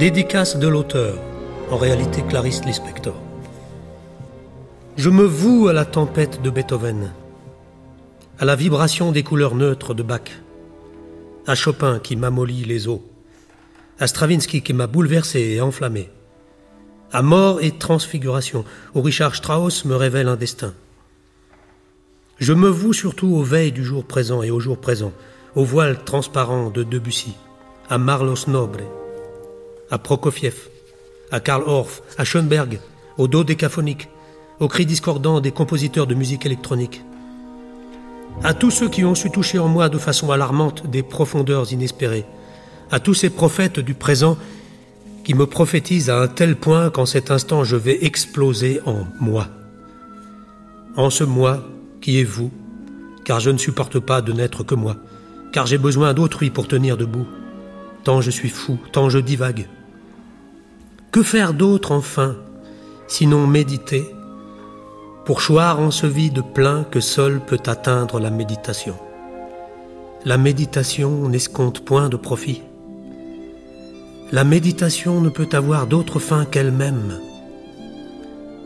Dédicace 0.00 0.56
de 0.56 0.66
l'auteur, 0.66 1.18
en 1.70 1.76
réalité 1.76 2.22
Clarisse 2.26 2.64
Lispector. 2.64 3.14
Je 4.96 5.10
me 5.10 5.24
voue 5.24 5.68
à 5.68 5.74
la 5.74 5.84
tempête 5.84 6.40
de 6.40 6.48
Beethoven, 6.48 7.12
à 8.38 8.46
la 8.46 8.56
vibration 8.56 9.12
des 9.12 9.22
couleurs 9.22 9.54
neutres 9.54 9.92
de 9.92 10.02
Bach, 10.02 10.40
à 11.46 11.54
Chopin 11.54 11.98
qui 11.98 12.16
m'amollit 12.16 12.64
les 12.64 12.88
eaux, 12.88 13.04
à 13.98 14.06
Stravinsky 14.06 14.62
qui 14.62 14.72
m'a 14.72 14.86
bouleversé 14.86 15.38
et 15.40 15.60
enflammé, 15.60 16.08
à 17.12 17.20
Mort 17.20 17.60
et 17.60 17.72
Transfiguration, 17.72 18.64
où 18.94 19.02
Richard 19.02 19.34
Strauss 19.34 19.84
me 19.84 19.96
révèle 19.96 20.28
un 20.28 20.36
destin. 20.36 20.72
Je 22.38 22.54
me 22.54 22.70
voue 22.70 22.94
surtout 22.94 23.34
aux 23.34 23.42
veilles 23.42 23.72
du 23.72 23.84
jour 23.84 24.06
présent 24.06 24.42
et 24.42 24.50
au 24.50 24.60
jour 24.60 24.80
présent, 24.80 25.12
au 25.56 25.64
voile 25.64 26.02
transparent 26.04 26.70
de 26.70 26.84
Debussy, 26.84 27.34
à 27.90 27.98
Marlos 27.98 28.48
Nobre, 28.48 28.80
à 29.90 29.98
Prokofiev, 29.98 30.68
à 31.30 31.40
Karl 31.40 31.62
Orff, 31.66 32.02
à 32.18 32.24
Schoenberg, 32.24 32.80
au 33.18 33.28
dos 33.28 33.44
décaphonique, 33.44 34.08
aux 34.60 34.68
cris 34.68 34.86
discordants 34.86 35.40
des 35.40 35.52
compositeurs 35.52 36.06
de 36.06 36.14
musique 36.14 36.46
électronique. 36.46 37.02
À 38.42 38.54
tous 38.54 38.70
ceux 38.70 38.88
qui 38.88 39.04
ont 39.04 39.14
su 39.14 39.30
toucher 39.30 39.58
en 39.58 39.68
moi 39.68 39.88
de 39.88 39.98
façon 39.98 40.30
alarmante 40.30 40.86
des 40.86 41.02
profondeurs 41.02 41.72
inespérées, 41.72 42.24
à 42.90 43.00
tous 43.00 43.14
ces 43.14 43.30
prophètes 43.30 43.80
du 43.80 43.94
présent 43.94 44.36
qui 45.24 45.34
me 45.34 45.46
prophétisent 45.46 46.10
à 46.10 46.20
un 46.20 46.28
tel 46.28 46.56
point 46.56 46.90
qu'en 46.90 47.06
cet 47.06 47.30
instant 47.30 47.64
je 47.64 47.76
vais 47.76 48.04
exploser 48.04 48.80
en 48.86 49.06
moi. 49.20 49.48
En 50.96 51.10
ce 51.10 51.24
moi 51.24 51.62
qui 52.00 52.18
est 52.18 52.24
vous, 52.24 52.50
car 53.24 53.40
je 53.40 53.50
ne 53.50 53.58
supporte 53.58 53.98
pas 53.98 54.22
de 54.22 54.32
n'être 54.32 54.64
que 54.64 54.74
moi, 54.74 54.96
car 55.52 55.66
j'ai 55.66 55.78
besoin 55.78 56.14
d'autrui 56.14 56.50
pour 56.50 56.68
tenir 56.68 56.96
debout. 56.96 57.26
Tant 58.04 58.20
je 58.20 58.30
suis 58.30 58.48
fou, 58.48 58.78
tant 58.92 59.10
je 59.10 59.18
divague. 59.18 59.68
Que 61.12 61.24
faire 61.24 61.54
d'autre 61.54 61.90
enfin, 61.90 62.36
sinon 63.08 63.48
méditer, 63.48 64.04
pour 65.24 65.40
choir 65.40 65.80
en 65.80 65.90
ce 65.90 66.06
vide 66.06 66.44
plein 66.54 66.84
que 66.84 67.00
seul 67.00 67.40
peut 67.40 67.58
atteindre 67.66 68.20
la 68.20 68.30
méditation 68.30 68.94
La 70.24 70.38
méditation 70.38 71.28
n'escompte 71.28 71.80
point 71.80 72.08
de 72.08 72.16
profit. 72.16 72.62
La 74.30 74.44
méditation 74.44 75.20
ne 75.20 75.30
peut 75.30 75.48
avoir 75.52 75.88
d'autre 75.88 76.20
fin 76.20 76.44
qu'elle-même. 76.44 77.18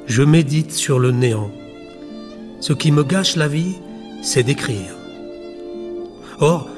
Je 0.04 0.22
médite 0.22 0.72
sur 0.72 0.98
le 0.98 1.12
néant. 1.12 1.50
Ce 2.60 2.74
qui 2.74 2.92
me 2.92 3.04
gâche 3.04 3.36
la 3.36 3.48
vie, 3.48 3.76
c'est 4.22 4.42
d'écrire. 4.42 4.94
Or, 6.40 6.68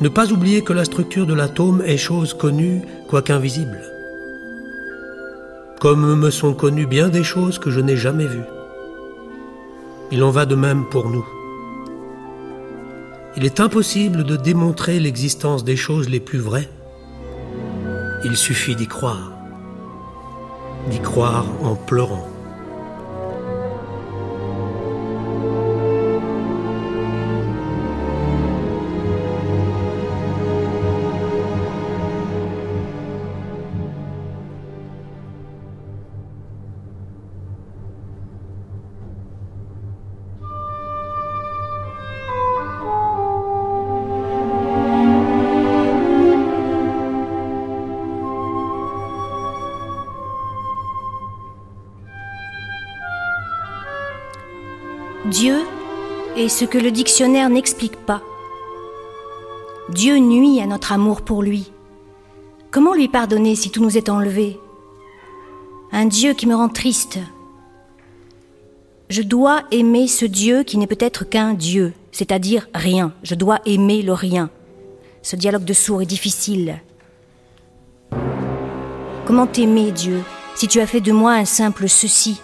ne 0.00 0.08
pas 0.08 0.32
oublier 0.32 0.62
que 0.62 0.72
la 0.72 0.86
structure 0.86 1.26
de 1.26 1.34
l'atome 1.34 1.82
est 1.84 1.98
chose 1.98 2.32
connue, 2.32 2.80
quoiqu'invisible 3.10 3.93
comme 5.84 6.14
me 6.14 6.30
sont 6.30 6.54
connues 6.54 6.86
bien 6.86 7.10
des 7.10 7.22
choses 7.22 7.58
que 7.58 7.70
je 7.70 7.78
n'ai 7.78 7.98
jamais 7.98 8.24
vues. 8.24 8.48
Il 10.10 10.24
en 10.24 10.30
va 10.30 10.46
de 10.46 10.54
même 10.54 10.86
pour 10.88 11.10
nous. 11.10 11.26
Il 13.36 13.44
est 13.44 13.60
impossible 13.60 14.24
de 14.24 14.36
démontrer 14.36 14.98
l'existence 14.98 15.62
des 15.62 15.76
choses 15.76 16.08
les 16.08 16.20
plus 16.20 16.38
vraies. 16.38 16.70
Il 18.24 18.34
suffit 18.34 18.74
d'y 18.74 18.86
croire, 18.86 19.32
d'y 20.88 21.00
croire 21.00 21.44
en 21.62 21.74
pleurant. 21.74 22.33
Ce 56.48 56.64
que 56.64 56.78
le 56.78 56.90
dictionnaire 56.90 57.48
n'explique 57.50 57.96
pas. 57.96 58.22
Dieu 59.90 60.18
nuit 60.18 60.60
à 60.60 60.66
notre 60.66 60.92
amour 60.92 61.22
pour 61.22 61.42
lui. 61.42 61.70
Comment 62.70 62.94
lui 62.94 63.08
pardonner 63.08 63.54
si 63.54 63.70
tout 63.70 63.82
nous 63.82 63.96
est 63.96 64.08
enlevé? 64.08 64.58
Un 65.92 66.06
Dieu 66.06 66.32
qui 66.34 66.46
me 66.46 66.54
rend 66.54 66.68
triste. 66.68 67.18
Je 69.10 69.22
dois 69.22 69.62
aimer 69.70 70.08
ce 70.08 70.24
Dieu 70.24 70.62
qui 70.62 70.78
n'est 70.78 70.86
peut-être 70.86 71.24
qu'un 71.24 71.54
Dieu, 71.54 71.92
c'est-à-dire 72.10 72.66
rien. 72.74 73.12
Je 73.22 73.34
dois 73.34 73.60
aimer 73.66 74.02
le 74.02 74.12
rien. 74.12 74.50
Ce 75.22 75.36
dialogue 75.36 75.64
de 75.64 75.72
sourds 75.72 76.02
est 76.02 76.06
difficile. 76.06 76.80
Comment 79.26 79.46
t'aimer, 79.46 79.92
Dieu, 79.92 80.22
si 80.54 80.68
tu 80.68 80.80
as 80.80 80.86
fait 80.86 81.00
de 81.00 81.12
moi 81.12 81.32
un 81.32 81.44
simple 81.44 81.88
ceci? 81.88 82.40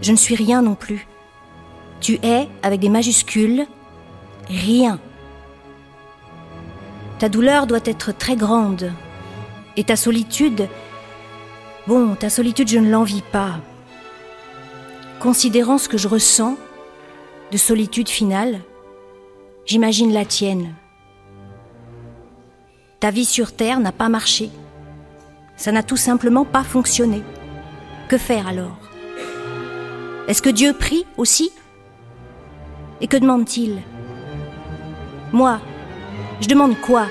Je 0.00 0.12
ne 0.12 0.16
suis 0.16 0.34
rien 0.34 0.62
non 0.62 0.74
plus. 0.74 1.06
Tu 2.04 2.18
es, 2.22 2.50
avec 2.62 2.80
des 2.80 2.90
majuscules, 2.90 3.66
rien. 4.46 5.00
Ta 7.18 7.30
douleur 7.30 7.66
doit 7.66 7.80
être 7.86 8.12
très 8.12 8.36
grande. 8.36 8.92
Et 9.78 9.84
ta 9.84 9.96
solitude, 9.96 10.68
bon, 11.86 12.14
ta 12.14 12.28
solitude, 12.28 12.68
je 12.68 12.78
ne 12.78 12.90
l'envie 12.90 13.22
pas. 13.32 13.54
Considérant 15.18 15.78
ce 15.78 15.88
que 15.88 15.96
je 15.96 16.06
ressens 16.06 16.58
de 17.50 17.56
solitude 17.56 18.10
finale, 18.10 18.60
j'imagine 19.64 20.12
la 20.12 20.26
tienne. 20.26 20.74
Ta 23.00 23.10
vie 23.10 23.24
sur 23.24 23.52
Terre 23.52 23.80
n'a 23.80 23.92
pas 23.92 24.10
marché. 24.10 24.50
Ça 25.56 25.72
n'a 25.72 25.82
tout 25.82 25.96
simplement 25.96 26.44
pas 26.44 26.64
fonctionné. 26.64 27.22
Que 28.10 28.18
faire 28.18 28.46
alors? 28.46 28.76
Est-ce 30.28 30.42
que 30.42 30.50
Dieu 30.50 30.74
prie 30.74 31.06
aussi? 31.16 31.50
Et 33.04 33.06
que 33.06 33.18
demande-t-il? 33.18 33.82
Moi, 35.30 35.60
je 36.40 36.48
demande 36.48 36.80
quoi? 36.80 37.04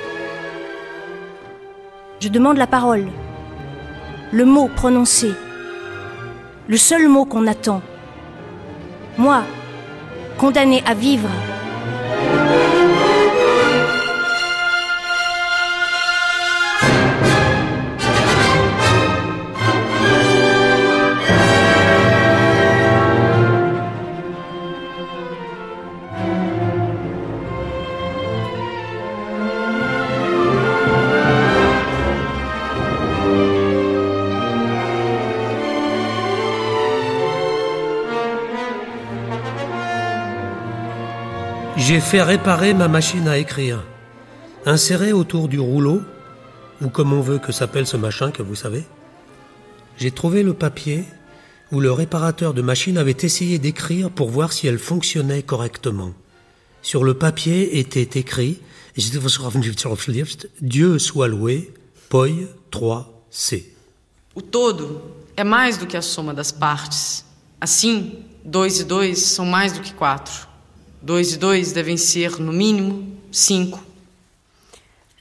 Je 2.20 2.30
demande 2.30 2.58
la 2.58 2.66
parole, 2.66 3.10
le 4.32 4.44
mot 4.44 4.70
prononcé, 4.76 5.32
le 6.68 6.78
seul 6.78 7.08
mot 7.08 7.26
qu'on 7.26 7.46
attend. 7.46 7.84
Moi, 9.20 9.44
condamné 10.40 10.82
à 10.88 10.96
vivre. 10.96 11.30
J'ai 41.86 42.00
fait 42.00 42.22
réparer 42.22 42.74
ma 42.74 42.88
machine 42.88 43.28
à 43.28 43.38
écrire. 43.38 43.84
Insérée 44.66 45.12
autour 45.12 45.50
du 45.50 45.60
rouleau, 45.60 46.02
ou 46.82 46.88
comme 46.88 47.12
on 47.12 47.20
veut 47.20 47.40
que 47.40 47.52
s'appelle 47.52 47.86
ce 47.86 47.98
machin 47.98 48.32
que 48.32 48.42
vous 48.42 48.56
savez, 48.56 48.86
j'ai 49.98 50.12
trouvé 50.12 50.44
le 50.44 50.54
papier 50.54 51.04
où 51.74 51.82
le 51.82 51.92
réparateur 51.92 52.54
de 52.54 52.62
machine 52.62 52.98
avait 52.98 53.18
essayé 53.22 53.60
d'écrire 53.60 54.10
pour 54.10 54.30
voir 54.30 54.54
si 54.54 54.66
elle 54.66 54.80
fonctionnait 54.80 55.44
correctement. 55.44 56.14
Sur 56.82 57.04
le 57.04 57.16
papier 57.16 57.78
était 57.78 58.18
écrit 58.18 58.62
Dieu 60.62 61.00
soit 61.00 61.28
loué, 61.28 61.74
Poi 62.08 62.30
3C. 62.72 63.66
O 64.34 64.42
todo 64.42 65.02
é 65.36 65.44
mais 65.44 65.78
do 65.78 65.86
que 65.86 65.98
a 65.98 66.02
soma 66.02 66.34
das 66.34 66.52
partes. 66.52 67.26
Assim, 67.60 68.24
dois 68.46 68.80
e 68.80 68.86
dois 68.86 69.16
são 69.16 69.46
mais 69.46 69.74
do 69.74 69.82
que 69.82 69.94
quatro. 69.94 70.53
Dois 71.04 71.34
e 71.34 71.38
dois 71.38 71.74
devem 71.74 71.98
ser, 71.98 72.40
no 72.40 72.54
mínimo, 72.54 73.20
cinco. 73.30 73.84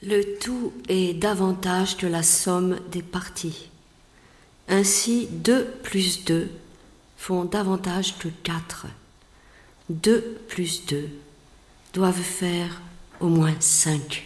Le 0.01 0.37
tout 0.39 0.71
est 0.87 1.13
davantage 1.13 1.97
que 1.97 2.05
la 2.05 2.23
somme 2.23 2.79
des 2.89 3.03
parties. 3.03 3.69
Ainsi, 4.65 5.27
2 5.29 5.65
plus 5.83 6.23
2 6.23 6.49
font 7.17 7.43
davantage 7.43 8.17
que 8.17 8.29
4. 8.29 8.87
2 9.89 10.21
plus 10.47 10.85
2 10.85 11.09
doivent 11.91 12.23
faire 12.23 12.81
au 13.19 13.27
moins 13.27 13.59
5. 13.59 14.23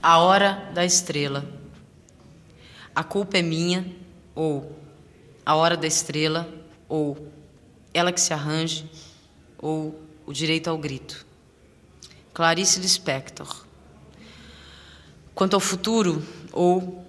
A 0.00 0.20
hora 0.20 0.70
da 0.72 0.84
estrela. 0.84 1.44
A 2.94 3.02
culpa 3.02 3.38
é 3.38 3.42
minha, 3.42 3.84
ou 4.36 4.70
a 5.44 5.56
hora 5.56 5.76
da 5.76 5.88
estrela, 5.88 6.48
ou 6.88 7.16
ela 7.92 8.12
que 8.12 8.20
se 8.20 8.32
arranje, 8.32 8.88
ou 9.58 10.05
o 10.26 10.32
direito 10.32 10.68
ao 10.68 10.76
grito. 10.76 11.24
Clarice 12.34 12.80
Lispector. 12.80 13.64
Quanto 15.34 15.54
ao 15.54 15.60
futuro, 15.60 16.22
ou 16.52 17.06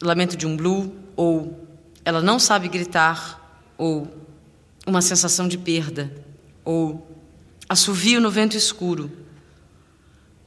lamento 0.00 0.36
de 0.36 0.46
um 0.46 0.56
blue, 0.56 0.92
ou 1.14 1.66
ela 2.04 2.22
não 2.22 2.38
sabe 2.38 2.68
gritar, 2.68 3.62
ou 3.76 4.08
uma 4.86 5.02
sensação 5.02 5.46
de 5.46 5.58
perda, 5.58 6.10
ou 6.64 7.06
assovio 7.68 8.20
no 8.20 8.30
vento 8.30 8.56
escuro, 8.56 9.10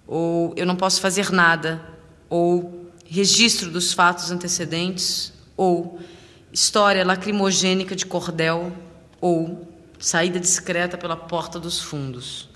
ou 0.08 0.54
eu 0.58 0.66
não 0.66 0.76
posso 0.76 1.00
fazer 1.00 1.32
nada, 1.32 1.86
ou 2.30 2.92
registro 3.06 3.70
dos 3.70 3.94
fatos 3.94 4.32
antecedentes, 4.32 5.32
ou 5.56 6.00
história 6.52 7.06
lacrimogênica 7.06 7.96
de 7.96 8.06
cordel, 8.06 8.72
ou 9.22 9.69
saída 10.00 10.40
discreta 10.40 10.98
pela 10.98 11.16
porta 11.16 11.60
dos 11.60 11.82
fundos. 11.82 12.50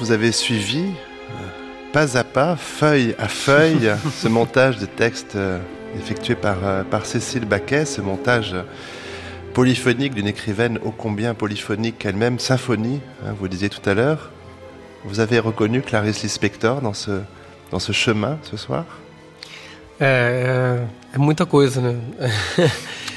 Vous 0.00 0.10
avez 0.10 0.32
suivi 0.32 0.84
euh, 0.84 1.92
pas 1.92 2.16
à 2.16 2.24
pas, 2.24 2.56
feuille 2.56 3.14
à 3.18 3.28
feuille, 3.28 3.92
ce 4.22 4.26
montage 4.26 4.78
de 4.78 4.86
texte 4.86 5.36
euh, 5.36 5.58
effectué 5.98 6.34
par, 6.34 6.56
euh, 6.64 6.82
par 6.82 7.04
Cécile 7.04 7.44
Baquet, 7.44 7.84
ce 7.84 8.00
montage 8.00 8.56
polyphonique 9.52 10.14
d'une 10.14 10.28
écrivaine 10.28 10.78
ô 10.82 10.92
combien 10.92 11.34
polyphonique 11.34 12.06
elle-même, 12.06 12.38
symphonie, 12.38 13.00
hein, 13.22 13.34
vous 13.38 13.46
disiez 13.46 13.68
tout 13.68 13.86
à 13.88 13.92
l'heure. 13.92 14.30
Vous 15.04 15.20
avez 15.20 15.38
reconnu 15.40 15.82
Clarice 15.82 16.22
Lispector 16.22 16.80
dans 16.80 16.94
ce, 16.94 17.20
dans 17.70 17.80
ce 17.80 17.92
chemin 17.92 18.38
ce 18.44 18.56
soir? 18.56 18.86
É, 20.00 20.80
é, 21.12 21.18
muita 21.18 21.44
coisa, 21.44 21.80
né? 21.82 21.96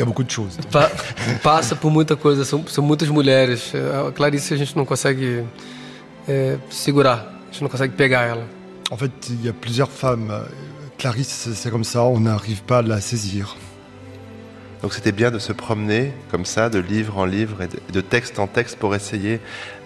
Il 0.00 0.04
y 0.04 0.06
a 0.06 0.06
beaucoup 0.06 0.24
de 0.24 0.30
choses. 0.30 0.56
Pa 0.72 0.90
passa 1.42 1.76
por 1.76 1.90
muita 1.90 2.16
coisa, 2.16 2.42
são, 2.42 2.66
são 2.66 2.82
muitas 2.82 3.10
mulheres. 3.10 3.70
A 3.74 4.10
Clarice 4.10 4.54
a 4.54 4.56
gente 4.56 4.74
não 4.74 4.86
consegue 4.86 5.44
é, 6.26 6.56
segurar, 6.70 7.18
a 7.18 7.52
gente 7.52 7.60
não 7.60 7.68
consegue 7.68 7.94
pegar 7.94 8.22
ela. 8.22 8.46
En 8.90 8.96
fait, 8.96 9.12
il 9.28 9.44
y 9.44 9.48
a 9.50 9.52
plusieurs 9.52 9.90
femmes. 9.90 10.32
Clarisse, 10.96 11.50
c'est 11.54 11.70
comme 11.70 11.84
ça, 11.84 12.02
on 12.04 12.18
n'arrive 12.20 12.62
pas 12.62 12.78
à 12.78 12.82
la 12.82 13.02
saisir. 13.02 13.56
Donc 14.80 14.94
c'était 14.94 15.12
bien 15.12 15.30
de 15.30 15.38
se 15.38 15.52
promener 15.52 16.12
comme 16.30 16.46
ça, 16.46 16.70
de 16.70 16.78
livre 16.78 17.18
en 17.18 17.26
livre 17.26 17.60
et 17.60 17.68
de, 17.68 17.78
de 17.92 18.00
texte 18.00 18.38
en 18.38 18.46
texte 18.46 18.78
pour 18.78 18.94
essayer 18.94 19.38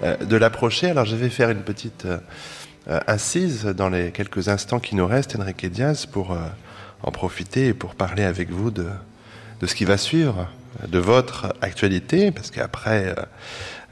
euh, 0.04 0.16
de 0.16 0.36
l'approcher. 0.36 0.90
Alors 0.90 1.06
je 1.06 1.16
vais 1.16 1.28
faire 1.28 1.50
une 1.50 1.62
petite 1.62 2.06
euh, 2.06 3.00
incise 3.08 3.64
dans 3.64 3.88
les 3.88 4.12
quelques 4.12 4.46
instants 4.46 4.78
qui 4.78 4.94
nous 4.94 5.08
restent, 5.08 5.34
Enrique 5.40 5.66
Diaz, 5.66 6.06
pour 6.06 6.30
euh, 6.30 6.36
en 7.02 7.10
profiter 7.10 7.66
et 7.66 7.74
pour 7.74 7.96
parler 7.96 8.22
avec 8.22 8.52
vous 8.52 8.70
de, 8.70 8.86
de 9.64 9.66
ce 9.66 9.74
qui 9.74 9.86
va 9.86 9.96
suivre, 9.96 10.46
de 10.86 10.98
votre 10.98 11.54
actualité, 11.62 12.30
parce 12.30 12.50
qu'après 12.50 13.06
euh, 13.06 13.14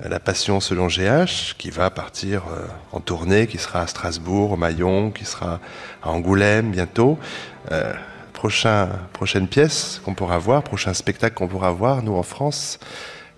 la 0.07 0.21
passion 0.21 0.61
selon 0.61 0.89
GH, 0.89 1.55
qui 1.57 1.71
va 1.71 1.89
partir 1.89 2.43
euh, 2.43 2.67
en 2.93 3.01
tournée, 3.01 3.47
qui 3.47 3.57
sera 3.57 3.81
à 3.81 3.87
Strasbourg, 3.87 4.53
au 4.53 4.57
Maillon, 4.59 5.11
qui 5.11 5.25
sera 5.25 5.61
à 6.03 6.11
Angoulême 6.11 6.73
bientôt. 6.73 7.19
Euh, 7.71 7.95
prochain, 8.35 8.91
prochaine 9.15 9.49
pièce 9.49 10.03
qu'on 10.05 10.13
pourra 10.13 10.37
voir, 10.37 10.63
prochain 10.63 10.93
spectacle 10.93 11.37
qu'on 11.37 11.49
pourra 11.49 11.71
voir, 11.71 12.03
nous 12.03 12.17
en 12.17 12.23
France, 12.23 12.79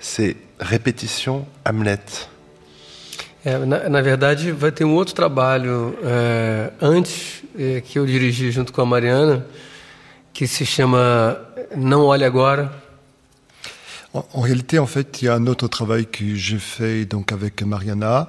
c'est 0.00 0.34
Répétition 0.58 1.46
Hamlet. 1.64 2.00
É, 3.44 3.58
na, 3.58 3.88
na, 3.88 4.00
verdade, 4.00 4.50
vai 4.50 4.72
ter 4.72 4.84
um 4.84 4.94
outro 4.94 5.14
trabalho 5.14 5.96
é, 6.02 6.72
antes 6.80 7.44
que 7.54 7.98
eu 7.98 8.06
dirigi 8.06 8.50
junto 8.50 8.72
com 8.72 8.80
a 8.80 8.86
Mariana, 8.86 9.44
que 10.34 10.46
se 10.48 10.64
chama 10.66 11.38
Não 11.76 12.02
Olhe 12.06 12.24
Agora. 12.24 12.70
En, 14.12 14.24
en 14.34 14.40
réalité, 14.40 14.78
en 14.80 14.86
fait, 14.86 15.22
il 15.22 15.26
y 15.26 15.28
a 15.28 15.34
un 15.34 15.46
autre 15.46 15.68
travail 15.68 16.06
que 16.06 16.34
j'ai 16.34 16.58
fait 16.58 17.04
donc 17.04 17.32
avec 17.32 17.62
Mariana 17.62 18.28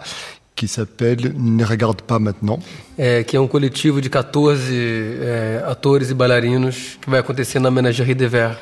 qui 0.55 0.67
s'appelle 0.67 1.33
Ne 1.35 1.65
Regarde 1.65 2.01
Pas 2.03 2.19
Maintenant. 2.19 2.59
É, 2.97 3.23
que 3.23 3.35
é 3.35 3.39
um 3.39 3.47
coletivo 3.47 3.99
de 3.99 4.09
14 4.09 4.71
é, 4.71 5.63
atores 5.67 6.11
e 6.11 6.13
bailarinos 6.13 6.97
que 7.01 7.09
vai 7.09 7.19
acontecer 7.19 7.59
na 7.59 7.69
Ménagerie 7.69 8.15
des 8.15 8.27
Verts. 8.27 8.59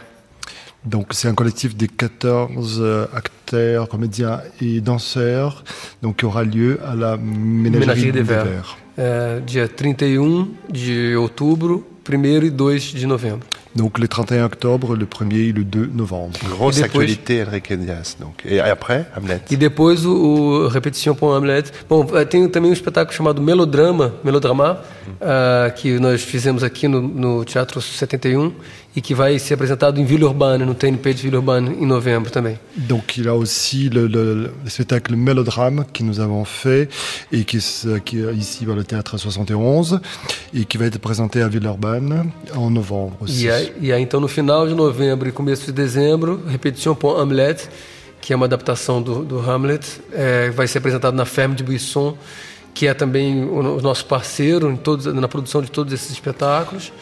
Donc 0.86 1.14
c'est 1.14 1.28
un 1.30 1.34
collectif 1.34 1.78
des 1.78 1.88
14 1.88 2.80
euh, 2.82 3.06
acteurs, 3.14 3.88
comédiens 3.88 4.42
et 4.60 4.82
danseurs 4.82 5.64
donc, 6.02 6.18
qui 6.18 6.26
aura 6.26 6.44
lieu 6.44 6.80
à 6.86 6.94
la 6.94 7.16
Ménagerie, 7.16 7.80
Ménagerie 7.80 8.12
des, 8.12 8.20
des 8.20 8.24
Verts. 8.24 8.46
Verts. 8.46 8.78
É, 8.96 9.40
dia 9.40 9.68
31 9.68 10.50
de 10.70 11.16
outubro, 11.16 11.84
1 12.10 12.44
e 12.46 12.50
2 12.50 12.94
de 12.94 13.06
novembro. 13.08 13.48
Donc 13.76 13.98
le 13.98 14.08
31 14.08 14.46
octobre, 14.46 14.96
le 14.96 15.06
1er 15.08 15.50
et 15.50 15.52
le 15.52 15.64
2 15.64 15.88
novembre. 15.94 16.38
Grosse 16.48 16.78
E 16.78 16.84
depois- 16.84 17.04
actualité, 17.04 17.42
Enrique 17.42 17.76
Diaz. 17.76 18.16
Donc. 18.20 18.46
Et 18.46 18.60
après, 18.60 19.08
Hamlet. 19.16 19.42
E 19.50 19.56
depois 19.56 20.06
o, 20.06 20.12
o 20.14 20.68
Repetição 20.68 21.16
para 21.16 21.36
Hamlet. 21.38 21.72
Bom, 21.90 22.06
eh, 22.14 22.24
tem 22.26 22.48
também 22.50 22.70
um 22.70 22.74
espetáculo 22.74 23.16
chamado 23.16 23.42
Melodrama, 23.42 24.14
Melodrama, 24.24 24.82
ah, 25.20 25.72
que 25.76 25.98
nós 26.00 26.22
fizemos 26.22 26.64
aqui 26.64 26.88
no, 26.88 27.02
no 27.02 27.44
Teatro 27.46 27.82
71 27.82 28.54
e 28.96 29.02
que 29.02 29.16
vai 29.16 29.40
ser 29.40 29.56
apresentado 29.56 30.00
em 30.00 30.06
Vila 30.06 30.28
Urbana, 30.28 30.64
no 30.66 30.76
TNP 30.76 31.14
de 31.16 31.24
Vila 31.24 31.38
Urbana, 31.38 31.72
em 31.74 31.86
novembro 31.86 32.30
também. 32.32 32.60
Donc 32.76 33.18
il 33.18 33.26
y 33.26 33.28
a 33.28 33.34
aussi 33.34 33.90
le, 33.90 34.06
le- 34.08 34.52
le 34.64 34.70
spectacle 34.70 35.16
Mélodrame 35.16 35.86
que 35.92 36.04
nous 36.04 36.20
avons 36.20 36.46
fait 36.46 36.90
et 37.32 37.44
qui, 37.44 37.60
se- 37.60 37.98
qui 38.00 38.20
est 38.20 38.34
ici 38.36 38.66
dans 38.66 38.76
le 38.76 38.84
théâtre 38.84 39.18
71 39.18 40.00
et 40.54 40.66
qui 40.66 40.78
va 40.78 40.86
être 40.86 41.00
présenté 41.00 41.42
à 41.42 41.48
Villeurbanne 41.48 42.32
en 42.56 42.70
novembre 42.70 43.18
aussi. 43.22 43.48
E 43.48 43.74
e 43.82 43.92
aí, 43.92 44.02
então, 44.04 44.20
no 44.20 44.28
final 44.28 44.68
de 44.68 44.76
novembro 44.76 45.28
e 45.28 45.32
começo 45.32 45.66
de 45.66 45.72
dezembro, 45.72 46.44
Repetição 46.48 46.94
para 46.94 47.20
Hamlet, 47.22 47.68
que 48.22 48.32
é 48.32 48.36
uma 48.36 48.46
adaptação 48.46 49.02
do, 49.02 49.26
do 49.26 49.40
Hamlet, 49.40 49.86
eh, 50.14 50.52
vai 50.52 50.68
ser 50.68 50.78
apresentado 50.78 51.16
na 51.16 51.26
Ferme 51.26 51.56
de 51.56 51.64
Buisson, 51.64 52.16
que 52.76 52.86
é 52.88 52.94
também 52.94 53.44
o, 53.44 53.78
o 53.78 53.82
nosso 53.82 54.06
parceiro 54.06 54.70
em 54.72 54.76
todos, 54.76 55.06
na 55.08 55.28
produção 55.28 55.62
de 55.64 55.72
todos 55.72 55.92
esses 55.94 56.12
espetáculos. 56.12 56.94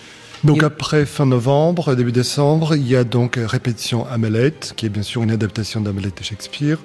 Donc 0.43 0.63
Et- 0.63 0.65
après 0.65 1.05
fin 1.05 1.25
novembre, 1.27 1.95
début 1.95 2.11
décembre, 2.11 2.75
il 2.75 2.87
y 2.87 2.95
a 2.95 3.03
donc 3.03 3.37
euh, 3.37 3.45
Répétition 3.45 4.07
Hamlet, 4.11 4.53
qui 4.75 4.87
est 4.87 4.89
bien 4.89 5.03
sûr 5.03 5.21
une 5.21 5.29
adaptation 5.31 5.81
d'Hamlet 5.81 6.09
de 6.17 6.23
Shakespeare, 6.23 6.77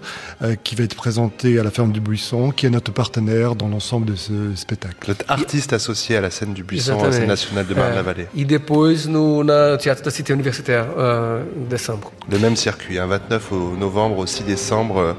euh, 0.42 0.56
qui 0.62 0.74
va 0.74 0.84
être 0.84 0.94
présentée 0.94 1.58
à 1.58 1.62
la 1.62 1.70
ferme 1.70 1.90
du 1.90 2.00
Buisson, 2.00 2.50
qui 2.50 2.66
est 2.66 2.70
notre 2.70 2.92
partenaire 2.92 3.54
dans 3.54 3.68
l'ensemble 3.68 4.04
de 4.06 4.14
ce 4.14 4.54
spectacle. 4.54 4.96
Notre 5.08 5.24
artiste 5.30 5.72
associé 5.72 6.16
à 6.16 6.20
la 6.20 6.30
scène 6.30 6.52
du 6.52 6.64
Buisson, 6.64 7.00
à 7.00 7.06
la 7.06 7.12
scène 7.12 7.28
nationale 7.28 7.66
de 7.66 7.74
Marne-la-Vallée. 7.74 8.26
E 8.36 8.44
depois 8.44 9.06
no 9.08 9.42
na 9.42 9.78
Teatro 9.78 10.04
da 10.04 10.10
Cité 10.10 10.34
Universitaire, 10.34 10.86
em 10.98 11.66
dezembro. 11.70 12.12
Le 12.30 12.38
même 12.38 12.56
circuit, 12.56 12.98
hein, 12.98 13.06
29 13.06 13.52
au 13.52 13.76
novembre 13.76 14.18
au 14.18 14.26
6 14.26 14.44
décembre, 14.44 14.98
euh, 14.98 15.12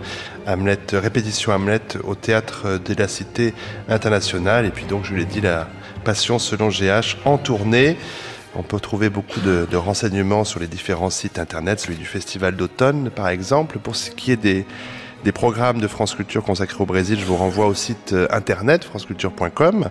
Hamlet, 0.45 0.77
euh, 0.93 0.99
répétition 0.99 1.53
Hamlet 1.53 1.81
au 2.03 2.13
théâtre 2.13 2.79
de 2.85 2.93
la 2.93 3.07
Cité 3.07 3.53
internationale. 3.89 4.65
Et 4.67 4.69
puis 4.71 4.85
donc, 4.85 5.05
je 5.05 5.15
l'ai 5.15 5.25
dit, 5.25 5.41
la 5.41 5.67
selon 6.15 6.69
GH 6.69 7.17
en 7.25 7.37
tournée. 7.37 7.97
On 8.55 8.63
peut 8.63 8.79
trouver 8.79 9.09
beaucoup 9.09 9.39
de 9.39 9.75
renseignements 9.75 10.43
sur 10.43 10.59
les 10.59 10.67
différents 10.67 11.09
sites 11.09 11.37
internet, 11.37 11.79
celui 11.79 11.95
du 11.95 12.05
Festival 12.05 12.55
d'automne 12.55 13.09
par 13.09 13.27
exemple. 13.27 13.77
Pour 13.79 13.95
ce 13.95 14.09
qui 14.11 14.31
est 14.31 14.37
des, 14.37 14.65
des 15.23 15.31
programmes 15.31 15.79
de 15.79 15.87
France 15.87 16.15
Culture 16.15 16.43
consacrés 16.43 16.81
au 16.81 16.85
Brésil, 16.85 17.19
je 17.19 17.25
vous 17.25 17.35
renvoie 17.35 17.67
au 17.67 17.73
site 17.73 18.13
euh, 18.13 18.27
internet 18.29 18.83
franceculture.com. 18.83 19.89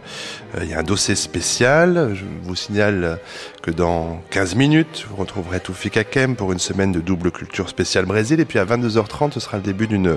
Euh, 0.54 0.60
Il 0.62 0.70
y 0.70 0.74
a 0.74 0.78
un 0.78 0.82
dossier 0.82 1.14
spécial. 1.14 2.12
Je 2.14 2.24
vous 2.42 2.54
signale 2.54 3.18
que 3.62 3.70
dans 3.70 4.20
15 4.30 4.54
minutes, 4.54 5.06
vous 5.10 5.16
retrouverez 5.16 5.60
Toufi 5.60 5.90
Kakem 5.90 6.36
pour 6.36 6.52
une 6.52 6.58
semaine 6.58 6.92
de 6.92 7.00
double 7.00 7.30
culture 7.30 7.68
spéciale 7.68 8.06
Brésil. 8.06 8.40
Et 8.40 8.44
puis 8.44 8.58
à 8.58 8.64
22h30, 8.64 9.32
ce 9.32 9.40
sera 9.40 9.56
le 9.56 9.62
début 9.62 9.86
d'une 9.86 10.16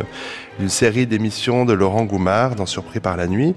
série 0.67 1.07
d'émissions 1.07 1.65
de 1.65 1.73
Laurent 1.73 2.05
Goumard 2.05 2.55
dans 2.55 2.65
Surpris 2.65 2.99
par 2.99 3.17
la 3.17 3.27
nuit. 3.27 3.55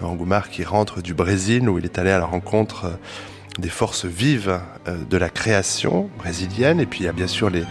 Laurent 0.00 0.14
Goumard 0.14 0.50
qui 0.50 0.64
rentre 0.64 1.02
du 1.02 1.14
Brésil 1.14 1.68
où 1.68 1.78
il 1.78 1.84
est 1.84 1.98
allé 1.98 2.10
à 2.10 2.18
la 2.18 2.26
rencontre 2.26 2.86
euh, 2.86 2.90
des 3.58 3.68
forces 3.68 4.04
vives 4.04 4.60
euh, 4.88 4.96
de 5.08 5.16
la 5.16 5.28
création 5.28 6.08
brésilienne. 6.18 6.80
Et 6.80 6.86
puis 6.86 7.00
il 7.00 7.06
y 7.06 7.08
a 7.08 7.12
bien 7.12 7.26
sûr 7.26 7.50
les, 7.50 7.64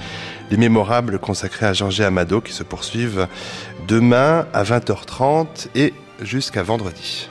les 0.52 0.58
mémorables 0.58 1.18
consacrés 1.18 1.66
à 1.66 1.74
Jorge 1.74 2.02
Amado 2.02 2.42
qui 2.42 2.52
se 2.52 2.64
poursuivent 2.64 3.28
demain 3.88 4.46
à 4.54 4.64
20h30 4.64 5.70
et 5.74 5.94
jusqu'à 6.22 6.62
vendredi. 6.62 7.30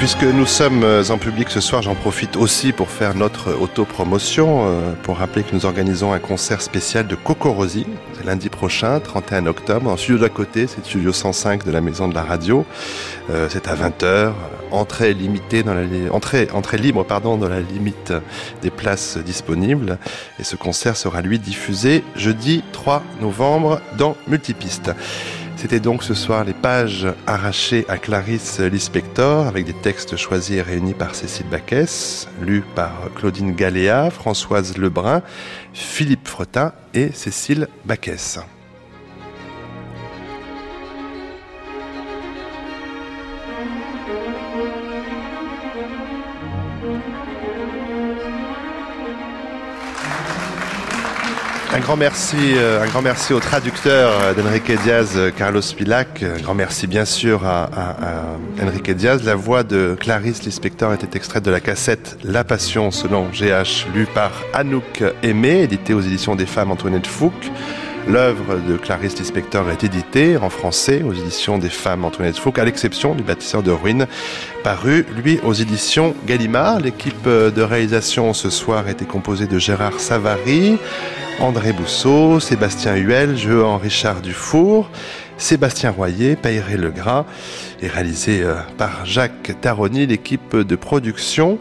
Puisque 0.00 0.22
nous 0.22 0.46
sommes 0.46 0.82
euh, 0.82 1.04
en 1.10 1.18
public 1.18 1.50
ce 1.50 1.60
soir, 1.60 1.82
j'en 1.82 1.94
profite 1.94 2.38
aussi 2.38 2.72
pour 2.72 2.88
faire 2.88 3.14
notre 3.14 3.52
autopromotion, 3.52 4.64
euh, 4.66 4.92
pour 5.02 5.18
rappeler 5.18 5.42
que 5.42 5.54
nous 5.54 5.66
organisons 5.66 6.14
un 6.14 6.18
concert 6.18 6.62
spécial 6.62 7.06
de 7.06 7.14
Cocorosi, 7.14 7.84
c'est 8.14 8.24
lundi 8.24 8.48
prochain, 8.48 8.98
31 8.98 9.44
octobre, 9.44 9.90
en 9.90 9.98
studio 9.98 10.16
d'à 10.16 10.30
côté, 10.30 10.66
c'est 10.66 10.78
le 10.78 10.84
studio 10.84 11.12
105 11.12 11.66
de 11.66 11.70
la 11.70 11.82
Maison 11.82 12.08
de 12.08 12.14
la 12.14 12.22
Radio. 12.22 12.64
Euh, 13.28 13.48
c'est 13.50 13.68
à 13.68 13.74
20h, 13.74 14.32
entrée 14.70 15.12
limitée 15.12 15.62
dans 15.62 15.74
la 15.74 15.82
entrée, 16.12 16.48
entrée 16.54 16.78
libre 16.78 17.04
pardon 17.04 17.36
dans 17.36 17.50
la 17.50 17.60
limite 17.60 18.14
des 18.62 18.70
places 18.70 19.18
disponibles 19.18 19.98
et 20.38 20.44
ce 20.44 20.56
concert 20.56 20.96
sera 20.96 21.20
lui 21.20 21.38
diffusé 21.38 22.04
jeudi 22.16 22.64
3 22.72 23.02
novembre 23.20 23.82
dans 23.98 24.16
Multipiste. 24.28 24.92
C'était 25.60 25.78
donc 25.78 26.02
ce 26.02 26.14
soir 26.14 26.42
les 26.44 26.54
pages 26.54 27.06
arrachées 27.26 27.84
à 27.86 27.98
Clarisse 27.98 28.60
Lispector 28.60 29.46
avec 29.46 29.66
des 29.66 29.74
textes 29.74 30.16
choisis 30.16 30.56
et 30.56 30.62
réunis 30.62 30.94
par 30.94 31.14
Cécile 31.14 31.48
Baquès, 31.50 32.28
lus 32.40 32.64
par 32.74 33.10
Claudine 33.14 33.54
Galéa, 33.54 34.08
Françoise 34.10 34.78
Lebrun, 34.78 35.20
Philippe 35.74 36.26
Fretin 36.26 36.72
et 36.94 37.12
Cécile 37.12 37.68
Baquès. 37.84 38.38
Un 51.72 51.78
grand 51.78 51.96
merci, 51.96 52.36
euh, 52.56 52.82
un 52.82 52.86
grand 52.88 53.00
merci 53.00 53.32
au 53.32 53.38
traducteur 53.38 54.10
euh, 54.20 54.34
d'Enrique 54.34 54.72
Diaz, 54.82 55.12
euh, 55.14 55.30
Carlos 55.30 55.60
Pilac. 55.76 56.24
Un 56.24 56.40
grand 56.40 56.54
merci 56.54 56.88
bien 56.88 57.04
sûr 57.04 57.46
à, 57.46 57.70
Enrique 58.60 58.90
Diaz. 58.90 59.22
La 59.22 59.36
voix 59.36 59.62
de 59.62 59.96
Clarisse 59.98 60.42
Lispector 60.42 60.92
était 60.92 61.16
extraite 61.16 61.44
de 61.44 61.50
la 61.50 61.60
cassette 61.60 62.18
La 62.24 62.42
Passion 62.42 62.90
selon 62.90 63.28
GH, 63.28 63.86
lue 63.94 64.06
par 64.06 64.32
Anouk 64.52 65.04
Aimé, 65.22 65.62
édité 65.62 65.94
aux 65.94 66.00
éditions 66.00 66.34
des 66.34 66.46
femmes 66.46 66.72
Antoinette 66.72 67.06
Fouque. 67.06 67.52
L'œuvre 68.08 68.56
de 68.56 68.76
Clarisse 68.76 69.18
Lispector 69.18 69.70
est 69.70 69.84
éditée 69.84 70.36
en 70.36 70.50
français 70.50 71.02
aux 71.02 71.12
éditions 71.12 71.58
des 71.58 71.68
femmes 71.68 72.04
Antoinette 72.04 72.38
Fouque, 72.38 72.58
à 72.58 72.64
l'exception 72.64 73.14
du 73.14 73.22
bâtisseur 73.22 73.62
de 73.62 73.70
ruines, 73.70 74.06
paru, 74.64 75.06
lui, 75.22 75.38
aux 75.44 75.52
éditions 75.52 76.14
Gallimard. 76.26 76.80
L'équipe 76.80 77.28
de 77.28 77.62
réalisation 77.62 78.32
ce 78.32 78.50
soir 78.50 78.88
était 78.88 79.04
composée 79.04 79.46
de 79.46 79.58
Gérard 79.58 80.00
Savary, 80.00 80.78
André 81.40 81.72
Bousseau, 81.72 82.40
Sébastien 82.40 82.96
Huel, 82.96 83.36
Jean 83.36 83.78
Richard 83.78 84.22
Dufour, 84.22 84.90
Sébastien 85.36 85.90
Royer, 85.90 86.36
Payré 86.36 86.76
Legras, 86.76 87.26
et 87.80 87.88
réalisé 87.88 88.42
euh, 88.42 88.54
par 88.76 89.06
Jacques 89.06 89.60
Taroni, 89.60 90.06
l'équipe 90.06 90.56
de 90.56 90.76
production, 90.76 91.58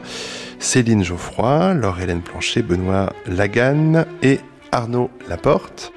Céline 0.59 1.03
Geoffroy, 1.03 1.75
Laure-Hélène 1.75 2.21
Planchet, 2.21 2.61
Benoît 2.61 3.13
Laganne 3.27 4.05
et 4.21 4.39
Arnaud 4.71 5.09
Laporte. 5.29 5.93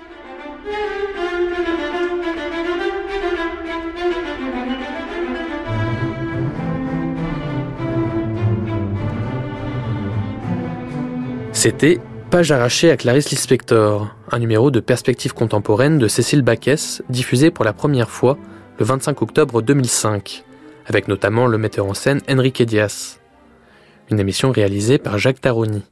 C'était 11.63 12.01
Page 12.33 12.51
arrachée 12.51 12.91
à 12.91 12.97
Clarisse 12.97 13.31
Lispector, 13.31 14.13
un 14.33 14.39
numéro 14.41 14.73
de 14.73 14.81
perspective 14.81 15.33
contemporaine 15.33 15.97
de 15.97 16.09
Cécile 16.09 16.43
Baquès, 16.43 17.05
diffusé 17.09 17.53
pour 17.53 17.65
la 17.65 17.73
première 17.73 18.11
fois 18.11 18.37
le 18.81 18.85
25 18.85 19.23
octobre 19.23 19.63
2005, 19.63 20.43
avec 20.87 21.07
notamment 21.07 21.47
le 21.47 21.59
metteur 21.59 21.87
en 21.87 21.95
scène 21.95 22.21
Enrique 22.29 22.65
Dias. 22.65 23.21
Une 24.11 24.19
émission 24.19 24.51
réalisée 24.51 24.99
par 24.99 25.19
Jacques 25.19 25.41
Taroni. 25.41 25.85